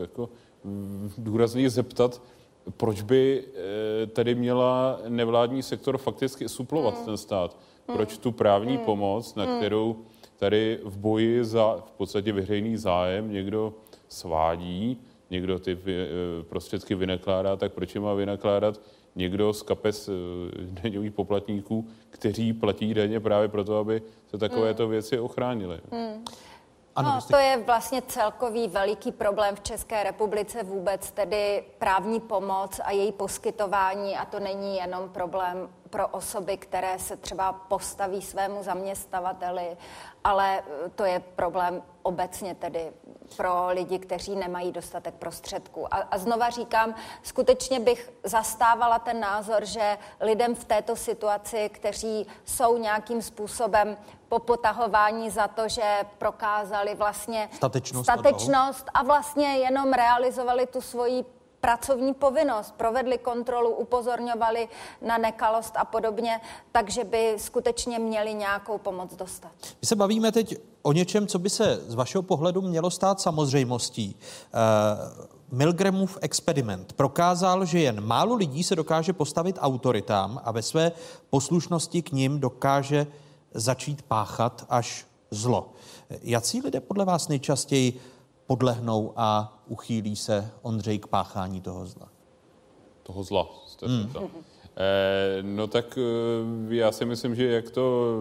jako 0.00 0.28
důrazně 1.18 1.70
zeptat, 1.70 2.22
proč 2.76 3.02
by 3.02 3.44
tady 4.12 4.34
měla 4.34 5.00
nevládní 5.08 5.62
sektor 5.62 5.98
fakticky 5.98 6.48
suplovat 6.48 6.94
hmm. 6.96 7.04
ten 7.04 7.16
stát? 7.16 7.58
Proč 7.86 8.18
tu 8.18 8.32
právní 8.32 8.76
hmm. 8.76 8.84
pomoc, 8.84 9.34
na 9.34 9.44
hmm. 9.44 9.56
kterou 9.58 9.96
tady 10.36 10.78
v 10.84 10.98
boji 10.98 11.44
za 11.44 11.76
v 11.86 11.92
podstatě 11.92 12.32
veřejný 12.32 12.76
zájem 12.76 13.32
někdo 13.32 13.74
svádí, 14.12 15.00
někdo 15.30 15.58
ty 15.58 15.78
eh, 15.86 16.42
prostředky 16.42 16.94
vynakládá, 16.94 17.56
tak 17.56 17.72
proč 17.72 17.94
je 17.94 18.00
má 18.00 18.14
vynakládat 18.14 18.80
někdo 19.16 19.52
z 19.52 19.62
kapes 19.62 20.08
eh, 20.08 20.12
daňových 20.82 21.12
poplatníků, 21.12 21.88
kteří 22.10 22.52
platí 22.52 22.94
daně 22.94 23.20
právě 23.20 23.48
proto, 23.48 23.78
aby 23.78 24.02
se 24.26 24.38
takovéto 24.38 24.82
hmm. 24.82 24.92
věci 24.92 25.18
ochránily. 25.18 25.80
Hmm. 25.90 26.24
Ano, 26.96 27.14
no, 27.14 27.20
to 27.30 27.36
je 27.36 27.62
vlastně 27.66 28.02
celkový 28.02 28.68
veliký 28.68 29.12
problém 29.12 29.56
v 29.56 29.60
České 29.60 30.02
republice 30.02 30.62
vůbec, 30.62 31.10
tedy 31.10 31.64
právní 31.78 32.20
pomoc 32.20 32.80
a 32.84 32.90
její 32.90 33.12
poskytování 33.12 34.16
a 34.16 34.24
to 34.24 34.40
není 34.40 34.76
jenom 34.76 35.08
problém 35.08 35.68
pro 35.90 36.08
osoby, 36.08 36.56
které 36.56 36.98
se 36.98 37.16
třeba 37.16 37.52
postaví 37.52 38.22
svému 38.22 38.62
zaměstnavateli, 38.62 39.76
ale 40.24 40.62
to 40.94 41.04
je 41.04 41.20
problém 41.20 41.82
obecně 42.02 42.54
tedy 42.54 42.92
pro 43.36 43.68
lidi, 43.68 43.98
kteří 43.98 44.36
nemají 44.36 44.72
dostatek 44.72 45.14
prostředků. 45.14 45.94
A, 45.94 45.96
a 45.96 46.18
znova 46.18 46.50
říkám, 46.50 46.94
skutečně 47.22 47.80
bych 47.80 48.12
zastávala 48.24 48.98
ten 48.98 49.20
názor, 49.20 49.64
že 49.64 49.98
lidem 50.20 50.54
v 50.54 50.64
této 50.64 50.96
situaci, 50.96 51.70
kteří 51.74 52.26
jsou 52.44 52.78
nějakým 52.78 53.22
způsobem 53.22 53.96
po 54.28 54.38
potahování 54.38 55.30
za 55.30 55.48
to, 55.48 55.68
že 55.68 55.98
prokázali 56.18 56.94
vlastně 56.94 57.48
statečnost, 57.52 58.04
statečnost 58.10 58.86
a 58.94 59.02
vlastně 59.02 59.58
jenom 59.58 59.92
realizovali 59.92 60.66
tu 60.66 60.80
svoji 60.80 61.24
pracovní 61.62 62.14
povinnost, 62.14 62.74
provedli 62.76 63.18
kontrolu, 63.18 63.70
upozorňovali 63.70 64.68
na 65.06 65.18
nekalost 65.18 65.72
a 65.76 65.84
podobně, 65.84 66.40
takže 66.72 67.04
by 67.04 67.34
skutečně 67.38 67.98
měli 67.98 68.34
nějakou 68.34 68.78
pomoc 68.78 69.16
dostat. 69.16 69.52
My 69.82 69.86
se 69.86 69.96
bavíme 69.96 70.32
teď 70.32 70.56
o 70.82 70.92
něčem, 70.92 71.26
co 71.26 71.38
by 71.38 71.50
se 71.50 71.80
z 71.86 71.94
vašeho 71.94 72.22
pohledu 72.22 72.62
mělo 72.62 72.90
stát 72.90 73.20
samozřejmostí. 73.20 74.16
Uh, 74.16 75.58
Milgramův 75.58 76.18
experiment 76.20 76.92
prokázal, 76.92 77.64
že 77.64 77.80
jen 77.80 78.00
málo 78.00 78.34
lidí 78.34 78.64
se 78.64 78.76
dokáže 78.76 79.12
postavit 79.12 79.58
autoritám 79.60 80.40
a 80.44 80.52
ve 80.52 80.62
své 80.62 80.92
poslušnosti 81.30 82.02
k 82.02 82.12
ním 82.12 82.40
dokáže 82.40 83.06
začít 83.54 84.02
páchat 84.02 84.66
až 84.68 85.06
zlo. 85.30 85.72
Jací 86.22 86.60
lidé 86.60 86.80
podle 86.80 87.04
vás 87.04 87.28
nejčastěji 87.28 88.00
podlehnou 88.52 89.12
a 89.16 89.58
uchýlí 89.68 90.16
se 90.16 90.50
Ondřej 90.62 90.98
k 90.98 91.06
páchání 91.06 91.60
toho 91.60 91.86
zla? 91.86 92.08
toho 93.02 93.22
zla. 93.24 93.48
Hmm. 93.82 94.12
Eh, 94.76 95.42
no 95.42 95.66
tak 95.66 95.98
eh, 95.98 96.74
já 96.74 96.92
si 96.92 97.04
myslím, 97.04 97.34
že 97.34 97.46
jak 97.46 97.70
to 97.70 98.16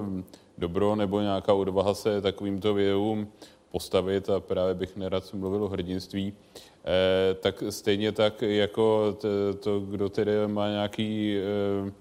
dobro 0.58 0.96
nebo 0.96 1.22
nějaká 1.22 1.54
odvaha 1.54 1.94
se 1.94 2.22
takovýmto 2.22 2.74
vějům 2.74 3.28
postavit 3.72 4.30
a 4.30 4.40
právě 4.40 4.74
bych 4.74 4.96
nerad 4.96 5.34
mluvil 5.34 5.64
o 5.64 5.68
hrdinství, 5.68 6.34
eh, 6.34 7.34
tak 7.34 7.64
stejně 7.70 8.12
tak 8.12 8.42
jako 8.42 9.18
to, 9.22 9.28
to 9.60 9.80
kdo 9.80 10.10
tedy 10.10 10.32
má 10.48 10.70
nějaký 10.70 11.38
eh, 11.38 11.92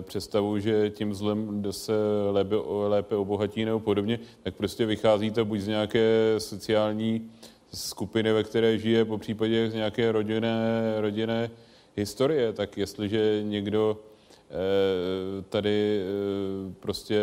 představu, 0.00 0.58
že 0.58 0.90
tím 0.90 1.14
zlem 1.14 1.62
se 1.70 1.92
lépe, 2.30 2.54
lépe 2.88 3.16
obohatí 3.16 3.64
nebo 3.64 3.80
podobně, 3.80 4.18
tak 4.42 4.54
prostě 4.54 4.86
vychází 4.86 5.30
to 5.30 5.44
buď 5.44 5.60
z 5.60 5.68
nějaké 5.68 6.34
sociální 6.38 7.30
skupiny, 7.74 8.32
ve 8.32 8.44
které 8.44 8.78
žije, 8.78 9.04
po 9.04 9.18
případě 9.18 9.70
z 9.70 9.74
nějaké 9.74 10.12
rodinné, 10.12 10.94
rodinné 10.96 11.50
historie, 11.96 12.52
tak 12.52 12.78
jestliže 12.78 13.42
někdo 13.42 13.98
Eh, 14.50 15.42
tady 15.48 16.00
eh, 16.00 16.72
prostě 16.80 17.20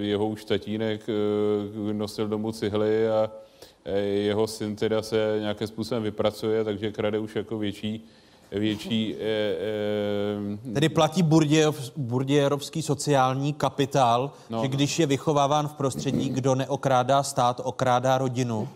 jeho 0.00 0.28
už 0.28 0.44
tatínek 0.44 1.00
eh, 1.08 1.92
nosil 1.92 2.28
domů 2.28 2.52
cihly 2.52 3.08
a 3.08 3.30
jeho 4.04 4.46
syn 4.46 4.76
teda 4.76 5.02
se 5.02 5.36
nějakým 5.40 5.66
způsobem 5.66 6.02
vypracuje, 6.02 6.64
takže 6.64 6.92
krade 6.92 7.18
už 7.18 7.36
jako 7.36 7.58
větší 7.58 8.06
větší... 8.58 9.14
Eh, 9.20 10.72
Tedy 10.74 10.88
platí 10.88 11.22
burdierovský 11.96 12.82
sociální 12.82 13.52
kapitál, 13.52 14.30
no, 14.50 14.62
že 14.62 14.68
když 14.68 14.98
je 14.98 15.06
vychováván 15.06 15.68
v 15.68 15.74
prostředí, 15.74 16.28
kdo 16.28 16.54
neokrádá 16.54 17.22
stát, 17.22 17.60
okrádá 17.64 18.18
rodinu. 18.18 18.68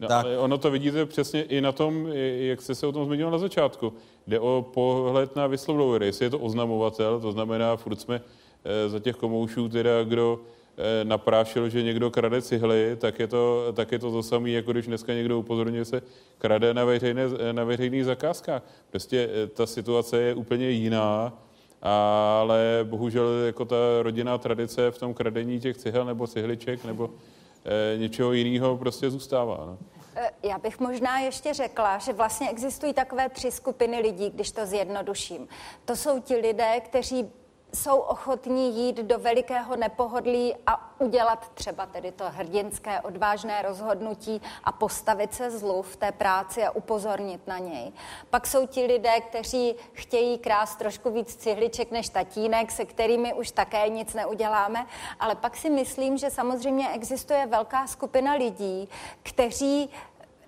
No, 0.00 0.08
tak. 0.08 0.24
ale 0.24 0.38
ono 0.38 0.58
to 0.58 0.70
vidíte 0.70 1.06
přesně 1.06 1.42
i 1.42 1.60
na 1.60 1.72
tom, 1.72 2.06
jak 2.38 2.62
jste 2.62 2.74
se 2.74 2.86
o 2.86 2.92
tom 2.92 3.04
zmínil 3.04 3.30
na 3.30 3.38
začátku. 3.38 3.92
Jde 4.26 4.40
o 4.40 4.66
pohled 4.74 5.36
na 5.36 5.46
whistleblowery, 5.46 6.06
jestli 6.06 6.26
je 6.26 6.30
to 6.30 6.38
oznamovatel, 6.38 7.20
to 7.20 7.32
znamená, 7.32 7.76
furt 7.76 8.00
jsme 8.00 8.20
e, 8.64 8.88
za 8.88 8.98
těch 8.98 9.16
komoušů, 9.16 9.68
teda 9.68 10.04
kdo 10.04 10.40
e, 10.40 10.61
naprášil, 11.04 11.68
že 11.68 11.82
někdo 11.82 12.10
krade 12.10 12.42
cihly, 12.42 12.96
tak 13.00 13.18
je 13.18 13.26
to, 13.26 13.72
tak 13.72 13.92
je 13.92 13.98
to 13.98 14.12
to 14.12 14.22
samé, 14.22 14.50
jako 14.50 14.72
když 14.72 14.86
dneska 14.86 15.14
někdo 15.14 15.38
upozorňuje 15.38 15.84
se 15.84 16.02
krade 16.38 16.74
na, 16.74 16.84
veřejné, 16.84 17.22
na 17.52 17.64
veřejných 17.64 18.04
zakázkách. 18.04 18.62
Prostě 18.90 19.28
e, 19.44 19.46
ta 19.46 19.66
situace 19.66 20.22
je 20.22 20.34
úplně 20.34 20.70
jiná, 20.70 21.38
ale 21.82 22.80
bohužel 22.82 23.28
jako 23.46 23.64
ta 23.64 23.76
rodinná 24.02 24.38
tradice 24.38 24.90
v 24.90 24.98
tom 24.98 25.14
kradení 25.14 25.60
těch 25.60 25.76
cihel 25.76 26.04
nebo 26.04 26.26
cihliček 26.26 26.84
nebo 26.84 27.10
e, 27.64 27.98
něčeho 27.98 28.32
jiného 28.32 28.76
prostě 28.76 29.10
zůstává. 29.10 29.64
No. 29.66 29.78
Eh, 30.16 30.30
já 30.42 30.58
bych 30.58 30.80
možná 30.80 31.18
ještě 31.18 31.54
řekla, 31.54 31.98
že 31.98 32.12
vlastně 32.12 32.50
existují 32.50 32.92
takové 32.92 33.28
tři 33.28 33.50
skupiny 33.50 34.00
lidí, 34.00 34.30
když 34.30 34.50
to 34.52 34.66
zjednoduším. 34.66 35.48
To 35.84 35.96
jsou 35.96 36.20
ti 36.20 36.36
lidé, 36.36 36.80
kteří 36.80 37.30
jsou 37.74 37.98
ochotní 37.98 38.76
jít 38.76 38.96
do 38.96 39.18
velikého 39.18 39.76
nepohodlí 39.76 40.54
a 40.66 41.00
udělat 41.00 41.50
třeba 41.54 41.86
tedy 41.86 42.12
to 42.12 42.24
hrdinské, 42.30 43.00
odvážné 43.00 43.62
rozhodnutí 43.62 44.42
a 44.64 44.72
postavit 44.72 45.34
se 45.34 45.50
zlu 45.50 45.82
v 45.82 45.96
té 45.96 46.12
práci 46.12 46.64
a 46.64 46.70
upozornit 46.70 47.46
na 47.46 47.58
něj. 47.58 47.92
Pak 48.30 48.46
jsou 48.46 48.66
ti 48.66 48.86
lidé, 48.86 49.20
kteří 49.20 49.74
chtějí 49.92 50.38
krást 50.38 50.78
trošku 50.78 51.10
víc 51.10 51.36
cihliček 51.36 51.90
než 51.90 52.08
tatínek, 52.08 52.70
se 52.70 52.84
kterými 52.84 53.34
už 53.34 53.50
také 53.50 53.88
nic 53.88 54.14
neuděláme, 54.14 54.86
ale 55.20 55.34
pak 55.34 55.56
si 55.56 55.70
myslím, 55.70 56.18
že 56.18 56.30
samozřejmě 56.30 56.88
existuje 56.88 57.46
velká 57.46 57.86
skupina 57.86 58.32
lidí, 58.32 58.88
kteří 59.22 59.90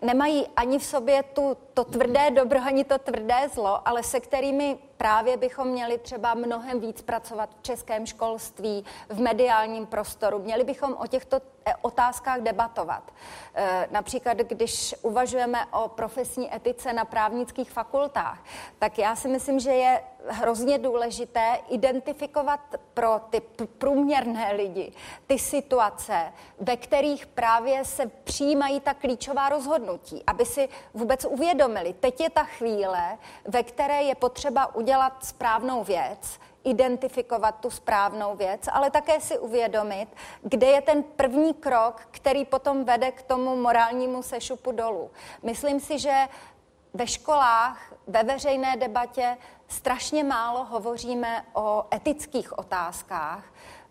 nemají 0.02 0.46
ani 0.56 0.78
v 0.78 0.84
sobě 0.84 1.22
tu, 1.22 1.56
to 1.74 1.84
tvrdé 1.84 2.30
dobro, 2.30 2.60
ani 2.64 2.84
to 2.84 2.98
tvrdé 2.98 3.48
zlo, 3.54 3.88
ale 3.88 4.02
se 4.02 4.20
kterými 4.20 4.78
právě 5.04 5.36
bychom 5.36 5.68
měli 5.68 5.98
třeba 5.98 6.34
mnohem 6.34 6.80
víc 6.80 7.02
pracovat 7.02 7.50
v 7.58 7.62
českém 7.62 8.06
školství, 8.06 8.84
v 9.08 9.20
mediálním 9.20 9.86
prostoru. 9.86 10.38
Měli 10.38 10.64
bychom 10.64 10.96
o 10.98 11.06
těchto 11.06 11.40
otázkách 11.82 12.40
debatovat. 12.40 13.12
E, 13.54 13.88
například, 13.90 14.36
když 14.36 14.94
uvažujeme 15.02 15.66
o 15.66 15.88
profesní 15.88 16.54
etice 16.54 16.92
na 16.92 17.04
právnických 17.04 17.70
fakultách, 17.70 18.38
tak 18.78 18.98
já 18.98 19.16
si 19.16 19.28
myslím, 19.28 19.60
že 19.60 19.70
je 19.70 20.02
hrozně 20.28 20.78
důležité 20.78 21.58
identifikovat 21.68 22.60
pro 22.94 23.20
ty 23.30 23.40
průměrné 23.66 24.52
lidi 24.52 24.92
ty 25.26 25.38
situace, 25.38 26.32
ve 26.60 26.76
kterých 26.76 27.26
právě 27.26 27.84
se 27.84 28.06
přijímají 28.06 28.80
ta 28.80 28.94
klíčová 28.94 29.48
rozhodnutí, 29.48 30.22
aby 30.26 30.46
si 30.46 30.68
vůbec 30.94 31.24
uvědomili, 31.24 31.92
teď 31.92 32.20
je 32.20 32.30
ta 32.30 32.44
chvíle, 32.44 33.18
ve 33.44 33.62
které 33.62 34.02
je 34.02 34.14
potřeba 34.14 34.74
udělat 34.74 35.24
správnou 35.24 35.84
věc, 35.84 36.38
identifikovat 36.64 37.52
tu 37.60 37.70
správnou 37.70 38.36
věc, 38.36 38.60
ale 38.72 38.90
také 38.90 39.20
si 39.20 39.38
uvědomit, 39.38 40.08
kde 40.42 40.66
je 40.66 40.80
ten 40.80 41.02
první 41.02 41.54
krok, 41.54 42.00
který 42.10 42.44
potom 42.44 42.84
vede 42.84 43.12
k 43.12 43.22
tomu 43.22 43.56
morálnímu 43.56 44.22
sešupu 44.22 44.72
dolů. 44.72 45.10
Myslím 45.42 45.80
si, 45.80 45.98
že 45.98 46.28
ve 46.94 47.06
školách, 47.06 47.92
ve 48.06 48.22
veřejné 48.22 48.76
debatě 48.76 49.36
strašně 49.68 50.24
málo 50.24 50.64
hovoříme 50.64 51.44
o 51.52 51.84
etických 51.94 52.58
otázkách, 52.58 53.44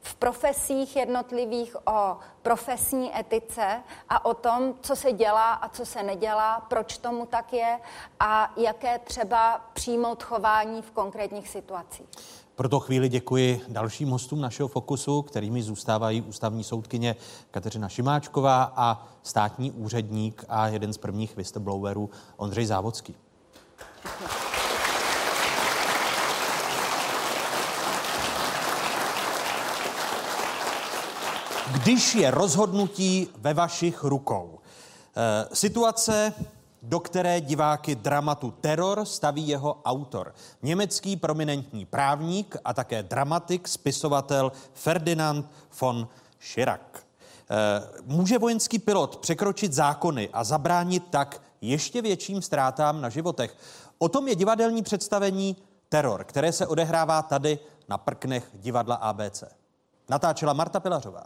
v 0.03 0.15
profesích 0.15 0.95
jednotlivých 0.95 1.75
o 1.87 2.17
profesní 2.41 3.19
etice 3.19 3.83
a 4.09 4.25
o 4.25 4.33
tom, 4.33 4.73
co 4.81 4.95
se 4.95 5.11
dělá 5.11 5.53
a 5.53 5.69
co 5.69 5.85
se 5.85 6.03
nedělá, 6.03 6.59
proč 6.59 6.97
tomu 6.97 7.25
tak 7.25 7.53
je 7.53 7.79
a 8.19 8.53
jaké 8.57 8.99
třeba 8.99 9.61
přijmout 9.73 10.23
chování 10.23 10.81
v 10.81 10.91
konkrétních 10.91 11.49
situacích. 11.49 12.07
Pro 12.55 12.69
to 12.69 12.79
chvíli 12.79 13.09
děkuji 13.09 13.61
dalším 13.67 14.09
hostům 14.09 14.41
našeho 14.41 14.67
Fokusu, 14.67 15.21
kterými 15.21 15.63
zůstávají 15.63 16.21
ústavní 16.21 16.63
soudkyně 16.63 17.15
Kateřina 17.51 17.89
Šimáčková 17.89 18.73
a 18.75 19.07
státní 19.23 19.71
úředník 19.71 20.45
a 20.49 20.67
jeden 20.67 20.93
z 20.93 20.97
prvních 20.97 21.37
whistleblowerů 21.37 22.09
Ondřej 22.37 22.65
Závodský. 22.65 23.15
Když 31.71 32.15
je 32.15 32.31
rozhodnutí 32.31 33.27
ve 33.37 33.53
vašich 33.53 34.03
rukou. 34.03 34.59
E, 35.15 35.55
situace, 35.55 36.33
do 36.83 36.99
které 36.99 37.41
diváky 37.41 37.95
dramatu 37.95 38.51
Teror 38.51 39.05
staví 39.05 39.47
jeho 39.47 39.81
autor. 39.85 40.35
Německý 40.61 41.15
prominentní 41.15 41.85
právník 41.85 42.57
a 42.65 42.73
také 42.73 43.03
dramatik, 43.03 43.67
spisovatel 43.67 44.51
Ferdinand 44.73 45.51
von 45.81 46.07
Schirach. 46.39 46.79
E, 46.99 47.03
může 48.05 48.37
vojenský 48.37 48.79
pilot 48.79 49.17
překročit 49.17 49.73
zákony 49.73 50.29
a 50.33 50.43
zabránit 50.43 51.03
tak 51.09 51.41
ještě 51.61 52.01
větším 52.01 52.41
ztrátám 52.41 53.01
na 53.01 53.09
životech? 53.09 53.57
O 53.97 54.09
tom 54.09 54.27
je 54.27 54.35
divadelní 54.35 54.83
představení 54.83 55.57
Teror, 55.89 56.23
které 56.23 56.51
se 56.51 56.67
odehrává 56.67 57.21
tady 57.21 57.59
na 57.89 57.97
prknech 57.97 58.49
divadla 58.53 58.95
ABC. 58.95 59.43
Natáčela 60.09 60.53
Marta 60.53 60.79
Pilařová. 60.79 61.23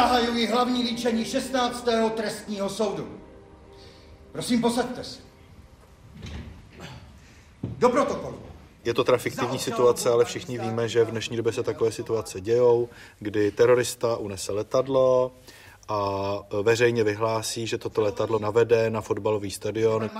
Zahajuji 0.00 0.46
hlavní 0.46 0.82
líčení 0.82 1.24
16. 1.24 1.88
trestního 2.14 2.68
soudu. 2.68 3.08
Prosím, 4.32 4.60
posaďte 4.60 5.04
se. 5.04 5.20
Do 7.62 7.88
protokolu. 7.88 8.38
Je 8.84 8.94
to 8.94 9.04
teda 9.04 9.18
fiktivní 9.18 9.58
situace, 9.58 10.10
ale 10.10 10.24
všichni 10.24 10.58
víme, 10.58 10.88
že 10.88 11.04
v 11.04 11.10
dnešní 11.10 11.36
době 11.36 11.52
se 11.52 11.62
takové 11.62 11.92
situace 11.92 12.40
dějou, 12.40 12.88
kdy 13.18 13.50
terorista 13.50 14.16
unese 14.16 14.52
letadlo 14.52 15.32
a 15.88 16.32
veřejně 16.62 17.04
vyhlásí, 17.04 17.66
že 17.66 17.78
toto 17.78 18.00
letadlo 18.00 18.38
navede 18.38 18.90
na 18.90 19.00
fotbalový 19.00 19.50
stadion. 19.50 20.10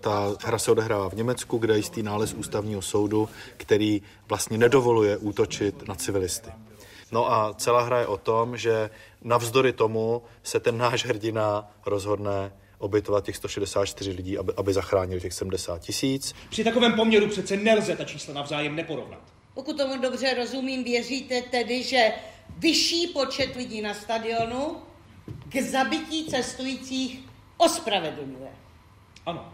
Ta 0.00 0.32
hra 0.44 0.58
se 0.58 0.70
odehrává 0.70 1.08
v 1.08 1.14
Německu, 1.14 1.58
kde 1.58 1.74
je 1.74 1.78
jistý 1.78 2.02
nález 2.02 2.34
ústavního 2.34 2.82
soudu, 2.82 3.28
který 3.56 4.02
vlastně 4.28 4.58
nedovoluje 4.58 5.16
útočit 5.16 5.88
na 5.88 5.94
civilisty. 5.94 6.50
No 7.12 7.32
a 7.32 7.54
celá 7.54 7.82
hra 7.82 7.98
je 8.00 8.06
o 8.06 8.16
tom, 8.16 8.56
že 8.56 8.90
navzdory 9.24 9.72
tomu 9.72 10.22
se 10.42 10.60
ten 10.60 10.78
náš 10.78 11.04
hrdina 11.04 11.70
rozhodne 11.86 12.52
obětovat 12.78 13.24
těch 13.24 13.36
164 13.36 14.10
lidí, 14.10 14.38
aby, 14.38 14.52
aby 14.56 14.72
zachránili 14.72 15.20
těch 15.20 15.32
70 15.32 15.78
tisíc. 15.78 16.34
Při 16.50 16.64
takovém 16.64 16.92
poměru 16.92 17.28
přece 17.28 17.56
nelze 17.56 17.96
ta 17.96 18.04
čísla 18.04 18.34
navzájem 18.34 18.76
neporovnat. 18.76 19.20
Pokud 19.54 19.76
tomu 19.76 19.98
dobře 19.98 20.34
rozumím, 20.34 20.84
věříte 20.84 21.42
tedy, 21.42 21.82
že 21.82 22.12
vyšší 22.58 23.06
počet 23.06 23.56
lidí 23.56 23.80
na 23.80 23.94
stadionu 23.94 24.76
k 25.48 25.62
zabití 25.62 26.26
cestujících 26.26 27.20
ospravedlňuje. 27.56 28.50
Ano. 29.26 29.52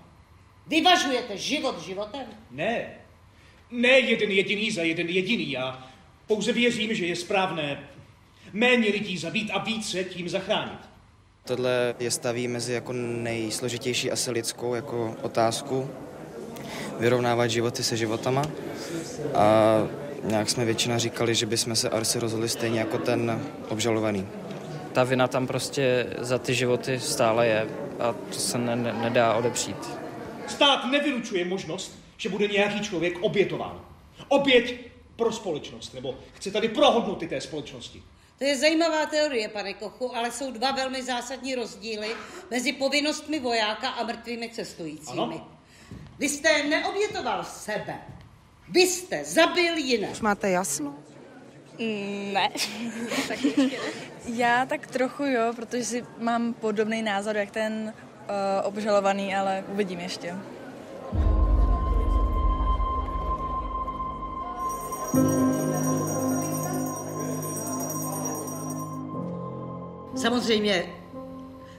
Vyvažujete 0.67 1.37
život 1.37 1.83
životem? 1.83 2.27
Ne. 2.51 2.95
Ne 3.71 3.99
jeden 3.99 4.31
jediný 4.31 4.71
za 4.71 4.83
jeden 4.83 5.09
jediný. 5.09 5.51
Já 5.51 5.91
pouze 6.27 6.53
věřím, 6.53 6.95
že 6.95 7.07
je 7.07 7.17
správné 7.17 7.90
méně 8.53 8.91
lidí 8.91 9.19
zabít 9.19 9.51
a 9.53 9.59
více 9.59 10.05
tím 10.05 10.29
zachránit. 10.29 10.79
Tohle 11.45 11.95
je 11.99 12.11
staví 12.11 12.49
mezi 12.49 12.73
jako 12.73 12.93
nejsložitější 12.93 14.11
asi 14.11 14.31
lidskou 14.31 14.75
jako 14.75 15.17
otázku. 15.23 15.91
Vyrovnávat 16.99 17.51
životy 17.51 17.83
se 17.83 17.97
životama. 17.97 18.43
A 19.35 19.77
nějak 20.25 20.51
jsme 20.51 20.65
většina 20.65 20.99
říkali, 20.99 21.35
že 21.35 21.47
bychom 21.47 21.77
se 21.77 21.89
asi 21.89 22.19
rozhodli 22.21 22.49
stejně 22.49 22.81
jako 22.81 22.99
ten 22.99 23.43
obžalovaný. 23.69 24.27
Ta 24.93 25.05
vina 25.05 25.29
tam 25.29 25.47
prostě 25.47 26.07
za 26.19 26.39
ty 26.39 26.55
životy 26.55 27.01
stále 27.01 27.47
je 27.47 27.69
a 28.01 28.13
to 28.13 28.39
se 28.39 28.59
ne, 28.59 28.77
ne, 28.77 28.93
nedá 28.93 29.35
odepřít. 29.35 29.91
Stát 30.47 30.85
nevylučuje 30.91 31.45
možnost, 31.45 31.99
že 32.17 32.29
bude 32.29 32.47
nějaký 32.47 32.81
člověk 32.81 33.19
obětován. 33.21 33.81
Oběť 34.29 34.75
pro 35.17 35.33
společnost, 35.33 35.95
nebo 35.95 36.15
chce 36.33 36.51
tady 36.51 36.69
pro 36.69 36.91
hodnoty 36.91 37.29
té 37.29 37.41
společnosti. 37.41 38.03
To 38.41 38.47
je 38.47 38.57
zajímavá 38.59 39.07
teorie, 39.07 39.49
pane 39.49 39.75
Kochu, 39.75 40.17
ale 40.17 40.31
jsou 40.31 40.51
dva 40.51 40.73
velmi 40.73 41.03
zásadní 41.03 41.55
rozdíly 41.55 42.09
mezi 42.51 42.73
povinnostmi 42.73 43.41
vojáka 43.41 43.89
a 43.89 44.05
mrtvými 44.05 44.51
cestujícími. 44.51 45.23
Ano. 45.23 45.49
Vy 46.19 46.29
jste 46.29 46.63
neobětoval 46.63 47.45
sebe. 47.45 47.95
Vy 48.69 48.81
jste 48.81 49.25
zabil 49.25 49.77
jiné. 49.77 50.09
Už 50.09 50.21
máte 50.21 50.51
jasno? 50.51 50.95
Mm, 51.79 52.33
ne. 52.33 52.51
Já 54.25 54.67
tak 54.67 54.87
trochu 54.87 55.25
jo, 55.25 55.53
protože 55.57 55.85
si 55.85 56.07
mám 56.19 56.55
podobný 56.55 57.03
názor 57.03 57.37
jak 57.37 57.51
ten 57.51 57.95
uh, 57.95 58.67
obžalovaný, 58.67 59.35
ale 59.35 59.65
uvidím 59.69 60.01
ještě. 60.01 60.37
Samozřejmě 70.21 70.95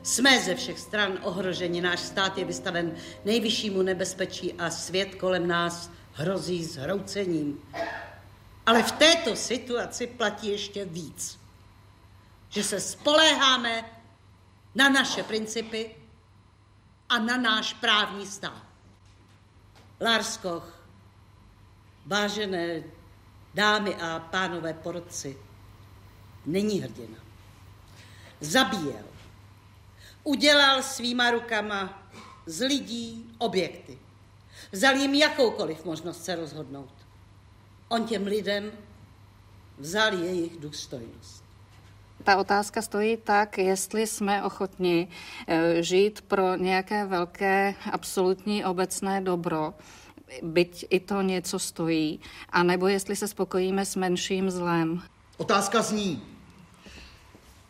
jsme 0.03 0.39
ze 0.39 0.55
všech 0.55 0.79
stran 0.79 1.19
ohroženi. 1.21 1.81
Náš 1.81 1.99
stát 1.99 2.37
je 2.37 2.45
vystaven 2.45 2.95
nejvyššímu 3.25 3.81
nebezpečí 3.81 4.53
a 4.53 4.69
svět 4.69 5.15
kolem 5.15 5.47
nás 5.47 5.91
hrozí 6.13 6.65
zhroucením. 6.65 7.61
Ale 8.65 8.83
v 8.83 8.91
této 8.91 9.35
situaci 9.35 10.07
platí 10.07 10.47
ještě 10.47 10.85
víc. 10.85 11.39
Že 12.49 12.63
se 12.63 12.79
spoléháme 12.79 13.85
na 14.75 14.89
naše 14.89 15.23
principy 15.23 15.95
a 17.09 17.19
na 17.19 17.37
náš 17.37 17.73
právní 17.73 18.27
stát. 18.27 18.63
Lars 20.01 20.37
Koch, 20.37 20.81
vážené 22.05 22.83
dámy 23.53 23.95
a 23.95 24.19
pánové 24.19 24.73
porodci, 24.73 25.37
není 26.45 26.81
hrdina. 26.81 27.20
Zabíjel. 28.41 29.03
Udělal 30.23 30.83
svýma 30.83 31.31
rukama 31.31 32.03
z 32.45 32.67
lidí 32.67 33.35
objekty. 33.37 33.97
Vzal 34.71 34.95
jim 34.95 35.13
jakoukoliv 35.13 35.85
možnost 35.85 36.25
se 36.25 36.35
rozhodnout. 36.35 36.93
On 37.89 38.05
těm 38.05 38.25
lidem 38.27 38.71
vzal 39.77 40.13
jejich 40.13 40.59
důstojnost. 40.59 41.43
Ta 42.23 42.37
otázka 42.37 42.81
stojí 42.81 43.17
tak, 43.17 43.57
jestli 43.57 44.07
jsme 44.07 44.43
ochotni 44.43 45.07
eh, 45.47 45.83
žít 45.83 46.21
pro 46.21 46.55
nějaké 46.55 47.05
velké 47.05 47.75
absolutní 47.91 48.65
obecné 48.65 49.21
dobro, 49.21 49.73
byť 50.43 50.85
i 50.89 50.99
to 50.99 51.21
něco 51.21 51.59
stojí, 51.59 52.19
anebo 52.49 52.87
jestli 52.87 53.15
se 53.15 53.27
spokojíme 53.27 53.85
s 53.85 53.95
menším 53.95 54.51
zlem. 54.51 55.01
Otázka 55.37 55.81
zní, 55.81 56.30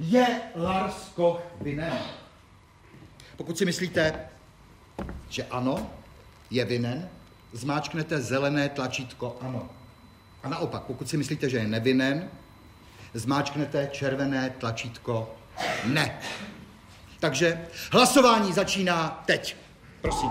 je 0.01 0.41
Lars 0.55 1.11
Koch 1.15 1.41
vinen? 1.61 1.93
Pokud 3.37 3.57
si 3.57 3.65
myslíte, 3.65 4.29
že 5.29 5.43
ano, 5.43 5.89
je 6.49 6.65
vinen, 6.65 7.09
zmáčknete 7.53 8.21
zelené 8.21 8.69
tlačítko 8.69 9.37
ano. 9.41 9.69
A 10.43 10.49
naopak, 10.49 10.83
pokud 10.83 11.09
si 11.09 11.17
myslíte, 11.17 11.49
že 11.49 11.57
je 11.57 11.67
nevinen, 11.67 12.29
zmáčknete 13.13 13.89
červené 13.91 14.49
tlačítko 14.49 15.35
ne. 15.85 16.19
Takže 17.19 17.67
hlasování 17.91 18.53
začíná 18.53 19.23
teď. 19.25 19.55
Prosím. 20.01 20.29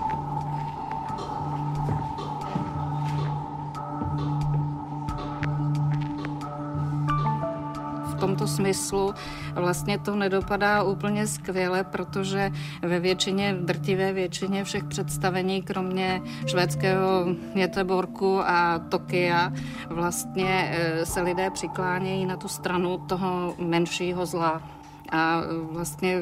Tomto 8.21 8.47
smyslu 8.47 9.15
vlastně 9.55 9.99
to 9.99 10.17
nedopadá 10.17 10.83
úplně 10.83 11.27
skvěle, 11.27 11.85
protože 11.85 12.51
ve 12.83 13.01
většině, 13.01 13.57
drtivé 13.61 14.13
většině 14.13 14.65
všech 14.65 14.85
představení, 14.85 15.63
kromě 15.63 16.23
švédského 16.47 17.27
Göteborgu 17.55 18.43
a 18.47 18.79
Tokia, 18.79 19.53
vlastně 19.89 20.71
eh, 20.73 21.07
se 21.07 21.23
lidé 21.23 21.51
přiklánějí 21.51 22.27
na 22.27 22.37
tu 22.37 22.49
stranu 22.49 22.99
toho 22.99 23.55
menšího 23.59 24.27
zla. 24.27 24.80
A 25.11 25.43
vlastně 25.61 26.19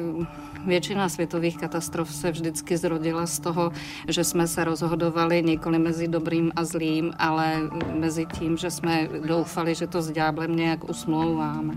většina 0.65 1.09
světových 1.09 1.57
katastrof 1.57 2.15
se 2.15 2.31
vždycky 2.31 2.77
zrodila 2.77 3.25
z 3.25 3.39
toho, 3.39 3.71
že 4.07 4.23
jsme 4.23 4.47
se 4.47 4.63
rozhodovali 4.63 5.43
nikoli 5.43 5.79
mezi 5.79 6.07
dobrým 6.07 6.51
a 6.55 6.63
zlým, 6.65 7.13
ale 7.17 7.69
mezi 7.93 8.25
tím, 8.25 8.57
že 8.57 8.71
jsme 8.71 9.07
doufali, 9.07 9.75
že 9.75 9.87
to 9.87 10.01
s 10.01 10.11
ďáblem 10.11 10.55
nějak 10.55 10.89
usmlouváme. 10.89 11.73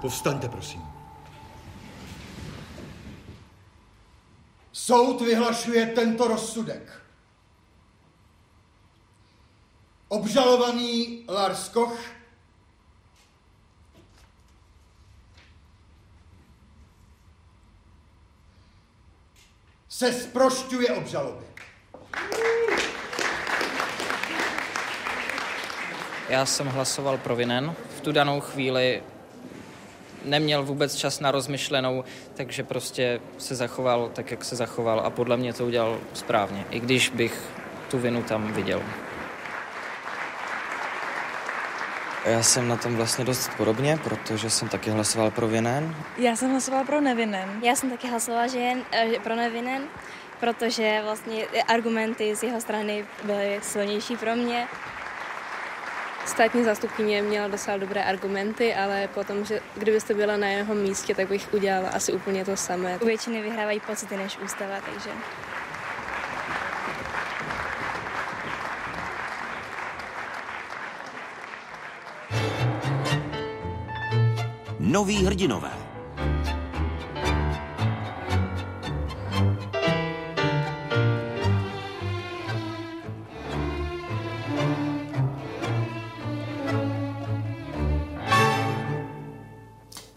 Povstaňte, 0.00 0.48
prosím. 0.48 0.80
Soud 4.72 5.20
vyhlašuje 5.20 5.86
tento 5.86 6.28
rozsudek. 6.28 7.02
Obžalovaný 10.08 11.24
Lars 11.28 11.68
Koch 11.68 12.19
se 20.00 20.12
zprošťuje 20.12 20.90
obžaloby. 20.90 21.44
Já 26.28 26.46
jsem 26.46 26.66
hlasoval 26.66 27.18
pro 27.18 27.36
vinen. 27.36 27.74
V 27.96 28.00
tu 28.00 28.12
danou 28.12 28.40
chvíli 28.40 29.02
neměl 30.24 30.62
vůbec 30.62 30.94
čas 30.94 31.20
na 31.20 31.30
rozmyšlenou, 31.30 32.04
takže 32.34 32.64
prostě 32.64 33.20
se 33.38 33.54
zachoval 33.54 34.10
tak, 34.14 34.30
jak 34.30 34.44
se 34.44 34.56
zachoval 34.56 35.00
a 35.00 35.10
podle 35.10 35.36
mě 35.36 35.52
to 35.52 35.66
udělal 35.66 35.98
správně, 36.14 36.64
i 36.70 36.80
když 36.80 37.08
bych 37.08 37.42
tu 37.90 37.98
vinu 37.98 38.22
tam 38.22 38.52
viděl. 38.52 38.82
Já 42.24 42.42
jsem 42.42 42.68
na 42.68 42.76
tom 42.76 42.96
vlastně 42.96 43.24
dost 43.24 43.50
podobně, 43.56 43.98
protože 44.04 44.50
jsem 44.50 44.68
taky 44.68 44.90
hlasoval 44.90 45.30
pro 45.30 45.48
vinen. 45.48 45.96
Já 46.18 46.36
jsem 46.36 46.50
hlasovala 46.50 46.84
pro 46.84 47.00
nevinen. 47.00 47.60
Já 47.62 47.76
jsem 47.76 47.90
taky 47.90 48.08
hlasovala 48.08 48.46
že 48.46 48.58
jen, 48.58 48.82
eh, 48.92 49.20
pro 49.22 49.36
nevinen, 49.36 49.82
protože 50.40 51.00
vlastně 51.04 51.46
argumenty 51.68 52.36
z 52.36 52.42
jeho 52.42 52.60
strany 52.60 53.04
byly 53.24 53.60
silnější 53.62 54.16
pro 54.16 54.36
mě. 54.36 54.68
Státní 56.26 56.64
zástupkyně 56.64 57.22
měla 57.22 57.48
docela 57.48 57.76
dobré 57.76 58.04
argumenty, 58.04 58.74
ale 58.74 59.08
potom, 59.08 59.44
že 59.44 59.60
kdybyste 59.76 60.14
byla 60.14 60.36
na 60.36 60.46
jeho 60.46 60.74
místě, 60.74 61.14
tak 61.14 61.28
bych 61.28 61.54
udělala 61.54 61.88
asi 61.88 62.12
úplně 62.12 62.44
to 62.44 62.56
samé. 62.56 62.98
U 62.98 63.06
většiny 63.06 63.42
vyhrávají 63.42 63.80
pocity 63.80 64.16
než 64.16 64.38
ústava, 64.38 64.74
takže... 64.80 65.10
Noví 74.90 75.24
hrdinové. 75.24 75.70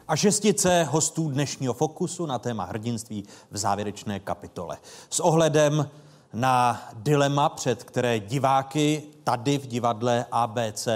A 0.08 0.16
šestice 0.16 0.84
hostů 0.84 1.30
dnešního 1.30 1.74
Fokusu 1.74 2.26
na 2.26 2.40
téma 2.40 2.64
hrdinství 2.64 3.24
v 3.52 3.58
závěrečné 3.58 4.20
kapitole. 4.20 4.78
S 5.10 5.20
ohledem 5.20 5.90
na 6.34 6.82
dilema, 6.94 7.50
před 7.50 7.84
které 7.84 8.20
diváky 8.20 9.04
tady 9.24 9.58
v 9.58 9.68
divadle 9.68 10.26
ABC 10.32 10.88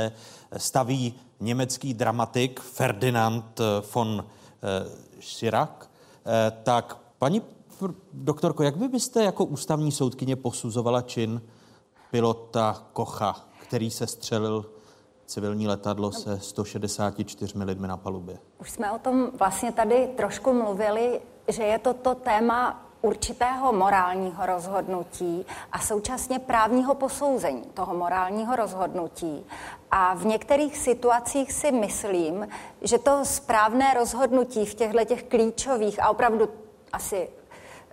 staví 0.58 1.14
německý 1.40 1.94
dramatik 1.94 2.60
Ferdinand 2.60 3.62
von 3.96 4.26
eh, 4.26 5.22
Schirach. 5.22 5.90
Eh, 6.26 6.52
tak 6.64 6.98
paní 7.20 7.42
doktorko, 8.14 8.64
jak 8.64 8.78
by 8.78 8.88
byste 8.88 9.24
jako 9.24 9.46
ústavní 9.46 9.92
soudkyně 9.92 10.36
posuzovala 10.36 11.02
čin 11.02 11.42
pilota 12.12 12.84
Kocha, 12.94 13.36
který 13.62 13.92
se 13.92 14.08
střelil 14.08 14.66
civilní 15.26 15.68
letadlo 15.68 16.12
se 16.12 16.40
164 16.40 17.64
lidmi 17.64 17.88
na 17.88 17.98
palubě? 17.98 18.38
Už 18.60 18.72
jsme 18.72 18.92
o 18.92 19.00
tom 19.00 19.32
vlastně 19.40 19.72
tady 19.72 20.08
trošku 20.18 20.54
mluvili, 20.54 21.22
že 21.48 21.64
je 21.64 21.80
to 21.80 21.94
to 21.94 22.16
téma 22.16 22.87
určitého 23.08 23.74
morálního 23.74 24.46
rozhodnutí 24.46 25.46
a 25.72 25.80
současně 25.80 26.40
právního 26.40 26.96
posouzení 26.96 27.64
toho 27.74 27.94
morálního 27.94 28.56
rozhodnutí. 28.56 29.46
A 29.92 30.14
v 30.14 30.26
některých 30.26 30.78
situacích 30.78 31.52
si 31.52 31.72
myslím, 31.72 32.48
že 32.82 32.98
to 32.98 33.26
správné 33.26 33.94
rozhodnutí 33.94 34.66
v 34.66 34.74
těchto 34.74 35.06
těch 35.06 35.24
klíčových 35.24 36.04
a 36.04 36.10
opravdu 36.10 36.50
asi 36.94 37.28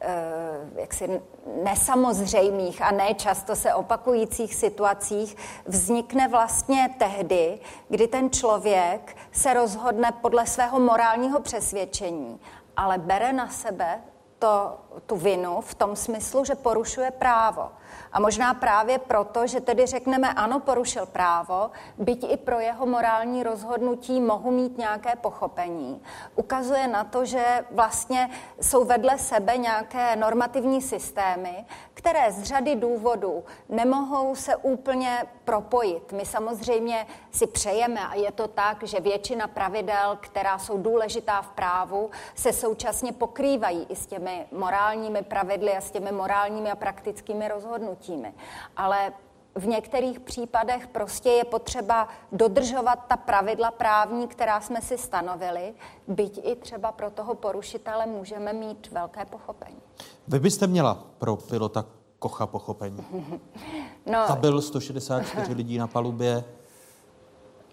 Eh, 0.07 0.81
jaksi 0.81 1.20
nesamozřejmých 1.62 2.82
a 2.82 2.91
ne 2.91 3.15
často 3.15 3.57
se 3.57 3.74
opakujících 3.74 4.55
situacích 4.55 5.36
vznikne 5.66 6.28
vlastně 6.28 6.95
tehdy, 6.99 7.59
kdy 7.89 8.09
ten 8.09 8.31
člověk 8.31 9.16
se 9.32 9.55
rozhodne 9.55 10.12
podle 10.23 10.47
svého 10.47 10.81
morálního 10.81 11.41
přesvědčení, 11.41 12.41
ale 12.77 12.99
bere 12.99 13.32
na 13.32 13.49
sebe 13.49 14.01
to, 14.45 14.77
tu 15.09 15.16
vinu 15.16 15.65
v 15.65 15.73
tom 15.75 15.97
smyslu, 15.97 16.45
že 16.45 16.61
porušuje 16.61 17.16
právo. 17.16 17.73
A 18.12 18.21
možná 18.21 18.55
právě 18.55 18.99
proto, 18.99 19.47
že 19.47 19.61
tedy 19.61 19.87
řekneme, 19.87 20.33
ano, 20.33 20.61
porušil 20.61 21.07
právo, 21.07 21.71
byť 21.99 22.33
i 22.33 22.37
pro 22.37 22.61
jeho 22.61 22.87
morální 22.87 23.43
rozhodnutí 23.43 24.21
mohu 24.21 24.51
mít 24.51 24.79
nějaké 24.79 25.16
pochopení. 25.16 26.03
Ukazuje 26.37 26.89
na 26.89 27.05
to, 27.05 27.25
že 27.25 27.65
vlastně 27.71 28.31
jsou 28.61 28.85
vedle 28.85 29.19
sebe 29.19 29.57
nějaké 29.57 30.16
normativní 30.16 30.83
systémy, 30.83 31.65
které 31.95 32.33
z 32.33 32.43
řady 32.43 32.77
důvodů 32.77 33.45
nemohou 33.69 34.35
se 34.35 34.57
úplně 34.57 35.25
propojit. 35.45 36.12
My 36.12 36.27
samozřejmě 36.27 37.07
si 37.31 37.47
přejeme, 37.47 38.01
a 38.09 38.15
je 38.15 38.33
to 38.33 38.49
tak, 38.49 38.83
že 38.83 39.01
většina 39.01 39.47
pravidel, 39.47 40.19
která 40.21 40.59
jsou 40.59 40.79
důležitá 40.79 41.43
v 41.43 41.49
právu, 41.49 42.11
se 42.35 42.53
současně 42.53 43.12
pokrývají 43.12 43.87
i 43.89 43.97
s 43.97 44.07
těmi 44.07 44.47
morálními 44.53 45.23
pravidly 45.23 45.77
a 45.77 45.81
s 45.81 45.91
těmi 45.91 46.12
morálními 46.12 46.71
a 46.71 46.77
praktickými 46.77 47.49
rozhodnutími. 47.49 47.84
Ale 48.77 49.12
v 49.55 49.66
některých 49.66 50.20
případech 50.20 50.86
prostě 50.86 51.28
je 51.28 51.44
potřeba 51.44 52.09
dodržovat 52.32 52.98
ta 53.09 53.16
pravidla 53.16 53.70
právní, 53.70 54.28
která 54.28 54.61
jsme 54.61 54.81
si 54.81 54.98
stanovili, 54.98 55.74
byť 56.09 56.40
i 56.44 56.56
třeba 56.56 56.93
pro 56.93 57.11
toho 57.11 57.35
porušitele 57.35 58.06
můžeme 58.06 58.52
mít 58.52 58.90
velké 58.93 59.24
pochopení. 59.24 59.82
Vy 60.28 60.39
byste 60.39 60.66
měla 60.66 60.98
pro 61.19 61.36
pilota 61.36 61.85
Kocha 62.19 62.47
pochopení. 62.47 63.05
No, 64.06 64.36
byl 64.36 64.62
164 64.62 65.52
lidí 65.55 65.78
na 65.78 65.86
palubě. 65.86 66.44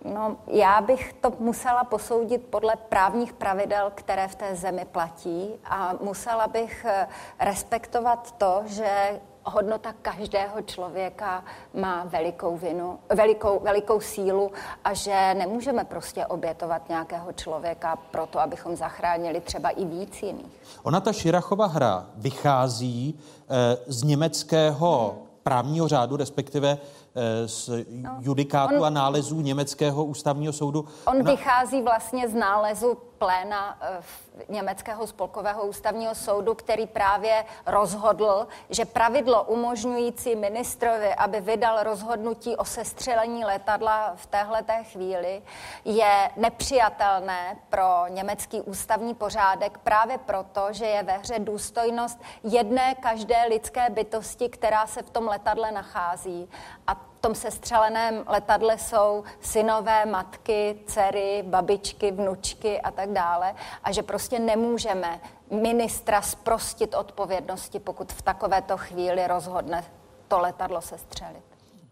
No, 0.05 0.38
já 0.47 0.81
bych 0.81 1.13
to 1.13 1.33
musela 1.39 1.83
posoudit 1.83 2.45
podle 2.49 2.75
právních 2.75 3.33
pravidel, 3.33 3.91
které 3.95 4.27
v 4.27 4.35
té 4.35 4.55
zemi 4.55 4.85
platí 4.91 5.49
a 5.65 5.93
musela 6.01 6.47
bych 6.47 6.85
eh, 6.85 7.07
respektovat 7.39 8.31
to, 8.31 8.61
že 8.65 9.19
hodnota 9.43 9.93
každého 10.01 10.61
člověka 10.61 11.43
má 11.73 12.03
velikou 12.03 12.57
vinu, 12.57 12.99
velikou, 13.15 13.59
velikou 13.59 13.99
sílu 13.99 14.51
a 14.84 14.93
že 14.93 15.34
nemůžeme 15.38 15.84
prostě 15.84 16.26
obětovat 16.26 16.89
nějakého 16.89 17.34
člověka 17.34 17.95
proto, 17.95 18.39
abychom 18.39 18.76
zachránili 18.76 19.41
třeba 19.41 19.69
i 19.69 19.85
víc 19.85 20.23
jiných. 20.23 20.61
Ona 20.84 20.99
ta 20.99 21.13
Širachova 21.13 21.65
hra 21.65 22.05
vychází 22.15 23.19
eh, 23.49 23.77
z 23.88 24.03
německého 24.03 25.15
hmm. 25.18 25.27
právního 25.43 25.88
řádu, 25.88 26.18
respektive 26.18 26.77
Eh, 27.15 27.47
z 27.47 27.69
no, 27.89 28.18
judikátu 28.19 28.76
on, 28.76 28.85
a 28.85 28.89
nálezů 28.89 29.41
německého 29.41 30.05
ústavního 30.05 30.53
soudu. 30.53 30.85
On 31.05 31.23
vychází 31.23 31.81
vlastně 31.81 32.30
z 32.30 32.34
nálezu 32.34 32.97
pléna 33.22 33.77
eh, 33.81 34.03
německého 34.49 35.07
spolkového 35.07 35.64
ústavního 35.64 36.15
soudu, 36.15 36.56
který 36.56 36.88
právě 36.88 37.45
rozhodl, 37.65 38.48
že 38.69 38.85
pravidlo 38.85 39.43
umožňující 39.43 40.35
ministrovi, 40.35 41.15
aby 41.15 41.41
vydal 41.41 41.84
rozhodnutí 41.84 42.56
o 42.56 42.65
sestřelení 42.65 43.45
letadla 43.45 44.14
v 44.15 44.26
téhleté 44.26 44.84
chvíli, 44.84 45.41
je 45.85 46.30
nepřijatelné 46.35 47.57
pro 47.69 48.07
německý 48.10 48.61
ústavní 48.61 49.14
pořádek 49.14 49.77
právě 49.77 50.18
proto, 50.18 50.68
že 50.72 50.85
je 50.85 51.03
ve 51.03 51.18
hře 51.18 51.39
důstojnost 51.39 52.19
jedné 52.43 52.95
každé 52.95 53.45
lidské 53.49 53.89
bytosti, 53.89 54.49
která 54.49 54.88
se 54.88 55.02
v 55.02 55.10
tom 55.10 55.27
letadle 55.27 55.72
nachází. 55.72 56.49
A 56.88 57.10
tom 57.22 57.35
sestřeleném 57.35 58.23
letadle 58.27 58.77
jsou 58.77 59.23
synové, 59.41 60.06
matky, 60.06 60.80
dcery, 60.88 61.43
babičky, 61.48 62.11
vnučky 62.11 62.81
a 62.81 62.91
tak 62.91 63.10
dále. 63.10 63.56
A 63.84 63.91
že 63.91 64.03
prostě 64.03 64.39
nemůžeme 64.39 65.19
ministra 65.52 66.22
sprostit 66.22 66.93
odpovědnosti, 66.95 67.80
pokud 67.80 68.14
v 68.14 68.22
takovéto 68.22 68.77
chvíli 68.77 69.27
rozhodne 69.27 69.85
to 70.27 70.39
letadlo 70.39 70.81
sestřelit. 70.81 71.43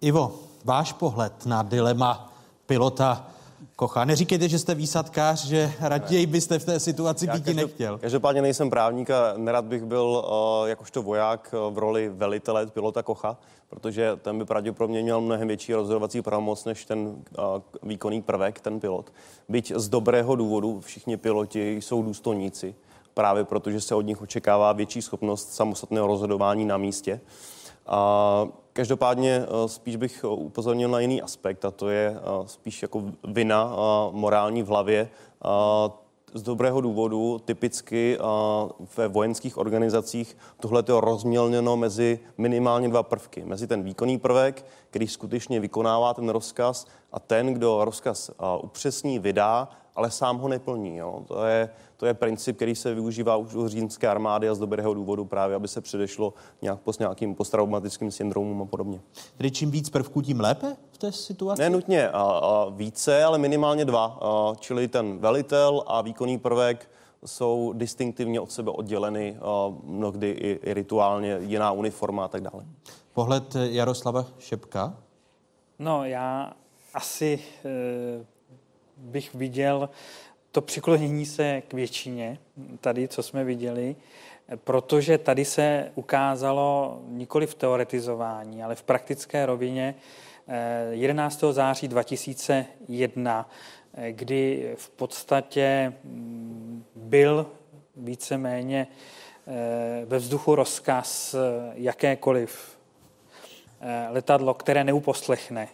Ivo, 0.01 0.34
váš 0.65 0.93
pohled 0.93 1.45
na 1.45 1.64
dilema 1.64 2.34
pilota 2.65 3.26
Kocha. 3.80 4.06
Neříkejte, 4.06 4.49
že 4.49 4.60
jste 4.60 4.76
výsadkář, 4.76 5.45
že 5.45 5.73
raději 5.80 6.26
byste 6.26 6.60
v 6.60 6.65
té 6.65 6.80
situaci 6.80 7.27
být 7.27 7.45
nechtěl. 7.56 7.97
Každopádně 7.97 8.41
nejsem 8.41 8.69
právník 8.69 9.10
a 9.10 9.34
nerad 9.38 9.65
bych 9.65 9.84
byl 9.84 10.03
uh, 10.03 10.68
jakožto 10.68 11.03
voják 11.03 11.56
v 11.69 11.77
roli 11.77 12.10
velitele 12.10 12.68
pilota 12.68 13.03
Kocha, 13.03 13.38
protože 13.69 14.15
ten 14.22 14.38
by 14.38 14.45
pravděpodobně 14.45 15.01
měl 15.01 15.22
mnohem 15.22 15.47
větší 15.47 15.73
rozhodovací 15.73 16.22
pravomoc 16.22 16.65
než 16.65 16.85
ten 16.85 16.99
uh, 16.99 17.15
výkonný 17.84 18.22
prvek, 18.22 18.60
ten 18.60 18.80
pilot. 18.80 19.14
Byť 19.49 19.73
z 19.76 19.89
dobrého 19.89 20.35
důvodu 20.35 20.80
všichni 20.80 21.18
piloti 21.18 21.76
jsou 21.76 22.01
důstojníci, 22.01 22.76
právě 23.14 23.43
protože 23.43 23.81
se 23.81 23.95
od 23.95 24.01
nich 24.01 24.22
očekává 24.22 24.73
větší 24.73 25.01
schopnost 25.01 25.53
samostatného 25.53 26.07
rozhodování 26.07 26.65
na 26.65 26.77
místě. 26.77 27.22
A 27.88 28.47
každopádně 28.80 29.43
eh, 29.43 29.68
spíš 29.68 29.95
bych 29.95 30.23
upozornil 30.23 30.89
na 30.89 30.99
jiný 30.99 31.22
aspekt, 31.22 31.65
a 31.65 31.72
to 31.72 31.89
je 31.89 32.15
eh, 32.15 32.47
spíš 32.47 32.81
jako 32.81 33.03
vina 33.27 33.76
morální 34.11 34.64
v 34.64 34.68
hlavě 34.68 35.10
z 36.34 36.41
dobrého 36.41 36.81
důvodu 36.81 37.39
typicky 37.45 38.18
ve 38.97 39.07
vojenských 39.07 39.57
organizacích 39.57 40.38
tohle 40.60 40.84
je 40.88 41.01
rozmělněno 41.01 41.77
mezi 41.77 42.19
minimálně 42.38 42.89
dva 42.89 43.03
prvky. 43.03 43.43
Mezi 43.45 43.68
ten 43.68 43.84
výkonný 43.84 44.18
prvek, 44.18 44.65
který 44.89 45.07
skutečně 45.07 45.60
vykonává 45.60 46.14
ten 46.14 46.30
rozkaz, 46.30 46.85
a 47.11 47.19
ten, 47.19 47.53
kdo 47.53 47.85
rozkaz 47.85 48.31
upřesní, 48.61 49.19
vydá, 49.19 49.69
ale 49.99 50.11
sám 50.11 50.38
ho 50.38 50.47
neplní. 50.47 50.97
Jo. 50.97 51.23
To, 51.27 51.45
je, 51.45 51.69
to 51.97 52.05
je 52.05 52.13
princip, 52.13 52.55
který 52.55 52.76
se 52.76 52.93
využívá 52.93 53.35
už 53.35 53.55
u 53.55 53.67
římské 53.67 54.07
armády 54.07 54.49
a 54.49 54.55
z 54.55 54.59
dobrého 54.59 54.93
důvodu 54.93 55.26
právě, 55.26 55.55
aby 55.55 55.67
se 55.67 55.81
předešlo 55.81 56.34
nějak 56.61 56.80
s 56.91 56.99
nějakým 56.99 57.35
posttraumatickým 57.35 58.11
syndromům 58.11 58.61
a 58.61 58.65
podobně. 58.65 59.01
Tedy 59.38 59.51
čím 59.51 59.71
víc 59.71 59.89
prvků, 59.89 60.21
tím 60.21 60.39
lépe 60.39 60.76
v 60.91 60.97
té 60.97 61.11
situaci? 61.11 61.61
Ne 61.61 61.69
nutně 61.69 62.09
a, 62.09 62.21
a 62.21 62.69
více, 62.69 63.23
ale 63.23 63.38
minimálně 63.38 63.85
dva. 63.85 64.17
A, 64.21 64.55
čili 64.59 64.88
ten 64.88 65.17
velitel 65.17 65.84
a 65.88 66.01
výkonný 66.01 66.38
prvek 66.38 66.89
jsou 67.26 67.73
distinktivně 67.73 68.39
od 68.39 68.51
sebe 68.51 68.71
odděleny, 68.71 69.38
a 69.41 69.73
mnohdy 69.84 70.30
i, 70.30 70.59
i 70.69 70.73
rituálně 70.73 71.38
jiná 71.41 71.71
uniforma 71.71 72.26
a 72.26 72.27
tak 72.27 72.41
dále. 72.41 72.65
Pohled 73.13 73.55
Jaroslava 73.55 74.26
Šepka? 74.39 74.93
No, 75.80 76.05
já 76.05 76.53
asi 76.93 77.39
e, 77.65 78.38
bych 78.99 79.34
viděl 79.35 79.89
to 80.51 80.61
přiklonění 80.61 81.26
se 81.26 81.61
k 81.67 81.73
většině, 81.73 82.38
tady, 82.81 83.07
co 83.07 83.23
jsme 83.23 83.43
viděli, 83.43 83.95
protože 84.55 85.17
tady 85.17 85.45
se 85.45 85.91
ukázalo 85.95 86.99
nikoli 87.07 87.47
v 87.47 87.55
teoretizování, 87.55 88.63
ale 88.63 88.76
v 88.76 88.84
praktické 88.84 89.45
rovině 89.45 89.95
11. 90.91 91.43
Eh, 91.43 91.53
září 91.53 91.88
2001, 91.88 93.49
eh, 93.93 94.11
kdy 94.11 94.73
v 94.76 94.89
podstatě 94.89 95.93
mm, 96.03 96.84
byl 96.95 97.45
víceméně 97.95 98.88
eh, 99.47 100.05
ve 100.05 100.17
vzduchu 100.17 100.55
rozkaz 100.55 101.35
jakékoliv 101.73 102.80
letadlo, 104.09 104.53
které 104.53 104.84
neuposlechne 104.84 105.67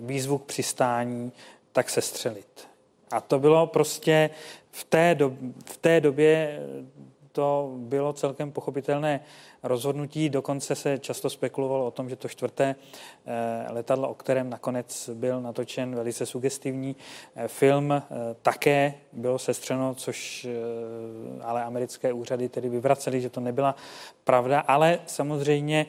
výzvu 0.00 0.38
k 0.38 0.44
přistání, 0.44 1.32
tak 1.72 1.90
se 1.90 2.00
střelit. 2.00 2.68
A 3.10 3.20
to 3.20 3.38
bylo 3.38 3.66
prostě 3.66 4.30
v 4.70 4.84
té, 4.84 5.14
do, 5.14 5.36
v 5.64 5.76
té 5.76 6.00
době 6.00 6.60
to 7.32 7.72
bylo 7.76 8.12
celkem 8.12 8.52
pochopitelné 8.52 9.20
rozhodnutí. 9.62 10.28
Dokonce 10.28 10.74
se 10.74 10.98
často 10.98 11.30
spekulovalo 11.30 11.86
o 11.86 11.90
tom, 11.90 12.08
že 12.08 12.16
to 12.16 12.28
čtvrté 12.28 12.74
eh, 13.26 13.72
letadlo, 13.72 14.08
o 14.08 14.14
kterém 14.14 14.50
nakonec 14.50 15.10
byl 15.14 15.40
natočen 15.40 15.94
velice 15.94 16.26
sugestivní 16.26 16.96
eh, 17.34 17.48
film, 17.48 17.92
eh, 17.92 18.02
také 18.42 18.94
bylo 19.12 19.38
sestřeno, 19.38 19.94
což 19.94 20.46
ale 21.42 21.64
americké 21.64 22.12
úřady 22.12 22.48
tedy 22.48 22.68
vyvraceli, 22.68 23.20
že 23.20 23.30
to 23.30 23.40
nebyla 23.40 23.74
pravda, 24.24 24.60
ale 24.60 24.98
samozřejmě 25.06 25.86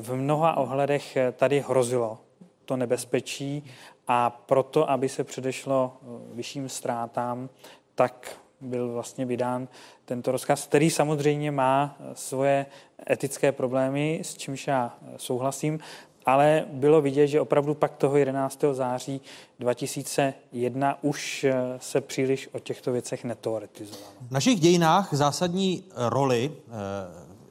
v 0.00 0.16
mnoha 0.16 0.56
ohledech 0.56 1.18
tady 1.36 1.60
hrozilo 1.60 2.18
to 2.64 2.76
nebezpečí 2.76 3.64
a 4.08 4.30
proto, 4.30 4.90
aby 4.90 5.08
se 5.08 5.24
předešlo 5.24 5.96
vyšším 6.32 6.68
ztrátám, 6.68 7.48
tak 7.94 8.38
byl 8.60 8.92
vlastně 8.92 9.26
vydán 9.26 9.68
tento 10.04 10.32
rozkaz, 10.32 10.66
který 10.66 10.90
samozřejmě 10.90 11.50
má 11.50 11.96
svoje 12.12 12.66
etické 13.10 13.52
problémy, 13.52 14.20
s 14.24 14.36
čímž 14.36 14.66
já 14.66 14.94
souhlasím, 15.16 15.80
ale 16.26 16.64
bylo 16.72 17.00
vidět, 17.00 17.26
že 17.26 17.40
opravdu 17.40 17.74
pak 17.74 17.96
toho 17.96 18.16
11. 18.16 18.64
září 18.72 19.20
2001 19.58 20.98
už 21.02 21.46
se 21.78 22.00
příliš 22.00 22.48
o 22.52 22.58
těchto 22.58 22.92
věcech 22.92 23.24
neteoretizovalo. 23.24 24.06
V 24.28 24.30
našich 24.30 24.60
dějinách 24.60 25.14
zásadní 25.14 25.84
roli, 25.96 26.52
eh, 26.52 26.72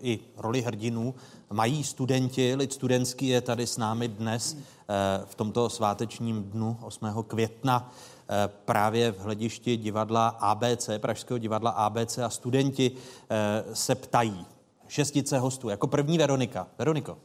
i 0.02 0.20
roli 0.38 0.62
hrdinů, 0.62 1.16
mají 1.54 1.84
studenti. 1.84 2.56
Lid 2.56 2.74
studentský 2.74 3.28
je 3.28 3.42
tady 3.42 3.68
s 3.68 3.78
námi 3.78 4.08
dnes 4.08 4.58
eh, 4.58 5.26
v 5.26 5.36
tomto 5.36 5.70
svátečním 5.70 6.44
dnu 6.44 6.78
8. 6.82 7.24
května. 7.28 7.94
Eh, 8.30 8.50
právě 8.66 9.12
v 9.12 9.20
hledišti 9.20 9.78
divadla 9.78 10.28
ABC, 10.28 10.90
Pražského 10.98 11.38
divadla 11.38 11.72
ABC 11.72 12.18
a 12.18 12.30
studenti 12.30 12.92
eh, 13.30 13.76
se 13.76 13.96
ptají. 13.96 14.46
Šestice 14.88 15.40
hostů. 15.40 15.70
Jako 15.70 15.88
první 15.88 16.18
Veronika. 16.18 16.68
Veroniko. 16.78 17.18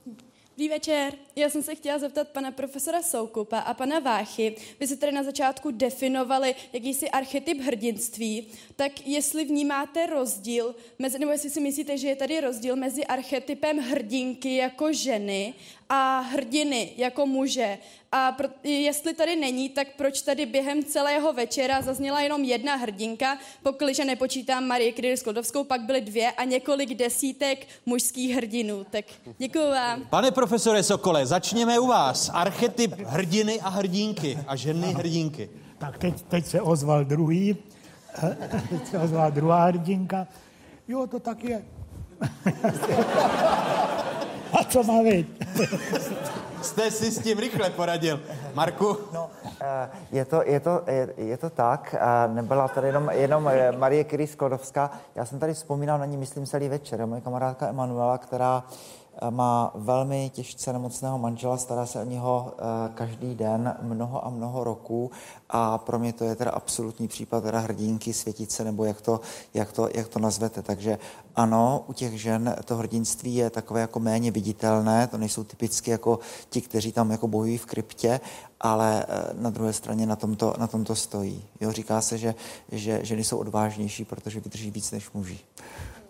Dobrý 0.56 0.68
večer. 0.68 1.14
Já 1.36 1.50
jsem 1.50 1.62
se 1.62 1.74
chtěla 1.74 1.98
zeptat 1.98 2.28
pana 2.28 2.50
profesora 2.50 3.02
Soukupa 3.02 3.58
a 3.58 3.74
pana 3.74 3.98
Váchy. 3.98 4.56
Vy 4.80 4.86
se 4.86 4.96
tady 4.96 5.12
na 5.12 5.22
začátku 5.22 5.70
definovali 5.70 6.54
jakýsi 6.72 7.10
archetyp 7.10 7.60
hrdinství, 7.60 8.46
tak 8.76 9.06
jestli 9.06 9.44
vnímáte 9.44 10.06
rozdíl, 10.06 10.74
mezi, 10.98 11.18
nebo 11.18 11.32
jestli 11.32 11.50
si 11.50 11.60
myslíte, 11.60 11.98
že 11.98 12.08
je 12.08 12.16
tady 12.16 12.40
rozdíl 12.40 12.76
mezi 12.76 13.04
archetypem 13.04 13.78
hrdinky 13.78 14.56
jako 14.56 14.92
ženy 14.92 15.54
a 15.88 16.20
hrdiny 16.20 16.92
jako 16.96 17.26
muže. 17.26 17.78
A 18.12 18.32
pro, 18.32 18.48
jestli 18.64 19.14
tady 19.14 19.36
není, 19.36 19.68
tak 19.68 19.88
proč 19.96 20.22
tady 20.22 20.46
během 20.46 20.84
celého 20.84 21.32
večera 21.32 21.82
zazněla 21.82 22.20
jenom 22.20 22.44
jedna 22.44 22.76
hrdinka, 22.76 23.38
pokud 23.62 23.98
nepočítám 24.04 24.64
Marie 24.64 24.92
Kryl 24.92 25.16
Sklodovskou, 25.16 25.64
pak 25.64 25.80
byly 25.80 26.00
dvě 26.00 26.32
a 26.32 26.44
několik 26.44 26.94
desítek 26.94 27.66
mužských 27.86 28.36
hrdinů. 28.36 28.86
Tak 28.90 29.04
děkuji 29.38 29.70
vám. 29.70 30.02
Pane 30.10 30.30
profesore 30.30 30.82
Sokole, 30.82 31.26
začněme 31.26 31.78
u 31.78 31.86
vás. 31.86 32.30
Archetyp 32.34 32.92
hrdiny 32.98 33.60
a 33.60 33.68
hrdinky 33.68 34.38
a 34.46 34.56
ženy 34.56 34.86
ano. 34.86 34.98
hrdinky. 34.98 35.50
Tak 35.78 35.98
teď, 35.98 36.22
teď 36.22 36.46
se 36.46 36.60
ozval 36.60 37.04
druhý, 37.04 37.56
teď 38.70 38.86
se 38.90 38.98
ozvala 38.98 39.30
druhá 39.30 39.64
hrdinka. 39.64 40.26
Jo, 40.88 41.06
to 41.06 41.20
tak 41.20 41.44
je. 41.44 41.64
A 44.52 44.64
co 44.64 44.82
má 44.82 45.02
být? 45.02 45.44
Jste 46.62 46.90
si 46.90 47.10
s 47.10 47.18
tím 47.18 47.38
rychle 47.38 47.70
poradil. 47.70 48.20
Marku? 48.54 48.98
No, 49.12 49.30
eh, 49.60 49.90
je 50.12 50.24
to, 50.24 50.42
je 50.44 50.60
to, 50.60 50.82
je, 50.86 51.14
je 51.16 51.36
to 51.36 51.50
tak. 51.50 51.94
Eh, 51.98 52.28
nebyla 52.34 52.68
tady 52.68 52.86
jenom, 52.86 53.10
jenom 53.12 53.48
eh, 53.48 53.72
Marie 53.72 54.04
Curie 54.04 54.26
Sklodovská. 54.26 54.90
Já 55.14 55.24
jsem 55.24 55.38
tady 55.38 55.54
vzpomínal 55.54 55.98
na 55.98 56.06
ní, 56.06 56.16
myslím, 56.16 56.46
celý 56.46 56.68
večer. 56.68 57.06
Moje 57.06 57.20
kamarádka 57.20 57.68
Emanuela, 57.68 58.18
která 58.18 58.64
má 59.30 59.70
velmi 59.74 60.30
těžce 60.34 60.72
nemocného 60.72 61.18
manžela, 61.18 61.56
stará 61.56 61.86
se 61.86 62.00
o 62.00 62.04
něho 62.04 62.54
každý 62.94 63.34
den 63.34 63.76
mnoho 63.82 64.26
a 64.26 64.30
mnoho 64.30 64.64
roků 64.64 65.10
a 65.50 65.78
pro 65.78 65.98
mě 65.98 66.12
to 66.12 66.24
je 66.24 66.36
teda 66.36 66.50
absolutní 66.50 67.08
případ 67.08 67.44
teda 67.44 67.58
hrdinky, 67.58 68.12
světice, 68.12 68.64
nebo 68.64 68.84
jak 68.84 69.00
to, 69.00 69.20
jak 69.54 69.72
to, 69.72 69.88
jak 69.94 70.08
to 70.08 70.18
nazvete. 70.18 70.62
Takže 70.62 70.98
ano, 71.36 71.84
u 71.86 71.92
těch 71.92 72.20
žen 72.20 72.56
to 72.64 72.76
hrdinství 72.76 73.34
je 73.34 73.50
takové 73.50 73.80
jako 73.80 74.00
méně 74.00 74.30
viditelné, 74.30 75.06
to 75.06 75.18
nejsou 75.18 75.44
typicky 75.44 75.90
jako 75.90 76.18
ti, 76.50 76.60
kteří 76.60 76.92
tam 76.92 77.10
jako 77.10 77.28
bojují 77.28 77.58
v 77.58 77.66
kryptě, 77.66 78.20
ale 78.60 79.04
eh, 79.08 79.34
na 79.34 79.50
druhé 79.50 79.72
straně 79.72 80.06
na 80.06 80.16
tomto, 80.16 80.54
na 80.58 80.66
tomto 80.66 80.94
stojí. 80.94 81.44
Jo, 81.60 81.72
říká 81.72 82.00
se, 82.00 82.18
že, 82.18 82.34
že 82.72 83.00
ženy 83.02 83.24
jsou 83.24 83.38
odvážnější, 83.38 84.04
protože 84.04 84.40
vydrží 84.40 84.70
víc 84.70 84.90
než 84.90 85.12
muži. 85.12 85.38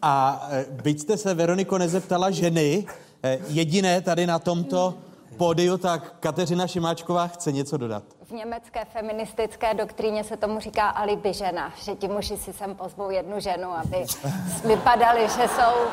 A 0.02 0.46
eh, 0.50 0.66
byť 0.70 1.00
jste 1.00 1.16
se, 1.16 1.34
Veroniko, 1.34 1.78
nezeptala 1.78 2.30
ženy, 2.30 2.86
eh, 3.22 3.38
jediné 3.48 4.00
tady 4.00 4.26
na 4.26 4.38
tomto 4.38 4.94
pódiu, 5.36 5.78
tak 5.78 6.14
Kateřina 6.20 6.66
Šimáčková 6.66 7.26
chce 7.26 7.52
něco 7.52 7.76
dodat. 7.76 8.02
V 8.24 8.30
německé 8.30 8.84
feministické 8.84 9.74
doktríně 9.74 10.24
se 10.24 10.36
tomu 10.36 10.60
říká 10.60 10.88
alibi 10.88 11.32
žena, 11.32 11.72
že 11.84 11.94
ti 11.94 12.08
muži 12.08 12.36
si 12.36 12.52
sem 12.52 12.74
pozvou 12.74 13.10
jednu 13.10 13.40
ženu, 13.40 13.70
aby 13.70 14.04
vypadali, 14.64 15.20
že 15.20 15.48
jsou 15.48 15.90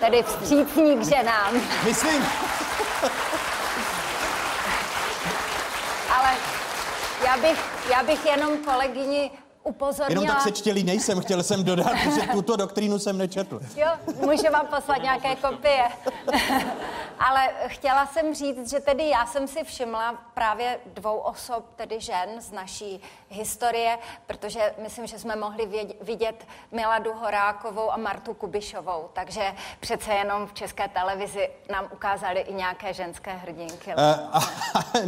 tedy 0.00 0.22
vstřícní 0.22 0.96
k 0.96 1.04
ženám. 1.04 1.54
Myslím. 1.84 2.22
Ale 6.16 6.30
já 7.24 7.36
bych, 7.36 7.58
já 7.90 8.02
bych 8.02 8.26
jenom 8.26 8.56
kolegyni 8.64 9.30
upozornila... 9.64 10.22
Jenom 10.22 10.26
tak 10.26 10.42
sečtělý 10.42 10.84
nejsem, 10.84 11.20
chtěl 11.20 11.42
jsem 11.42 11.64
dodat, 11.64 11.96
že 11.96 12.20
tuto 12.32 12.56
doktrínu 12.56 12.98
jsem 12.98 13.18
nečetl. 13.18 13.60
Jo, 13.76 13.88
můžu 14.26 14.52
vám 14.52 14.66
poslat 14.66 15.02
nějaké 15.02 15.36
kopie. 15.36 15.84
Ale 17.18 17.48
chtěla 17.66 18.06
jsem 18.06 18.34
říct, 18.34 18.70
že 18.70 18.80
tedy 18.80 19.08
já 19.08 19.26
jsem 19.26 19.48
si 19.48 19.64
všimla 19.64 20.14
právě 20.34 20.80
dvou 20.86 21.16
osob, 21.16 21.64
tedy 21.76 22.00
žen 22.00 22.28
z 22.38 22.52
naší 22.52 23.00
historie, 23.34 23.98
protože 24.26 24.74
myslím, 24.82 25.06
že 25.06 25.18
jsme 25.18 25.36
mohli 25.36 25.68
vidět 26.00 26.46
Miladu 26.72 27.12
Horákovou 27.12 27.92
a 27.92 27.96
Martu 27.96 28.34
Kubišovou, 28.34 29.08
takže 29.12 29.52
přece 29.80 30.12
jenom 30.12 30.46
v 30.46 30.52
české 30.52 30.88
televizi 30.88 31.48
nám 31.70 31.88
ukázali 31.92 32.40
i 32.40 32.54
nějaké 32.54 32.94
ženské 32.94 33.32
hrdinky. 33.32 33.90
Uh, 33.90 34.02
a, 34.32 34.40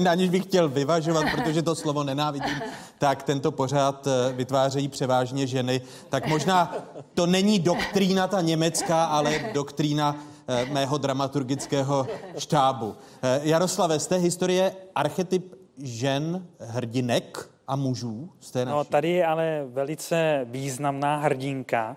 aniž 0.11 0.31
bych 0.31 0.43
chtěl 0.43 0.69
vyvažovat, 0.69 1.25
protože 1.35 1.63
to 1.63 1.75
slovo 1.75 2.05
nenávidím, 2.05 2.63
tak 2.99 3.23
tento 3.23 3.53
pořád 3.53 4.07
eh, 4.07 4.33
vytvářejí 4.33 4.89
převážně 4.89 5.47
ženy, 5.47 5.81
tak 6.09 6.27
možná 6.27 6.75
to 7.15 7.27
není 7.27 7.59
doktrína 7.59 8.29
ta 8.29 8.41
německá, 8.41 9.05
ale 9.05 9.51
doktrína 9.53 10.17
eh, 10.49 10.65
mého 10.65 10.99
dramaturgického 10.99 12.07
štábu. 12.39 12.97
Jaroslave, 13.43 14.01
z 14.01 14.07
té 14.07 14.17
historie 14.17 14.73
archetyp 14.95 15.55
žen, 15.79 16.47
hrdinek 16.61 17.49
a 17.69 17.77
mužů? 17.77 18.31
Z 18.41 18.51
té 18.51 18.65
no, 18.65 18.85
tady 18.85 19.11
je 19.11 19.27
ale 19.27 19.65
velice 19.67 20.41
významná 20.45 21.17
hrdinka, 21.17 21.97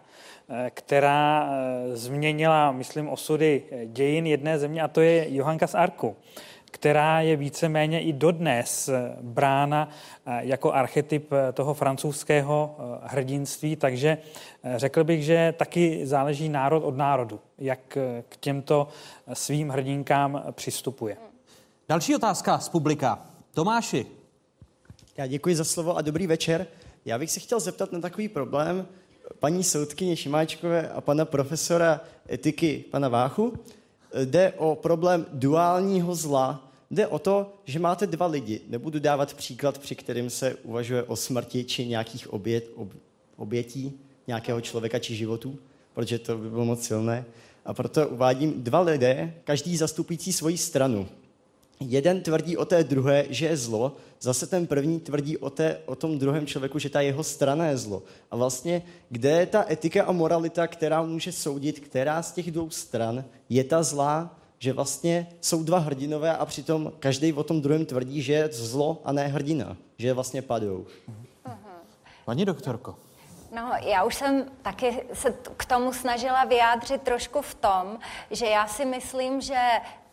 eh, 0.49 0.71
která 0.73 1.49
změnila, 1.93 2.71
myslím, 2.71 3.09
osudy 3.09 3.63
dějin 3.85 4.27
jedné 4.27 4.59
země, 4.59 4.81
a 4.81 4.87
to 4.87 5.01
je 5.01 5.35
Johanka 5.35 5.67
z 5.67 5.75
Arku 5.75 6.15
která 6.71 7.21
je 7.21 7.35
víceméně 7.35 8.01
i 8.01 8.13
dodnes 8.13 8.89
brána 9.21 9.89
eh, 10.25 10.39
jako 10.41 10.73
archetyp 10.73 11.31
eh, 11.31 11.51
toho 11.51 11.73
francouzského 11.73 12.75
eh, 12.79 12.99
hrdinství, 13.03 13.75
takže 13.75 14.17
řekl 14.75 15.03
bych, 15.03 15.23
že 15.23 15.53
taky 15.57 16.07
záleží 16.07 16.49
národ 16.49 16.83
od 16.83 16.97
národu, 16.97 17.39
jak 17.57 17.79
k 18.29 18.37
těmto 18.39 18.87
svým 19.33 19.69
hrdinkám 19.69 20.43
přistupuje. 20.51 21.17
Další 21.89 22.15
otázka 22.15 22.59
z 22.59 22.69
publika. 22.69 23.19
Tomáši. 23.53 24.18
Já 25.19 25.27
děkuji 25.27 25.55
za 25.55 25.63
slovo 25.63 25.97
a 25.97 26.01
dobrý 26.01 26.27
večer. 26.27 26.67
Já 27.05 27.19
bych 27.19 27.31
se 27.31 27.39
chtěl 27.39 27.59
zeptat 27.59 27.91
na 27.91 27.99
takový 27.99 28.29
problém 28.29 28.87
paní 29.39 29.63
soudkyně 29.63 30.15
Šimáčkové 30.15 30.89
a 30.89 31.01
pana 31.01 31.25
profesora 31.25 32.01
etiky, 32.31 32.85
pana 32.91 33.09
Váchu 33.09 33.53
jde 34.25 34.53
o 34.57 34.75
problém 34.75 35.25
duálního 35.33 36.15
zla. 36.15 36.71
Jde 36.91 37.07
o 37.07 37.19
to, 37.19 37.53
že 37.65 37.79
máte 37.79 38.07
dva 38.07 38.27
lidi. 38.27 38.61
Nebudu 38.67 38.99
dávat 38.99 39.33
příklad, 39.33 39.77
při 39.77 39.95
kterým 39.95 40.29
se 40.29 40.55
uvažuje 40.55 41.03
o 41.03 41.15
smrti 41.15 41.63
či 41.63 41.87
nějakých 41.87 42.33
obět, 42.33 42.69
ob, 42.75 42.89
obětí 43.35 43.99
nějakého 44.27 44.61
člověka 44.61 44.99
či 44.99 45.15
životu, 45.15 45.59
protože 45.93 46.19
to 46.19 46.37
by 46.37 46.49
bylo 46.49 46.65
moc 46.65 46.83
silné. 46.83 47.25
A 47.65 47.73
proto 47.73 48.09
uvádím 48.09 48.63
dva 48.63 48.79
lidé, 48.79 49.33
každý 49.43 49.77
zastupující 49.77 50.33
svoji 50.33 50.57
stranu. 50.57 51.07
Jeden 51.79 52.21
tvrdí 52.21 52.57
o 52.57 52.65
té 52.65 52.83
druhé, 52.83 53.25
že 53.29 53.45
je 53.45 53.57
zlo, 53.57 53.95
zase 54.21 54.47
ten 54.47 54.67
první 54.67 54.99
tvrdí 54.99 55.37
o, 55.37 55.49
té, 55.49 55.79
o 55.85 55.95
tom 55.95 56.19
druhém 56.19 56.47
člověku, 56.47 56.79
že 56.79 56.89
ta 56.89 57.01
jeho 57.01 57.23
strana 57.23 57.65
je 57.65 57.77
zlo. 57.77 58.03
A 58.31 58.35
vlastně, 58.35 58.81
kde 59.09 59.29
je 59.29 59.45
ta 59.45 59.65
etika 59.71 60.03
a 60.03 60.11
moralita, 60.11 60.67
která 60.67 61.03
může 61.03 61.31
soudit, 61.31 61.79
která 61.79 62.23
z 62.23 62.31
těch 62.31 62.51
dvou 62.51 62.69
stran 62.69 63.25
je 63.49 63.63
ta 63.63 63.83
zlá, 63.83 64.39
že 64.59 64.73
vlastně 64.73 65.27
jsou 65.41 65.63
dva 65.63 65.79
hrdinové 65.79 66.37
a 66.37 66.45
přitom 66.45 66.91
každý 66.99 67.33
o 67.33 67.43
tom 67.43 67.61
druhém 67.61 67.85
tvrdí, 67.85 68.21
že 68.21 68.33
je 68.33 68.49
zlo 68.51 69.01
a 69.05 69.11
ne 69.11 69.27
hrdina, 69.27 69.77
že 69.97 70.13
vlastně 70.13 70.41
padou. 70.41 70.85
Paní 72.25 72.45
doktorko. 72.45 72.95
No, 73.55 73.71
já 73.83 74.03
už 74.03 74.15
jsem 74.15 74.45
taky 74.61 75.03
se 75.13 75.33
k 75.57 75.65
tomu 75.65 75.93
snažila 75.93 76.45
vyjádřit 76.45 77.01
trošku 77.01 77.41
v 77.41 77.53
tom, 77.55 77.99
že 78.31 78.45
já 78.45 78.67
si 78.67 78.85
myslím, 78.85 79.41
že 79.41 79.59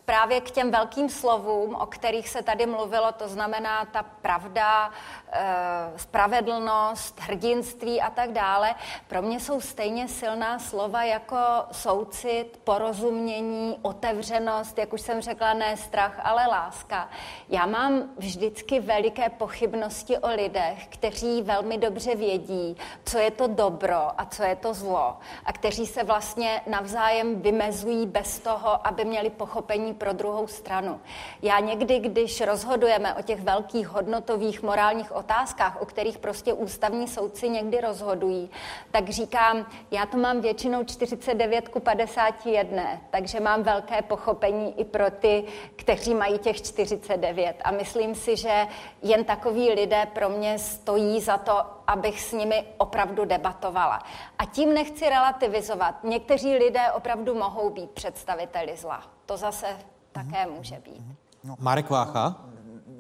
právě 0.07 0.41
k 0.41 0.51
těm 0.51 0.71
velkým 0.71 1.09
slovům, 1.09 1.75
o 1.75 1.87
kterých 1.87 2.29
se 2.29 2.43
tady 2.43 2.67
mluvilo, 2.67 3.13
to 3.13 3.29
znamená 3.29 3.85
ta 3.85 4.03
pravda, 4.03 4.91
Eh, 5.33 5.93
spravedlnost, 5.97 7.21
hrdinství 7.21 8.01
a 8.01 8.11
tak 8.11 8.33
dále, 8.33 8.75
pro 9.09 9.23
mě 9.23 9.41
jsou 9.41 9.61
stejně 9.61 10.09
silná 10.09 10.59
slova 10.59 11.05
jako 11.05 11.37
soucit, 11.73 12.61
porozumění, 12.65 13.79
otevřenost, 13.83 14.79
jak 14.79 14.93
už 14.93 15.01
jsem 15.01 15.21
řekla, 15.21 15.55
ne 15.55 15.77
strach, 15.77 16.21
ale 16.23 16.47
láska. 16.47 17.09
Já 17.49 17.67
mám 17.67 18.03
vždycky 18.17 18.81
veliké 18.81 19.29
pochybnosti 19.29 20.19
o 20.19 20.29
lidech, 20.29 20.87
kteří 20.89 21.43
velmi 21.43 21.79
dobře 21.79 22.15
vědí, 22.15 22.77
co 23.05 23.19
je 23.19 23.31
to 23.31 23.47
dobro 23.47 24.21
a 24.21 24.25
co 24.25 24.43
je 24.43 24.57
to 24.57 24.75
zlo 24.75 25.17
a 25.45 25.53
kteří 25.53 25.87
se 25.87 26.05
vlastně 26.05 26.63
navzájem 26.67 27.41
vymezují 27.41 28.07
bez 28.07 28.39
toho, 28.39 28.87
aby 28.87 29.05
měli 29.05 29.31
pochopení 29.31 29.95
pro 29.97 30.13
druhou 30.13 30.47
stranu. 30.47 31.01
Já 31.43 31.61
někdy, 31.61 31.99
když 31.99 32.41
rozhodujeme 32.41 33.15
o 33.15 33.23
těch 33.23 33.41
velkých 33.41 33.89
hodnotových 33.89 34.63
morálních 34.63 35.13
otázkách, 35.13 35.83
o 35.83 35.87
kterých 35.87 36.19
prostě 36.19 36.53
ústavní 36.53 37.09
soudci 37.09 37.49
někdy 37.49 37.81
rozhodují, 37.81 38.51
tak 38.91 39.09
říkám, 39.09 39.67
já 39.91 40.07
to 40.07 40.17
mám 40.17 40.41
většinou 40.41 40.85
49 40.85 41.69
ku 41.69 41.81
51, 41.81 42.83
takže 43.11 43.41
mám 43.41 43.63
velké 43.63 44.03
pochopení 44.03 44.81
i 44.81 44.85
pro 44.85 45.11
ty, 45.11 45.45
kteří 45.77 46.15
mají 46.15 46.39
těch 46.39 46.63
49. 46.63 47.57
A 47.65 47.71
myslím 47.71 48.15
si, 48.15 48.37
že 48.37 48.67
jen 49.03 49.25
takoví 49.25 49.71
lidé 49.71 50.07
pro 50.13 50.29
mě 50.29 50.59
stojí 50.59 51.21
za 51.21 51.39
to, 51.39 51.53
abych 51.87 52.21
s 52.21 52.33
nimi 52.33 52.65
opravdu 52.77 53.25
debatovala. 53.25 54.03
A 54.39 54.45
tím 54.45 54.75
nechci 54.75 55.09
relativizovat. 55.09 56.05
Někteří 56.05 56.57
lidé 56.57 56.93
opravdu 56.93 57.35
mohou 57.35 57.71
být 57.71 57.91
představiteli 57.91 58.77
zla. 58.77 59.16
To 59.27 59.37
zase 59.37 59.67
také 60.13 60.47
může 60.47 60.81
být. 60.85 61.03
No. 61.45 61.57
Marek 61.59 61.91
Vácha? 61.91 62.45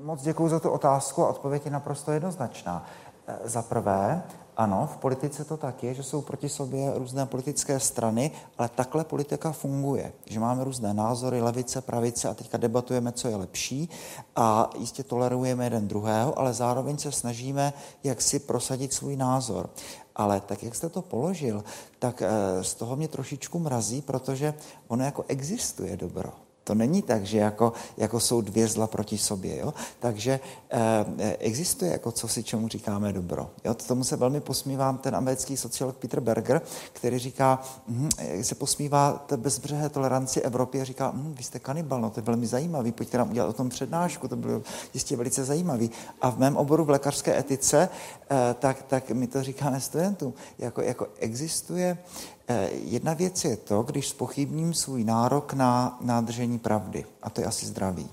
Moc 0.00 0.22
děkuji 0.22 0.48
za 0.48 0.60
tu 0.60 0.70
otázku 0.70 1.24
a 1.24 1.28
odpověď 1.28 1.64
je 1.64 1.70
naprosto 1.70 2.12
jednoznačná. 2.12 2.86
E, 3.26 3.48
za 3.48 3.62
prvé, 3.62 4.22
ano, 4.56 4.88
v 4.92 4.96
politice 4.96 5.44
to 5.44 5.56
tak 5.56 5.82
je, 5.82 5.94
že 5.94 6.02
jsou 6.02 6.22
proti 6.22 6.48
sobě 6.48 6.92
různé 6.94 7.26
politické 7.26 7.80
strany, 7.80 8.30
ale 8.58 8.68
takhle 8.68 9.04
politika 9.04 9.52
funguje, 9.52 10.12
že 10.26 10.40
máme 10.40 10.64
různé 10.64 10.94
názory, 10.94 11.42
levice, 11.42 11.80
pravice 11.80 12.28
a 12.28 12.34
teďka 12.34 12.58
debatujeme, 12.58 13.12
co 13.12 13.28
je 13.28 13.36
lepší 13.36 13.90
a 14.36 14.70
jistě 14.78 15.02
tolerujeme 15.02 15.64
jeden 15.64 15.88
druhého, 15.88 16.38
ale 16.38 16.52
zároveň 16.52 16.98
se 16.98 17.12
snažíme 17.12 17.72
jak 18.04 18.22
si 18.22 18.38
prosadit 18.38 18.92
svůj 18.92 19.16
názor. 19.16 19.70
Ale 20.16 20.40
tak, 20.40 20.62
jak 20.62 20.74
jste 20.74 20.88
to 20.88 21.02
položil, 21.02 21.64
tak 21.98 22.22
e, 22.22 22.28
z 22.64 22.74
toho 22.74 22.96
mě 22.96 23.08
trošičku 23.08 23.58
mrazí, 23.58 24.02
protože 24.02 24.54
ono 24.88 25.04
jako 25.04 25.24
existuje 25.28 25.96
dobro. 25.96 26.45
To 26.66 26.74
není 26.74 27.02
tak, 27.02 27.26
že 27.26 27.38
jako, 27.38 27.72
jako 27.96 28.20
jsou 28.20 28.40
dvě 28.40 28.68
zla 28.68 28.86
proti 28.86 29.18
sobě. 29.18 29.58
Jo? 29.58 29.74
Takže 29.98 30.40
eh, 30.70 31.36
existuje 31.38 31.92
jako 31.92 32.12
co 32.12 32.28
si 32.28 32.42
čemu 32.42 32.68
říkáme 32.68 33.12
dobro. 33.12 33.50
Jo? 33.64 33.74
Tomu 33.74 34.04
se 34.04 34.16
velmi 34.16 34.40
posmívám 34.40 34.98
ten 34.98 35.16
americký 35.16 35.56
sociolog 35.56 35.96
Peter 35.96 36.20
Berger, 36.20 36.62
který 36.92 37.18
říká, 37.18 37.62
hm, 37.88 38.08
se 38.42 38.54
posmívá 38.54 39.12
té 39.26 39.36
bezbřehé 39.36 39.88
toleranci 39.88 40.40
Evropy 40.40 40.80
a 40.80 40.84
říká, 40.84 41.12
hm, 41.14 41.34
vy 41.36 41.42
jste 41.42 41.58
kanibal, 41.58 42.00
no 42.00 42.10
to 42.10 42.20
je 42.20 42.24
velmi 42.24 42.46
zajímavý, 42.46 42.92
pojďte 42.92 43.18
nám 43.18 43.30
udělat 43.30 43.48
o 43.48 43.52
tom 43.52 43.68
přednášku, 43.68 44.28
to 44.28 44.36
bylo 44.36 44.62
jistě 44.94 45.16
velice 45.16 45.44
zajímavý. 45.44 45.90
A 46.20 46.30
v 46.30 46.38
mém 46.38 46.56
oboru 46.56 46.84
v 46.84 46.90
lékařské 46.90 47.38
etice, 47.38 47.88
eh, 48.30 48.54
tak, 48.58 48.82
tak 48.82 49.10
my 49.10 49.26
to 49.26 49.42
říkáme 49.42 49.80
studentům, 49.80 50.34
jako, 50.58 50.82
jako 50.82 51.06
existuje 51.18 51.98
Eh, 51.98 52.35
jedna 52.84 53.14
věc 53.14 53.44
je 53.44 53.56
to, 53.56 53.82
když 53.82 54.08
spochybním 54.08 54.74
svůj 54.74 55.04
nárok 55.04 55.52
na 55.52 55.98
nádržení 56.00 56.58
pravdy. 56.58 57.04
A 57.22 57.30
to 57.30 57.40
je 57.40 57.46
asi 57.46 57.66
zdravý. 57.66 58.08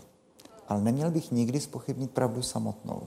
Ale 0.67 0.81
neměl 0.81 1.11
bych 1.11 1.31
nikdy 1.31 1.59
spochybnit 1.59 2.11
pravdu 2.11 2.41
samotnou. 2.41 3.01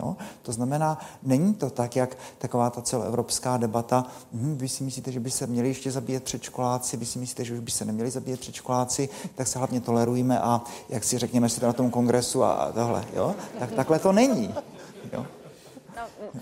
Jo? 0.00 0.16
To 0.42 0.52
znamená, 0.52 0.98
není 1.22 1.54
to 1.54 1.70
tak, 1.70 1.96
jak 1.96 2.16
taková 2.38 2.70
ta 2.70 2.82
celoevropská 2.82 3.56
debata, 3.56 4.06
hm, 4.32 4.56
vy 4.58 4.68
si 4.68 4.84
myslíte, 4.84 5.12
že 5.12 5.20
by 5.20 5.30
se 5.30 5.46
měli 5.46 5.68
ještě 5.68 5.90
zabíjet 5.90 6.24
předškoláci, 6.24 6.96
vy 6.96 7.06
si 7.06 7.18
myslíte, 7.18 7.44
že 7.44 7.54
už 7.54 7.60
by 7.60 7.70
se 7.70 7.84
neměli 7.84 8.10
zabíjet 8.10 8.40
předškoláci, 8.40 9.08
tak 9.34 9.46
se 9.46 9.58
hlavně 9.58 9.80
tolerujeme 9.80 10.40
a 10.40 10.62
jak 10.88 11.04
si 11.04 11.18
řekněme 11.18 11.48
si 11.48 11.60
to 11.60 11.66
na 11.66 11.72
tom 11.72 11.90
kongresu 11.90 12.44
a 12.44 12.72
tohle. 12.72 13.04
Jo? 13.14 13.34
Tak 13.58 13.72
takhle 13.72 13.98
to 13.98 14.12
není. 14.12 14.54
Jo? 15.12 15.26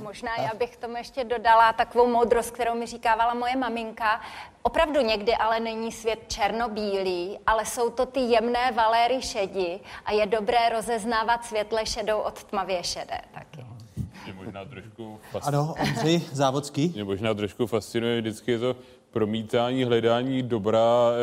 Možná 0.03 0.31
já 0.37 0.51
bych 0.59 0.77
tomu 0.77 0.97
ještě 0.97 1.25
dodala 1.25 1.73
takovou 1.73 2.07
moudrost, 2.07 2.51
kterou 2.51 2.75
mi 2.75 2.87
říkávala 2.87 3.35
moje 3.35 3.57
maminka. 3.57 4.21
Opravdu 4.63 5.01
někdy 5.01 5.35
ale 5.35 5.61
není 5.61 5.93
svět 5.93 6.19
černobílý, 6.29 7.39
ale 7.47 7.67
jsou 7.67 7.91
to 7.91 8.07
ty 8.07 8.21
jemné 8.21 8.73
valéry 8.73 9.23
šedi 9.23 9.81
a 10.05 10.13
je 10.13 10.27
dobré 10.27 10.69
rozeznávat 10.69 11.45
světle 11.45 11.87
šedou 11.87 12.19
od 12.19 12.45
tmavě 12.45 12.85
šedé 12.85 13.21
taky. 13.35 13.67
Mě 14.25 14.33
možná 14.35 14.65
trošku 14.65 15.21
fascinuje. 15.31 15.63
Ano, 15.63 15.75
Ondřej 15.81 16.23
Závodský. 16.33 16.89
Mě 16.89 17.05
možná 17.05 17.35
trošku 17.35 17.67
fascinuje 17.67 18.21
vždycky 18.21 18.59
to 18.59 18.77
promítání, 19.13 19.85
hledání 19.85 20.43
dobra 20.43 20.81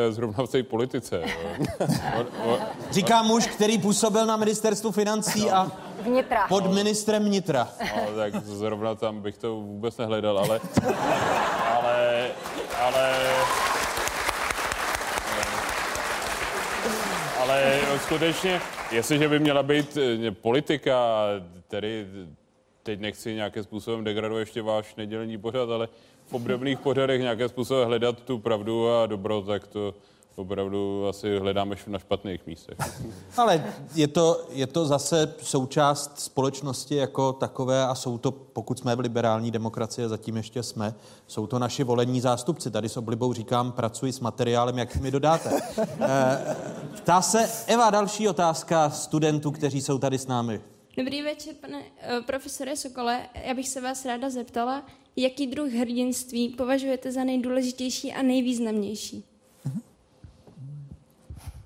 eh, 0.08 0.12
zrovna 0.12 0.46
v 0.46 0.50
té 0.50 0.62
politice. 0.62 1.22
on, 2.18 2.26
on, 2.44 2.58
Říká 2.90 3.22
muž, 3.22 3.46
který 3.46 3.78
působil 3.78 4.26
na 4.26 4.36
ministerstvu 4.36 4.90
financí 4.90 5.40
no. 5.40 5.56
a 5.56 5.72
vnitra. 6.02 6.46
pod 6.48 6.72
ministrem 6.74 7.24
vnitra. 7.24 7.68
No, 7.96 8.16
tak 8.16 8.44
zrovna 8.44 8.94
tam 8.94 9.20
bych 9.20 9.38
to 9.38 9.56
vůbec 9.56 9.96
nehledal, 9.96 10.38
ale... 10.38 10.60
ale, 11.66 12.28
ale 12.80 13.16
ale 17.40 17.98
skutečně, 17.98 18.60
jestliže 18.92 19.28
by 19.28 19.38
měla 19.38 19.62
být 19.62 19.96
eh, 19.96 20.30
politika, 20.30 21.26
tedy 21.68 22.06
teď 22.82 23.00
nechci 23.00 23.34
nějakým 23.34 23.62
způsobem 23.62 24.04
degradovat 24.04 24.40
ještě 24.40 24.62
váš 24.62 24.94
nedělní 24.94 25.38
pořad, 25.38 25.70
ale 25.70 25.88
obdobných 26.32 26.78
pořadech 26.78 27.20
nějakým 27.20 27.48
způsobem 27.48 27.88
hledat 27.88 28.20
tu 28.20 28.38
pravdu 28.38 28.90
a 28.90 29.06
dobro, 29.06 29.42
tak 29.42 29.66
to 29.66 29.94
opravdu 30.36 31.08
asi 31.08 31.38
hledáme 31.38 31.76
na 31.86 31.98
špatných 31.98 32.46
místech. 32.46 32.78
Ale 33.36 33.64
je 33.94 34.08
to, 34.08 34.46
je 34.50 34.66
to 34.66 34.86
zase 34.86 35.34
součást 35.42 36.20
společnosti 36.20 36.94
jako 36.94 37.32
takové 37.32 37.86
a 37.86 37.94
jsou 37.94 38.18
to, 38.18 38.30
pokud 38.30 38.78
jsme 38.78 38.96
v 38.96 39.00
liberální 39.00 39.50
demokracii, 39.50 40.08
zatím 40.08 40.36
ještě 40.36 40.62
jsme, 40.62 40.94
jsou 41.26 41.46
to 41.46 41.58
naši 41.58 41.84
volení 41.84 42.20
zástupci. 42.20 42.70
Tady 42.70 42.88
s 42.88 42.96
oblibou 42.96 43.32
říkám, 43.32 43.72
pracuji 43.72 44.12
s 44.12 44.20
materiálem, 44.20 44.78
jak 44.78 44.96
mi 44.96 45.10
dodáte. 45.10 45.60
Eh, 46.00 46.56
ptá 46.96 47.22
se 47.22 47.50
Eva 47.66 47.90
další 47.90 48.28
otázka 48.28 48.90
studentů, 48.90 49.50
kteří 49.50 49.80
jsou 49.80 49.98
tady 49.98 50.18
s 50.18 50.26
námi. 50.26 50.60
Dobrý 50.96 51.22
večer, 51.22 51.54
pane 51.60 51.78
uh, 51.78 52.24
profesore 52.26 52.76
Sokole. 52.76 53.20
Já 53.44 53.54
bych 53.54 53.68
se 53.68 53.80
vás 53.80 54.04
ráda 54.04 54.30
zeptala, 54.30 54.82
jaký 55.20 55.46
druh 55.46 55.72
hrdinství 55.72 56.48
považujete 56.48 57.12
za 57.12 57.24
nejdůležitější 57.24 58.12
a 58.12 58.22
nejvýznamnější? 58.22 59.24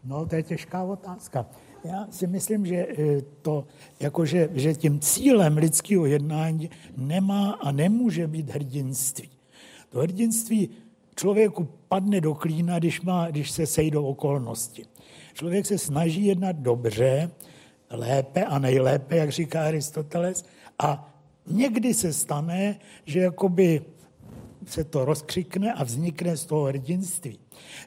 No, 0.04 0.26
to 0.26 0.36
je 0.36 0.42
těžká 0.42 0.82
otázka. 0.82 1.46
Já 1.84 2.06
si 2.10 2.26
myslím, 2.26 2.66
že 2.66 2.76
eh, 2.76 3.22
to, 3.42 3.66
jakože, 4.00 4.48
že 4.52 4.74
tím 4.74 5.00
cílem 5.00 5.56
lidského 5.56 6.06
jednání 6.06 6.70
nemá 6.96 7.50
a 7.52 7.72
nemůže 7.72 8.26
být 8.26 8.50
hrdinství. 8.50 9.30
To 9.90 9.98
hrdinství 9.98 10.68
člověku 11.16 11.68
padne 11.88 12.20
do 12.20 12.34
klína, 12.34 12.78
když, 12.78 13.00
má, 13.00 13.30
když 13.30 13.50
se 13.50 13.66
sejdou 13.66 14.06
okolnosti. 14.06 14.84
Člověk 15.34 15.66
se 15.66 15.78
snaží 15.78 16.26
jednat 16.26 16.56
dobře, 16.56 17.30
lépe 17.90 18.44
a 18.44 18.58
nejlépe, 18.58 19.16
jak 19.16 19.30
říká 19.30 19.64
Aristoteles, 19.64 20.44
a 20.78 21.13
někdy 21.46 21.94
se 21.94 22.12
stane, 22.12 22.78
že 23.04 23.20
jakoby 23.20 23.82
se 24.66 24.84
to 24.84 25.04
rozkřikne 25.04 25.72
a 25.72 25.84
vznikne 25.84 26.36
z 26.36 26.44
toho 26.46 26.64
hrdinství. 26.64 27.38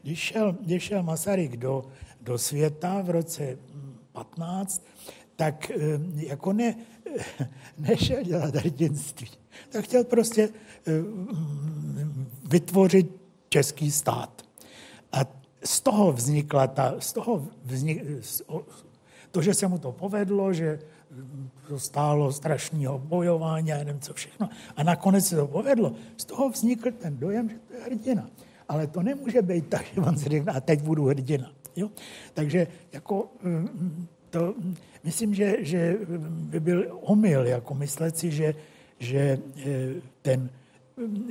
Když 0.04 0.20
šel, 0.20 0.58
když 0.62 0.84
šel 0.84 1.04
Masaryk 1.04 1.58
do, 1.58 1.84
do 2.22 2.38
světa 2.38 3.02
v 3.02 3.10
roce 3.10 3.58
15, 4.12 4.86
tak 5.36 5.72
eh, 5.72 5.76
jako 6.16 6.54
ne, 6.54 6.76
nešel 7.78 8.24
dělat 8.24 8.56
hrdinství. 8.56 9.28
Tak 9.70 9.86
chtěl 9.86 10.04
prostě 10.04 10.50
eh, 10.88 10.92
vytvořit 12.50 13.12
český 13.50 13.92
stát. 13.92 14.42
A 15.12 15.20
z 15.64 15.82
toho 15.82 16.14
vznikla 16.14 16.68
ta, 16.68 16.96
z 17.00 17.14
toho 17.14 17.48
vznik, 17.64 18.04
to, 19.32 19.42
že 19.42 19.54
se 19.54 19.68
mu 19.68 19.78
to 19.78 19.92
povedlo, 19.92 20.54
že 20.54 20.80
stálo 21.78 22.32
strašného 22.32 23.00
bojování 23.00 23.74
a 23.74 23.78
nevím 23.78 24.00
co 24.00 24.14
všechno. 24.14 24.50
A 24.76 24.84
nakonec 24.84 25.28
se 25.28 25.36
to 25.36 25.48
povedlo. 25.48 25.94
Z 26.18 26.26
toho 26.26 26.50
vznikl 26.50 26.92
ten 26.92 27.18
dojem, 27.18 27.50
že 27.50 27.56
to 27.68 27.74
je 27.74 27.84
hrdina. 27.84 28.30
Ale 28.70 28.88
to 28.88 29.04
nemůže 29.04 29.42
být 29.42 29.68
tak, 29.68 29.86
že 29.96 30.02
on 30.02 30.18
si 30.18 30.30
řekne, 30.30 30.54
a 30.54 30.62
teď 30.62 30.82
budu 30.82 31.06
hrdina. 31.06 31.52
Jo? 31.76 31.90
Takže 32.34 32.68
jako 32.92 33.32
mm, 33.44 34.08
to, 34.30 34.56
myslím, 35.04 35.34
že, 35.34 35.56
že 35.60 35.98
by 36.30 36.60
byl 36.60 37.00
omyl 37.02 37.48
jako 37.48 37.74
myslet 37.74 38.18
si, 38.18 38.32
že, 38.32 38.56
že 39.00 39.20
e, 39.20 39.94
ten 40.22 40.50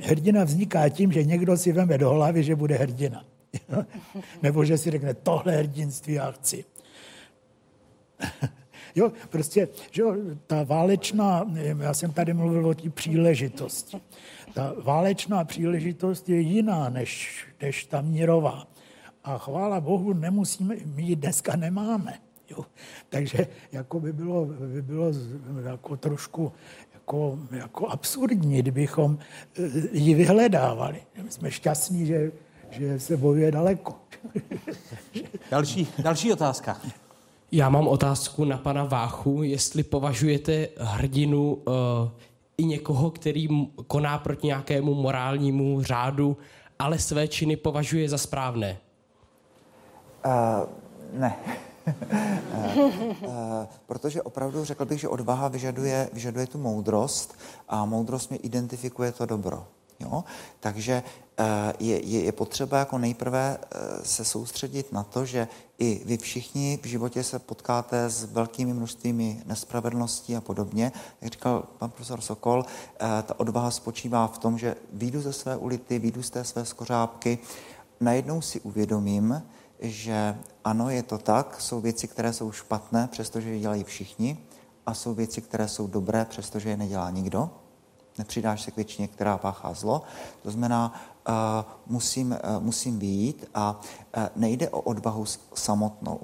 hrdina 0.01 0.43
vzniká 0.43 0.89
tím, 0.89 1.11
že 1.11 1.23
někdo 1.23 1.57
si 1.57 1.71
veme 1.71 1.97
do 1.97 2.09
hlavy, 2.09 2.43
že 2.43 2.55
bude 2.55 2.75
hrdina. 2.75 3.25
Nebo 4.41 4.65
že 4.65 4.77
si 4.77 4.91
řekne, 4.91 5.13
tohle 5.13 5.55
hrdinství 5.55 6.13
já 6.13 6.31
chci. 6.31 6.65
Jo, 8.97 9.11
prostě, 9.29 9.67
že 9.91 10.01
jo, 10.01 10.15
ta 10.47 10.63
válečná, 10.63 11.45
já 11.79 11.93
jsem 11.93 12.13
tady 12.13 12.33
mluvil 12.33 12.67
o 12.67 12.73
té 12.73 12.89
příležitosti. 12.89 14.01
Ta 14.53 14.73
válečná 14.83 15.43
příležitost 15.43 16.29
je 16.29 16.39
jiná 16.39 16.89
než, 16.89 17.41
než 17.61 17.85
ta 17.85 18.01
mírová. 18.01 18.67
A 19.23 19.37
chvála 19.37 19.81
Bohu, 19.81 20.13
nemusíme, 20.13 20.75
my 20.85 21.03
ji 21.03 21.15
dneska 21.15 21.55
nemáme. 21.55 22.13
Jo. 22.49 22.65
Takže 23.09 23.47
jako 23.71 23.99
by 23.99 24.13
bylo, 24.13 24.45
by 24.45 24.81
bylo 24.81 25.11
jako 25.65 25.97
trošku 25.97 26.51
jako, 26.93 27.39
jako 27.51 27.87
absurdní, 27.87 28.59
kdybychom 28.59 29.17
eh, 29.59 29.61
ji 29.91 30.13
vyhledávali. 30.13 31.01
My 31.23 31.31
jsme 31.31 31.51
šťastní, 31.51 32.05
že, 32.05 32.31
že 32.69 32.99
se 32.99 33.17
bojuje 33.17 33.51
daleko. 33.51 33.95
Další, 35.51 35.87
další 35.99 36.33
otázka. 36.33 36.81
Já 37.51 37.69
mám 37.69 37.87
otázku 37.87 38.45
na 38.45 38.57
pana 38.57 38.83
Váchu, 38.83 39.43
jestli 39.43 39.83
považujete 39.83 40.67
hrdinu 40.77 41.53
uh, 41.53 41.73
i 42.57 42.65
někoho, 42.65 43.11
který 43.11 43.47
koná 43.87 44.17
proti 44.17 44.47
nějakému 44.47 44.93
morálnímu 44.93 45.83
řádu, 45.83 46.37
ale 46.79 46.99
své 46.99 47.27
činy 47.27 47.55
považuje 47.55 48.09
za 48.09 48.17
správné. 48.17 48.77
Uh, 50.25 50.69
ne. 51.19 51.35
uh, 51.87 52.83
uh, 53.21 53.31
protože 53.85 54.21
opravdu 54.21 54.65
řekl 54.65 54.85
bych, 54.85 54.99
že 54.99 55.07
odvaha 55.07 55.47
vyžaduje, 55.47 56.09
vyžaduje 56.13 56.47
tu 56.47 56.57
moudrost 56.57 57.37
a 57.69 57.85
moudrost 57.85 58.29
mě 58.29 58.39
identifikuje 58.39 59.11
to 59.11 59.25
dobro. 59.25 59.65
Jo? 59.99 60.23
Takže 60.59 61.03
eh, 61.37 61.73
je, 61.79 62.05
je, 62.05 62.23
je 62.23 62.31
potřeba 62.31 62.77
jako 62.77 62.97
nejprve 62.97 63.57
eh, 63.61 63.77
se 64.05 64.25
soustředit 64.25 64.91
na 64.91 65.03
to, 65.03 65.25
že 65.25 65.47
i 65.79 66.01
vy 66.05 66.17
všichni 66.17 66.79
v 66.83 66.85
životě 66.85 67.23
se 67.23 67.39
potkáte 67.39 68.09
s 68.09 68.23
velkými 68.23 68.73
množstvími 68.73 69.41
nespravedlností 69.45 70.35
a 70.35 70.41
podobně. 70.41 70.91
Jak 71.21 71.31
říkal 71.31 71.63
pan 71.77 71.89
profesor 71.89 72.21
Sokol, 72.21 72.65
eh, 72.65 73.23
ta 73.23 73.39
odvaha 73.39 73.71
spočívá 73.71 74.27
v 74.27 74.37
tom, 74.37 74.57
že 74.57 74.75
výjdu 74.93 75.21
ze 75.21 75.33
své 75.33 75.57
ulity, 75.57 75.99
výjdu 75.99 76.23
z 76.23 76.29
té 76.29 76.43
své 76.43 76.65
skořápky, 76.65 77.39
najednou 77.99 78.41
si 78.41 78.59
uvědomím, 78.59 79.43
že 79.79 80.37
ano, 80.63 80.89
je 80.89 81.03
to 81.03 81.17
tak, 81.17 81.61
jsou 81.61 81.81
věci, 81.81 82.07
které 82.07 82.33
jsou 82.33 82.51
špatné, 82.51 83.07
přestože 83.11 83.49
je 83.49 83.59
dělají 83.59 83.83
všichni, 83.83 84.37
a 84.85 84.93
jsou 84.93 85.13
věci, 85.13 85.41
které 85.41 85.67
jsou 85.67 85.87
dobré, 85.87 86.25
přestože 86.25 86.69
je 86.69 86.77
nedělá 86.77 87.09
nikdo 87.09 87.49
nepřidáš 88.17 88.61
se 88.61 88.71
k 88.71 88.75
většině, 88.75 89.07
která 89.07 89.37
páchá 89.37 89.73
zlo. 89.73 90.01
To 90.43 90.51
znamená, 90.51 90.93
uh, 91.29 91.35
musím, 91.87 92.31
uh, 92.31 92.63
musím 92.63 92.99
výjít 92.99 93.45
a 93.53 93.79
uh, 94.17 94.23
nejde 94.35 94.69
o 94.69 94.81
odvahu 94.81 95.25
samotnou. 95.53 96.19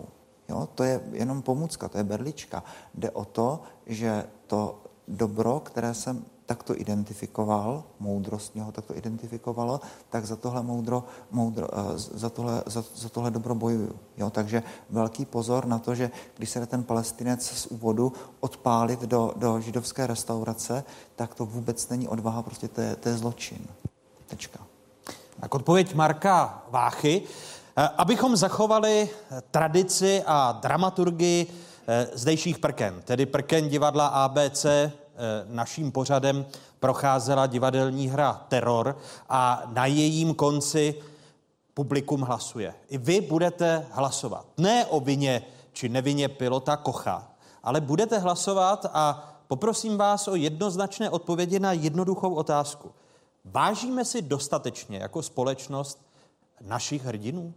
Jo? 0.50 0.68
To 0.76 0.84
je 0.84 1.02
jenom 1.12 1.42
pomůcka, 1.42 1.90
to 1.90 1.98
je 1.98 2.04
berlička. 2.04 2.64
Jde 2.94 3.12
o 3.12 3.26
to, 3.26 3.62
že 3.86 4.26
to 4.48 4.82
dobro, 5.08 5.60
které 5.60 5.94
jsem 5.94 6.26
takto 6.54 6.78
identifikoval, 6.78 7.84
moudrost 8.00 8.54
mě 8.54 8.64
ho 8.64 8.72
takto 8.72 8.98
identifikovalo, 8.98 9.82
tak 10.10 10.26
za 10.26 10.36
tohle 10.36 10.64
moudro, 10.64 11.04
moudro 11.32 11.68
za, 11.96 12.30
tohle, 12.30 12.64
za, 12.66 12.84
za 12.96 13.10
tohle 13.10 13.32
dobro 13.32 13.56
bojuju. 13.56 13.96
Jo? 14.18 14.30
Takže 14.30 14.64
velký 14.90 15.26
pozor 15.26 15.66
na 15.66 15.80
to, 15.80 15.96
že 15.96 16.12
když 16.38 16.50
se 16.50 16.66
ten 16.66 16.84
palestinec 16.84 17.42
z 17.42 17.66
úvodu 17.66 18.14
odpálit 18.40 19.02
do, 19.02 19.34
do 19.36 19.60
židovské 19.60 20.08
restaurace, 20.08 20.84
tak 21.16 21.34
to 21.34 21.46
vůbec 21.46 21.90
není 21.90 22.08
odvaha, 22.08 22.42
prostě 22.42 22.68
to 22.68 22.82
je, 22.82 22.96
to 22.96 23.10
je 23.10 23.18
zločin. 23.18 23.68
Tečka. 24.28 24.60
Tak 25.40 25.56
odpověď 25.56 25.96
Marka 25.96 26.64
Váchy. 26.70 27.22
Eh, 27.78 27.90
abychom 27.98 28.36
zachovali 28.36 29.10
eh, 29.10 29.42
tradici 29.52 30.24
a 30.26 30.52
dramaturgii 30.52 31.48
eh, 31.88 32.08
zdejších 32.14 32.58
prken, 32.60 33.02
tedy 33.06 33.26
prken 33.26 33.70
divadla 33.70 34.08
ABC, 34.08 34.66
naším 35.48 35.92
pořadem 35.92 36.46
procházela 36.80 37.48
divadelní 37.48 38.08
hra 38.08 38.46
Teror 38.48 38.98
a 39.30 39.64
na 39.74 39.86
jejím 39.86 40.34
konci 40.34 40.96
publikum 41.74 42.22
hlasuje. 42.22 42.74
I 42.90 42.98
vy 42.98 43.22
budete 43.22 43.86
hlasovat. 43.92 44.46
Ne 44.58 44.86
o 44.86 45.00
vině 45.00 45.42
či 45.74 45.90
nevině 45.90 46.30
pilota 46.30 46.78
Kocha, 46.78 47.32
ale 47.64 47.82
budete 47.82 48.20
hlasovat 48.20 48.86
a 48.94 49.34
poprosím 49.48 49.98
vás 49.98 50.28
o 50.28 50.36
jednoznačné 50.36 51.10
odpovědi 51.10 51.60
na 51.60 51.72
jednoduchou 51.72 52.34
otázku. 52.34 52.92
Vážíme 53.46 54.06
si 54.06 54.22
dostatečně 54.22 54.98
jako 54.98 55.22
společnost 55.22 56.06
našich 56.62 57.06
hrdinů? 57.06 57.54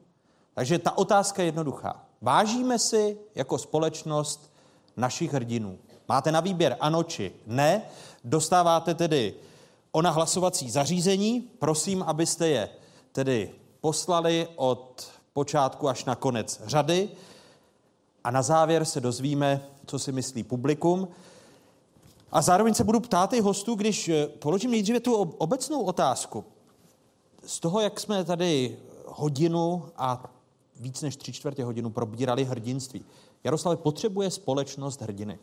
Takže 0.55 0.79
ta 0.79 0.99
otázka 0.99 1.43
je 1.43 1.49
jednoduchá. 1.49 2.05
Vážíme 2.21 2.79
si 2.79 3.19
jako 3.35 3.59
společnost 3.59 4.53
našich 4.97 5.33
hrdinů? 5.33 5.79
Máte 6.09 6.33
na 6.33 6.41
výběr 6.41 6.77
ano 6.81 7.03
či 7.03 7.33
ne. 7.47 7.83
Dostáváte 8.25 8.95
tedy 8.95 9.35
ona 9.93 10.11
hlasovací 10.11 10.71
zařízení. 10.71 11.41
Prosím, 11.41 12.03
abyste 12.03 12.49
je 12.49 12.69
tedy 13.13 13.51
poslali 13.81 14.49
od 14.57 15.11
počátku 15.33 15.89
až 15.89 16.05
na 16.05 16.15
konec 16.15 16.61
řady. 16.67 17.09
A 18.25 18.31
na 18.31 18.43
závěr 18.43 18.85
se 18.85 19.01
dozvíme, 19.01 19.67
co 19.87 19.99
si 19.99 20.13
myslí 20.13 20.43
publikum. 20.43 21.09
A 22.33 22.43
zároveň 22.43 22.75
se 22.75 22.85
budu 22.85 23.01
ptát 23.01 23.33
i 23.33 23.41
hostů, 23.41 23.75
když 23.75 24.09
eh, 24.09 24.27
položím 24.27 24.71
nejdříve 24.71 25.01
tu 25.01 25.15
obecnou 25.15 25.83
otázku. 25.83 26.45
Z 27.47 27.61
toho, 27.61 27.81
jak 27.81 28.01
jsme 28.01 28.25
tady 28.25 28.77
hodinu 29.07 29.89
a 29.97 30.25
víc 30.81 31.03
než 31.03 31.17
tři 31.17 31.33
čtvrtě 31.33 31.65
hodinu 31.65 31.91
probírali 31.91 32.45
hrdinství. 32.45 33.05
Jaroslav, 33.45 33.79
potřebuje 33.79 34.31
společnost 34.31 35.01
hrdiny? 35.01 35.39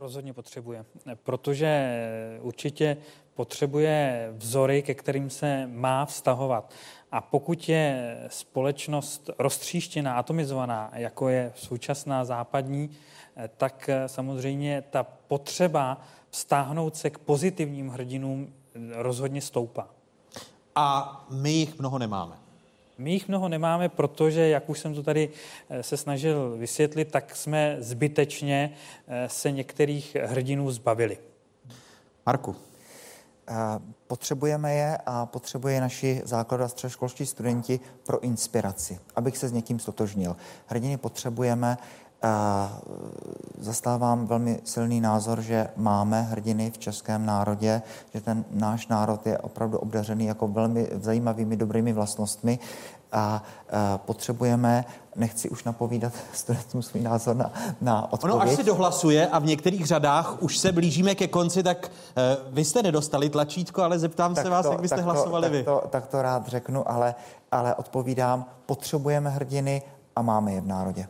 Rozhodně 0.00 0.32
potřebuje, 0.32 0.84
protože 1.14 2.00
určitě 2.42 2.96
potřebuje 3.34 4.28
vzory, 4.36 4.82
ke 4.82 4.94
kterým 4.94 5.30
se 5.30 5.66
má 5.66 6.06
vztahovat. 6.06 6.72
A 7.12 7.20
pokud 7.20 7.68
je 7.68 8.16
společnost 8.28 9.30
roztříštěná, 9.38 10.14
atomizovaná, 10.14 10.90
jako 10.94 11.28
je 11.28 11.52
současná 11.56 12.24
západní, 12.24 12.90
tak 13.56 13.90
samozřejmě 14.06 14.84
ta 14.90 15.02
potřeba 15.02 16.00
vztáhnout 16.30 16.96
se 16.96 17.10
k 17.10 17.18
pozitivním 17.18 17.88
hrdinům 17.88 18.54
rozhodně 18.92 19.40
stoupá. 19.40 19.88
A 20.74 21.26
my 21.30 21.50
jich 21.50 21.78
mnoho 21.78 21.98
nemáme. 21.98 22.47
My 22.98 23.10
jich 23.10 23.28
mnoho 23.28 23.48
nemáme, 23.48 23.88
protože, 23.88 24.48
jak 24.48 24.70
už 24.70 24.78
jsem 24.78 24.94
to 24.94 25.02
tady 25.02 25.30
eh, 25.70 25.82
se 25.82 25.96
snažil 25.96 26.56
vysvětlit, 26.56 27.10
tak 27.10 27.36
jsme 27.36 27.76
zbytečně 27.78 28.72
eh, 29.08 29.28
se 29.28 29.50
některých 29.50 30.16
hrdinů 30.24 30.70
zbavili. 30.70 31.18
Marku. 32.26 32.56
Eh, 33.50 33.54
potřebujeme 34.06 34.74
je 34.74 34.98
a 35.06 35.26
potřebuje 35.26 35.80
naši 35.80 36.22
základ 36.24 36.60
a 36.60 36.68
středoškolští 36.68 37.26
studenti 37.26 37.80
pro 38.04 38.20
inspiraci, 38.20 38.98
abych 39.16 39.36
se 39.36 39.48
s 39.48 39.52
někým 39.52 39.78
stotožnil. 39.78 40.36
Hrdiny 40.66 40.96
potřebujeme, 40.96 41.76
zastávám 43.58 44.26
velmi 44.26 44.60
silný 44.64 45.00
názor, 45.00 45.40
že 45.40 45.68
máme 45.76 46.22
hrdiny 46.22 46.70
v 46.70 46.78
českém 46.78 47.26
národě, 47.26 47.82
že 48.14 48.20
ten 48.20 48.44
náš 48.50 48.86
národ 48.86 49.26
je 49.26 49.38
opravdu 49.38 49.78
obdařený 49.78 50.26
jako 50.26 50.48
velmi 50.48 50.88
zajímavými, 51.00 51.56
dobrými 51.56 51.92
vlastnostmi 51.92 52.58
a 53.12 53.42
potřebujeme, 53.96 54.84
nechci 55.16 55.50
už 55.50 55.64
napovídat 55.64 56.12
studentům 56.32 56.82
svůj 56.82 57.02
názor 57.02 57.36
na, 57.36 57.52
na 57.80 58.12
odpověď. 58.12 58.34
Ono 58.34 58.42
až 58.42 58.50
se 58.50 58.62
dohlasuje 58.62 59.28
a 59.28 59.38
v 59.38 59.44
některých 59.44 59.86
řadách 59.86 60.42
už 60.42 60.58
se 60.58 60.72
blížíme 60.72 61.14
ke 61.14 61.28
konci, 61.28 61.62
tak 61.62 61.90
uh, 61.90 62.54
vy 62.54 62.64
jste 62.64 62.82
nedostali 62.82 63.30
tlačítko, 63.30 63.82
ale 63.82 63.98
zeptám 63.98 64.34
tak 64.34 64.44
se 64.44 64.50
vás, 64.50 64.66
to, 64.66 64.72
jak 64.72 64.80
byste 64.80 64.96
tak 64.96 65.04
hlasovali 65.04 65.46
to, 65.46 65.52
vy. 65.52 65.64
Tak 65.64 65.82
to, 65.82 65.88
tak 65.88 66.06
to 66.06 66.22
rád 66.22 66.46
řeknu, 66.46 66.90
ale, 66.90 67.14
ale 67.52 67.74
odpovídám, 67.74 68.44
potřebujeme 68.66 69.30
hrdiny 69.30 69.82
a 70.16 70.22
máme 70.22 70.52
je 70.52 70.60
v 70.60 70.66
národě. 70.66 71.08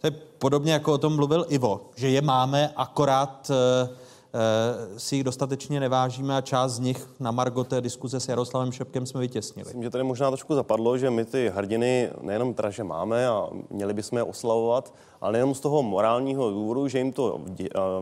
To 0.00 0.06
je 0.06 0.10
podobně, 0.38 0.72
jako 0.72 0.92
o 0.92 0.98
tom 0.98 1.16
mluvil 1.16 1.46
Ivo, 1.48 1.80
že 1.96 2.08
je 2.08 2.22
máme, 2.22 2.72
akorát 2.76 3.50
uh, 3.50 3.88
uh, 3.90 4.98
si 4.98 5.16
jich 5.16 5.24
dostatečně 5.24 5.80
nevážíme 5.80 6.36
a 6.36 6.40
část 6.40 6.72
z 6.72 6.78
nich 6.78 7.08
na 7.20 7.30
Margo 7.30 7.64
té 7.64 7.80
diskuze 7.80 8.20
s 8.20 8.28
Jaroslavem 8.28 8.72
Šepkem 8.72 9.06
jsme 9.06 9.20
vytěsnili. 9.20 9.66
Myslím, 9.66 9.82
že 9.82 9.90
tady 9.90 10.04
možná 10.04 10.30
trošku 10.30 10.54
zapadlo, 10.54 10.98
že 10.98 11.10
my 11.10 11.24
ty 11.24 11.52
hrdiny 11.54 12.10
nejenom 12.20 12.54
teda, 12.54 12.70
že 12.70 12.84
máme 12.84 13.28
a 13.28 13.48
měli 13.70 13.94
bychom 13.94 14.18
je 14.18 14.24
oslavovat, 14.24 14.94
ale 15.20 15.32
nejenom 15.32 15.54
z 15.54 15.60
toho 15.60 15.82
morálního 15.82 16.50
důvodu, 16.50 16.88
že 16.88 16.98
jim 16.98 17.12
to 17.12 17.40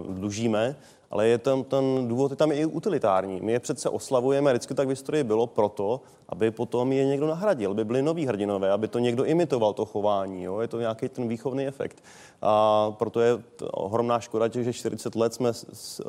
dlužíme, 0.08 0.76
ale 1.10 1.28
je 1.28 1.38
tam, 1.38 1.64
ten 1.64 2.08
důvod 2.08 2.30
je 2.30 2.36
tam 2.36 2.52
i 2.52 2.66
utilitární. 2.66 3.40
My 3.40 3.52
je 3.52 3.60
přece 3.60 3.88
oslavujeme, 3.88 4.52
vždycky 4.52 4.74
tak 4.74 4.86
v 4.86 4.90
historii 4.90 5.24
bylo 5.24 5.46
proto, 5.46 6.00
aby 6.28 6.50
potom 6.50 6.92
je 6.92 7.04
někdo 7.04 7.26
nahradil, 7.26 7.70
aby 7.70 7.84
byli 7.84 8.02
noví 8.02 8.26
hrdinové, 8.26 8.72
aby 8.72 8.88
to 8.88 8.98
někdo 8.98 9.24
imitoval 9.24 9.72
to 9.72 9.84
chování. 9.84 10.42
Jo? 10.42 10.60
Je 10.60 10.68
to 10.68 10.80
nějaký 10.80 11.08
ten 11.08 11.28
výchovný 11.28 11.66
efekt. 11.66 12.04
A 12.42 12.90
proto 12.90 13.20
je 13.20 13.38
ohromná 13.72 14.20
škoda, 14.20 14.48
že 14.52 14.72
40 14.72 15.14
let 15.14 15.34
jsme 15.34 15.52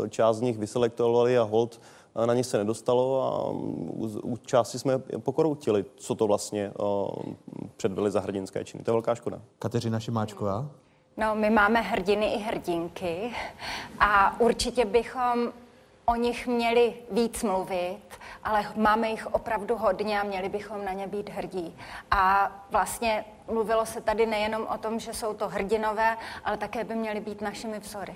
část 0.10 0.38
z 0.38 0.42
nich 0.42 0.58
vyselektovali 0.58 1.38
a 1.38 1.44
hold 1.44 1.82
na 2.26 2.34
ně 2.34 2.44
se 2.44 2.58
nedostalo 2.58 3.24
a 3.24 3.52
u 4.24 4.38
části 4.38 4.80
jsme 4.80 5.00
pokroutili, 5.00 5.86
co 5.96 6.16
to 6.16 6.28
vlastně 6.28 6.74
předvedli 7.78 8.12
za 8.12 8.20
hrdinské 8.20 8.64
činy. 8.64 8.84
To 8.84 8.92
je 8.92 8.94
velká 8.94 9.16
škoda. 9.16 9.42
Kateřina 9.60 10.00
Šimáčková? 10.00 10.70
No, 11.20 11.36
my 11.36 11.50
máme 11.50 11.82
hrdiny 11.82 12.34
i 12.34 12.38
hrdinky 12.38 13.32
a 14.00 14.40
určitě 14.40 14.86
bychom 14.86 15.54
o 16.06 16.16
nich 16.16 16.48
měli 16.48 16.94
víc 17.12 17.44
mluvit, 17.44 18.00
ale 18.44 18.66
máme 18.76 19.10
jich 19.10 19.28
opravdu 19.28 19.76
hodně 19.76 20.22
a 20.22 20.24
měli 20.24 20.50
bychom 20.50 20.86
na 20.86 20.94
ně 20.94 21.08
být 21.08 21.30
hrdí. 21.30 21.76
A 22.12 22.52
vlastně 22.72 23.26
mluvilo 23.52 23.86
se 23.86 24.02
tady 24.02 24.26
nejenom 24.26 24.68
o 24.74 24.78
tom, 24.78 25.00
že 25.00 25.14
jsou 25.14 25.34
to 25.34 25.50
hrdinové, 25.50 26.18
ale 26.46 26.58
také 26.58 26.84
by 26.84 26.96
měli 26.96 27.20
být 27.20 27.42
našimi 27.42 27.80
vzory. 27.80 28.16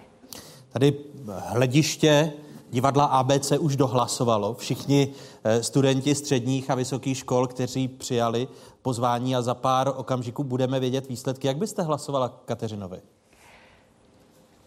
Tady 0.71 0.93
hlediště 1.27 2.33
divadla 2.73 3.05
ABC 3.05 3.51
už 3.59 3.75
dohlasovalo. 3.75 4.53
Všichni 4.53 5.13
eh, 5.43 5.63
studenti 5.63 6.15
středních 6.15 6.69
a 6.69 6.75
vysokých 6.75 7.17
škol, 7.17 7.47
kteří 7.47 7.87
přijali 7.87 8.47
pozvání 8.81 9.35
a 9.35 9.41
za 9.41 9.55
pár 9.55 9.93
okamžiků 9.95 10.43
budeme 10.43 10.79
vědět 10.79 11.09
výsledky. 11.09 11.47
Jak 11.47 11.57
byste 11.57 11.81
hlasovala 11.81 12.29
Kateřinovi? 12.45 13.01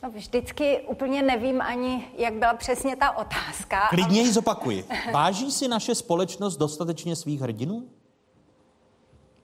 No, 0.02 0.10
vždycky 0.10 0.80
úplně 0.80 1.22
nevím 1.22 1.60
ani, 1.60 2.08
jak 2.18 2.34
byla 2.34 2.54
přesně 2.54 2.96
ta 2.96 3.16
otázka. 3.16 3.88
Klidně 3.90 4.20
ji 4.20 4.32
zopakuji. 4.32 4.84
Váží 5.12 5.52
si 5.52 5.68
naše 5.68 5.94
společnost 5.94 6.56
dostatečně 6.56 7.16
svých 7.16 7.40
hrdinů? 7.40 7.84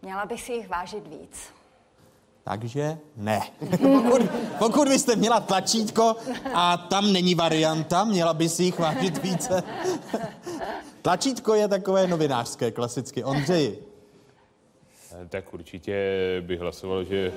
Měla 0.02 0.26
bych 0.26 0.43
si 0.43 0.52
jich 0.52 0.68
vážit 0.68 1.06
víc. 1.09 1.61
Takže 2.44 2.98
ne. 3.16 3.40
pokud, 3.70 4.23
pokud 4.59 4.89
byste 4.89 5.16
měla 5.16 5.40
tlačítko 5.40 6.16
a 6.55 6.77
tam 6.77 7.12
není 7.12 7.35
varianta, 7.35 8.05
měla 8.05 8.35
by 8.35 8.48
si 8.48 8.62
jich 8.62 8.78
vážit 8.78 9.23
více. 9.23 9.62
tlačítko 11.02 11.55
je 11.55 11.69
takové 11.69 12.06
novinářské, 12.06 12.70
klasicky. 12.70 13.24
Ondřeji. 13.24 13.82
Tak 15.28 15.55
určitě 15.55 15.97
bych 16.40 16.60
hlasoval, 16.60 17.05
že 17.05 17.32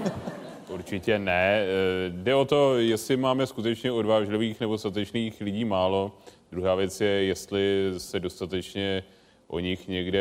určitě 0.68 1.18
ne. 1.18 1.64
Jde 2.08 2.34
o 2.34 2.44
to, 2.44 2.78
jestli 2.78 3.16
máme 3.16 3.46
skutečně 3.46 3.92
odvážlivých 3.92 4.60
nebo 4.60 4.78
statečných 4.78 5.40
lidí 5.40 5.64
málo. 5.64 6.18
Druhá 6.52 6.74
věc 6.74 7.00
je, 7.00 7.24
jestli 7.24 7.92
se 7.96 8.20
dostatečně 8.20 9.04
o 9.46 9.58
nich 9.58 9.88
někde 9.88 10.20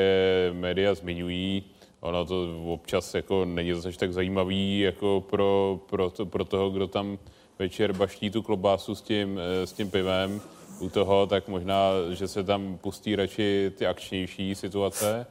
média 0.54 0.94
zmiňují. 0.94 1.64
Ono 2.02 2.26
to 2.26 2.64
občas 2.74 3.14
jako 3.14 3.46
není 3.46 3.74
zase 3.74 3.98
tak 3.98 4.14
zajímavý 4.14 4.80
jako 4.80 5.24
pro, 5.30 5.80
pro, 5.90 6.10
to, 6.10 6.26
pro 6.26 6.46
toho, 6.46 6.70
kdo 6.70 6.88
tam 6.88 7.18
večer 7.60 7.94
baští 7.94 8.30
tu 8.30 8.42
klobásu 8.42 8.96
s 8.96 9.02
tím, 9.02 9.40
eh, 9.40 9.68
s 9.68 9.74
tím 9.74 9.92
pivem 9.92 10.42
u 10.80 10.90
toho, 10.90 11.28
tak 11.28 11.48
možná, 11.48 11.92
že 12.12 12.28
se 12.28 12.44
tam 12.44 12.78
pustí 12.78 13.16
radši 13.16 13.72
ty 13.76 13.86
akčnější 13.86 14.56
situace. 14.56 15.28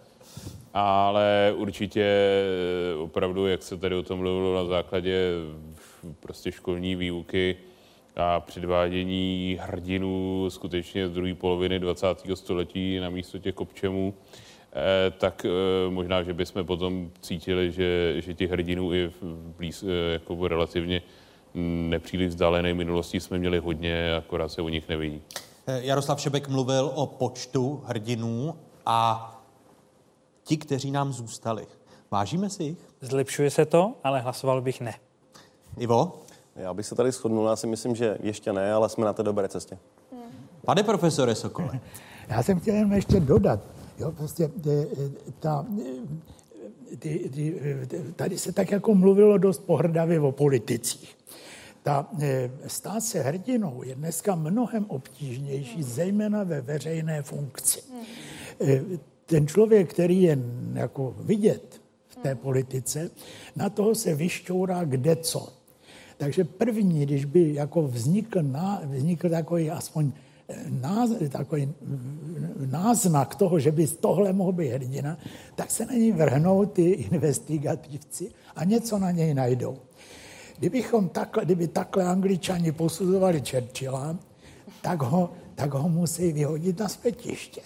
Ale 0.75 1.55
určitě 1.57 2.05
eh, 2.05 2.95
opravdu, 2.95 3.47
jak 3.47 3.63
se 3.63 3.77
tady 3.77 3.95
o 3.95 4.03
tom 4.03 4.19
mluvilo 4.19 4.55
na 4.55 4.65
základě 4.65 5.33
prostě 6.21 6.53
školní 6.53 6.97
výuky 6.97 7.57
a 8.17 8.41
předvádění 8.41 9.59
hrdinů 9.63 10.47
skutečně 10.51 11.09
z 11.09 11.13
druhé 11.13 11.35
poloviny 11.35 11.79
20. 11.79 12.07
století 12.35 12.99
na 12.99 13.11
místo 13.11 13.39
těch 13.39 13.55
kopčemů, 13.55 14.15
tak 15.19 15.45
eh, 15.45 15.91
možná, 15.91 16.23
že 16.23 16.35
bychom 16.35 16.67
potom 16.67 17.11
cítili, 17.21 17.73
že, 17.73 18.15
že 18.23 18.35
těch 18.35 18.51
hrdinů 18.51 18.95
i 18.95 19.07
v 19.21 19.23
blíz, 19.57 19.83
eh, 19.83 20.13
jako 20.13 20.49
relativně 20.49 21.03
nepříliš 21.89 22.29
vzdálené 22.29 22.75
minulosti 22.75 23.21
jsme 23.21 23.39
měli 23.39 23.59
hodně, 23.59 24.17
akorát 24.17 24.49
se 24.49 24.63
o 24.63 24.69
nich 24.69 24.89
nevidí. 24.89 25.23
Jaroslav 25.67 26.21
Šebek 26.21 26.49
mluvil 26.49 26.93
o 26.95 27.07
počtu 27.07 27.83
hrdinů 27.87 28.55
a 28.87 29.31
ti, 30.45 30.57
kteří 30.57 30.91
nám 30.91 31.13
zůstali. 31.13 31.67
Vážíme 32.11 32.51
si 32.51 32.63
jich? 32.63 32.79
Zlepšuje 33.01 33.51
se 33.51 33.65
to, 33.65 33.95
ale 34.05 34.21
hlasoval 34.21 34.61
bych 34.61 34.81
ne. 34.81 34.95
Ivo? 35.79 36.23
Já 36.57 36.75
bych 36.75 36.87
se 36.87 36.95
tady 36.95 37.13
shodnul, 37.13 37.47
já 37.47 37.57
si 37.57 37.67
myslím, 37.67 37.97
že 37.97 38.19
ještě 38.23 38.53
ne, 38.53 38.73
ale 38.73 38.89
jsme 38.89 39.05
na 39.05 39.13
té 39.13 39.23
dobré 39.23 39.49
cestě. 39.49 39.79
Pane 40.65 40.83
profesore 40.83 41.35
Sokole. 41.35 41.81
Já 42.29 42.43
jsem 42.43 42.61
chtěl 42.61 42.75
jen 42.75 42.93
ještě 42.93 43.21
dodat, 43.21 43.61
Jo, 43.99 44.13
prostě 44.13 44.51
ta, 45.39 45.67
ty, 46.99 47.31
ty, 47.35 47.61
tady 48.17 48.39
se 48.39 48.53
tak 48.53 48.71
jako 48.71 48.95
mluvilo 48.95 49.39
dost 49.39 49.59
pohrdavě 49.59 50.21
o 50.21 50.33
politicích. 50.33 51.17
Ta, 51.83 52.11
stát 52.67 53.01
se 53.01 53.21
hrdinou 53.21 53.83
je 53.83 53.95
dneska 53.95 54.35
mnohem 54.35 54.85
obtížnější, 54.89 55.83
zejména 55.83 56.45
ve 56.45 56.61
veřejné 56.61 57.23
funkci. 57.23 57.81
Ten 59.27 59.47
člověk, 59.47 59.91
který 59.91 60.23
je 60.23 60.39
jako 60.73 61.15
vidět 61.21 61.81
v 62.09 62.17
té 62.17 62.35
politice, 62.35 63.11
na 63.57 63.71
toho 63.71 63.95
se 63.95 64.15
vyšťourá 64.15 64.85
kde 64.85 65.17
co. 65.17 65.53
Takže 66.17 66.45
první, 66.45 67.07
když 67.07 67.25
by 67.25 67.55
jako 67.55 67.83
vznikl, 67.83 68.43
na, 68.43 68.83
vznikl 68.85 69.29
takový 69.29 69.71
aspoň 69.71 70.13
náz, 70.69 71.11
takový 71.29 71.75
náznak 72.67 73.35
toho, 73.35 73.59
že 73.61 73.73
by 73.73 73.87
tohle 73.87 74.33
mohl 74.33 74.53
být 74.53 74.69
hrdina, 74.69 75.19
tak 75.55 75.71
se 75.71 75.87
na 75.87 75.93
něj 75.93 76.13
vrhnou 76.13 76.67
ty 76.67 76.91
investigativci 76.91 78.31
a 78.57 78.65
něco 78.65 78.99
na 78.99 79.11
něj 79.11 79.35
najdou. 79.35 79.79
Kdybychom 80.59 81.09
takhle, 81.09 81.45
kdyby 81.45 81.69
takhle 81.69 82.05
angličani 82.05 82.73
posuzovali 82.73 83.43
Churchilla, 83.51 84.17
tak 84.83 85.03
ho, 85.03 85.31
tak 85.55 85.75
ho 85.75 85.89
musí 85.89 86.33
vyhodit 86.33 86.79
na 86.81 86.89
zpětiště. 86.89 87.61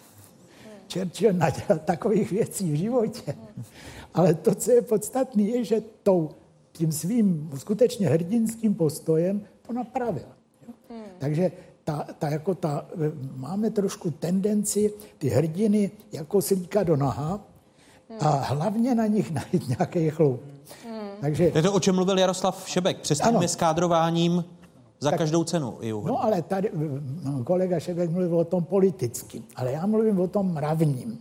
Churchill 0.93 1.33
nadělal 1.33 1.79
takových 1.85 2.31
věcí 2.31 2.73
v 2.73 2.77
životě. 2.77 3.35
Ale 4.15 4.35
to, 4.35 4.55
co 4.55 4.71
je 4.71 4.83
podstatné, 4.83 5.43
je, 5.43 5.65
že 5.65 5.83
tou, 6.03 6.31
tím 6.73 6.93
svým 6.93 7.51
skutečně 7.57 8.09
hrdinským 8.09 8.75
postojem 8.75 9.45
to 9.67 9.73
napravil. 9.73 10.27
Hmm. 10.91 11.05
Takže 11.19 11.53
ta, 11.85 12.07
ta, 12.19 12.29
jako 12.29 12.55
ta, 12.55 12.87
e, 12.95 13.13
máme 13.37 13.71
trošku 13.71 14.11
tendenci 14.11 14.93
ty 15.19 15.29
hrdiny 15.29 15.91
jako 16.13 16.43
slíka 16.43 16.83
do 16.83 16.97
naha 16.97 17.41
a 18.21 18.29
hlavně 18.29 18.95
na 18.95 19.07
nich 19.07 19.31
najít 19.31 19.69
nějaký 19.69 20.11
chloup. 20.11 20.43
Hmm. 20.89 21.09
Takže, 21.21 21.51
to 21.51 21.59
je 21.59 21.63
to, 21.63 21.73
o 21.73 21.81
čem 21.81 21.95
mluvil 21.95 22.19
Jaroslav 22.19 22.69
Šebek. 22.69 23.01
Přestaňme 23.01 23.49
s 23.49 23.57
kádrováním 23.57 24.45
za 25.01 25.11
tak, 25.11 25.19
každou 25.19 25.45
cenu. 25.45 25.79
No 25.83 26.25
ale 26.25 26.43
tady 26.43 26.71
kolega 27.45 27.81
Šebek 27.81 28.11
mluvil 28.11 28.39
o 28.39 28.45
tom 28.45 28.65
politickým, 28.65 29.45
ale 29.57 29.73
já 29.73 29.87
mluvím 29.87 30.21
o 30.21 30.29
tom 30.29 30.53
mravním. 30.53 31.19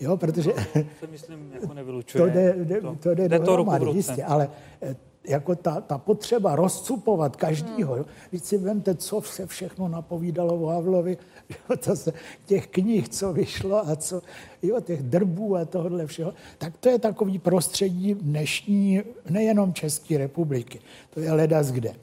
Jo, 0.00 0.16
protože... 0.16 0.52
To 1.00 1.06
myslím, 1.10 1.52
jako 1.52 1.74
nevylučuje. 1.80 2.24
To 2.24 2.30
jde, 2.30 2.54
jde, 2.58 2.80
to, 2.80 2.96
to 3.02 3.14
jde, 3.14 3.28
jde 3.28 3.38
to 3.38 3.56
ruku 3.56 3.94
jistě, 3.94 4.24
ale 4.24 4.48
e, 4.82 4.96
jako 5.26 5.54
ta, 5.54 5.80
ta 5.80 5.98
potřeba 5.98 6.56
rozcupovat 6.56 7.36
každýho. 7.36 7.94
Hmm. 7.94 8.04
Víc 8.32 8.44
si 8.44 8.58
vemte, 8.58 8.94
co 8.94 9.20
se 9.20 9.46
všechno 9.46 9.88
napovídalo 9.88 10.54
o 10.54 10.66
Havlovi, 10.66 11.18
jo, 11.50 11.76
to 11.76 11.96
se, 11.96 12.12
těch 12.46 12.66
knih, 12.66 13.08
co 13.08 13.32
vyšlo 13.32 13.88
a 13.88 13.96
co, 13.96 14.22
jo, 14.62 14.80
těch 14.80 15.02
drbů 15.02 15.56
a 15.56 15.64
tohle 15.64 16.06
všeho, 16.06 16.34
tak 16.58 16.76
to 16.76 16.88
je 16.88 16.98
takový 16.98 17.38
prostředí 17.38 18.14
dnešní, 18.14 19.02
nejenom 19.30 19.72
České 19.72 20.18
republiky, 20.18 20.80
to 21.10 21.20
je 21.20 21.32
leda 21.32 21.62
kde. 21.62 21.94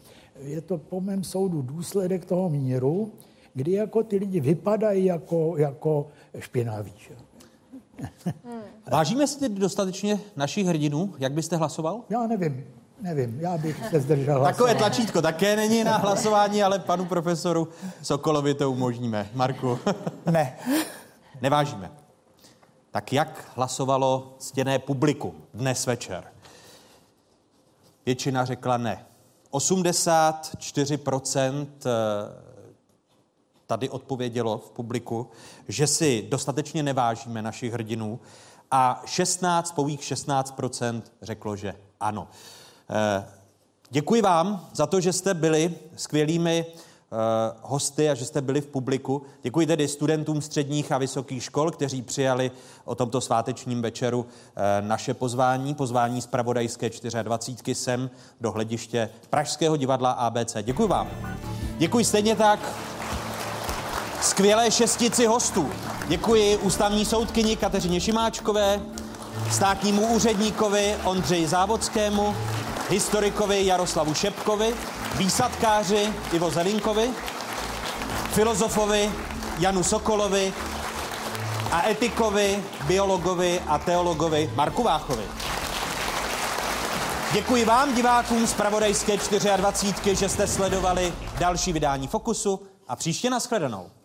Je 0.41 0.61
to 0.61 0.77
po 0.77 1.01
mém 1.01 1.23
soudu 1.23 1.61
důsledek 1.61 2.25
toho 2.25 2.49
míru, 2.49 3.11
kdy 3.53 3.71
jako 3.71 4.03
ty 4.03 4.17
lidi 4.17 4.39
vypadají 4.39 5.05
jako, 5.05 5.53
jako 5.57 6.07
špinaví. 6.39 6.93
Že? 6.97 7.15
Hmm. 8.43 8.61
Vážíme 8.91 9.27
si 9.27 9.49
dostatečně 9.49 10.19
našich 10.35 10.67
hrdinů? 10.67 11.13
Jak 11.19 11.33
byste 11.33 11.55
hlasoval? 11.55 12.01
Já 12.09 12.27
nevím. 12.27 12.80
Nevím, 13.01 13.39
já 13.39 13.57
bych 13.57 13.89
se 13.89 13.99
zdržel 13.99 14.39
hlasování. 14.39 14.53
Takové 14.53 14.75
tlačítko 14.75 15.21
také 15.21 15.55
není 15.55 15.83
na 15.83 15.97
hlasování, 15.97 16.63
ale 16.63 16.79
panu 16.79 17.05
profesoru 17.05 17.67
Sokolovi 18.01 18.53
to 18.53 18.71
umožníme. 18.71 19.29
Marku. 19.33 19.79
Ne. 20.31 20.57
Nevážíme. 21.41 21.91
Tak 22.91 23.13
jak 23.13 23.51
hlasovalo 23.55 24.35
stěné 24.39 24.79
publikum 24.79 25.43
dnes 25.53 25.85
večer? 25.85 26.23
Většina 28.05 28.45
řekla 28.45 28.77
ne. 28.77 29.05
84% 29.51 31.67
eh, 31.85 31.89
tady 33.67 33.89
odpovědělo 33.89 34.57
v 34.57 34.71
publiku, 34.71 35.29
že 35.67 35.87
si 35.87 36.27
dostatečně 36.29 36.83
nevážíme 36.83 37.41
našich 37.41 37.73
hrdinů 37.73 38.19
a 38.71 39.01
16, 39.05 39.71
pových 39.71 40.01
16% 40.01 41.01
řeklo, 41.21 41.55
že 41.55 41.75
ano. 41.99 42.27
Eh, 42.89 43.25
děkuji 43.89 44.21
vám 44.21 44.67
za 44.73 44.87
to, 44.87 45.01
že 45.01 45.13
jste 45.13 45.33
byli 45.33 45.75
skvělými 45.95 46.65
hosty 47.61 48.09
a 48.09 48.13
že 48.13 48.25
jste 48.25 48.41
byli 48.41 48.61
v 48.61 48.67
publiku. 48.67 49.21
Děkuji 49.43 49.67
tedy 49.67 49.87
studentům 49.87 50.41
středních 50.41 50.91
a 50.91 50.97
vysokých 50.97 51.43
škol, 51.43 51.71
kteří 51.71 52.01
přijali 52.01 52.51
o 52.85 52.95
tomto 52.95 53.21
svátečním 53.21 53.81
večeru 53.81 54.25
eh, 54.55 54.81
naše 54.81 55.13
pozvání, 55.13 55.75
pozvání 55.75 56.21
z 56.21 56.27
Pravodajské 56.27 56.89
24 57.23 57.75
sem 57.75 58.09
do 58.41 58.51
hlediště 58.51 59.09
Pražského 59.29 59.77
divadla 59.77 60.11
ABC. 60.11 60.55
Děkuji 60.61 60.87
vám. 60.87 61.09
Děkuji 61.77 62.05
stejně 62.05 62.35
tak 62.35 62.59
skvělé 64.21 64.71
šestici 64.71 65.25
hostů. 65.25 65.69
Děkuji 66.07 66.57
ústavní 66.57 67.05
soudkyni 67.05 67.55
Kateřině 67.55 68.01
Šimáčkové, 68.01 68.81
státnímu 69.51 70.07
úředníkovi 70.07 70.95
Ondřeji 71.03 71.47
Závodskému, 71.47 72.35
historikovi 72.91 73.65
Jaroslavu 73.65 74.13
Šepkovi, 74.13 74.75
výsadkáři 75.15 76.13
Ivo 76.33 76.51
Zelinkovi, 76.51 77.09
filozofovi 78.31 79.11
Janu 79.59 79.83
Sokolovi 79.83 80.53
a 81.71 81.89
etikovi, 81.89 82.63
biologovi 82.87 83.59
a 83.67 83.77
teologovi 83.77 84.51
Marku 84.55 84.83
Váchovi. 84.83 85.23
Děkuji 87.33 87.65
vám, 87.65 87.95
divákům 87.95 88.47
z 88.47 88.53
Pravodajské 88.53 89.17
24, 89.57 90.15
že 90.15 90.29
jste 90.29 90.47
sledovali 90.47 91.13
další 91.39 91.73
vydání 91.73 92.07
Fokusu 92.07 92.59
a 92.87 92.95
příště 92.95 93.29
nashledanou. 93.29 94.00